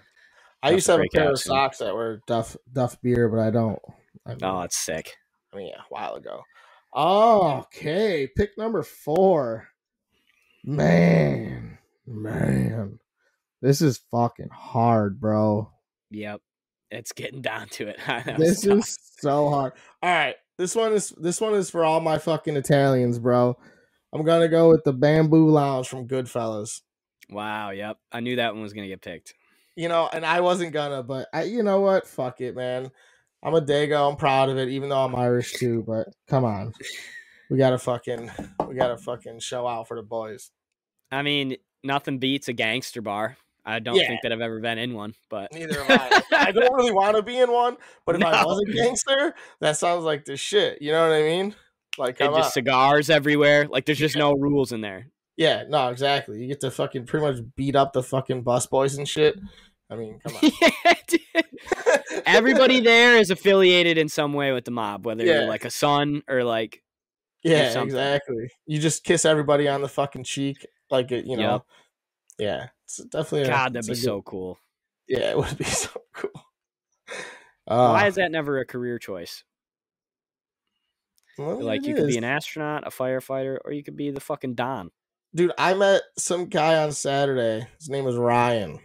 I 0.64 0.72
used 0.72 0.86
to 0.88 0.94
to 0.94 0.98
have 1.00 1.06
a 1.06 1.18
pair 1.18 1.30
of 1.32 1.40
socks 1.40 1.80
that 1.80 1.94
were 1.94 2.22
Duff 2.26 2.56
Duff 2.72 3.00
beer, 3.02 3.28
but 3.30 3.40
I 3.40 3.50
don't. 3.52 3.80
I 4.26 4.30
mean, 4.32 4.40
oh, 4.44 4.62
it's 4.62 4.78
sick. 4.78 5.14
I 5.54 5.58
mean, 5.58 5.68
yeah, 5.68 5.82
a 5.82 5.86
while 5.90 6.16
ago. 6.16 6.42
okay, 6.96 8.28
pick 8.36 8.58
number 8.58 8.82
four. 8.84 9.68
Man, 10.66 11.78
man, 12.08 13.00
this 13.62 13.82
is 13.82 14.00
fucking 14.12 14.50
hard, 14.50 15.20
bro. 15.20 15.70
Yep, 16.12 16.42
it's 16.90 17.12
getting 17.12 17.42
down 17.42 17.68
to 17.70 17.88
it. 17.90 18.00
This 18.38 18.66
is 18.66 18.98
so 19.20 19.50
hard. 19.50 19.74
All 20.02 20.10
right, 20.10 20.36
this 20.58 20.74
one 20.74 20.94
is 20.94 21.10
this 21.18 21.42
one 21.42 21.54
is 21.54 21.70
for 21.70 21.84
all 21.84 22.00
my 22.00 22.18
fucking 22.18 22.56
Italians, 22.56 23.20
bro. 23.20 23.58
I'm 24.14 24.24
gonna 24.24 24.48
go 24.48 24.70
with 24.70 24.86
the 24.86 24.94
Bamboo 24.94 25.50
Lounge 25.50 25.90
from 25.90 26.08
Goodfellas. 26.08 26.82
wow. 27.30 27.72
Yep, 27.72 27.98
I 28.14 28.22
knew 28.22 28.38
that 28.38 28.54
one 28.54 28.62
was 28.64 28.72
gonna 28.74 28.88
get 28.88 29.02
picked. 29.02 29.34
You 29.76 29.90
know, 29.90 30.10
and 30.14 30.26
I 30.26 30.42
wasn't 30.42 30.72
gonna, 30.72 31.04
but 31.04 31.28
I, 31.34 31.44
you 31.44 31.64
know 31.64 31.82
what? 31.82 32.08
Fuck 32.08 32.40
it, 32.40 32.56
man. 32.56 32.90
I'm 33.42 33.56
a 33.56 33.62
Dago. 33.62 34.10
I'm 34.10 34.16
proud 34.16 34.50
of 34.50 34.58
it, 34.58 34.70
even 34.70 34.88
though 34.88 35.04
I'm 35.04 35.16
Irish 35.16 35.54
too. 35.54 35.84
But 35.86 36.08
come 36.28 36.46
on, 36.46 36.72
we 37.50 37.58
gotta 37.58 37.78
fucking, 37.78 38.32
we 38.68 38.76
gotta 38.76 38.98
fucking 38.98 39.40
show 39.40 39.68
out 39.68 39.88
for 39.88 39.96
the 39.98 40.04
boys. 40.04 40.52
I 41.12 41.22
mean, 41.22 41.58
nothing 41.84 42.18
beats 42.20 42.48
a 42.48 42.54
gangster 42.54 43.02
bar. 43.02 43.38
I 43.66 43.80
don't 43.80 43.96
Yeah. 43.96 44.08
think 44.08 44.22
that 44.24 44.32
I've 44.34 44.42
ever 44.42 44.60
been 44.60 44.78
in 44.78 44.94
one, 44.94 45.14
but 45.30 45.54
Neither 45.54 45.80
am 45.82 45.86
I. 45.90 46.22
I 46.48 46.52
don't 46.52 46.74
really 46.74 46.92
want 46.94 47.16
to 47.16 47.24
be 47.24 47.38
in 47.38 47.52
one, 47.52 47.78
but 48.06 48.16
if 48.16 48.24
I 48.24 48.44
was 48.44 48.62
a 48.68 48.74
gangster, 48.74 49.34
that 49.62 49.78
sounds 49.78 50.04
like 50.04 50.26
the 50.26 50.36
shit. 50.36 50.82
You 50.82 50.92
know 50.92 51.08
what 51.08 51.16
I 51.16 51.22
mean? 51.22 51.56
Like, 51.98 52.18
just 52.18 52.32
on. 52.32 52.52
cigars 52.52 53.10
everywhere. 53.10 53.68
Like 53.70 53.86
there's 53.86 54.00
just 54.00 54.16
no 54.18 54.34
rules 54.34 54.72
in 54.72 54.82
there. 54.82 55.08
Yeah, 55.38 55.64
no, 55.70 55.90
exactly. 55.90 56.42
You 56.42 56.48
get 56.48 56.60
to 56.62 56.72
fucking 56.72 57.06
pretty 57.06 57.26
much 57.26 57.38
beat 57.56 57.76
up 57.76 57.94
the 57.94 58.04
fucking 58.04 58.42
bus 58.44 58.66
boys 58.68 58.96
and 58.98 59.08
shit. 59.08 59.40
I 59.90 59.96
mean, 59.96 60.20
come 60.20 60.36
on. 60.36 60.52
yeah, 60.86 60.94
dude. 61.08 61.46
Everybody 62.26 62.80
there 62.82 63.18
is 63.18 63.30
affiliated 63.30 63.98
in 63.98 64.10
some 64.10 64.34
way 64.34 64.52
with 64.52 64.66
the 64.66 64.72
mob, 64.72 65.06
whether 65.06 65.24
Yeah. 65.26 65.42
you're 65.42 65.48
like 65.50 65.66
a 65.66 65.70
son 65.72 66.24
or 66.28 66.44
like 66.44 66.82
yeah, 67.44 67.82
exactly. 67.82 68.50
You 68.66 68.80
just 68.80 69.04
kiss 69.04 69.26
everybody 69.26 69.68
on 69.68 69.82
the 69.82 69.88
fucking 69.90 70.24
cheek, 70.24 70.66
like 70.90 71.12
it, 71.12 71.26
you 71.26 71.38
know. 71.38 71.52
Yep. 71.54 71.62
Yeah, 72.40 72.68
it's 72.86 72.98
definitely. 72.98 73.42
a- 73.44 73.48
God, 73.48 73.76
it's 73.76 73.88
that'd 73.88 73.88
be 73.88 73.92
a 73.92 73.96
good- 73.96 74.04
so 74.04 74.22
cool. 74.24 74.58
Yeah, 75.08 75.32
it 75.32 75.38
would 75.38 75.58
be 75.58 75.64
so 75.66 75.90
cool. 76.14 76.32
Uh, 77.68 77.92
Why 77.92 78.08
is 78.08 78.16
that 78.16 78.32
never 78.32 78.60
a 78.60 78.66
career 78.66 78.98
choice? 79.00 79.44
well, 81.38 81.62
Like 81.62 81.86
you 81.86 81.96
could 81.96 82.08
be 82.08 82.18
an 82.18 82.24
astronaut, 82.24 82.86
a 82.86 82.90
firefighter, 82.90 83.58
or 83.66 83.72
you 83.72 83.84
could 83.84 83.96
be 83.98 84.12
the 84.12 84.20
fucking 84.22 84.56
Don. 84.56 84.92
dude. 85.34 85.52
I 85.58 85.74
met 85.74 86.02
some 86.18 86.46
guy 86.48 86.84
on 86.84 86.92
Saturday. 86.92 87.68
His 87.80 87.90
name 87.90 88.04
was 88.06 88.16
Ryan. 88.18 88.80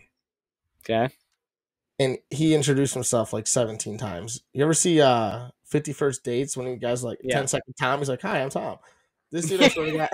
Okay. 0.89 1.13
and 1.99 2.17
he 2.31 2.55
introduced 2.55 2.95
himself 2.95 3.33
like 3.33 3.47
17 3.47 3.99
times. 3.99 4.41
You 4.55 4.63
ever 4.65 4.73
see 4.75 5.01
uh 5.03 5.49
50 5.69 5.93
First 5.93 6.25
Dates 6.25 6.57
when 6.57 6.67
he 6.67 6.77
guys 6.77 7.05
like 7.05 7.19
Yeah. 7.23 7.37
10 7.37 7.49
second 7.49 7.75
Tom? 7.81 7.99
He's 8.01 8.09
like, 8.09 8.23
Hi, 8.23 8.43
I'm 8.43 8.51
Tom. 8.51 8.79
This 9.31 9.49
dude, 9.49 9.63
I 9.63 9.69
swear 9.69 9.87
to 9.87 9.97
God, 9.97 10.09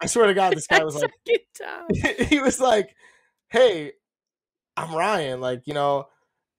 I 0.00 0.06
swear 0.06 0.26
to 0.26 0.34
God, 0.34 0.54
this 0.54 0.66
guy 0.66 0.84
was 0.84 0.94
like, 0.96 1.10
he 2.28 2.40
was 2.40 2.60
like, 2.60 2.94
Hey, 3.48 3.92
I'm 4.76 4.94
Ryan, 4.94 5.40
like, 5.40 5.62
you 5.66 5.74
know, 5.74 6.08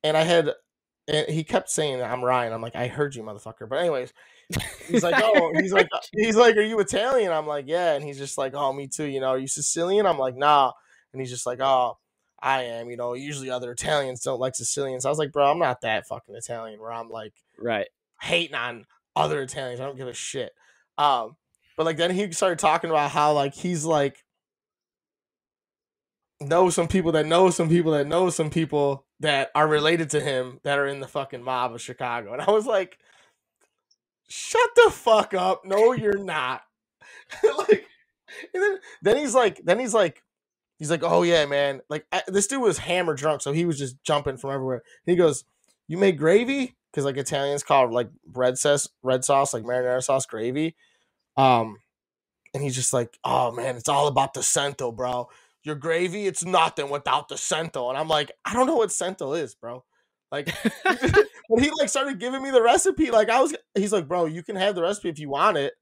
and 0.03 0.17
I 0.17 0.23
had 0.23 0.51
and 1.07 1.27
he 1.27 1.43
kept 1.43 1.69
saying 1.69 2.01
I'm 2.01 2.23
Ryan. 2.23 2.53
I'm 2.53 2.61
like, 2.61 2.75
I 2.75 2.87
heard 2.87 3.15
you, 3.15 3.23
motherfucker. 3.23 3.67
But 3.67 3.79
anyways, 3.79 4.13
he's 4.87 5.03
like, 5.03 5.15
Oh, 5.23 5.51
he's 5.59 5.73
like 5.73 5.87
uh, 5.91 5.99
he's 6.13 6.35
like, 6.35 6.55
Are 6.55 6.61
you 6.61 6.79
Italian? 6.79 7.31
I'm 7.31 7.47
like, 7.47 7.65
Yeah, 7.67 7.93
and 7.93 8.03
he's 8.03 8.17
just 8.17 8.37
like, 8.37 8.53
Oh, 8.55 8.71
me 8.73 8.87
too, 8.87 9.05
you 9.05 9.19
know, 9.19 9.29
are 9.29 9.39
you 9.39 9.47
Sicilian? 9.47 10.05
I'm 10.05 10.19
like, 10.19 10.35
nah. 10.35 10.71
And 11.11 11.19
he's 11.19 11.31
just 11.31 11.45
like, 11.47 11.59
Oh, 11.61 11.97
I 12.41 12.63
am, 12.63 12.89
you 12.89 12.97
know, 12.97 13.13
usually 13.13 13.49
other 13.49 13.71
Italians 13.71 14.21
don't 14.21 14.39
like 14.39 14.55
Sicilians. 14.55 15.05
I 15.05 15.09
was 15.09 15.17
like, 15.19 15.31
bro, 15.31 15.49
I'm 15.51 15.59
not 15.59 15.81
that 15.81 16.07
fucking 16.07 16.35
Italian 16.35 16.79
where 16.79 16.93
I'm 16.93 17.09
like 17.09 17.33
right. 17.57 17.87
Hating 18.21 18.55
on 18.55 18.85
other 19.15 19.41
Italians. 19.41 19.79
I 19.79 19.85
don't 19.85 19.97
give 19.97 20.07
a 20.07 20.13
shit. 20.13 20.51
Um, 20.97 21.35
but 21.77 21.85
like 21.85 21.97
then 21.97 22.11
he 22.11 22.31
started 22.31 22.59
talking 22.59 22.89
about 22.89 23.11
how 23.11 23.33
like 23.33 23.53
he's 23.53 23.85
like 23.85 24.23
know 26.41 26.69
some 26.69 26.87
people 26.87 27.11
that 27.13 27.25
know 27.25 27.49
some 27.49 27.69
people 27.69 27.91
that 27.93 28.07
know 28.07 28.29
some 28.29 28.49
people 28.49 29.05
that 29.19 29.51
are 29.55 29.67
related 29.67 30.09
to 30.11 30.21
him 30.21 30.59
that 30.63 30.79
are 30.79 30.87
in 30.87 30.99
the 30.99 31.07
fucking 31.07 31.43
mob 31.43 31.73
of 31.73 31.81
Chicago. 31.81 32.33
And 32.33 32.41
I 32.41 32.51
was 32.51 32.65
like, 32.65 32.97
shut 34.29 34.69
the 34.75 34.91
fuck 34.91 35.33
up. 35.33 35.65
No, 35.65 35.93
you're 35.93 36.17
not. 36.17 36.61
like 37.57 37.85
and 38.53 38.63
then 38.63 38.77
then 39.01 39.17
he's 39.17 39.35
like 39.35 39.61
then 39.63 39.79
he's 39.79 39.93
like 39.93 40.23
he's 40.77 40.89
like, 40.89 41.03
"Oh 41.03 41.23
yeah, 41.23 41.45
man." 41.45 41.81
Like 41.89 42.05
I, 42.11 42.23
this 42.27 42.47
dude 42.47 42.61
was 42.61 42.79
hammer 42.79 43.13
drunk, 43.13 43.41
so 43.41 43.51
he 43.51 43.65
was 43.65 43.77
just 43.77 44.01
jumping 44.03 44.37
from 44.37 44.51
everywhere. 44.51 44.83
He 45.05 45.15
goes, 45.15 45.43
"You 45.87 45.97
make 45.97 46.17
gravy?" 46.17 46.75
Because 46.91 47.05
like 47.05 47.17
Italians 47.17 47.63
call 47.63 47.91
like 47.91 48.09
red 48.33 48.57
sauce, 48.57 48.89
red 49.03 49.23
sauce, 49.23 49.53
like 49.53 49.63
marinara 49.63 50.03
sauce 50.03 50.25
gravy. 50.25 50.75
Um, 51.37 51.77
and 52.53 52.63
he's 52.63 52.75
just 52.75 52.93
like, 52.93 53.17
"Oh 53.23 53.51
man, 53.51 53.75
it's 53.75 53.89
all 53.89 54.07
about 54.07 54.33
the 54.33 54.43
cento, 54.43 54.91
bro. 54.91 55.29
Your 55.63 55.75
gravy, 55.75 56.25
it's 56.25 56.43
nothing 56.43 56.89
without 56.89 57.29
the 57.29 57.37
cento." 57.37 57.89
And 57.89 57.97
I'm 57.97 58.07
like, 58.07 58.31
"I 58.45 58.53
don't 58.53 58.67
know 58.67 58.77
what 58.77 58.91
cento 58.91 59.33
is, 59.33 59.55
bro." 59.55 59.83
Like 60.31 60.49
when 61.47 61.63
he 61.63 61.71
like 61.79 61.89
started 61.89 62.19
giving 62.19 62.41
me 62.41 62.51
the 62.51 62.61
recipe, 62.61 63.11
like 63.11 63.29
I 63.29 63.41
was, 63.41 63.55
he's 63.75 63.93
like, 63.93 64.07
"Bro, 64.07 64.25
you 64.25 64.43
can 64.43 64.55
have 64.55 64.75
the 64.75 64.81
recipe 64.81 65.09
if 65.09 65.19
you 65.19 65.29
want 65.29 65.57
it." 65.57 65.73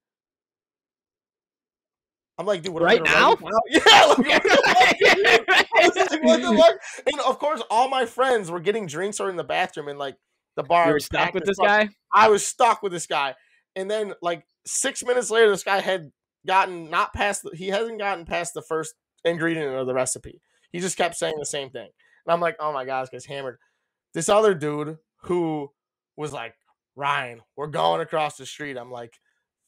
I'm 2.39 2.45
like, 2.45 2.61
dude, 2.61 2.73
what 2.73 2.83
Right 2.83 3.03
gonna 3.03 3.09
write 3.09 3.33
it 3.33 3.41
down? 3.41 3.51
Yeah, 3.69 4.05
like, 4.05 4.17
what 4.17 4.43
the 4.43 5.45
fuck? 5.47 5.65
I 5.75 5.87
was 5.87 5.95
like, 5.95 6.23
what 6.23 6.41
the 6.41 6.55
fuck? 6.55 7.05
And 7.11 7.19
of 7.21 7.39
course, 7.39 7.63
all 7.69 7.89
my 7.89 8.05
friends 8.05 8.51
were 8.51 8.59
getting 8.59 8.85
drinks 8.85 9.19
or 9.19 9.29
in 9.29 9.37
the 9.37 9.43
bathroom, 9.43 9.87
and 9.87 9.97
like 9.97 10.17
The 10.57 10.63
bar 10.63 10.85
You 10.85 10.89
were 10.89 10.95
was 10.95 11.05
stuck 11.05 11.33
with 11.33 11.45
this 11.45 11.57
guy. 11.57 11.89
I 12.13 12.29
was 12.29 12.45
stuck 12.45 12.83
with 12.83 12.91
this 12.91 13.05
guy. 13.05 13.35
And 13.75 13.89
then 13.89 14.13
like 14.21 14.43
six 14.65 15.03
minutes 15.05 15.29
later, 15.29 15.51
this 15.51 15.63
guy 15.63 15.79
had 15.79 16.11
gotten 16.45 16.89
not 16.89 17.13
past 17.13 17.43
the, 17.43 17.55
he 17.55 17.67
hasn't 17.67 17.99
gotten 17.99 18.25
past 18.25 18.55
the 18.55 18.63
first 18.63 18.95
ingredient 19.23 19.75
of 19.75 19.85
the 19.85 19.93
recipe. 19.93 20.41
He 20.71 20.79
just 20.79 20.97
kept 20.97 21.15
saying 21.15 21.35
the 21.37 21.45
same 21.45 21.69
thing. 21.69 21.87
And 22.25 22.33
I'm 22.33 22.41
like, 22.41 22.57
oh 22.59 22.73
my 22.73 22.85
god, 22.85 23.03
this 23.03 23.09
guy's 23.09 23.25
hammered. 23.25 23.59
This 24.15 24.29
other 24.29 24.55
dude 24.55 24.97
who 25.23 25.69
was 26.15 26.33
like, 26.33 26.55
Ryan, 26.95 27.41
we're 27.55 27.67
going 27.67 28.01
across 28.01 28.37
the 28.37 28.45
street. 28.47 28.77
I'm 28.77 28.91
like, 28.91 29.13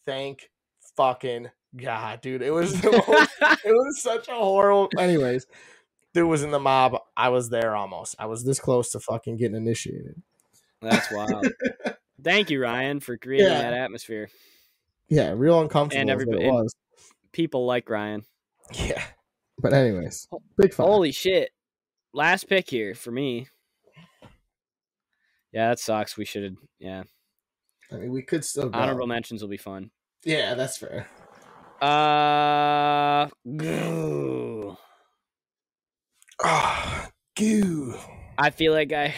thank 0.07 0.49
fucking 0.97 1.49
God, 1.75 2.21
dude. 2.21 2.41
It 2.41 2.51
was 2.51 2.81
the 2.81 2.91
most, 2.91 3.31
it 3.63 3.71
was 3.71 4.01
such 4.01 4.27
a 4.27 4.33
horrible 4.33 4.89
anyways. 4.97 5.45
Dude 6.15 6.27
was 6.27 6.41
in 6.41 6.49
the 6.49 6.59
mob. 6.59 6.97
I 7.15 7.29
was 7.29 7.49
there 7.49 7.75
almost. 7.75 8.15
I 8.17 8.25
was 8.25 8.43
this 8.43 8.59
close 8.59 8.91
to 8.93 8.99
fucking 8.99 9.37
getting 9.37 9.55
initiated. 9.55 10.23
That's 10.81 11.11
wild. 11.11 11.47
Thank 12.23 12.49
you, 12.49 12.61
Ryan, 12.61 12.99
for 12.99 13.17
creating 13.17 13.47
Yeah. 13.47 13.61
that 13.61 13.73
atmosphere. 13.73 14.29
Yeah, 15.07 15.33
real 15.35 15.59
uncomfortable. 15.61 16.01
And 16.01 16.09
everybody- 16.09 16.45
it 16.45 16.51
was. 16.51 16.73
People 17.31 17.65
like 17.65 17.89
Ryan. 17.89 18.23
Yeah. 18.73 19.03
But 19.61 19.73
anyways, 19.73 20.27
big 20.57 20.73
fun. 20.73 20.87
Holy 20.87 21.11
shit! 21.11 21.51
Last 22.13 22.47
pick 22.47 22.69
here 22.69 22.95
for 22.95 23.11
me. 23.11 23.47
Yeah, 25.51 25.69
that 25.69 25.79
sucks. 25.79 26.15
We 26.15 26.23
should 26.25 26.43
have. 26.43 26.53
Yeah, 26.79 27.03
I 27.91 27.95
mean, 27.95 28.11
we 28.11 28.21
could 28.21 28.45
still 28.45 28.69
go. 28.69 28.79
honorable 28.79 29.07
mentions 29.07 29.41
will 29.41 29.49
be 29.49 29.57
fun. 29.57 29.91
Yeah, 30.23 30.53
that's 30.53 30.77
fair. 30.77 31.07
Uh, 31.81 33.27
goo. 33.57 34.77
Oh, 36.43 37.07
goo. 37.35 37.95
I 38.39 38.51
feel 38.51 38.73
like 38.73 38.93
I. 38.93 39.13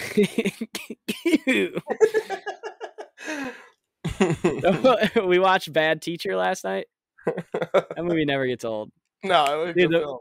We 5.26 5.40
watched 5.40 5.72
Bad 5.72 6.02
Teacher 6.02 6.36
last 6.36 6.64
night. 6.64 6.88
That 7.26 8.04
movie 8.04 8.26
never 8.26 8.48
gets 8.48 8.66
old. 8.66 8.92
no, 9.24 9.46
it 9.46 9.66
was 9.66 9.70
a 9.70 9.74
Dude, 9.74 9.92
the-. 9.92 10.18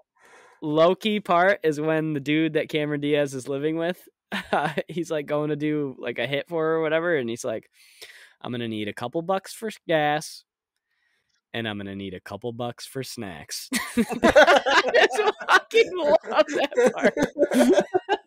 Low-key 0.62 1.20
part 1.20 1.60
is 1.62 1.80
when 1.80 2.12
the 2.12 2.20
dude 2.20 2.52
that 2.52 2.68
Cameron 2.68 3.00
Diaz 3.00 3.34
is 3.34 3.48
living 3.48 3.76
with, 3.78 4.06
he's 4.88 5.10
like 5.10 5.26
going 5.26 5.48
to 5.48 5.56
do 5.56 5.96
like 5.98 6.18
a 6.18 6.26
hit 6.26 6.48
for 6.48 6.62
her 6.62 6.74
or 6.74 6.82
whatever, 6.82 7.16
and 7.16 7.30
he's 7.30 7.44
like, 7.44 7.70
"I'm 8.42 8.52
gonna 8.52 8.68
need 8.68 8.86
a 8.88 8.92
couple 8.92 9.22
bucks 9.22 9.54
for 9.54 9.70
gas, 9.88 10.44
and 11.54 11.66
I'm 11.66 11.78
gonna 11.78 11.96
need 11.96 12.12
a 12.12 12.20
couple 12.20 12.52
bucks 12.52 12.84
for 12.84 13.02
snacks." 13.02 13.70
I 13.96 14.82
just 14.92 15.32
fucking 15.48 15.96
love 15.96 16.46
that 16.48 16.92
part. 16.94 18.20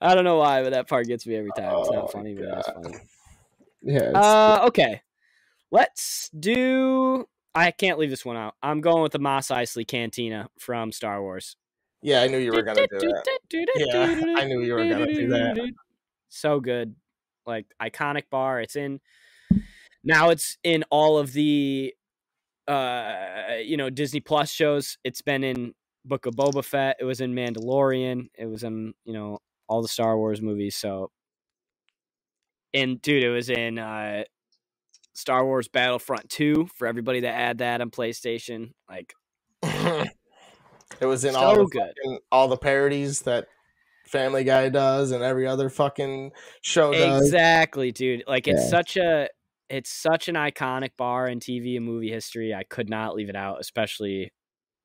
I 0.00 0.14
don't 0.14 0.24
know 0.24 0.36
why, 0.38 0.62
but 0.62 0.70
that 0.72 0.88
part 0.88 1.06
gets 1.06 1.26
me 1.26 1.36
every 1.36 1.50
time. 1.56 1.74
It's 1.78 1.88
Oh 1.88 1.92
not 1.94 2.04
my 2.06 2.10
funny, 2.12 2.34
but 2.34 2.44
it's 2.58 2.68
funny. 2.68 2.94
yeah. 3.82 3.96
it's- 3.96 4.14
Uh, 4.24 4.64
okay. 4.68 5.02
Let's 5.70 6.28
do. 6.38 7.26
I 7.54 7.70
can't 7.70 7.98
leave 7.98 8.10
this 8.10 8.24
one 8.24 8.36
out. 8.36 8.54
I'm 8.62 8.80
going 8.80 9.02
with 9.02 9.12
the 9.12 9.18
Mos 9.18 9.48
Eisley 9.48 9.86
Cantina 9.86 10.48
from 10.58 10.92
Star 10.92 11.20
Wars. 11.22 11.56
yeah, 12.02 12.22
I 12.22 12.26
knew 12.28 12.38
you 12.38 12.52
were 12.52 12.62
gonna 12.62 12.86
do 12.86 12.98
that. 13.00 13.38
Yeah, 13.76 14.34
I 14.38 14.44
knew 14.44 14.60
you 14.62 14.74
were 14.74 14.88
gonna 14.88 15.06
do 15.06 15.28
that. 15.28 15.72
So 16.28 16.60
good, 16.60 16.94
like 17.46 17.66
iconic 17.80 18.24
bar. 18.30 18.60
It's 18.60 18.76
in 18.76 19.00
now. 20.02 20.30
It's 20.30 20.56
in 20.64 20.84
all 20.90 21.18
of 21.18 21.32
the, 21.32 21.94
uh, 22.66 23.56
you 23.62 23.76
know, 23.76 23.90
Disney 23.90 24.20
Plus 24.20 24.50
shows. 24.50 24.98
It's 25.04 25.22
been 25.22 25.44
in 25.44 25.74
Book 26.04 26.26
of 26.26 26.34
Boba 26.34 26.64
Fett. 26.64 26.96
It 27.00 27.04
was 27.04 27.20
in 27.20 27.34
Mandalorian. 27.34 28.28
It 28.36 28.46
was 28.46 28.62
in 28.64 28.94
you 29.04 29.12
know 29.12 29.38
all 29.68 29.82
the 29.82 29.88
Star 29.88 30.16
Wars 30.16 30.42
movies. 30.42 30.76
So, 30.76 31.10
and 32.74 33.00
dude, 33.00 33.22
it 33.24 33.30
was 33.30 33.48
in 33.50 33.78
uh, 33.78 34.24
Star 35.14 35.44
Wars 35.44 35.68
Battlefront 35.68 36.28
Two 36.28 36.68
for 36.76 36.86
everybody 36.86 37.20
that 37.20 37.34
had 37.34 37.58
that 37.58 37.80
on 37.80 37.90
PlayStation. 37.90 38.72
Like 38.88 39.14
it 39.62 41.06
was 41.06 41.24
in 41.24 41.34
so 41.34 41.40
all 41.40 41.56
the 41.56 41.64
good. 41.66 41.80
fucking- 42.02 42.18
all 42.30 42.48
the 42.48 42.56
parodies 42.56 43.22
that 43.22 43.46
Family 44.06 44.44
Guy 44.44 44.68
does 44.68 45.10
and 45.10 45.22
every 45.22 45.46
other 45.46 45.68
fucking 45.70 46.32
show 46.60 46.92
does. 46.92 47.22
Exactly, 47.22 47.92
dude. 47.92 48.24
Like 48.26 48.48
it's 48.48 48.62
Yeah. 48.64 48.68
such 48.68 48.96
a 48.96 49.28
it's 49.68 49.90
such 49.90 50.28
an 50.28 50.34
iconic 50.34 50.90
bar 50.98 51.28
in 51.28 51.40
TV 51.40 51.76
and 51.76 51.86
movie 51.86 52.10
history. 52.10 52.52
I 52.54 52.62
could 52.64 52.90
not 52.90 53.14
leave 53.14 53.30
it 53.30 53.36
out, 53.36 53.58
especially 53.60 54.30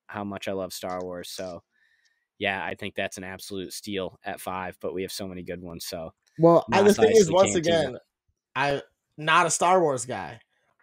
how 0.08 0.24
much 0.24 0.48
I 0.48 0.54
love 0.54 0.74
Star 0.74 1.04
Wars. 1.04 1.30
So 1.30 1.64
yeah, 2.40 2.64
I 2.64 2.76
think 2.76 2.96
that's 2.96 3.18
an 3.18 3.24
absolute 3.24 3.74
steal 3.74 4.20
at 4.24 4.40
five, 4.42 4.78
but 4.82 4.94
we 4.94 5.02
have 5.04 5.12
so 5.12 5.28
many 5.28 5.44
good 5.44 5.62
ones. 5.62 5.86
So 5.86 6.14
Well, 6.38 6.68
I, 6.72 6.82
the 6.84 6.94
thing 6.94 7.10
is, 7.16 7.32
once 7.32 7.56
again, 7.56 7.98
I 8.56 8.82
not 9.18 9.46
a 9.46 9.52
Star 9.52 9.82
Wars 9.82 10.06
guy. 10.06 10.40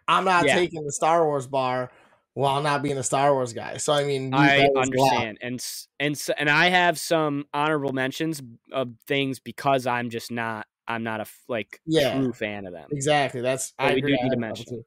I'm 0.07 0.25
not 0.25 0.45
Yeah. 0.45 0.55
taking 0.55 0.83
the 0.85 0.91
Star 0.91 1.25
Wars 1.25 1.47
bar 1.47 1.91
while 2.33 2.61
not 2.61 2.83
being 2.83 2.97
a 2.97 3.03
Star 3.03 3.33
Wars 3.33 3.53
guy. 3.53 3.77
So 3.77 3.93
I 3.93 4.03
mean, 4.03 4.31
I 4.31 4.55
that 4.55 4.71
was 4.73 4.89
a 4.89 4.97
lot. 4.97 5.25
understand. 5.25 5.37
And 5.41 5.65
and 5.99 6.21
and 6.37 6.49
I 6.49 6.69
have 6.69 6.99
some 6.99 7.45
honorable 7.53 7.93
mentions 7.93 8.41
of 8.71 8.89
things 9.07 9.39
because 9.39 9.87
I'm 9.87 10.09
just 10.09 10.31
not 10.31 10.67
I'm 10.87 11.03
not 11.03 11.21
a 11.21 11.25
like 11.47 11.79
Yeah. 11.85 12.11
true 12.11 12.33
fan 12.33 12.65
of 12.65 12.73
them. 12.73 12.89
Exactly. 12.91 13.41
That's 13.41 13.73
But 13.77 13.85
I 13.85 13.91
we 13.93 13.99
agree. 13.99 14.17
do 14.17 14.23
need 14.23 14.31
to 14.31 14.37
mention. 14.37 14.83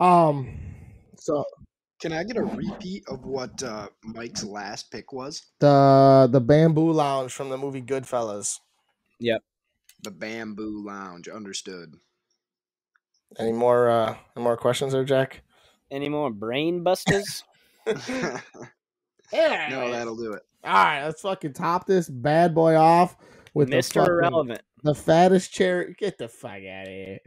Um. 0.00 0.58
So 1.16 1.44
Can 2.02 2.12
I 2.12 2.24
get 2.24 2.36
a 2.36 2.42
repeat 2.42 3.04
of 3.08 3.24
what 3.24 3.62
uh, 3.62 3.86
Mike's 4.04 4.42
last 4.44 4.90
pick 4.90 5.12
was? 5.12 5.44
the 5.60 6.28
the 6.30 6.40
bamboo 6.40 6.90
lounge 6.90 7.32
from 7.32 7.48
the 7.48 7.56
movie 7.56 7.80
Goodfellas. 7.80 8.58
Yep. 9.20 9.40
The 10.02 10.10
Bamboo 10.10 10.84
Lounge. 10.84 11.28
Understood. 11.28 11.94
Any 13.38 13.52
more 13.52 13.88
uh 13.88 14.16
any 14.36 14.42
more 14.42 14.56
questions 14.56 14.92
there, 14.92 15.04
Jack? 15.04 15.42
Any 15.92 16.08
more 16.08 16.30
brain 16.30 16.82
busters? 16.82 17.44
no, 17.86 18.40
that'll 19.32 20.16
do 20.16 20.32
it. 20.32 20.42
All 20.64 20.72
right, 20.72 21.04
let's 21.04 21.20
fucking 21.22 21.52
top 21.52 21.86
this 21.86 22.08
bad 22.08 22.52
boy 22.54 22.74
off 22.76 23.16
with 23.54 23.70
the, 23.70 23.76
Mr. 23.76 23.94
fucking- 23.94 24.12
Irrelevant. 24.12 24.62
the 24.82 24.94
fattest 24.94 25.52
cherry. 25.52 25.94
Get 25.98 26.18
the 26.18 26.28
fuck 26.28 26.50
out 26.50 26.82
of 26.82 26.88
here. 26.88 27.18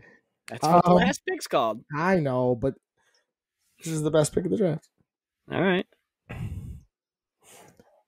That's 0.49 0.61
what 0.63 0.83
the 0.83 0.89
Um, 0.91 0.95
last 0.97 1.21
pick's 1.27 1.47
called. 1.47 1.83
I 1.95 2.17
know, 2.17 2.55
but 2.55 2.75
this 3.83 3.93
is 3.93 4.01
the 4.03 4.11
best 4.11 4.33
pick 4.33 4.45
of 4.45 4.51
the 4.51 4.57
draft. 4.57 4.87
All 5.51 5.61
right. 5.61 5.85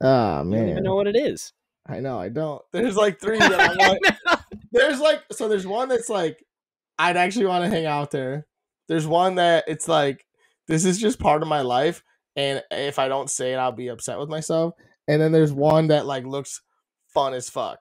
Ah 0.01 0.39
Oh 0.39 0.41
I 0.41 0.43
don't 0.43 0.69
even 0.69 0.83
know 0.83 0.95
what 0.95 1.07
it 1.07 1.15
is. 1.15 1.53
I 1.87 1.99
know, 2.01 2.19
I 2.19 2.29
don't. 2.29 2.61
There's 2.73 2.95
like 2.95 3.19
three 3.19 3.39
that 3.39 3.77
like, 3.77 4.39
there's 4.71 4.99
like, 4.99 5.23
so 5.31 5.47
there's 5.47 5.65
one 5.65 5.87
that's 5.87 6.09
like, 6.09 6.43
I'd 6.99 7.15
actually 7.17 7.45
want 7.45 7.63
to 7.63 7.69
hang 7.69 7.85
out 7.85 8.11
there. 8.11 8.45
There's 8.89 9.07
one 9.07 9.35
that 9.35 9.63
it's 9.67 9.87
like, 9.87 10.25
this 10.67 10.83
is 10.83 10.99
just 10.99 11.19
part 11.19 11.41
of 11.41 11.47
my 11.47 11.61
life, 11.61 12.03
and 12.35 12.61
if 12.71 12.99
I 12.99 13.07
don't 13.07 13.29
say 13.29 13.53
it, 13.53 13.57
I'll 13.57 13.71
be 13.71 13.87
upset 13.87 14.19
with 14.19 14.27
myself. 14.29 14.73
And 15.07 15.21
then 15.21 15.31
there's 15.31 15.53
one 15.53 15.87
that 15.87 16.05
like 16.05 16.25
looks 16.25 16.61
fun 17.13 17.33
as 17.33 17.49
fuck. 17.49 17.79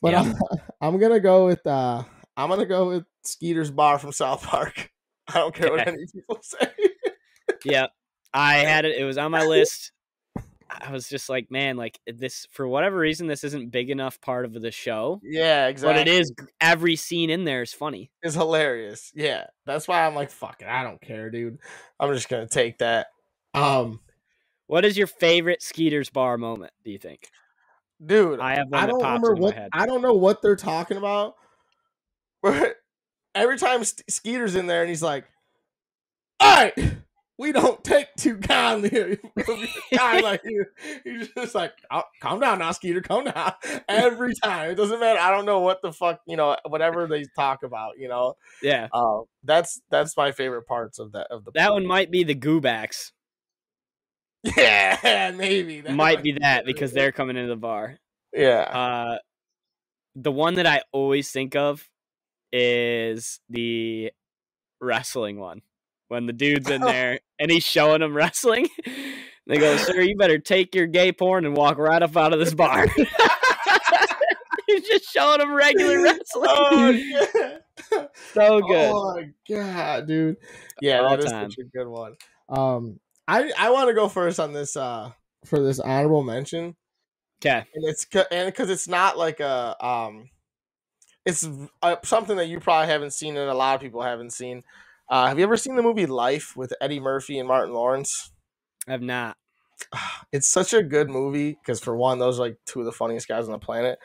But 0.00 0.12
Yeah. 0.12 0.20
I'm, 0.22 0.58
I'm 0.94 0.98
gonna 1.00 1.20
go 1.20 1.46
with 1.46 1.64
uh, 1.66 2.02
I'm 2.36 2.48
gonna 2.48 2.64
go 2.66 2.88
with 2.88 3.04
Skeeter's 3.24 3.70
Bar 3.70 3.98
from 3.98 4.12
South 4.12 4.42
Park. 4.42 4.90
I 5.28 5.34
don't 5.38 5.54
care 5.54 5.70
what 5.70 5.86
any 5.86 6.04
people 6.12 6.38
say. 6.42 6.68
yeah. 7.64 7.86
I 8.34 8.56
had 8.58 8.84
it. 8.84 8.96
It 8.96 9.04
was 9.04 9.18
on 9.18 9.30
my 9.30 9.44
list. 9.46 9.92
I 10.70 10.90
was 10.90 11.06
just 11.06 11.28
like, 11.28 11.50
man, 11.50 11.76
like 11.76 12.00
this 12.06 12.46
for 12.50 12.66
whatever 12.66 12.96
reason, 12.96 13.26
this 13.26 13.44
isn't 13.44 13.70
big 13.70 13.90
enough 13.90 14.18
part 14.22 14.46
of 14.46 14.54
the 14.54 14.70
show, 14.70 15.20
yeah, 15.22 15.66
exactly. 15.66 16.02
but 16.02 16.08
it 16.08 16.10
is. 16.20 16.32
Every 16.62 16.96
scene 16.96 17.28
in 17.28 17.44
there 17.44 17.60
is 17.60 17.74
funny. 17.74 18.10
is 18.22 18.32
hilarious. 18.34 19.12
Yeah, 19.14 19.44
that's 19.66 19.86
why 19.86 20.06
I'm 20.06 20.14
like, 20.14 20.30
fuck 20.30 20.62
it, 20.62 20.68
I 20.68 20.82
don't 20.82 21.00
care, 21.02 21.28
dude. 21.30 21.58
I'm 22.00 22.14
just 22.14 22.30
gonna 22.30 22.48
take 22.48 22.78
that. 22.78 23.08
Um, 23.52 24.00
What 24.66 24.86
is 24.86 24.96
your 24.96 25.08
favorite 25.08 25.62
Skeeter's 25.62 26.08
bar 26.08 26.38
moment? 26.38 26.72
Do 26.86 26.90
you 26.90 26.98
think? 26.98 27.28
dude, 28.04 28.40
I 28.40 28.54
have 28.54 28.68
one 28.70 28.82
I 28.82 28.86
don't 28.86 29.02
remember 29.02 29.34
what. 29.34 29.68
I 29.74 29.84
don't 29.84 30.00
know 30.00 30.14
what 30.14 30.40
they're 30.40 30.56
talking 30.56 30.96
about. 30.96 31.34
But 32.42 32.76
every 33.34 33.58
time 33.58 33.82
Skeeter's 33.84 34.54
in 34.54 34.66
there 34.66 34.80
and 34.82 34.88
he's 34.88 35.02
like, 35.02 35.24
"All 36.40 36.54
right, 36.56 36.74
we 37.38 37.52
don't 37.52 37.82
take 37.84 38.08
too 38.16 38.36
kindly 38.38 39.18
guy 39.94 40.20
like 40.20 40.42
you." 40.44 40.64
He's 41.04 41.28
just 41.36 41.54
like, 41.54 41.72
oh, 41.90 42.02
"Calm 42.20 42.40
down 42.40 42.58
now, 42.60 42.72
Skeeter. 42.72 43.00
Calm 43.00 43.24
down." 43.24 43.52
Every 43.88 44.34
time, 44.42 44.70
it 44.70 44.74
doesn't 44.76 45.00
matter. 45.00 45.18
I 45.18 45.30
don't 45.30 45.46
know 45.46 45.60
what 45.60 45.82
the 45.82 45.92
fuck 45.92 46.20
you 46.26 46.36
know, 46.36 46.56
whatever 46.68 47.06
they 47.06 47.24
talk 47.36 47.62
about. 47.62 47.98
You 47.98 48.08
know, 48.08 48.34
Yeah, 48.62 48.88
uh, 48.92 49.20
that's 49.44 49.80
that's 49.90 50.16
my 50.16 50.32
favorite 50.32 50.66
parts 50.66 50.98
of 50.98 51.12
that 51.12 51.28
of 51.30 51.44
the 51.44 51.52
that 51.54 51.72
one 51.72 51.86
might 51.86 52.10
be 52.10 52.24
the 52.24 52.34
Goobacks. 52.34 53.12
Yeah, 54.56 55.32
maybe 55.36 55.82
that 55.82 55.94
might 55.94 56.22
be 56.22 56.32
that 56.40 56.64
because 56.64 56.92
they're 56.92 57.12
coming 57.12 57.36
into 57.36 57.48
the 57.48 57.56
bar. 57.56 57.98
yeah. 58.32 58.62
Uh, 58.62 59.18
the 60.16 60.32
one 60.32 60.54
that 60.54 60.66
I 60.66 60.82
always 60.92 61.30
think 61.30 61.54
of 61.54 61.88
is 62.52 63.40
the 63.48 64.12
wrestling 64.80 65.38
one. 65.38 65.62
When 66.08 66.26
the 66.26 66.32
dude's 66.34 66.68
in 66.68 66.82
there 66.82 67.20
and 67.38 67.50
he's 67.50 67.64
showing 67.64 68.00
them 68.00 68.14
wrestling, 68.14 68.68
they 69.46 69.56
go, 69.58 69.76
"Sir, 69.78 70.00
you 70.02 70.16
better 70.16 70.38
take 70.38 70.74
your 70.74 70.86
gay 70.86 71.10
porn 71.12 71.46
and 71.46 71.56
walk 71.56 71.78
right 71.78 72.02
up 72.02 72.16
out 72.16 72.32
of 72.34 72.38
this 72.38 72.54
bar." 72.54 72.86
He's 74.66 74.88
just 74.88 75.10
showing 75.12 75.40
him 75.40 75.52
regular 75.52 76.02
wrestling. 76.02 76.46
oh, 76.48 76.90
yeah. 76.90 77.56
so 78.32 78.60
good. 78.60 78.90
Oh 78.92 79.14
my 79.14 79.28
god, 79.48 80.06
dude. 80.06 80.36
Yeah, 80.80 81.00
All 81.00 81.10
that 81.10 81.18
is 81.20 81.30
time. 81.30 81.50
such 81.50 81.58
a 81.58 81.64
good 81.64 81.88
one. 81.88 82.14
Um, 82.48 83.00
I 83.28 83.52
I 83.58 83.70
want 83.70 83.88
to 83.88 83.94
go 83.94 84.08
first 84.08 84.40
on 84.40 84.52
this 84.52 84.76
uh 84.76 85.10
for 85.46 85.60
this 85.60 85.80
honorable 85.80 86.22
mention, 86.22 86.76
Okay. 87.44 87.64
and 87.74 87.84
it's 87.88 88.06
and 88.30 88.46
because 88.46 88.70
it's 88.70 88.88
not 88.88 89.18
like 89.18 89.40
a 89.40 89.84
um, 89.84 90.30
it's 91.24 91.48
uh, 91.82 91.96
something 92.04 92.36
that 92.36 92.48
you 92.48 92.60
probably 92.60 92.88
haven't 92.88 93.12
seen 93.12 93.36
and 93.36 93.50
a 93.50 93.54
lot 93.54 93.74
of 93.74 93.80
people 93.80 94.02
haven't 94.02 94.32
seen. 94.32 94.62
Uh, 95.08 95.26
have 95.26 95.38
you 95.38 95.44
ever 95.44 95.56
seen 95.56 95.76
the 95.76 95.82
movie 95.82 96.06
Life 96.06 96.56
with 96.56 96.72
Eddie 96.80 97.00
Murphy 97.00 97.38
and 97.38 97.48
Martin 97.48 97.74
Lawrence? 97.74 98.32
I've 98.88 99.02
not. 99.02 99.36
It's 100.32 100.48
such 100.48 100.72
a 100.72 100.82
good 100.82 101.10
movie 101.10 101.58
because 101.60 101.78
for 101.78 101.94
one, 101.94 102.18
those 102.18 102.38
are 102.38 102.44
like 102.44 102.56
two 102.64 102.80
of 102.80 102.86
the 102.86 102.92
funniest 102.92 103.28
guys 103.28 103.44
on 103.44 103.52
the 103.52 103.58
planet. 103.58 103.98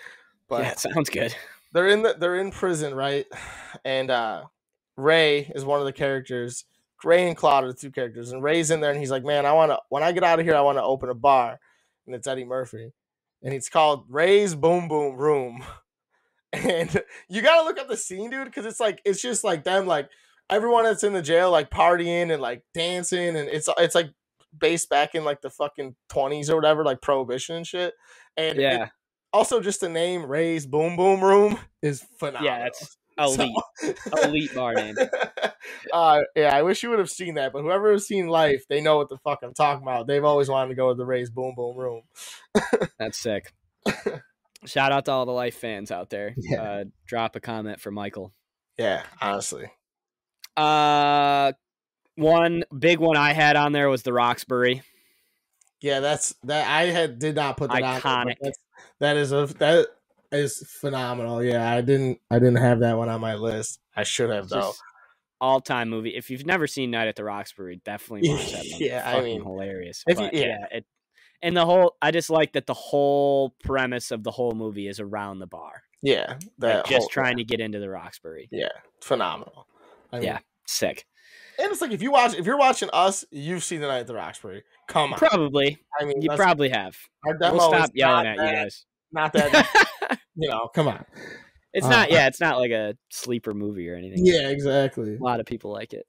But 0.50 0.64
yeah, 0.64 0.72
it 0.72 0.80
sounds 0.80 1.10
good. 1.10 1.34
they're 1.74 1.88
in 1.88 2.02
the 2.02 2.16
they're 2.20 2.40
in 2.40 2.52
prison, 2.52 2.94
right? 2.94 3.26
And 3.86 4.10
uh 4.10 4.44
Ray 4.98 5.52
is 5.56 5.64
one 5.64 5.80
of 5.80 5.86
the 5.86 5.94
characters. 5.94 6.66
Ray 7.04 7.28
and 7.28 7.38
Claude 7.38 7.64
are 7.64 7.68
the 7.68 7.74
two 7.74 7.92
characters, 7.92 8.32
and 8.32 8.42
Ray's 8.42 8.72
in 8.72 8.82
there, 8.82 8.90
and 8.90 9.00
he's 9.00 9.12
like, 9.12 9.24
"Man, 9.24 9.46
I 9.46 9.54
want 9.54 9.72
to 9.72 9.80
when 9.90 10.04
I 10.04 10.12
get 10.12 10.24
out 10.24 10.40
of 10.40 10.46
here, 10.46 10.56
I 10.56 10.62
want 10.62 10.80
to 10.80 10.84
open 10.84 11.10
a 11.10 11.14
bar," 11.14 11.60
and 12.08 12.16
it's 12.16 12.28
Eddie 12.28 12.44
Murphy, 12.44 12.92
and 13.44 13.54
it's 13.54 13.70
called 13.70 14.06
Ray's 14.10 14.56
Boom 14.56 14.88
Boom 14.88 15.16
Room, 15.16 15.64
and 16.54 17.04
you 17.30 17.42
gotta 17.42 17.66
look 17.66 17.80
up 17.80 17.88
the 17.88 17.98
scene, 17.98 18.30
dude, 18.30 18.46
because 18.46 18.66
it's 18.66 18.80
like 18.80 19.02
it's 19.06 19.22
just 19.22 19.44
like 19.44 19.64
them, 19.64 19.86
like 19.88 20.10
everyone 20.50 20.84
that's 20.86 21.04
in 21.04 21.14
the 21.14 21.22
jail, 21.22 21.52
like 21.52 21.70
partying 21.70 22.32
and 22.32 22.42
like 22.42 22.64
dancing, 22.74 23.36
and 23.36 23.50
it's 23.50 23.70
it's 23.78 23.96
like 23.96 24.10
based 24.58 24.90
back 24.90 25.14
in 25.16 25.24
like 25.24 25.42
the 25.42 25.50
fucking 25.50 25.96
twenties 26.10 26.50
or 26.50 26.56
whatever, 26.56 26.84
like 26.86 27.02
prohibition 27.02 27.56
and 27.58 27.68
shit, 27.68 27.94
and 28.38 28.58
it- 28.58 28.62
Yeah. 28.62 28.88
also 29.34 29.60
just 29.60 29.82
the 29.82 29.90
name 29.90 30.26
Ray's 30.26 30.66
Boom 30.66 30.96
Boom 30.96 31.22
Room 31.24 31.58
is 31.82 32.04
phenomenal. 32.18 32.46
Yeah, 32.46 32.68
it's 32.68 32.98
elite. 33.18 33.52
So- 33.82 34.24
elite 34.24 34.56
bar 34.56 34.74
name. 34.74 34.96
uh, 35.94 36.22
yeah, 36.36 36.56
I 36.56 36.62
wish 36.62 36.82
you 36.82 36.90
would 36.90 37.00
have 37.00 37.10
seen 37.10 37.34
that, 37.36 37.52
but 37.52 37.62
whoever 37.62 37.92
has 37.92 38.08
seen 38.08 38.28
Life, 38.28 38.64
they 38.70 38.80
know 38.80 38.98
what 38.98 39.10
the 39.10 39.18
fuck 39.18 39.40
I'm 39.44 39.54
talking 39.54 39.84
about. 39.84 40.08
They've 40.08 40.24
always 40.24 40.50
wanted 40.50 40.70
to 40.70 40.76
go 40.76 40.90
to 40.90 40.96
the 40.96 41.06
Ray's 41.06 41.30
Boom 41.30 41.54
Boom 41.56 41.76
Room. 41.78 42.02
That's 42.98 43.18
sick. 43.20 43.54
Shout 44.66 44.92
out 44.92 45.06
to 45.06 45.12
all 45.12 45.26
the 45.26 45.32
life 45.32 45.56
fans 45.56 45.92
out 45.92 46.10
there. 46.10 46.34
Yeah. 46.38 46.62
Uh, 46.62 46.84
drop 47.08 47.36
a 47.36 47.40
comment 47.40 47.80
for 47.80 47.92
Michael. 47.92 48.34
Yeah, 48.78 49.04
honestly. 49.22 49.72
Uh, 50.56 51.52
one 52.16 52.64
big 52.78 53.00
one 53.00 53.18
I 53.18 53.34
had 53.34 53.56
on 53.56 53.72
there 53.72 53.90
was 53.90 54.04
the 54.04 54.14
Roxbury. 54.14 54.82
Yeah, 55.82 56.00
that's 56.00 56.34
that. 56.44 56.68
I 56.68 56.86
had 56.88 57.20
did 57.20 57.36
not 57.36 57.58
put 57.58 57.70
that 57.72 57.84
on. 57.84 58.02
Iconic. 58.02 58.36
that's- 58.42 58.58
That 59.00 59.18
is 59.18 59.32
a 59.32 59.46
that 59.60 59.88
is 60.32 60.64
phenomenal. 60.82 61.44
Yeah, 61.44 61.70
I 61.72 61.82
didn't 61.82 62.20
I 62.32 62.40
didn't 62.40 62.56
have 62.58 62.80
that 62.80 62.98
one 62.98 63.10
on 63.10 63.22
my 63.22 63.36
list. 63.36 63.80
I 63.96 64.04
should 64.04 64.30
have 64.32 64.50
though. 64.50 64.74
All 65.40 65.62
time 65.62 65.90
movie. 65.90 66.16
If 66.16 66.32
you've 66.32 66.48
never 66.48 66.66
seen 66.66 66.90
Night 66.90 67.08
at 67.08 67.16
the 67.16 67.24
Roxbury, 67.24 67.80
definitely 67.86 68.28
watch 68.30 68.52
that. 68.54 68.64
Movie. 68.72 68.76
Yeah, 68.86 69.04
I 69.08 69.22
mean, 69.22 69.44
hilarious. 69.44 70.04
if 70.08 70.20
you- 70.20 70.30
yeah. 70.34 70.46
yeah, 70.72 70.78
it, 70.78 70.86
and 71.42 71.56
the 71.56 71.66
whole. 71.66 71.96
I 72.02 72.12
just 72.12 72.30
like 72.30 72.54
that 72.54 72.66
the 72.68 72.74
whole 72.74 73.56
premise 73.64 74.12
of 74.12 74.24
the 74.24 74.32
whole 74.32 74.54
movie 74.54 74.88
is 74.88 75.00
around 75.00 75.40
the 75.40 75.48
bar, 75.48 75.84
Yeah, 76.02 76.38
that 76.60 76.76
like 76.78 76.86
just 76.86 77.00
whole- 77.00 77.08
trying 77.10 77.38
to 77.38 77.44
get 77.44 77.60
into 77.60 77.80
the 77.80 77.90
Roxbury. 77.90 78.48
Yeah, 78.52 78.70
phenomenal. 79.02 79.68
I 80.12 80.18
mean, 80.18 80.26
Yeah. 80.26 80.40
Sick. 80.66 81.06
and 81.60 81.72
it's 81.72 81.82
like 81.82 81.92
if 81.92 82.02
you 82.02 82.12
watch 82.12 82.36
if 82.36 82.46
you're 82.46 82.58
watching 82.58 82.90
us, 82.94 83.24
you've 83.32 83.64
seen 83.64 83.82
the 83.82 83.88
night 83.88 84.00
at 84.00 84.08
the 84.08 84.14
Roxbury. 84.16 84.64
Come 84.88 85.14
on, 85.14 85.20
Probably. 85.20 85.78
I 86.00 86.06
mean, 86.06 86.22
You 86.22 86.30
probably 86.36 86.70
have. 86.70 86.98
our 87.26 87.34
demo 87.38 87.58
We'll 87.58 87.70
stop 87.70 87.92
yelling 87.94 88.24
not 88.26 88.28
at 88.28 88.38
that, 88.38 88.50
you 88.50 88.56
guys. 88.64 88.86
Not 89.12 89.34
that 89.34 90.20
you 90.36 90.50
know. 90.50 90.70
Come 90.74 90.88
on. 90.88 91.06
It's 91.74 91.86
Uh, 91.86 91.90
not. 91.90 92.12
Yeah, 92.12 92.28
it's 92.28 92.40
not 92.42 92.58
like 92.58 92.72
a 92.72 92.96
sleeper 93.10 93.54
movie 93.54 93.88
or 93.90 93.96
anything. 93.96 94.26
Yeah, 94.26 94.50
exactly. 94.50 95.16
A 95.16 95.24
lot 95.24 95.40
of 95.40 95.46
people 95.46 95.72
like 95.72 95.94
it. 95.94 96.06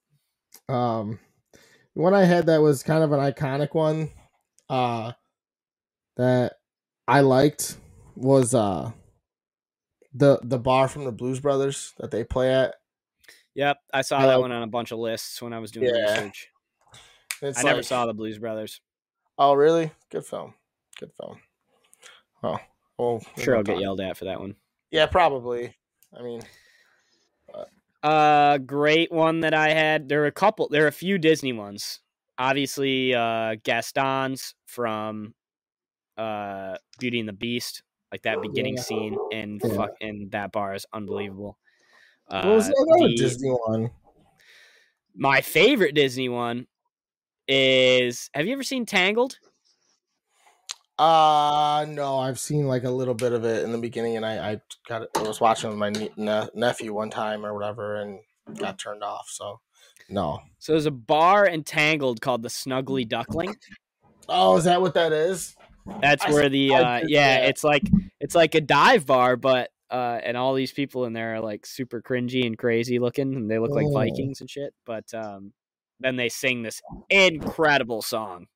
Um, 0.69 1.19
one 1.95 2.15
I 2.15 2.25
had 2.25 2.47
that 2.47 2.61
was 2.63 2.83
kind 2.83 3.03
of 3.05 3.13
an 3.13 3.21
iconic 3.21 3.75
one. 3.75 4.11
Uh, 4.69 5.13
that 6.17 6.55
I 7.07 7.21
liked 7.21 7.77
was 8.17 8.55
uh 8.55 8.93
the 10.13 10.39
the 10.43 10.59
bar 10.59 10.89
from 10.89 11.05
the 11.05 11.13
Blues 11.13 11.41
Brothers 11.41 11.95
that 11.99 12.11
they 12.11 12.25
play 12.25 12.53
at. 12.53 12.75
Yep, 13.55 13.79
I 13.93 14.03
saw 14.03 14.19
I 14.19 14.27
that 14.27 14.41
one 14.41 14.53
on 14.53 14.63
a 14.63 14.67
bunch 14.67 14.93
of 14.93 14.99
lists 14.99 15.41
when 15.43 15.53
I 15.53 15.59
was 15.59 15.71
doing 15.71 15.87
Yeah. 15.93 16.13
research. 16.13 16.49
It's 17.41 17.59
I 17.59 17.63
never 17.63 17.83
saw 17.83 18.07
the 18.07 18.15
Blues 18.15 18.39
Brothers. 18.39 18.81
Oh, 19.39 19.55
really? 19.55 19.91
Good 20.11 20.25
film. 20.27 20.55
Good 20.99 21.13
film. 21.21 21.41
Oh, 22.43 22.59
well, 22.99 23.23
sure 23.39 23.57
I'll 23.57 23.63
get 23.63 23.81
yelled 23.81 24.01
at 24.01 24.17
for 24.17 24.25
that 24.27 24.41
one. 24.41 24.57
Yeah, 24.91 25.07
probably. 25.07 25.77
I 26.17 26.23
mean, 26.23 26.43
Uh, 28.03 28.59
great 28.59 29.11
one 29.11 29.41
that 29.41 29.55
I 29.55 29.71
had. 29.71 30.09
There 30.09 30.21
were 30.21 30.27
a 30.27 30.33
couple. 30.33 30.69
There 30.69 30.85
are 30.85 30.89
a 30.89 30.93
few 30.93 31.19
Disney 31.19 31.53
ones. 31.53 32.01
Obviously, 32.39 33.15
uh, 33.15 33.57
Gaston's 33.65 34.55
from 34.67 35.35
uh 36.17 36.77
Beauty 36.99 37.21
and 37.21 37.29
the 37.29 37.33
Beast, 37.33 37.83
like 38.13 38.23
that 38.23 38.41
beginning 38.43 38.77
Yeah. 38.77 38.83
scene 38.83 39.17
in 39.33 39.61
Yeah. 39.63 39.75
fuck 39.77 39.91
in 40.01 40.29
that 40.31 40.53
bar 40.53 40.75
is 40.75 40.87
unbelievable. 40.93 41.59
Uh, 42.29 42.43
what 42.45 42.55
was 42.57 42.67
the 42.69 42.97
other 42.97 43.09
the- 43.09 43.17
Disney 43.17 43.51
one? 43.51 43.91
my 45.15 45.41
favorite 45.41 45.95
Disney 45.95 46.29
one 46.29 46.67
is. 47.49 48.31
Have 48.35 48.47
you 48.47 48.53
ever 48.53 48.63
seen 48.63 48.85
Tangled? 48.87 49.39
Uh 50.99 51.87
no, 51.89 52.19
I've 52.19 52.41
seen 52.41 52.67
like 52.67 52.83
a 52.85 52.91
little 52.91 53.15
bit 53.15 53.33
of 53.33 53.45
it 53.45 53.63
in 53.65 53.71
the 53.71 53.79
beginning, 53.79 54.17
and 54.17 54.27
I 54.27 54.53
I 54.53 54.61
got 54.89 55.03
it. 55.03 55.11
I 55.17 55.23
was 55.23 55.41
watching 55.41 55.71
with 55.71 55.79
my 55.79 55.91
ne- 55.91 56.49
nephew 56.55 56.93
one 56.93 57.11
time 57.11 57.47
or 57.47 57.55
whatever, 57.55 57.97
and 57.97 58.19
got 58.59 58.79
turned 58.81 59.05
off. 59.05 59.29
So 59.29 59.61
no. 60.09 60.41
So 60.59 60.73
there's 60.73 60.87
a 60.87 60.91
bar 60.91 61.47
in 61.47 61.63
Tangled 61.65 62.21
called 62.21 62.43
the 62.43 62.49
Snuggly 62.49 63.09
Duckling. 63.09 63.55
Oh, 64.29 64.57
is 64.57 64.65
that 64.65 64.81
what 64.81 64.95
that 64.95 65.13
is? 65.13 65.57
That's 66.03 66.25
I 66.25 66.33
where 66.33 66.49
the 66.49 66.75
uh, 66.75 67.01
yeah, 67.07 67.47
it's 67.47 67.65
like 67.65 67.83
it's 68.21 68.35
like 68.35 68.55
a 68.55 68.61
dive 68.61 69.07
bar, 69.07 69.37
but 69.37 69.71
uh, 69.91 70.21
and 70.23 70.37
all 70.37 70.53
these 70.55 70.73
people 70.73 71.07
in 71.07 71.15
there 71.15 71.37
are 71.37 71.41
like 71.41 71.65
super 71.65 72.03
cringy 72.03 72.47
and 72.47 72.59
crazy 72.59 72.99
looking, 72.99 73.35
and 73.35 73.51
they 73.51 73.59
look 73.59 73.71
like 73.71 73.87
Oh. 73.87 73.93
Vikings 73.95 74.41
and 74.41 74.51
shit. 74.51 74.75
But 74.85 75.13
um, 75.15 75.53
then 76.01 76.17
they 76.17 76.29
sing 76.29 76.63
this 76.63 76.83
incredible 77.09 78.03
song 78.03 78.47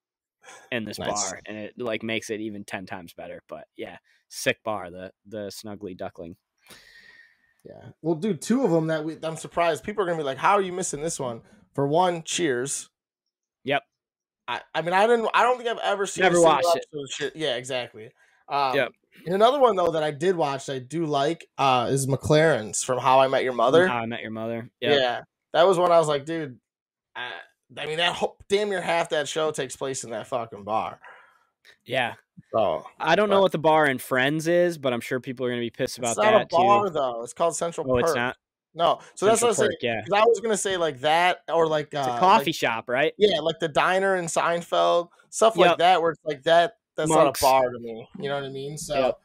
in 0.70 0.84
this 0.84 0.98
Nice. 0.98 1.30
bar, 1.30 1.40
and 1.46 1.56
it 1.56 1.74
like 1.78 2.02
makes 2.02 2.28
it 2.28 2.40
even 2.40 2.64
ten 2.64 2.84
times 2.84 3.14
better. 3.14 3.42
But 3.48 3.64
yeah, 3.76 3.96
sick 4.28 4.58
bar, 4.62 4.90
the 4.90 5.12
the 5.26 5.48
Snuggly 5.48 5.96
Duckling. 5.96 6.36
Yeah. 7.64 7.90
Well, 8.02 8.16
dude, 8.16 8.42
two 8.42 8.64
of 8.64 8.70
them 8.70 8.88
that 8.88 9.04
we. 9.04 9.16
I'm 9.22 9.36
surprised 9.36 9.84
people 9.84 10.02
are 10.02 10.06
gonna 10.06 10.18
be 10.18 10.24
like, 10.24 10.38
"How 10.38 10.54
are 10.54 10.62
you 10.62 10.72
missing 10.72 11.00
this 11.00 11.20
one?" 11.20 11.42
For 11.74 11.86
one, 11.86 12.22
Cheers. 12.22 12.90
Yep. 13.64 13.82
I, 14.48 14.60
I 14.74 14.82
mean, 14.82 14.92
I 14.92 15.06
didn't. 15.06 15.28
I 15.32 15.42
don't 15.42 15.56
think 15.56 15.68
I've 15.68 15.78
ever 15.78 16.06
seen. 16.06 16.22
Never 16.22 16.40
watched 16.40 16.66
it. 17.20 17.32
Yeah, 17.34 17.56
exactly. 17.56 18.10
Um, 18.48 18.74
Yep. 18.74 18.92
And 19.26 19.34
another 19.34 19.60
one 19.60 19.76
though 19.76 19.92
that 19.92 20.02
I 20.02 20.10
did 20.10 20.36
watch, 20.36 20.66
that 20.66 20.74
I 20.74 20.78
do 20.80 21.06
like, 21.06 21.46
uh, 21.58 21.88
is 21.90 22.06
McLaren's 22.06 22.82
from 22.82 22.98
How 22.98 23.20
I 23.20 23.28
Met 23.28 23.44
Your 23.44 23.52
Mother. 23.52 23.86
How 23.86 23.98
I 23.98 24.06
Met 24.06 24.22
Your 24.22 24.30
Mother. 24.30 24.70
Yep. 24.80 24.98
Yeah, 24.98 25.20
that 25.52 25.66
was 25.66 25.78
when 25.78 25.92
I 25.92 25.98
was 25.98 26.08
like, 26.08 26.24
dude. 26.24 26.58
I, 27.14 27.30
I 27.78 27.86
mean, 27.86 27.98
that 27.98 28.14
whole, 28.14 28.36
damn 28.48 28.68
near 28.68 28.80
half 28.80 29.10
that 29.10 29.28
show 29.28 29.50
takes 29.50 29.76
place 29.76 30.04
in 30.04 30.10
that 30.10 30.26
fucking 30.26 30.64
bar. 30.64 30.98
Yeah. 31.84 32.14
So 32.54 32.84
I 32.98 33.14
don't 33.14 33.30
know 33.30 33.40
what 33.40 33.52
the 33.52 33.58
bar 33.58 33.86
in 33.86 33.98
Friends 33.98 34.46
is, 34.48 34.78
but 34.78 34.92
I'm 34.92 35.00
sure 35.00 35.20
people 35.20 35.46
are 35.46 35.50
gonna 35.50 35.60
be 35.60 35.70
pissed 35.70 35.98
about 35.98 36.10
it's 36.10 36.18
not 36.18 36.32
that 36.32 36.42
a 36.42 36.46
bar 36.56 36.86
too. 36.86 36.92
though. 36.92 37.22
It's 37.22 37.32
called 37.32 37.56
Central 37.56 37.90
Oh, 37.90 37.94
Perk. 37.96 38.04
it's 38.04 38.14
not. 38.14 38.36
No, 38.74 39.00
so 39.14 39.26
that's 39.26 39.42
what 39.42 39.48
I 39.48 39.50
was 39.50 39.56
saying. 39.58 39.70
Yeah. 39.82 40.00
I 40.14 40.24
was 40.24 40.40
gonna 40.40 40.56
say 40.56 40.76
like 40.78 41.00
that, 41.00 41.40
or 41.52 41.66
like 41.66 41.94
uh, 41.94 41.98
It's 41.98 42.06
a 42.08 42.10
like- 42.12 42.20
coffee 42.20 42.52
shop, 42.52 42.88
right? 42.88 43.12
yeah, 43.18 43.38
like 43.40 43.58
the 43.60 43.68
diner 43.68 44.16
in 44.16 44.24
Seinfeld, 44.26 45.08
stuff 45.30 45.56
like 45.56 45.78
that, 45.78 46.00
where 46.00 46.12
it's 46.12 46.20
like 46.24 46.42
that. 46.44 46.78
That's 46.96 47.08
Monks. 47.10 47.42
not 47.42 47.48
a 47.48 47.50
bar 47.62 47.70
to 47.70 47.78
me. 47.78 48.08
You 48.18 48.28
know 48.28 48.34
what 48.36 48.44
I 48.44 48.48
mean? 48.50 48.76
So, 48.78 48.94
Yep. 48.98 49.18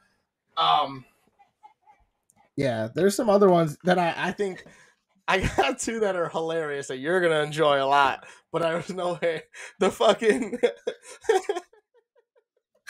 um, 0.56 1.04
yeah, 2.56 2.88
there's 2.94 3.14
some 3.14 3.28
other 3.30 3.48
ones 3.48 3.78
that 3.84 3.98
I 3.98 4.14
I 4.16 4.32
think 4.32 4.64
I 5.26 5.40
got 5.56 5.78
two 5.78 6.00
that 6.00 6.16
are 6.16 6.28
hilarious 6.28 6.88
that 6.88 6.98
you're 6.98 7.20
gonna 7.20 7.40
enjoy 7.42 7.82
a 7.82 7.86
lot, 7.86 8.26
but 8.52 8.62
I 8.62 8.74
was 8.76 8.90
no 8.90 9.18
way 9.22 9.42
the 9.78 9.90
fucking 9.90 10.58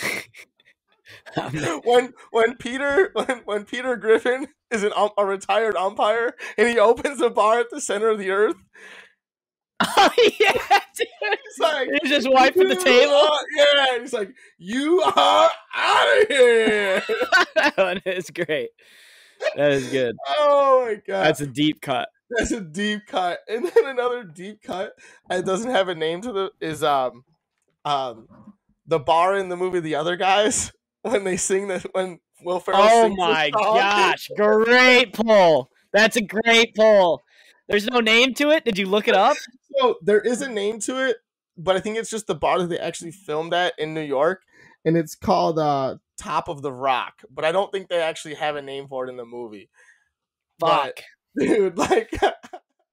when 1.84 2.12
when 2.30 2.56
Peter 2.56 3.10
when 3.12 3.42
when 3.44 3.64
Peter 3.64 3.96
Griffin 3.96 4.48
is 4.70 4.82
an 4.82 4.92
um, 4.96 5.10
a 5.18 5.24
retired 5.24 5.76
umpire 5.76 6.34
and 6.56 6.68
he 6.68 6.78
opens 6.78 7.20
a 7.20 7.30
bar 7.30 7.60
at 7.60 7.70
the 7.70 7.80
center 7.80 8.08
of 8.08 8.18
the 8.18 8.30
earth. 8.30 8.56
oh 9.80 10.10
yeah, 10.40 10.80
dude. 10.96 11.08
He's 11.20 11.58
like, 11.60 11.88
He's 12.02 12.10
just 12.10 12.30
wiping 12.30 12.68
the 12.68 12.74
table. 12.74 13.14
are-" 13.14 13.40
yeah, 13.56 13.98
he's 14.00 14.12
like, 14.12 14.30
"You 14.58 15.00
are 15.02 15.50
out 15.74 16.22
of 16.22 16.28
here!" 16.28 17.02
that 17.54 17.74
one 17.76 18.02
is 18.04 18.30
great. 18.30 18.70
That 19.54 19.70
is 19.70 19.88
good. 19.88 20.16
oh 20.26 20.84
my 20.86 20.94
god, 21.06 21.26
That's 21.26 21.40
a 21.40 21.46
deep 21.46 21.80
cut. 21.80 22.08
That's 22.30 22.50
a 22.50 22.60
deep 22.60 23.02
cut. 23.06 23.38
And 23.48 23.64
then 23.66 23.86
another 23.86 24.24
deep 24.24 24.62
cut 24.62 24.92
and 25.30 25.46
doesn't 25.46 25.70
have 25.70 25.88
a 25.88 25.94
name 25.94 26.22
to 26.22 26.32
the 26.32 26.50
is 26.60 26.82
um 26.82 27.24
um 27.84 28.26
the 28.88 28.98
bar 28.98 29.36
in 29.36 29.50
the 29.50 29.56
movie 29.56 29.80
The 29.80 29.94
Other 29.94 30.16
Guys 30.16 30.72
when 31.02 31.22
they 31.22 31.36
sing 31.36 31.68
that 31.68 31.86
when 31.92 32.18
Will 32.42 32.58
Ferrell. 32.58 32.80
Oh 32.82 33.08
my 33.14 33.50
gosh, 33.50 34.28
great 34.36 35.12
pull. 35.12 35.70
That's 35.92 36.16
a 36.16 36.22
great 36.22 36.74
pull. 36.74 37.22
There's 37.68 37.86
no 37.86 38.00
name 38.00 38.34
to 38.34 38.50
it. 38.50 38.64
Did 38.64 38.78
you 38.78 38.86
look 38.86 39.08
it 39.08 39.14
up? 39.14 39.36
So 39.78 39.96
there 40.02 40.20
is 40.20 40.40
a 40.40 40.48
name 40.48 40.80
to 40.80 41.06
it, 41.06 41.18
but 41.56 41.76
I 41.76 41.80
think 41.80 41.98
it's 41.98 42.10
just 42.10 42.26
the 42.26 42.34
bar 42.34 42.58
that 42.58 42.68
they 42.68 42.78
actually 42.78 43.12
filmed 43.12 43.52
at 43.52 43.74
in 43.78 43.94
New 43.94 44.02
York, 44.02 44.42
and 44.84 44.96
it's 44.96 45.14
called 45.14 45.58
uh, 45.58 45.96
Top 46.16 46.48
of 46.48 46.62
the 46.62 46.72
Rock. 46.72 47.22
But 47.30 47.44
I 47.44 47.52
don't 47.52 47.70
think 47.70 47.88
they 47.88 48.00
actually 48.00 48.34
have 48.34 48.56
a 48.56 48.62
name 48.62 48.88
for 48.88 49.06
it 49.06 49.10
in 49.10 49.16
the 49.16 49.26
movie. 49.26 49.68
But, 50.58 50.98
Fuck. 50.98 51.04
dude, 51.38 51.76
like, 51.76 52.10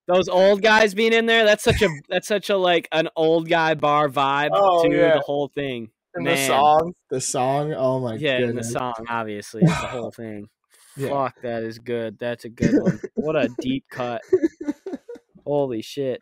Those 0.08 0.28
old 0.30 0.62
guys 0.62 0.94
being 0.94 1.14
in 1.14 1.26
there, 1.26 1.46
that's 1.46 1.64
such 1.64 1.82
a 1.82 1.90
that's 2.10 2.28
such 2.28 2.50
a 2.50 2.58
like 2.58 2.88
an 2.92 3.10
old 3.16 3.50
guy 3.50 3.74
bar 3.74 4.08
vibe 4.10 4.50
Oh, 4.54 4.84
to 4.88 4.96
yeah. 4.96 5.16
the 5.16 5.22
whole 5.22 5.48
thing. 5.48 5.90
and 6.14 6.26
the 6.28 6.38
song, 6.38 6.94
the 7.10 7.20
song. 7.20 7.74
Oh 7.74 8.00
my 8.00 8.12
god. 8.12 8.22
yeah, 8.22 8.38
in 8.40 8.56
the 8.56 8.64
song, 8.64 8.94
obviously, 9.10 9.62
the 9.62 9.72
whole 9.72 10.12
thing. 10.12 10.48
Yeah. 10.98 11.10
Fuck, 11.10 11.42
that 11.42 11.64
is 11.64 11.78
good. 11.78 12.18
That's 12.20 12.46
a 12.46 12.50
good 12.50 12.82
one. 12.82 13.02
What 13.16 13.36
a 13.36 13.50
deep 13.60 13.84
cut. 13.92 14.22
Holy 15.46 15.82
shit. 15.82 16.22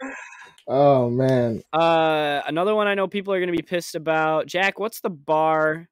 Oh 0.67 1.11
man. 1.11 1.61
Uh, 1.71 2.41
another 2.47 2.73
one 2.73 2.87
I 2.87 2.95
know 2.95 3.07
people 3.07 3.35
are 3.35 3.39
gonna 3.39 3.51
be 3.51 3.61
pissed 3.61 3.93
about. 3.93 4.47
Jack, 4.47 4.79
what's 4.79 4.99
the 5.01 5.11
bar 5.11 5.89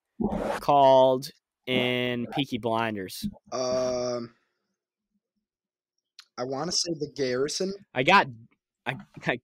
called 0.61 1.29
in 1.67 2.25
Peaky 2.35 2.57
Blinders? 2.57 3.27
Um, 3.51 4.33
I 6.41 6.43
want 6.43 6.71
to 6.71 6.75
say 6.75 6.93
the 6.99 7.11
Garrison. 7.15 7.71
I 7.93 8.01
got, 8.01 8.25
I, 8.87 8.95
I, 9.27 9.39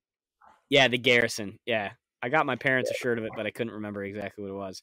yeah, 0.68 0.88
the 0.88 0.98
Garrison. 0.98 1.60
Yeah, 1.68 1.92
I 2.24 2.30
got 2.30 2.48
my 2.48 2.56
parents 2.56 2.90
a 2.90 2.96
shirt 2.96 3.20
of 3.20 3.24
it, 3.24 3.32
but 3.36 3.46
I 3.46 3.52
couldn't 3.52 3.74
remember 3.74 4.04
exactly 4.04 4.44
what 4.44 4.50
it 4.50 4.58
was. 4.58 4.82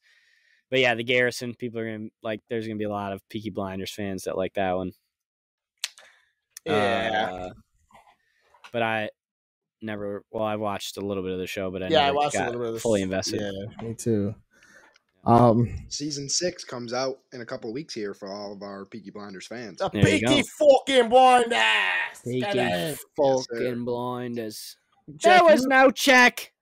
But 0.71 0.79
yeah, 0.79 0.95
the 0.95 1.03
Garrison. 1.03 1.55
People 1.55 1.81
are 1.81 1.91
gonna 1.91 2.11
like. 2.23 2.41
There's 2.49 2.69
gonna 2.69 2.79
be 2.79 2.85
a 2.85 2.91
lot 2.91 3.13
of 3.13 3.21
Peaky 3.29 3.51
Blinders 3.51 3.93
fans 3.93 4.25
that 4.25 4.37
like 4.37 4.55
that 4.55 4.77
one. 4.77 4.93
Yeah. 6.65 7.31
Uh, 7.33 7.51
but 8.73 8.83
I 8.83 9.11
never. 9.83 10.23
Well, 10.31 10.45
I 10.45 10.55
watched 10.55 10.97
a 10.97 11.01
little 11.01 11.25
bit 11.25 11.33
of 11.33 11.39
the 11.39 11.49
show, 11.49 11.73
but 11.73 11.83
I 11.83 11.89
yeah, 11.89 12.07
I 12.07 12.13
watched 12.13 12.37
a 12.37 12.45
little 12.47 12.61
bit 12.61 12.69
of 12.69 12.75
this. 12.75 12.83
fully 12.83 13.03
invested. 13.03 13.41
Yeah, 13.41 13.87
me 13.89 13.95
too. 13.95 14.37
Um, 15.27 15.69
Season 15.89 16.29
six 16.29 16.65
comes 16.65 16.93
out 16.93 17.19
in 17.33 17.41
a 17.41 17.47
couple 17.47 17.73
weeks 17.73 17.95
here 17.95 18.13
for 18.15 18.29
all 18.33 18.53
of 18.53 18.63
our 18.63 18.85
Peaky 18.85 19.11
Blinders 19.11 19.47
fans. 19.47 19.79
the 19.79 19.89
There 19.91 20.03
Peaky 20.05 20.43
fucking 20.59 21.09
blinders. 21.09 21.59
Peaky 22.25 22.41
Gotta- 22.41 22.99
fucking 23.17 23.85
blinders. 23.85 24.77
Jack, 25.17 25.41
There 25.41 25.45
was 25.55 25.65
no 25.67 25.91
check. 25.91 26.53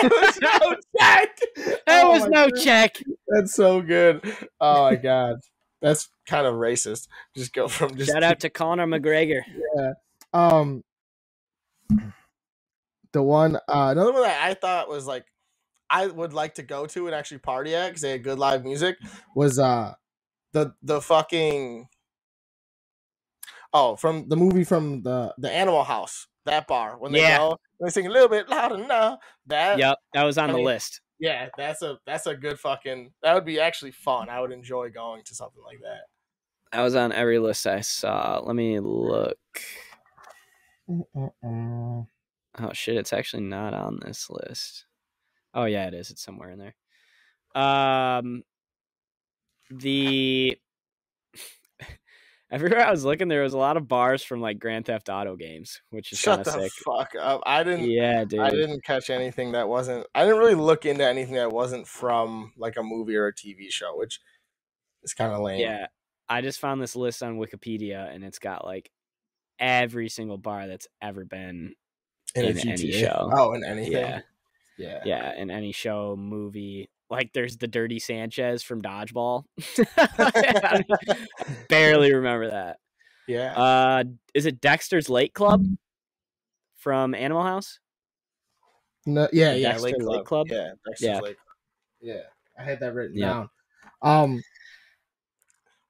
There 0.00 0.10
was 0.10 0.38
no 0.40 0.76
check. 0.98 1.38
There 1.56 1.78
Oh 1.86 2.10
was 2.12 2.26
no 2.28 2.48
God. 2.50 2.60
check. 2.62 2.96
That's 3.28 3.54
so 3.54 3.80
good. 3.82 4.20
Oh 4.60 4.84
my 4.90 4.96
god, 4.96 5.36
that's 5.82 6.08
kind 6.26 6.46
of 6.46 6.54
racist. 6.54 7.08
Just 7.36 7.52
go 7.52 7.68
from 7.68 7.96
just 7.96 8.10
Shout 8.10 8.22
out 8.22 8.40
to 8.40 8.50
Conor 8.50 8.86
McGregor. 8.86 9.40
Yeah. 9.76 9.92
Um 10.32 10.82
the 13.12 13.22
one 13.22 13.56
uh 13.56 13.88
another 13.92 14.12
one 14.12 14.22
that 14.22 14.42
I 14.42 14.54
thought 14.54 14.88
was 14.88 15.06
like 15.06 15.24
I 15.90 16.06
would 16.06 16.32
like 16.32 16.54
to 16.54 16.62
go 16.62 16.86
to 16.86 17.06
and 17.06 17.14
actually 17.14 17.38
party 17.38 17.74
at 17.74 17.88
because 17.88 18.02
they 18.02 18.10
had 18.12 18.24
good 18.24 18.38
live 18.38 18.64
music 18.64 18.96
was 19.34 19.58
uh 19.58 19.94
the 20.52 20.74
the 20.82 21.00
fucking 21.00 21.88
oh 23.72 23.96
from 23.96 24.28
the 24.28 24.36
movie 24.36 24.64
from 24.64 25.02
the 25.02 25.34
the 25.38 25.50
Animal 25.50 25.84
House 25.84 26.26
that 26.44 26.66
bar 26.66 26.96
when 26.98 27.12
they 27.12 27.20
Yeah. 27.20 27.38
go 27.38 27.58
they 27.80 27.90
sing 27.90 28.06
a 28.06 28.10
little 28.10 28.28
bit 28.28 28.48
louder 28.48 28.78
now 28.78 29.14
uh, 29.14 29.16
that 29.46 29.78
Yep, 29.78 29.98
that 30.14 30.24
was 30.24 30.38
on 30.38 30.48
I 30.50 30.52
the 30.52 30.56
mean, 30.58 30.66
list. 30.66 31.00
yeah 31.18 31.48
that's 31.56 31.82
a 31.82 31.98
that's 32.06 32.26
a 32.26 32.36
good 32.36 32.58
fucking 32.58 33.12
that 33.22 33.34
would 33.34 33.44
be 33.44 33.60
actually 33.60 33.90
fun 33.92 34.28
I 34.28 34.40
would 34.40 34.52
enjoy 34.52 34.90
going 34.90 35.22
to 35.24 35.34
something 35.34 35.62
like 35.62 35.80
that. 35.82 36.02
That 36.72 36.82
was 36.82 36.94
on 36.94 37.12
every 37.12 37.38
list 37.38 37.66
I 37.66 37.80
saw. 37.80 38.40
Let 38.44 38.54
me 38.56 38.80
look. 38.80 39.38
Mm-mm-mm. 40.88 42.06
Oh 42.58 42.72
shit, 42.72 42.96
it's 42.96 43.12
actually 43.12 43.42
not 43.44 43.72
on 43.74 44.00
this 44.04 44.28
list. 44.30 44.84
Oh 45.56 45.64
yeah, 45.64 45.88
it 45.88 45.94
is. 45.94 46.10
It's 46.12 46.22
somewhere 46.22 46.50
in 46.50 46.58
there. 46.58 46.74
Um 47.60 48.42
the 49.70 50.56
everywhere 52.50 52.86
I 52.86 52.90
was 52.90 53.04
looking 53.04 53.26
there 53.26 53.42
was 53.42 53.54
a 53.54 53.58
lot 53.58 53.76
of 53.76 53.88
bars 53.88 54.22
from 54.22 54.40
like 54.40 54.60
Grand 54.60 54.86
Theft 54.86 55.08
Auto 55.08 55.34
games, 55.34 55.80
which 55.90 56.12
is 56.12 56.18
Shut 56.18 56.44
kind 56.44 56.46
the 56.46 56.64
of 56.66 56.70
sick. 56.70 56.72
fuck 56.84 57.14
up! 57.20 57.42
I 57.46 57.64
didn't. 57.64 57.90
Yeah, 57.90 58.24
dude. 58.24 58.40
I 58.40 58.50
didn't 58.50 58.84
catch 58.84 59.10
anything 59.10 59.52
that 59.52 59.68
wasn't. 59.68 60.06
I 60.14 60.24
didn't 60.24 60.38
really 60.38 60.54
look 60.54 60.86
into 60.86 61.04
anything 61.04 61.34
that 61.34 61.50
wasn't 61.50 61.88
from 61.88 62.52
like 62.56 62.76
a 62.76 62.82
movie 62.82 63.16
or 63.16 63.26
a 63.26 63.34
TV 63.34 63.70
show, 63.70 63.96
which 63.96 64.20
is 65.02 65.14
kind 65.14 65.32
of 65.32 65.40
lame. 65.40 65.60
Yeah. 65.60 65.86
I 66.28 66.40
just 66.40 66.60
found 66.60 66.82
this 66.82 66.96
list 66.96 67.22
on 67.22 67.38
Wikipedia 67.38 68.12
and 68.14 68.24
it's 68.24 68.40
got 68.40 68.64
like 68.64 68.90
every 69.58 70.08
single 70.08 70.38
bar 70.38 70.66
that's 70.66 70.88
ever 71.00 71.24
been 71.24 71.74
in, 72.34 72.44
a 72.44 72.48
in 72.48 72.68
any 72.68 72.92
show. 72.92 73.30
Oh, 73.32 73.52
in 73.52 73.64
anything. 73.64 73.92
yeah. 73.92 74.20
Yeah. 74.78 75.00
Yeah, 75.04 75.34
in 75.34 75.50
any 75.50 75.72
show, 75.72 76.16
movie. 76.16 76.88
Like 77.08 77.32
there's 77.32 77.56
the 77.56 77.68
Dirty 77.68 77.98
Sanchez 77.98 78.62
from 78.62 78.82
Dodgeball. 78.82 79.44
I 79.96 80.82
barely 81.68 82.12
remember 82.12 82.50
that. 82.50 82.78
Yeah. 83.28 83.52
Uh 83.54 84.04
is 84.34 84.46
it 84.46 84.60
Dexter's 84.60 85.08
Lake 85.08 85.32
Club 85.34 85.64
from 86.76 87.14
Animal 87.14 87.42
House? 87.42 87.78
no, 89.06 89.28
yeah, 89.32 89.52
the 89.52 89.58
yeah. 89.60 89.68
Dexter 89.68 89.84
Lake 89.84 90.02
Lake 90.02 90.24
Club. 90.24 90.46
Yeah, 90.50 90.70
Dexter's 90.86 91.06
Yeah. 91.06 91.20
Lake. 91.20 91.36
Yeah, 92.00 92.22
I 92.58 92.62
had 92.64 92.80
that 92.80 92.92
written 92.94 93.16
Yep. 93.16 93.28
down. 93.28 93.48
Um, 94.02 94.42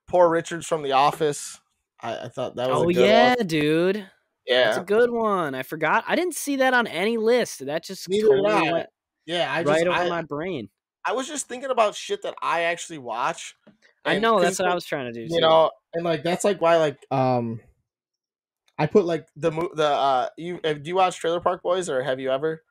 poor 0.06 0.28
Richards 0.28 0.66
from 0.66 0.82
The 0.82 0.92
Office. 0.92 1.58
I, 2.00 2.24
I 2.24 2.28
thought 2.28 2.56
that 2.56 2.68
was. 2.68 2.78
Oh 2.82 2.88
a 2.90 2.92
good 2.92 3.06
yeah, 3.06 3.34
One. 3.36 3.46
dude. 3.46 4.10
That's 4.48 4.76
Yeah. 4.76 4.82
a 4.82 4.84
good 4.84 5.10
one. 5.10 5.54
I 5.54 5.62
forgot. 5.62 6.04
I 6.06 6.16
didn't 6.16 6.34
see 6.34 6.56
that 6.56 6.74
on 6.74 6.86
any 6.86 7.16
list. 7.16 7.64
That 7.66 7.84
just 7.84 8.08
Neither 8.08 8.28
totally 8.28 8.72
went 8.72 8.88
Yeah. 9.26 9.52
I 9.52 9.62
just. 9.62 9.72
right 9.72 9.86
over 9.86 9.98
I, 9.98 10.08
my 10.08 10.22
brain. 10.22 10.68
I 11.04 11.12
was 11.12 11.26
just 11.28 11.48
thinking 11.48 11.70
about 11.70 11.94
shit 11.94 12.22
that 12.22 12.34
I 12.42 12.62
actually 12.62 12.98
watch. 12.98 13.54
I 14.04 14.18
know 14.18 14.40
that's 14.40 14.58
what 14.58 14.68
I 14.68 14.74
was 14.74 14.84
trying 14.84 15.06
to 15.06 15.12
do. 15.12 15.22
you 15.22 15.28
too. 15.28 15.40
know 15.40 15.70
and 15.94 16.04
like 16.04 16.22
that's 16.22 16.44
like 16.44 16.60
why 16.60 16.76
like 16.76 16.98
um 17.10 17.58
i 18.78 18.86
put 18.86 19.04
like 19.04 19.26
the 19.34 19.50
the 19.74 19.86
uh 19.86 20.28
you 20.36 20.60
do 20.60 20.80
you 20.84 20.94
watch 20.94 21.16
trailer 21.18 21.40
park 21.40 21.62
boys 21.62 21.88
or 21.88 22.02
have 22.02 22.20
you 22.20 22.30
ever 22.30 22.62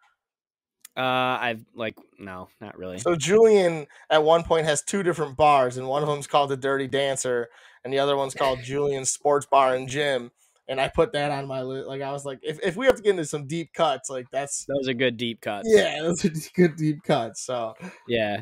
uh, 0.98 1.02
I've 1.42 1.66
like 1.76 1.96
no, 2.20 2.48
not 2.62 2.78
really. 2.78 3.00
so 3.00 3.16
julian 3.18 3.88
at 4.10 4.24
one 4.24 4.44
point 4.44 4.66
has 4.66 4.82
two 4.82 5.04
different 5.04 5.36
bars 5.36 5.76
and 5.76 5.88
one 5.90 6.04
of 6.04 6.08
them's 6.08 6.28
called 6.28 6.52
the 6.52 6.56
dirty 6.58 6.88
dancer 6.88 7.50
and 7.84 7.92
the 7.92 8.00
other 8.00 8.16
one's 8.16 8.34
called 8.34 8.60
julian's 8.64 9.12
sports 9.12 9.46
bar 9.46 9.76
and 9.76 9.90
gym 9.90 10.32
and 10.68 10.80
i 10.82 10.88
put 10.88 11.12
that 11.14 11.32
on 11.32 11.48
my 11.48 11.62
list 11.62 11.88
like 11.88 12.02
i 12.02 12.12
was 12.12 12.26
like 12.26 12.40
if, 12.42 12.60
if 12.64 12.76
we 12.76 12.86
have 12.86 12.96
to 12.96 13.02
get 13.02 13.12
into 13.12 13.26
some 13.26 13.46
deep 13.48 13.72
cuts 13.74 14.10
like 14.10 14.26
that's 14.32 14.66
Those 14.68 14.88
are 14.90 14.94
good 14.94 15.18
deep 15.18 15.42
cuts. 15.42 15.68
yeah 15.72 16.02
those 16.02 16.24
are 16.26 16.30
good 16.56 16.76
deep 16.76 17.04
cuts 17.04 17.44
so 17.46 17.74
Yeah. 18.08 18.42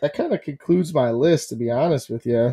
that 0.00 0.14
kind 0.14 0.32
of 0.32 0.42
concludes 0.42 0.92
my 0.94 1.10
list 1.10 1.48
to 1.50 1.56
be 1.56 1.70
honest 1.70 2.10
with 2.10 2.26
you 2.26 2.52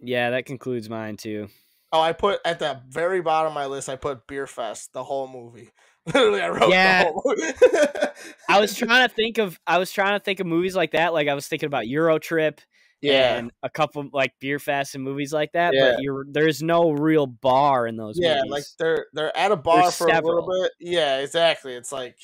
Yeah, 0.00 0.30
that 0.30 0.46
concludes 0.46 0.88
mine 0.90 1.16
too. 1.16 1.48
Oh, 1.94 2.00
I 2.00 2.12
put 2.12 2.40
at 2.44 2.58
the 2.58 2.80
very 2.88 3.20
bottom 3.20 3.48
of 3.48 3.54
my 3.54 3.66
list. 3.66 3.88
I 3.90 3.96
put 3.96 4.26
Beer 4.26 4.46
Fest, 4.46 4.94
the 4.94 5.04
whole 5.04 5.28
movie. 5.28 5.68
Literally, 6.06 6.40
I 6.40 6.48
wrote 6.48 6.70
Yeah. 6.70 7.04
the 7.04 7.10
whole 7.12 7.22
movie. 7.26 8.08
I 8.48 8.60
was 8.60 8.74
trying 8.74 9.06
to 9.08 9.14
think 9.14 9.36
of 9.38 9.60
I 9.66 9.76
was 9.78 9.92
trying 9.92 10.18
to 10.18 10.24
think 10.24 10.40
of 10.40 10.46
movies 10.46 10.74
like 10.74 10.92
that. 10.92 11.12
Like 11.12 11.28
I 11.28 11.34
was 11.34 11.46
thinking 11.48 11.66
about 11.66 11.86
Euro 11.88 12.18
Trip 12.18 12.60
yeah, 13.02 13.36
and 13.36 13.50
a 13.62 13.68
couple 13.68 14.08
like 14.12 14.32
Beer 14.40 14.58
Fest 14.58 14.94
and 14.94 15.02
movies 15.04 15.32
like 15.32 15.52
that. 15.52 15.74
Yeah. 15.74 15.92
But 15.92 16.02
you're 16.02 16.24
there's 16.30 16.62
no 16.62 16.90
real 16.92 17.26
bar 17.26 17.86
in 17.86 17.96
those 17.96 18.18
yeah. 18.18 18.36
movies. 18.36 18.50
Like 18.50 18.64
they're 18.78 19.06
they're 19.12 19.36
at 19.36 19.52
a 19.52 19.56
bar 19.56 19.82
There's 19.82 19.96
for 19.96 20.08
a 20.08 20.14
little 20.14 20.48
bit. 20.48 20.72
Yeah, 20.80 21.18
exactly. 21.18 21.74
It's 21.74 21.92
like 21.92 22.16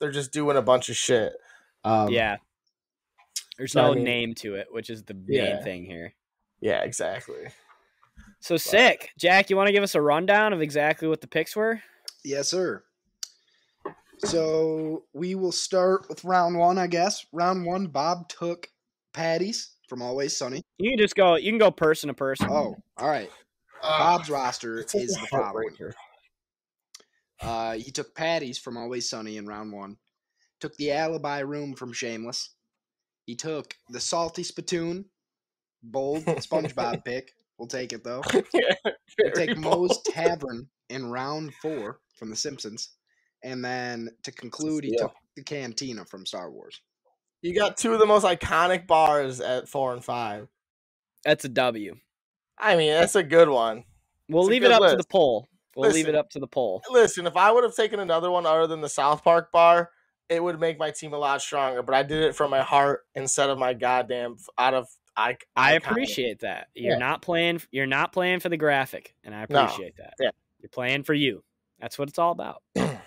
they're 0.00 0.12
just 0.12 0.32
doing 0.32 0.56
a 0.56 0.62
bunch 0.62 0.88
of 0.88 0.96
shit. 0.96 1.32
Um, 1.84 2.10
yeah. 2.10 2.36
There's 3.58 3.72
so 3.72 3.80
I 3.80 3.88
no 3.88 3.94
mean- 3.94 4.04
name 4.04 4.34
to 4.36 4.54
it, 4.54 4.68
which 4.70 4.90
is 4.90 5.04
the 5.04 5.14
main 5.14 5.24
Yeah. 5.28 5.62
thing 5.62 5.84
here. 5.84 6.14
yeah, 6.60 6.80
exactly. 6.82 7.48
So 8.40 8.56
sick. 8.56 9.10
Jack, 9.18 9.50
you 9.50 9.56
want 9.56 9.68
to 9.68 9.72
give 9.72 9.84
us 9.84 9.94
a 9.94 10.00
rundown 10.00 10.52
of 10.52 10.60
exactly 10.60 11.06
what 11.08 11.20
the 11.20 11.28
picks 11.28 11.54
were? 11.54 11.80
Yes, 12.24 12.48
sir. 12.48 12.82
So 14.18 15.04
we 15.12 15.34
will 15.34 15.52
start 15.52 16.08
with 16.08 16.24
round 16.24 16.56
one, 16.58 16.78
I 16.78 16.86
guess. 16.86 17.24
Round 17.32 17.64
one, 17.66 17.86
Bob 17.88 18.28
took 18.28 18.68
Paddy's 19.12 19.70
from 19.92 20.00
Always 20.00 20.34
Sunny. 20.34 20.62
You 20.78 20.92
can 20.92 20.98
just 20.98 21.14
go 21.14 21.36
you 21.36 21.52
can 21.52 21.58
go 21.58 21.70
person 21.70 22.08
to 22.08 22.14
person. 22.14 22.48
Oh, 22.50 22.76
all 22.96 23.08
right. 23.08 23.30
Uh, 23.82 23.98
Bob's 23.98 24.30
roster 24.30 24.78
is 24.78 24.90
the 24.92 25.26
following. 25.30 25.74
Here. 25.76 25.92
Uh, 27.42 27.72
he 27.72 27.90
took 27.90 28.14
Paddy's 28.14 28.56
from 28.56 28.78
Always 28.78 29.10
Sunny 29.10 29.36
in 29.36 29.44
round 29.44 29.70
one. 29.70 29.98
Took 30.60 30.74
the 30.76 30.92
Alibi 30.92 31.40
Room 31.40 31.74
from 31.74 31.92
Shameless. 31.92 32.54
He 33.26 33.34
took 33.36 33.74
the 33.90 34.00
Salty 34.00 34.42
Spittoon. 34.42 35.04
Bold 35.82 36.24
SpongeBob 36.24 37.04
pick. 37.04 37.32
We'll 37.58 37.68
take 37.68 37.92
it 37.92 38.02
though. 38.02 38.22
yeah, 38.54 38.74
We'll 38.86 38.94
very 39.34 39.46
take 39.48 39.58
Moe's. 39.58 40.00
Tavern 40.04 40.68
in 40.88 41.10
round 41.10 41.52
four 41.60 42.00
from 42.18 42.30
The 42.30 42.36
Simpsons. 42.36 42.92
And 43.44 43.62
then 43.62 44.08
to 44.22 44.32
conclude, 44.32 44.84
he 44.84 44.94
steal. 44.94 45.08
took 45.08 45.16
the 45.36 45.42
Cantina 45.42 46.06
from 46.06 46.24
Star 46.24 46.50
Wars. 46.50 46.80
You 47.42 47.54
got 47.54 47.76
two 47.76 47.92
of 47.92 47.98
the 47.98 48.06
most 48.06 48.24
iconic 48.24 48.86
bars 48.86 49.40
at 49.40 49.68
four 49.68 49.92
and 49.92 50.04
five. 50.04 50.48
That's 51.24 51.44
a 51.44 51.48
W. 51.48 51.96
I 52.58 52.76
mean, 52.76 52.92
that's 52.92 53.16
a 53.16 53.22
good 53.22 53.48
one. 53.48 53.84
We'll 54.28 54.42
It's 54.44 54.50
leave 54.50 54.64
it 54.64 54.70
up 54.72 54.88
to 54.88 54.96
the 54.96 55.04
poll. 55.04 55.48
We'll 55.74 55.90
leave 55.90 56.08
it 56.08 56.14
up 56.14 56.30
to 56.30 56.38
the 56.38 56.46
poll. 56.46 56.82
Listen, 56.90 57.26
if 57.26 57.36
I 57.36 57.50
would 57.50 57.64
have 57.64 57.74
taken 57.74 57.98
another 58.00 58.30
one 58.30 58.46
other 58.46 58.66
than 58.66 58.80
the 58.80 58.88
South 58.88 59.24
Park 59.24 59.50
bar, 59.52 59.90
it 60.28 60.42
would 60.42 60.60
make 60.60 60.78
my 60.78 60.90
team 60.90 61.12
a 61.12 61.18
lot 61.18 61.42
stronger. 61.42 61.82
But 61.82 61.94
I 61.94 62.02
did 62.02 62.22
it 62.22 62.36
from 62.36 62.50
my 62.50 62.62
heart 62.62 63.00
instead 63.14 63.50
of 63.50 63.58
my 63.58 63.74
goddamn 63.74 64.36
out 64.58 64.74
of 64.74 64.86
I. 65.16 65.36
I 65.56 65.72
appreciate 65.74 66.40
that. 66.40 66.68
You're 66.74 66.92
Yeah. 66.92 66.98
not 66.98 67.22
playing. 67.22 67.60
You're 67.70 67.86
not 67.86 68.12
playing 68.12 68.40
for 68.40 68.48
the 68.48 68.56
graphic, 68.56 69.14
and 69.24 69.34
I 69.34 69.44
No. 69.48 69.64
appreciate 69.64 69.96
that. 69.96 70.14
Yeah. 70.20 70.30
You're 70.60 70.70
playing 70.70 71.02
for 71.02 71.14
you. 71.14 71.42
That's 71.80 71.98
what 71.98 72.08
it's 72.08 72.18
all 72.18 72.32
about. 72.32 72.62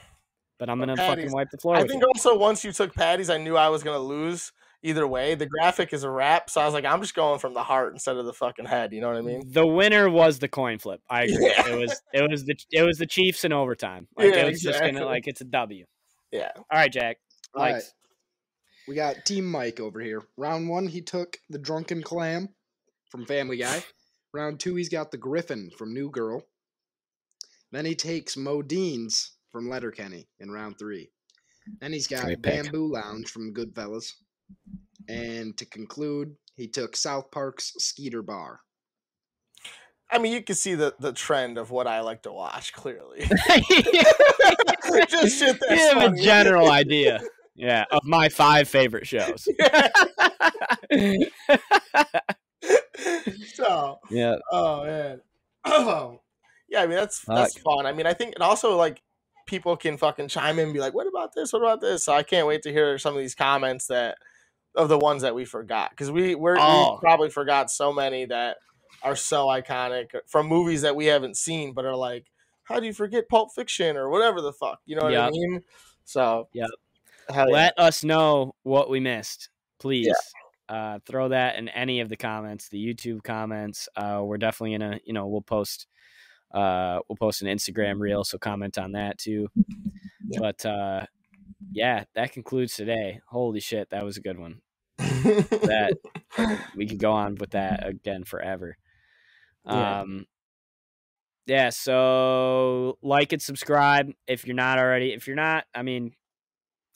But 0.58 0.70
I'm 0.70 0.80
gonna 0.80 0.96
fucking 0.96 1.32
wipe 1.32 1.50
the 1.52 1.58
floor. 1.58 1.76
I 1.76 1.82
with 1.82 1.92
think 1.92 2.02
you. 2.02 2.08
also 2.08 2.38
once 2.38 2.64
you 2.64 2.72
took 2.72 2.94
Paddy's, 2.94 3.30
I 3.30 3.38
knew 3.38 3.58
I 3.58 3.70
was 3.70 3.84
gonna 3.84 4.00
lose 4.00 4.52
either 4.84 5.06
way. 5.08 5.36
The 5.36 5.48
graphic 5.48 5.92
is 5.92 6.04
a 6.04 6.10
wrap, 6.10 6.50
so 6.50 6.62
I 6.62 6.66
was 6.66 6.74
like, 6.74 6.86
I'm 6.86 7.02
just 7.02 7.16
going 7.16 7.40
from 7.40 7.54
the 7.54 7.64
heart 7.64 7.94
instead 7.94 8.16
of 8.18 8.26
the 8.26 8.34
fucking 8.34 8.66
head. 8.66 8.94
You 8.94 9.02
know 9.02 9.08
what 9.08 9.18
I 9.18 9.22
mean? 9.22 9.44
The 9.52 9.68
winner 9.68 10.10
was 10.10 10.40
the 10.40 10.48
coin 10.48 10.80
flip. 10.80 11.02
I 11.10 11.24
agree. 11.26 11.48
Yeah. 11.48 11.68
It 11.68 11.78
was 11.78 12.02
it 12.14 12.30
was 12.30 12.46
the 12.46 12.56
it 12.72 12.84
was 12.84 12.98
the 12.98 13.06
Chiefs 13.06 13.44
in 13.44 13.52
overtime. 13.52 14.08
Like 14.18 14.34
Yeah, 14.34 14.42
it 14.42 14.52
was 14.52 14.62
just 14.62 14.80
gonna 14.80 15.06
like 15.06 15.28
it's 15.28 15.42
a 15.42 15.46
W. 15.46 15.86
Yeah. 16.32 16.52
All 16.56 16.64
right, 16.72 16.92
Jack. 16.92 17.18
All 17.54 17.64
right. 17.64 17.84
We 18.88 18.96
got 18.96 19.26
Team 19.26 19.50
Mike 19.50 19.80
over 19.80 20.00
here. 20.00 20.24
Round 20.38 20.70
one, 20.70 20.88
he 20.88 21.02
took 21.02 21.38
the 21.50 21.58
drunken 21.58 22.04
clam 22.04 22.50
from 23.10 23.26
Family 23.26 23.58
Guy. 23.58 23.84
Round 24.34 24.60
two, 24.60 24.76
he's 24.76 24.90
got 24.90 25.12
the 25.12 25.18
griffin 25.18 25.72
from 25.78 25.94
New 25.94 26.12
Girl. 26.12 26.44
Then 27.72 27.86
he 27.86 27.96
takes 27.96 28.36
Modean's 28.36 29.32
from 29.56 29.70
Letterkenny 29.70 30.28
in 30.42 30.52
round 30.52 30.78
three. 30.78 31.10
Then 31.80 31.94
he's 31.94 32.08
got 32.08 32.26
Great 32.26 32.42
pick. 32.44 32.64
Bamboo 32.64 32.92
Lounge 32.92 33.30
from 33.30 33.54
Goodfellas. 33.54 34.12
And 35.08 35.56
to 35.56 35.66
conclude, 35.66 36.36
he 36.58 36.68
took 36.68 36.98
South 36.98 37.32
Park's 37.32 37.72
Skeeter 37.78 38.22
Bar. 38.22 38.60
I 40.12 40.18
mean, 40.18 40.34
you 40.34 40.44
can 40.44 40.58
see 40.58 40.76
the 40.76 40.94
the 41.00 41.14
trend 41.14 41.58
of 41.58 41.72
what 41.72 41.88
I 41.88 42.02
like 42.02 42.24
to 42.24 42.34
watch 42.34 42.74
clearly. 42.74 43.20
Just 45.10 45.40
shit 45.40 45.56
you 45.56 45.68
that's 45.70 45.94
have 45.94 46.14
a 46.14 46.16
general 46.22 46.70
idea. 46.70 47.22
Yeah, 47.56 47.86
of 47.92 48.04
my 48.04 48.28
five 48.28 48.68
favorite 48.68 49.08
shows. 49.08 49.48
so, 53.54 54.00
yeah, 54.12 54.36
oh 54.52 54.84
man, 54.84 55.22
oh 55.64 56.20
yeah. 56.70 56.82
I 56.82 56.88
mean, 56.88 56.98
that's 56.98 57.24
that's 57.26 57.58
fun. 57.60 57.86
I 57.86 57.94
mean, 57.94 58.06
I 58.06 58.12
think 58.14 58.36
and 58.36 58.44
also 58.44 58.76
like 58.76 59.02
people 59.46 59.78
can 59.78 59.98
fucking 59.98 60.28
chime 60.28 60.60
in 60.60 60.66
and 60.66 60.74
be 60.74 60.80
like, 60.80 60.94
"What 60.94 61.08
about 61.08 61.34
this? 61.34 61.54
What 61.54 61.62
about 61.62 61.82
this?" 61.82 62.04
So 62.06 62.14
I 62.14 62.24
can't 62.24 62.48
wait 62.48 62.62
to 62.64 62.72
hear 62.72 62.98
some 62.98 63.14
of 63.16 63.20
these 63.20 63.36
comments 63.36 63.88
that 63.88 64.18
of 64.76 64.90
the 64.90 64.98
ones 65.00 65.22
that 65.22 65.34
we 65.36 65.46
forgot 65.46 65.92
because 65.92 66.12
we 66.12 66.36
we're, 66.36 66.58
Oh. 66.60 66.94
we 66.96 67.00
probably 67.00 67.30
forgot 67.30 67.72
so 67.72 67.94
many 67.94 68.26
that 68.26 68.58
are 69.04 69.16
so 69.16 69.48
iconic 69.48 70.10
from 70.28 70.48
movies 70.48 70.82
that 70.82 70.96
we 70.96 71.06
haven't 71.06 71.38
seen, 71.38 71.74
but 71.74 71.86
are 71.86 71.96
like, 71.96 72.26
how 72.64 72.80
do 72.80 72.86
you 72.88 72.94
forget 72.94 73.30
Pulp 73.30 73.54
Fiction 73.54 73.96
or 73.96 74.10
whatever 74.10 74.42
the 74.42 74.52
fuck? 74.52 74.80
You 74.86 74.96
know 74.98 75.04
what 75.06 75.16
I 75.18 75.30
mean? 75.30 75.62
So 76.04 76.50
Yep. 76.54 76.70
yeah. 77.30 77.44
let 77.46 77.78
us 77.80 78.04
know 78.04 78.54
what 78.64 78.90
we 78.90 79.00
missed, 79.00 79.50
please. 79.80 80.14
Uh, 80.68 80.98
throw 81.06 81.28
that 81.30 81.58
in 81.58 81.70
any 81.70 82.00
of 82.00 82.10
the 82.10 82.18
comments, 82.18 82.70
the 82.70 82.84
YouTube 82.84 83.24
comments. 83.24 83.88
Uh, 83.96 84.22
we're 84.24 84.38
definitely 84.40 84.76
gonna, 84.78 85.00
you 85.06 85.14
know, 85.14 85.28
we'll 85.28 85.42
post, 85.42 85.86
uh, 86.56 87.02
we'll 87.08 87.18
post 87.18 87.42
an 87.42 87.50
Instagram 87.50 88.00
reel, 88.00 88.24
so 88.24 88.38
comment 88.38 88.78
on 88.78 88.94
that 88.94 89.18
too. 89.18 89.48
But 90.40 90.66
uh, 90.66 91.06
yeah, 91.72 92.06
that 92.16 92.32
concludes 92.32 92.76
today. 92.76 93.20
Holy 93.28 93.60
shit, 93.60 93.92
that 93.92 94.04
was 94.04 94.18
a 94.18 94.22
good 94.22 94.40
one. 94.40 94.62
That 94.98 95.98
we 96.76 96.88
could 96.88 96.98
go 96.98 97.12
on 97.12 97.36
with 97.36 97.52
that 97.52 97.88
again 97.88 98.24
forever. 98.24 98.76
Yeah. 99.68 100.02
Um, 100.02 100.26
yeah. 101.46 101.70
So 101.70 102.98
like 103.04 103.34
and 103.34 103.42
subscribe 103.42 104.14
if 104.28 104.48
you're 104.48 104.56
not 104.56 104.80
already. 104.80 105.14
If 105.14 105.28
you're 105.28 105.36
not, 105.36 105.66
I 105.76 105.84
mean, 105.84 106.14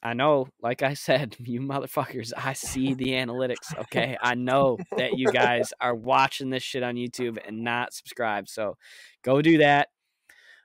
I 0.01 0.13
know, 0.13 0.47
like 0.61 0.81
I 0.81 0.93
said, 0.93 1.35
you 1.43 1.61
motherfuckers, 1.61 2.31
I 2.35 2.53
see 2.53 2.93
the 2.93 3.09
analytics. 3.09 3.77
Okay. 3.77 4.17
I 4.21 4.35
know 4.35 4.77
that 4.97 5.17
you 5.17 5.31
guys 5.31 5.73
are 5.81 5.95
watching 5.95 6.49
this 6.49 6.63
shit 6.63 6.83
on 6.83 6.95
YouTube 6.95 7.37
and 7.45 7.63
not 7.63 7.93
subscribed. 7.93 8.49
So 8.49 8.77
go 9.23 9.41
do 9.41 9.57
that. 9.59 9.89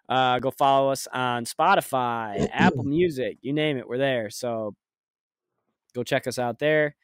Uh, 0.08 0.38
go 0.38 0.50
follow 0.50 0.90
us 0.90 1.08
on 1.12 1.46
Spotify, 1.46 2.46
Apple 2.52 2.84
Music, 2.84 3.38
you 3.40 3.54
name 3.54 3.78
it, 3.78 3.88
we're 3.88 3.96
there. 3.96 4.28
So 4.28 4.74
go 5.94 6.02
check 6.02 6.26
us 6.26 6.38
out 6.38 6.58
there. 6.58 6.94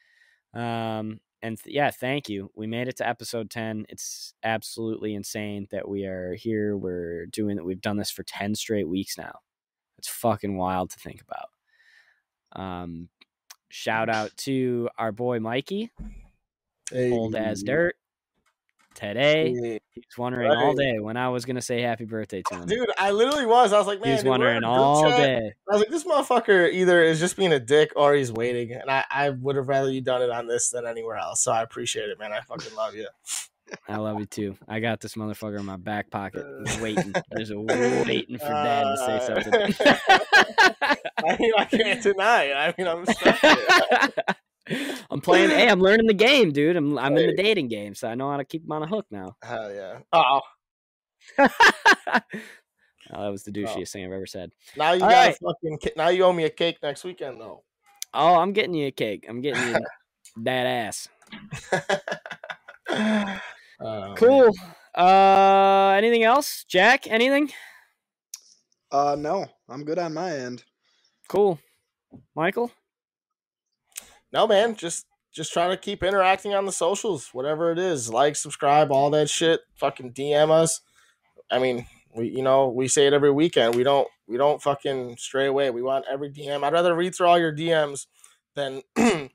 Um, 0.52 1.20
and 1.42 1.58
th- 1.58 1.74
yeah, 1.74 1.90
thank 1.90 2.28
you. 2.28 2.50
We 2.54 2.66
made 2.66 2.88
it 2.88 2.98
to 2.98 3.08
episode 3.08 3.48
10. 3.48 3.86
It's 3.88 4.34
absolutely 4.44 5.14
insane 5.14 5.66
that 5.70 5.88
we 5.88 6.04
are 6.04 6.34
here. 6.34 6.76
We're 6.76 7.26
doing. 7.26 7.62
We've 7.64 7.80
done 7.80 7.96
this 7.96 8.10
for 8.10 8.22
10 8.22 8.54
straight 8.54 8.88
weeks 8.88 9.16
now. 9.16 9.38
It's 9.96 10.08
fucking 10.08 10.56
wild 10.56 10.90
to 10.90 10.98
think 10.98 11.22
about. 11.22 11.48
Um, 12.52 13.08
shout 13.68 14.08
out 14.08 14.36
to 14.38 14.88
our 14.98 15.12
boy 15.12 15.40
Mikey, 15.40 15.90
old 16.92 17.34
as 17.36 17.62
dirt. 17.62 17.96
Today, 18.96 19.54
Hey. 19.54 19.80
he 19.92 20.00
was 20.00 20.18
wondering 20.18 20.50
all 20.50 20.74
Right. 20.74 20.76
day 20.76 20.98
when 20.98 21.16
I 21.16 21.28
was 21.28 21.44
gonna 21.44 21.62
say 21.62 21.80
happy 21.80 22.04
birthday 22.04 22.42
to 22.42 22.54
him. 22.54 22.66
Dude, 22.66 22.90
I 22.98 23.12
literally 23.12 23.46
was. 23.46 23.72
I 23.72 23.78
was 23.78 23.86
like, 23.86 24.00
man, 24.00 24.08
he 24.08 24.12
was 24.14 24.22
dude, 24.22 24.30
wondering 24.30 24.64
all 24.64 25.04
chat. 25.12 25.16
day. 25.16 25.52
I 25.70 25.72
was 25.72 25.80
like, 25.82 25.90
this 25.90 26.04
motherfucker 26.04 26.70
either 26.72 27.02
is 27.02 27.20
just 27.20 27.36
being 27.36 27.52
a 27.52 27.60
dick 27.60 27.92
or 27.94 28.14
he's 28.14 28.32
waiting. 28.32 28.72
And 28.72 28.90
I, 28.90 29.04
I 29.08 29.30
would 29.30 29.54
have 29.54 29.68
rather 29.68 29.90
you 29.90 30.00
done 30.00 30.22
it 30.22 30.30
on 30.30 30.48
this 30.48 30.70
than 30.70 30.86
anywhere 30.86 31.16
else. 31.16 31.40
So 31.40 31.52
I 31.52 31.62
appreciate 31.62 32.10
it, 32.10 32.18
man. 32.18 32.32
I 32.32 32.40
fucking 32.40 32.74
love 32.74 32.94
you. 32.96 33.06
I 33.88 33.96
love 33.96 34.18
you 34.20 34.26
too. 34.26 34.56
I 34.68 34.80
got 34.80 35.00
this 35.00 35.14
motherfucker 35.14 35.58
in 35.58 35.64
my 35.66 35.76
back 35.76 36.10
pocket, 36.10 36.44
waiting. 36.80 37.12
There's 37.30 37.50
a 37.50 37.58
waiting 37.60 38.38
for 38.38 38.48
dad 38.48 38.84
to 38.84 38.96
say 38.96 39.16
Uh, 39.16 39.42
something. 39.42 39.74
I 41.26 41.36
mean, 41.38 41.52
I 41.56 41.64
can't 41.64 42.02
deny 42.02 42.44
it. 42.44 42.54
I 42.54 42.74
mean, 42.76 42.86
I'm 42.88 43.06
stuck. 43.06 43.38
I'm 45.10 45.20
playing. 45.20 45.50
Hey, 45.50 45.68
I'm 45.68 45.80
learning 45.80 46.06
the 46.06 46.14
game, 46.14 46.52
dude. 46.52 46.76
I'm 46.76 46.96
I'm 46.98 47.16
in 47.16 47.26
the 47.28 47.36
dating 47.36 47.68
game, 47.68 47.94
so 47.94 48.08
I 48.08 48.14
know 48.14 48.30
how 48.30 48.36
to 48.36 48.44
keep 48.44 48.64
him 48.64 48.72
on 48.72 48.82
a 48.82 48.86
hook 48.86 49.06
now. 49.10 49.36
Hell 49.42 49.72
yeah. 49.72 49.98
Oh, 50.12 50.40
oh, 51.38 51.48
that 53.10 53.28
was 53.28 53.42
the 53.42 53.50
douchiest 53.50 53.90
thing 53.92 54.04
I've 54.04 54.12
ever 54.12 54.26
said. 54.26 54.50
now 54.76 54.92
you 54.92 55.02
All 55.02 55.10
got 55.10 55.26
right. 55.26 55.36
fucking. 55.42 55.78
Now 55.96 56.08
you 56.08 56.24
owe 56.24 56.32
me 56.32 56.44
a 56.44 56.50
cake 56.50 56.78
next 56.82 57.02
weekend, 57.04 57.40
though. 57.40 57.64
Oh, 58.14 58.36
I'm 58.36 58.52
getting 58.52 58.74
you 58.74 58.86
a 58.88 58.92
cake. 58.92 59.26
I'm 59.28 59.40
getting 59.40 59.62
you 59.68 59.76
that 60.44 60.66
ass. 60.66 61.08
Oh, 63.80 64.14
Cool. 64.16 64.50
Uh, 64.94 65.94
anything 65.96 66.24
else, 66.24 66.64
Jack? 66.68 67.06
Anything? 67.06 67.50
Uh, 68.90 69.16
no, 69.18 69.46
I'm 69.68 69.84
good 69.84 69.98
on 69.98 70.14
my 70.14 70.36
end. 70.36 70.64
Cool. 71.28 71.58
Michael. 72.34 72.72
no 74.32 74.48
man 74.48 74.74
just 74.74 75.06
just 75.32 75.52
try 75.52 75.68
to 75.68 75.76
keep 75.76 76.02
interacting 76.02 76.54
on 76.54 76.66
the 76.66 76.72
socials 76.72 77.28
whatever 77.32 77.70
it 77.70 77.78
is 77.78 78.12
like 78.12 78.34
subscribe 78.34 78.90
all 78.90 79.10
that 79.10 79.30
shit 79.30 79.60
fucking 79.76 80.12
dm 80.12 80.50
us 80.50 80.80
i 81.52 81.58
mean 81.60 81.86
we 82.16 82.26
you 82.28 82.42
know 82.42 82.68
we 82.68 82.88
say 82.88 83.06
it 83.06 83.12
every 83.12 83.30
weekend 83.30 83.76
we 83.76 83.84
don't 83.84 84.08
we 84.26 84.36
don't 84.36 84.60
fucking 84.60 85.16
stray 85.18 85.46
away 85.46 85.70
we 85.70 85.82
want 85.82 86.04
every 86.10 86.28
dm 86.32 86.64
i'd 86.64 86.72
rather 86.72 86.96
read 86.96 87.14
through 87.14 87.28
all 87.28 87.38
your 87.38 87.54
dms 87.54 88.06
than 88.56 88.82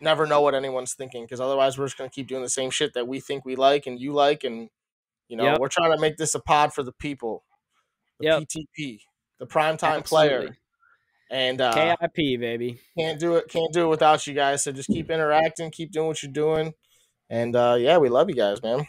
never 0.00 0.26
know 0.26 0.40
what 0.40 0.54
anyone's 0.54 0.94
thinking 0.94 1.24
because 1.24 1.40
otherwise 1.40 1.76
we're 1.78 1.86
just 1.86 1.98
going 1.98 2.08
to 2.08 2.14
keep 2.14 2.28
doing 2.28 2.42
the 2.42 2.48
same 2.48 2.70
shit 2.70 2.94
that 2.94 3.08
we 3.08 3.20
think 3.20 3.44
we 3.44 3.56
like 3.56 3.86
and 3.86 4.00
you 4.00 4.12
like 4.12 4.44
and 4.44 4.68
you 5.28 5.36
know 5.36 5.44
Yep. 5.44 5.58
we're 5.60 5.68
trying 5.68 5.92
to 5.92 5.98
make 6.00 6.16
this 6.16 6.34
a 6.34 6.40
pod 6.40 6.72
for 6.72 6.82
the 6.82 6.92
people 6.92 7.44
the 8.20 8.26
Yep. 8.26 8.42
ptp 8.78 9.00
the 9.40 9.46
primetime 9.46 10.04
player 10.04 10.56
and 11.30 11.60
uh 11.60 11.72
KIP, 12.00 12.38
baby. 12.40 12.80
can't 12.98 13.18
do 13.18 13.36
it 13.36 13.48
can't 13.48 13.72
do 13.72 13.82
it 13.84 13.88
without 13.88 14.26
you 14.26 14.34
guys 14.34 14.62
so 14.62 14.72
just 14.72 14.88
keep 14.88 15.10
interacting 15.10 15.70
keep 15.70 15.90
doing 15.92 16.06
what 16.06 16.22
you're 16.22 16.32
doing 16.32 16.72
and 17.28 17.56
uh 17.56 17.76
yeah 17.78 17.98
we 17.98 18.08
love 18.08 18.28
you 18.28 18.36
guys 18.36 18.62
man 18.62 18.86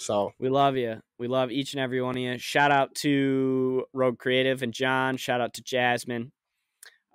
so 0.00 0.32
We 0.38 0.48
love 0.48 0.76
you. 0.76 1.02
We 1.18 1.26
love 1.26 1.50
each 1.50 1.74
and 1.74 1.80
every 1.80 2.00
one 2.00 2.16
of 2.16 2.22
you. 2.22 2.38
Shout 2.38 2.70
out 2.70 2.94
to 3.02 3.84
Rogue 3.92 4.16
Creative 4.16 4.62
and 4.62 4.72
John. 4.72 5.16
Shout 5.16 5.40
out 5.40 5.54
to 5.54 5.60
Jasmine. 5.62 6.30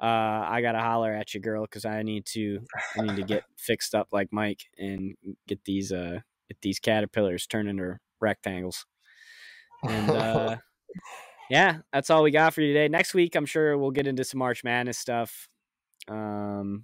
Uh, 0.04 0.46
I 0.50 0.62
gotta 0.62 0.82
holler 0.82 1.14
at 1.14 1.34
you, 1.34 1.40
girl, 1.40 1.62
because 1.64 1.86
I 1.86 2.04
need 2.04 2.26
to. 2.28 2.60
I 2.98 3.02
need 3.04 3.16
to 3.16 3.24
get 3.34 3.44
fixed 3.58 3.96
up 3.96 4.10
like 4.12 4.34
Mike 4.34 4.64
and 4.78 5.16
get 5.48 5.64
these 5.64 5.94
uh 5.94 6.20
get 6.50 6.62
these 6.62 6.80
caterpillars 6.80 7.48
turned 7.48 7.70
into 7.70 8.00
rectangles. 8.20 8.86
And 9.84 10.10
uh, 10.10 10.58
yeah, 11.50 11.78
that's 11.94 12.10
all 12.10 12.22
we 12.22 12.32
got 12.32 12.54
for 12.54 12.62
you 12.62 12.74
today. 12.74 12.90
Next 12.90 13.14
week, 13.14 13.36
I'm 13.36 13.46
sure 13.46 13.78
we'll 13.78 13.92
get 13.92 14.06
into 14.08 14.26
some 14.26 14.40
March 14.40 14.64
Madness 14.66 14.98
stuff. 14.98 15.48
Um, 16.10 16.84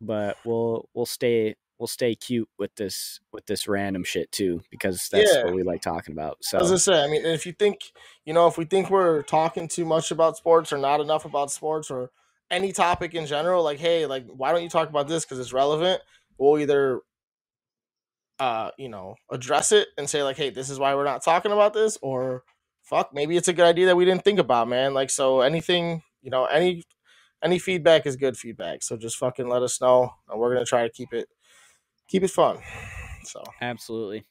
but 0.00 0.38
we'll 0.46 0.88
we'll 0.94 1.04
stay 1.04 1.56
we'll 1.78 1.86
stay 1.86 2.14
cute 2.14 2.48
with 2.58 2.74
this 2.76 3.20
with 3.30 3.44
this 3.44 3.68
random 3.68 4.04
shit 4.04 4.32
too 4.32 4.62
because 4.70 5.08
that's 5.10 5.34
Yeah. 5.34 5.44
what 5.44 5.54
we 5.54 5.64
like 5.64 5.82
talking 5.82 6.12
about. 6.14 6.38
So 6.40 6.58
as 6.58 6.72
i 6.72 6.76
say 6.76 7.02
i 7.04 7.08
mean 7.08 7.24
if 7.26 7.44
you 7.44 7.52
think 7.52 7.92
you 8.24 8.32
know 8.32 8.46
if 8.46 8.56
we 8.56 8.64
think 8.64 8.88
we're 8.88 9.22
talking 9.22 9.68
too 9.68 9.84
much 9.84 10.10
about 10.10 10.36
sports 10.38 10.72
or 10.72 10.78
not 10.78 11.00
enough 11.00 11.24
about 11.24 11.50
sports 11.50 11.90
or 11.90 12.10
any 12.50 12.72
topic 12.72 13.14
in 13.14 13.26
general, 13.26 13.62
like, 13.62 13.78
hey, 13.78 14.06
like, 14.06 14.26
why 14.26 14.52
don't 14.52 14.62
you 14.62 14.68
talk 14.68 14.88
about 14.88 15.08
this 15.08 15.24
because 15.24 15.38
it's 15.38 15.52
relevant? 15.52 16.00
We'll 16.38 16.58
either, 16.58 17.00
uh, 18.38 18.70
you 18.78 18.88
know, 18.88 19.16
address 19.30 19.72
it 19.72 19.88
and 19.96 20.08
say 20.08 20.22
like, 20.22 20.36
hey, 20.36 20.50
this 20.50 20.70
is 20.70 20.78
why 20.78 20.94
we're 20.94 21.04
not 21.04 21.22
talking 21.22 21.52
about 21.52 21.74
this, 21.74 21.98
or 22.02 22.42
fuck, 22.82 23.10
maybe 23.12 23.36
it's 23.36 23.48
a 23.48 23.52
good 23.52 23.66
idea 23.66 23.86
that 23.86 23.96
we 23.96 24.04
didn't 24.04 24.24
think 24.24 24.38
about, 24.38 24.68
man. 24.68 24.94
Like, 24.94 25.10
so 25.10 25.40
anything, 25.40 26.02
you 26.22 26.30
know, 26.30 26.44
any 26.46 26.84
any 27.42 27.58
feedback 27.58 28.06
is 28.06 28.16
good 28.16 28.36
feedback. 28.36 28.82
So 28.82 28.96
just 28.96 29.16
fucking 29.18 29.48
let 29.48 29.62
us 29.62 29.80
know, 29.80 30.10
and 30.28 30.40
we're 30.40 30.52
gonna 30.54 30.64
try 30.64 30.82
to 30.82 30.90
keep 30.92 31.12
it 31.12 31.28
keep 32.08 32.22
it 32.22 32.30
fun. 32.30 32.58
So 33.24 33.42
Absolutely. 33.60 34.24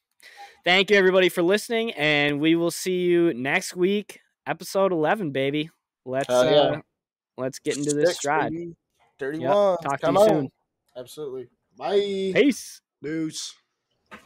Thank 0.63 0.89
you 0.89 0.97
everybody 0.97 1.29
for 1.29 1.41
listening, 1.41 1.91
and 1.91 2.39
we 2.39 2.55
will 2.55 2.71
see 2.71 3.01
you 3.01 3.33
next 3.33 3.75
week, 3.75 4.19
episode 4.47 4.91
eleven, 4.91 5.31
baby. 5.31 5.69
Let's 6.05 6.27
Hell 6.27 6.45
yeah. 6.45 6.51
uh, 6.51 6.81
let's 7.37 7.59
get 7.59 7.77
into 7.77 7.93
this 7.93 8.09
Six, 8.09 8.19
stride. 8.19 8.51
baby. 8.51 8.75
Dirty 9.19 9.39
Yep. 9.39 9.55
ones. 9.55 9.79
Talk 9.83 9.99
to 10.01 10.11
you 10.11 10.17
on. 10.17 10.27
soon. 10.27 10.51
Absolutely. 10.95 11.47
Bye. 11.77 12.31
Peace. 12.33 12.81
Deuce. 13.01 13.53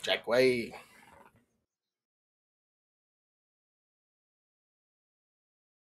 Jack 0.02 0.28
Way. 0.28 0.74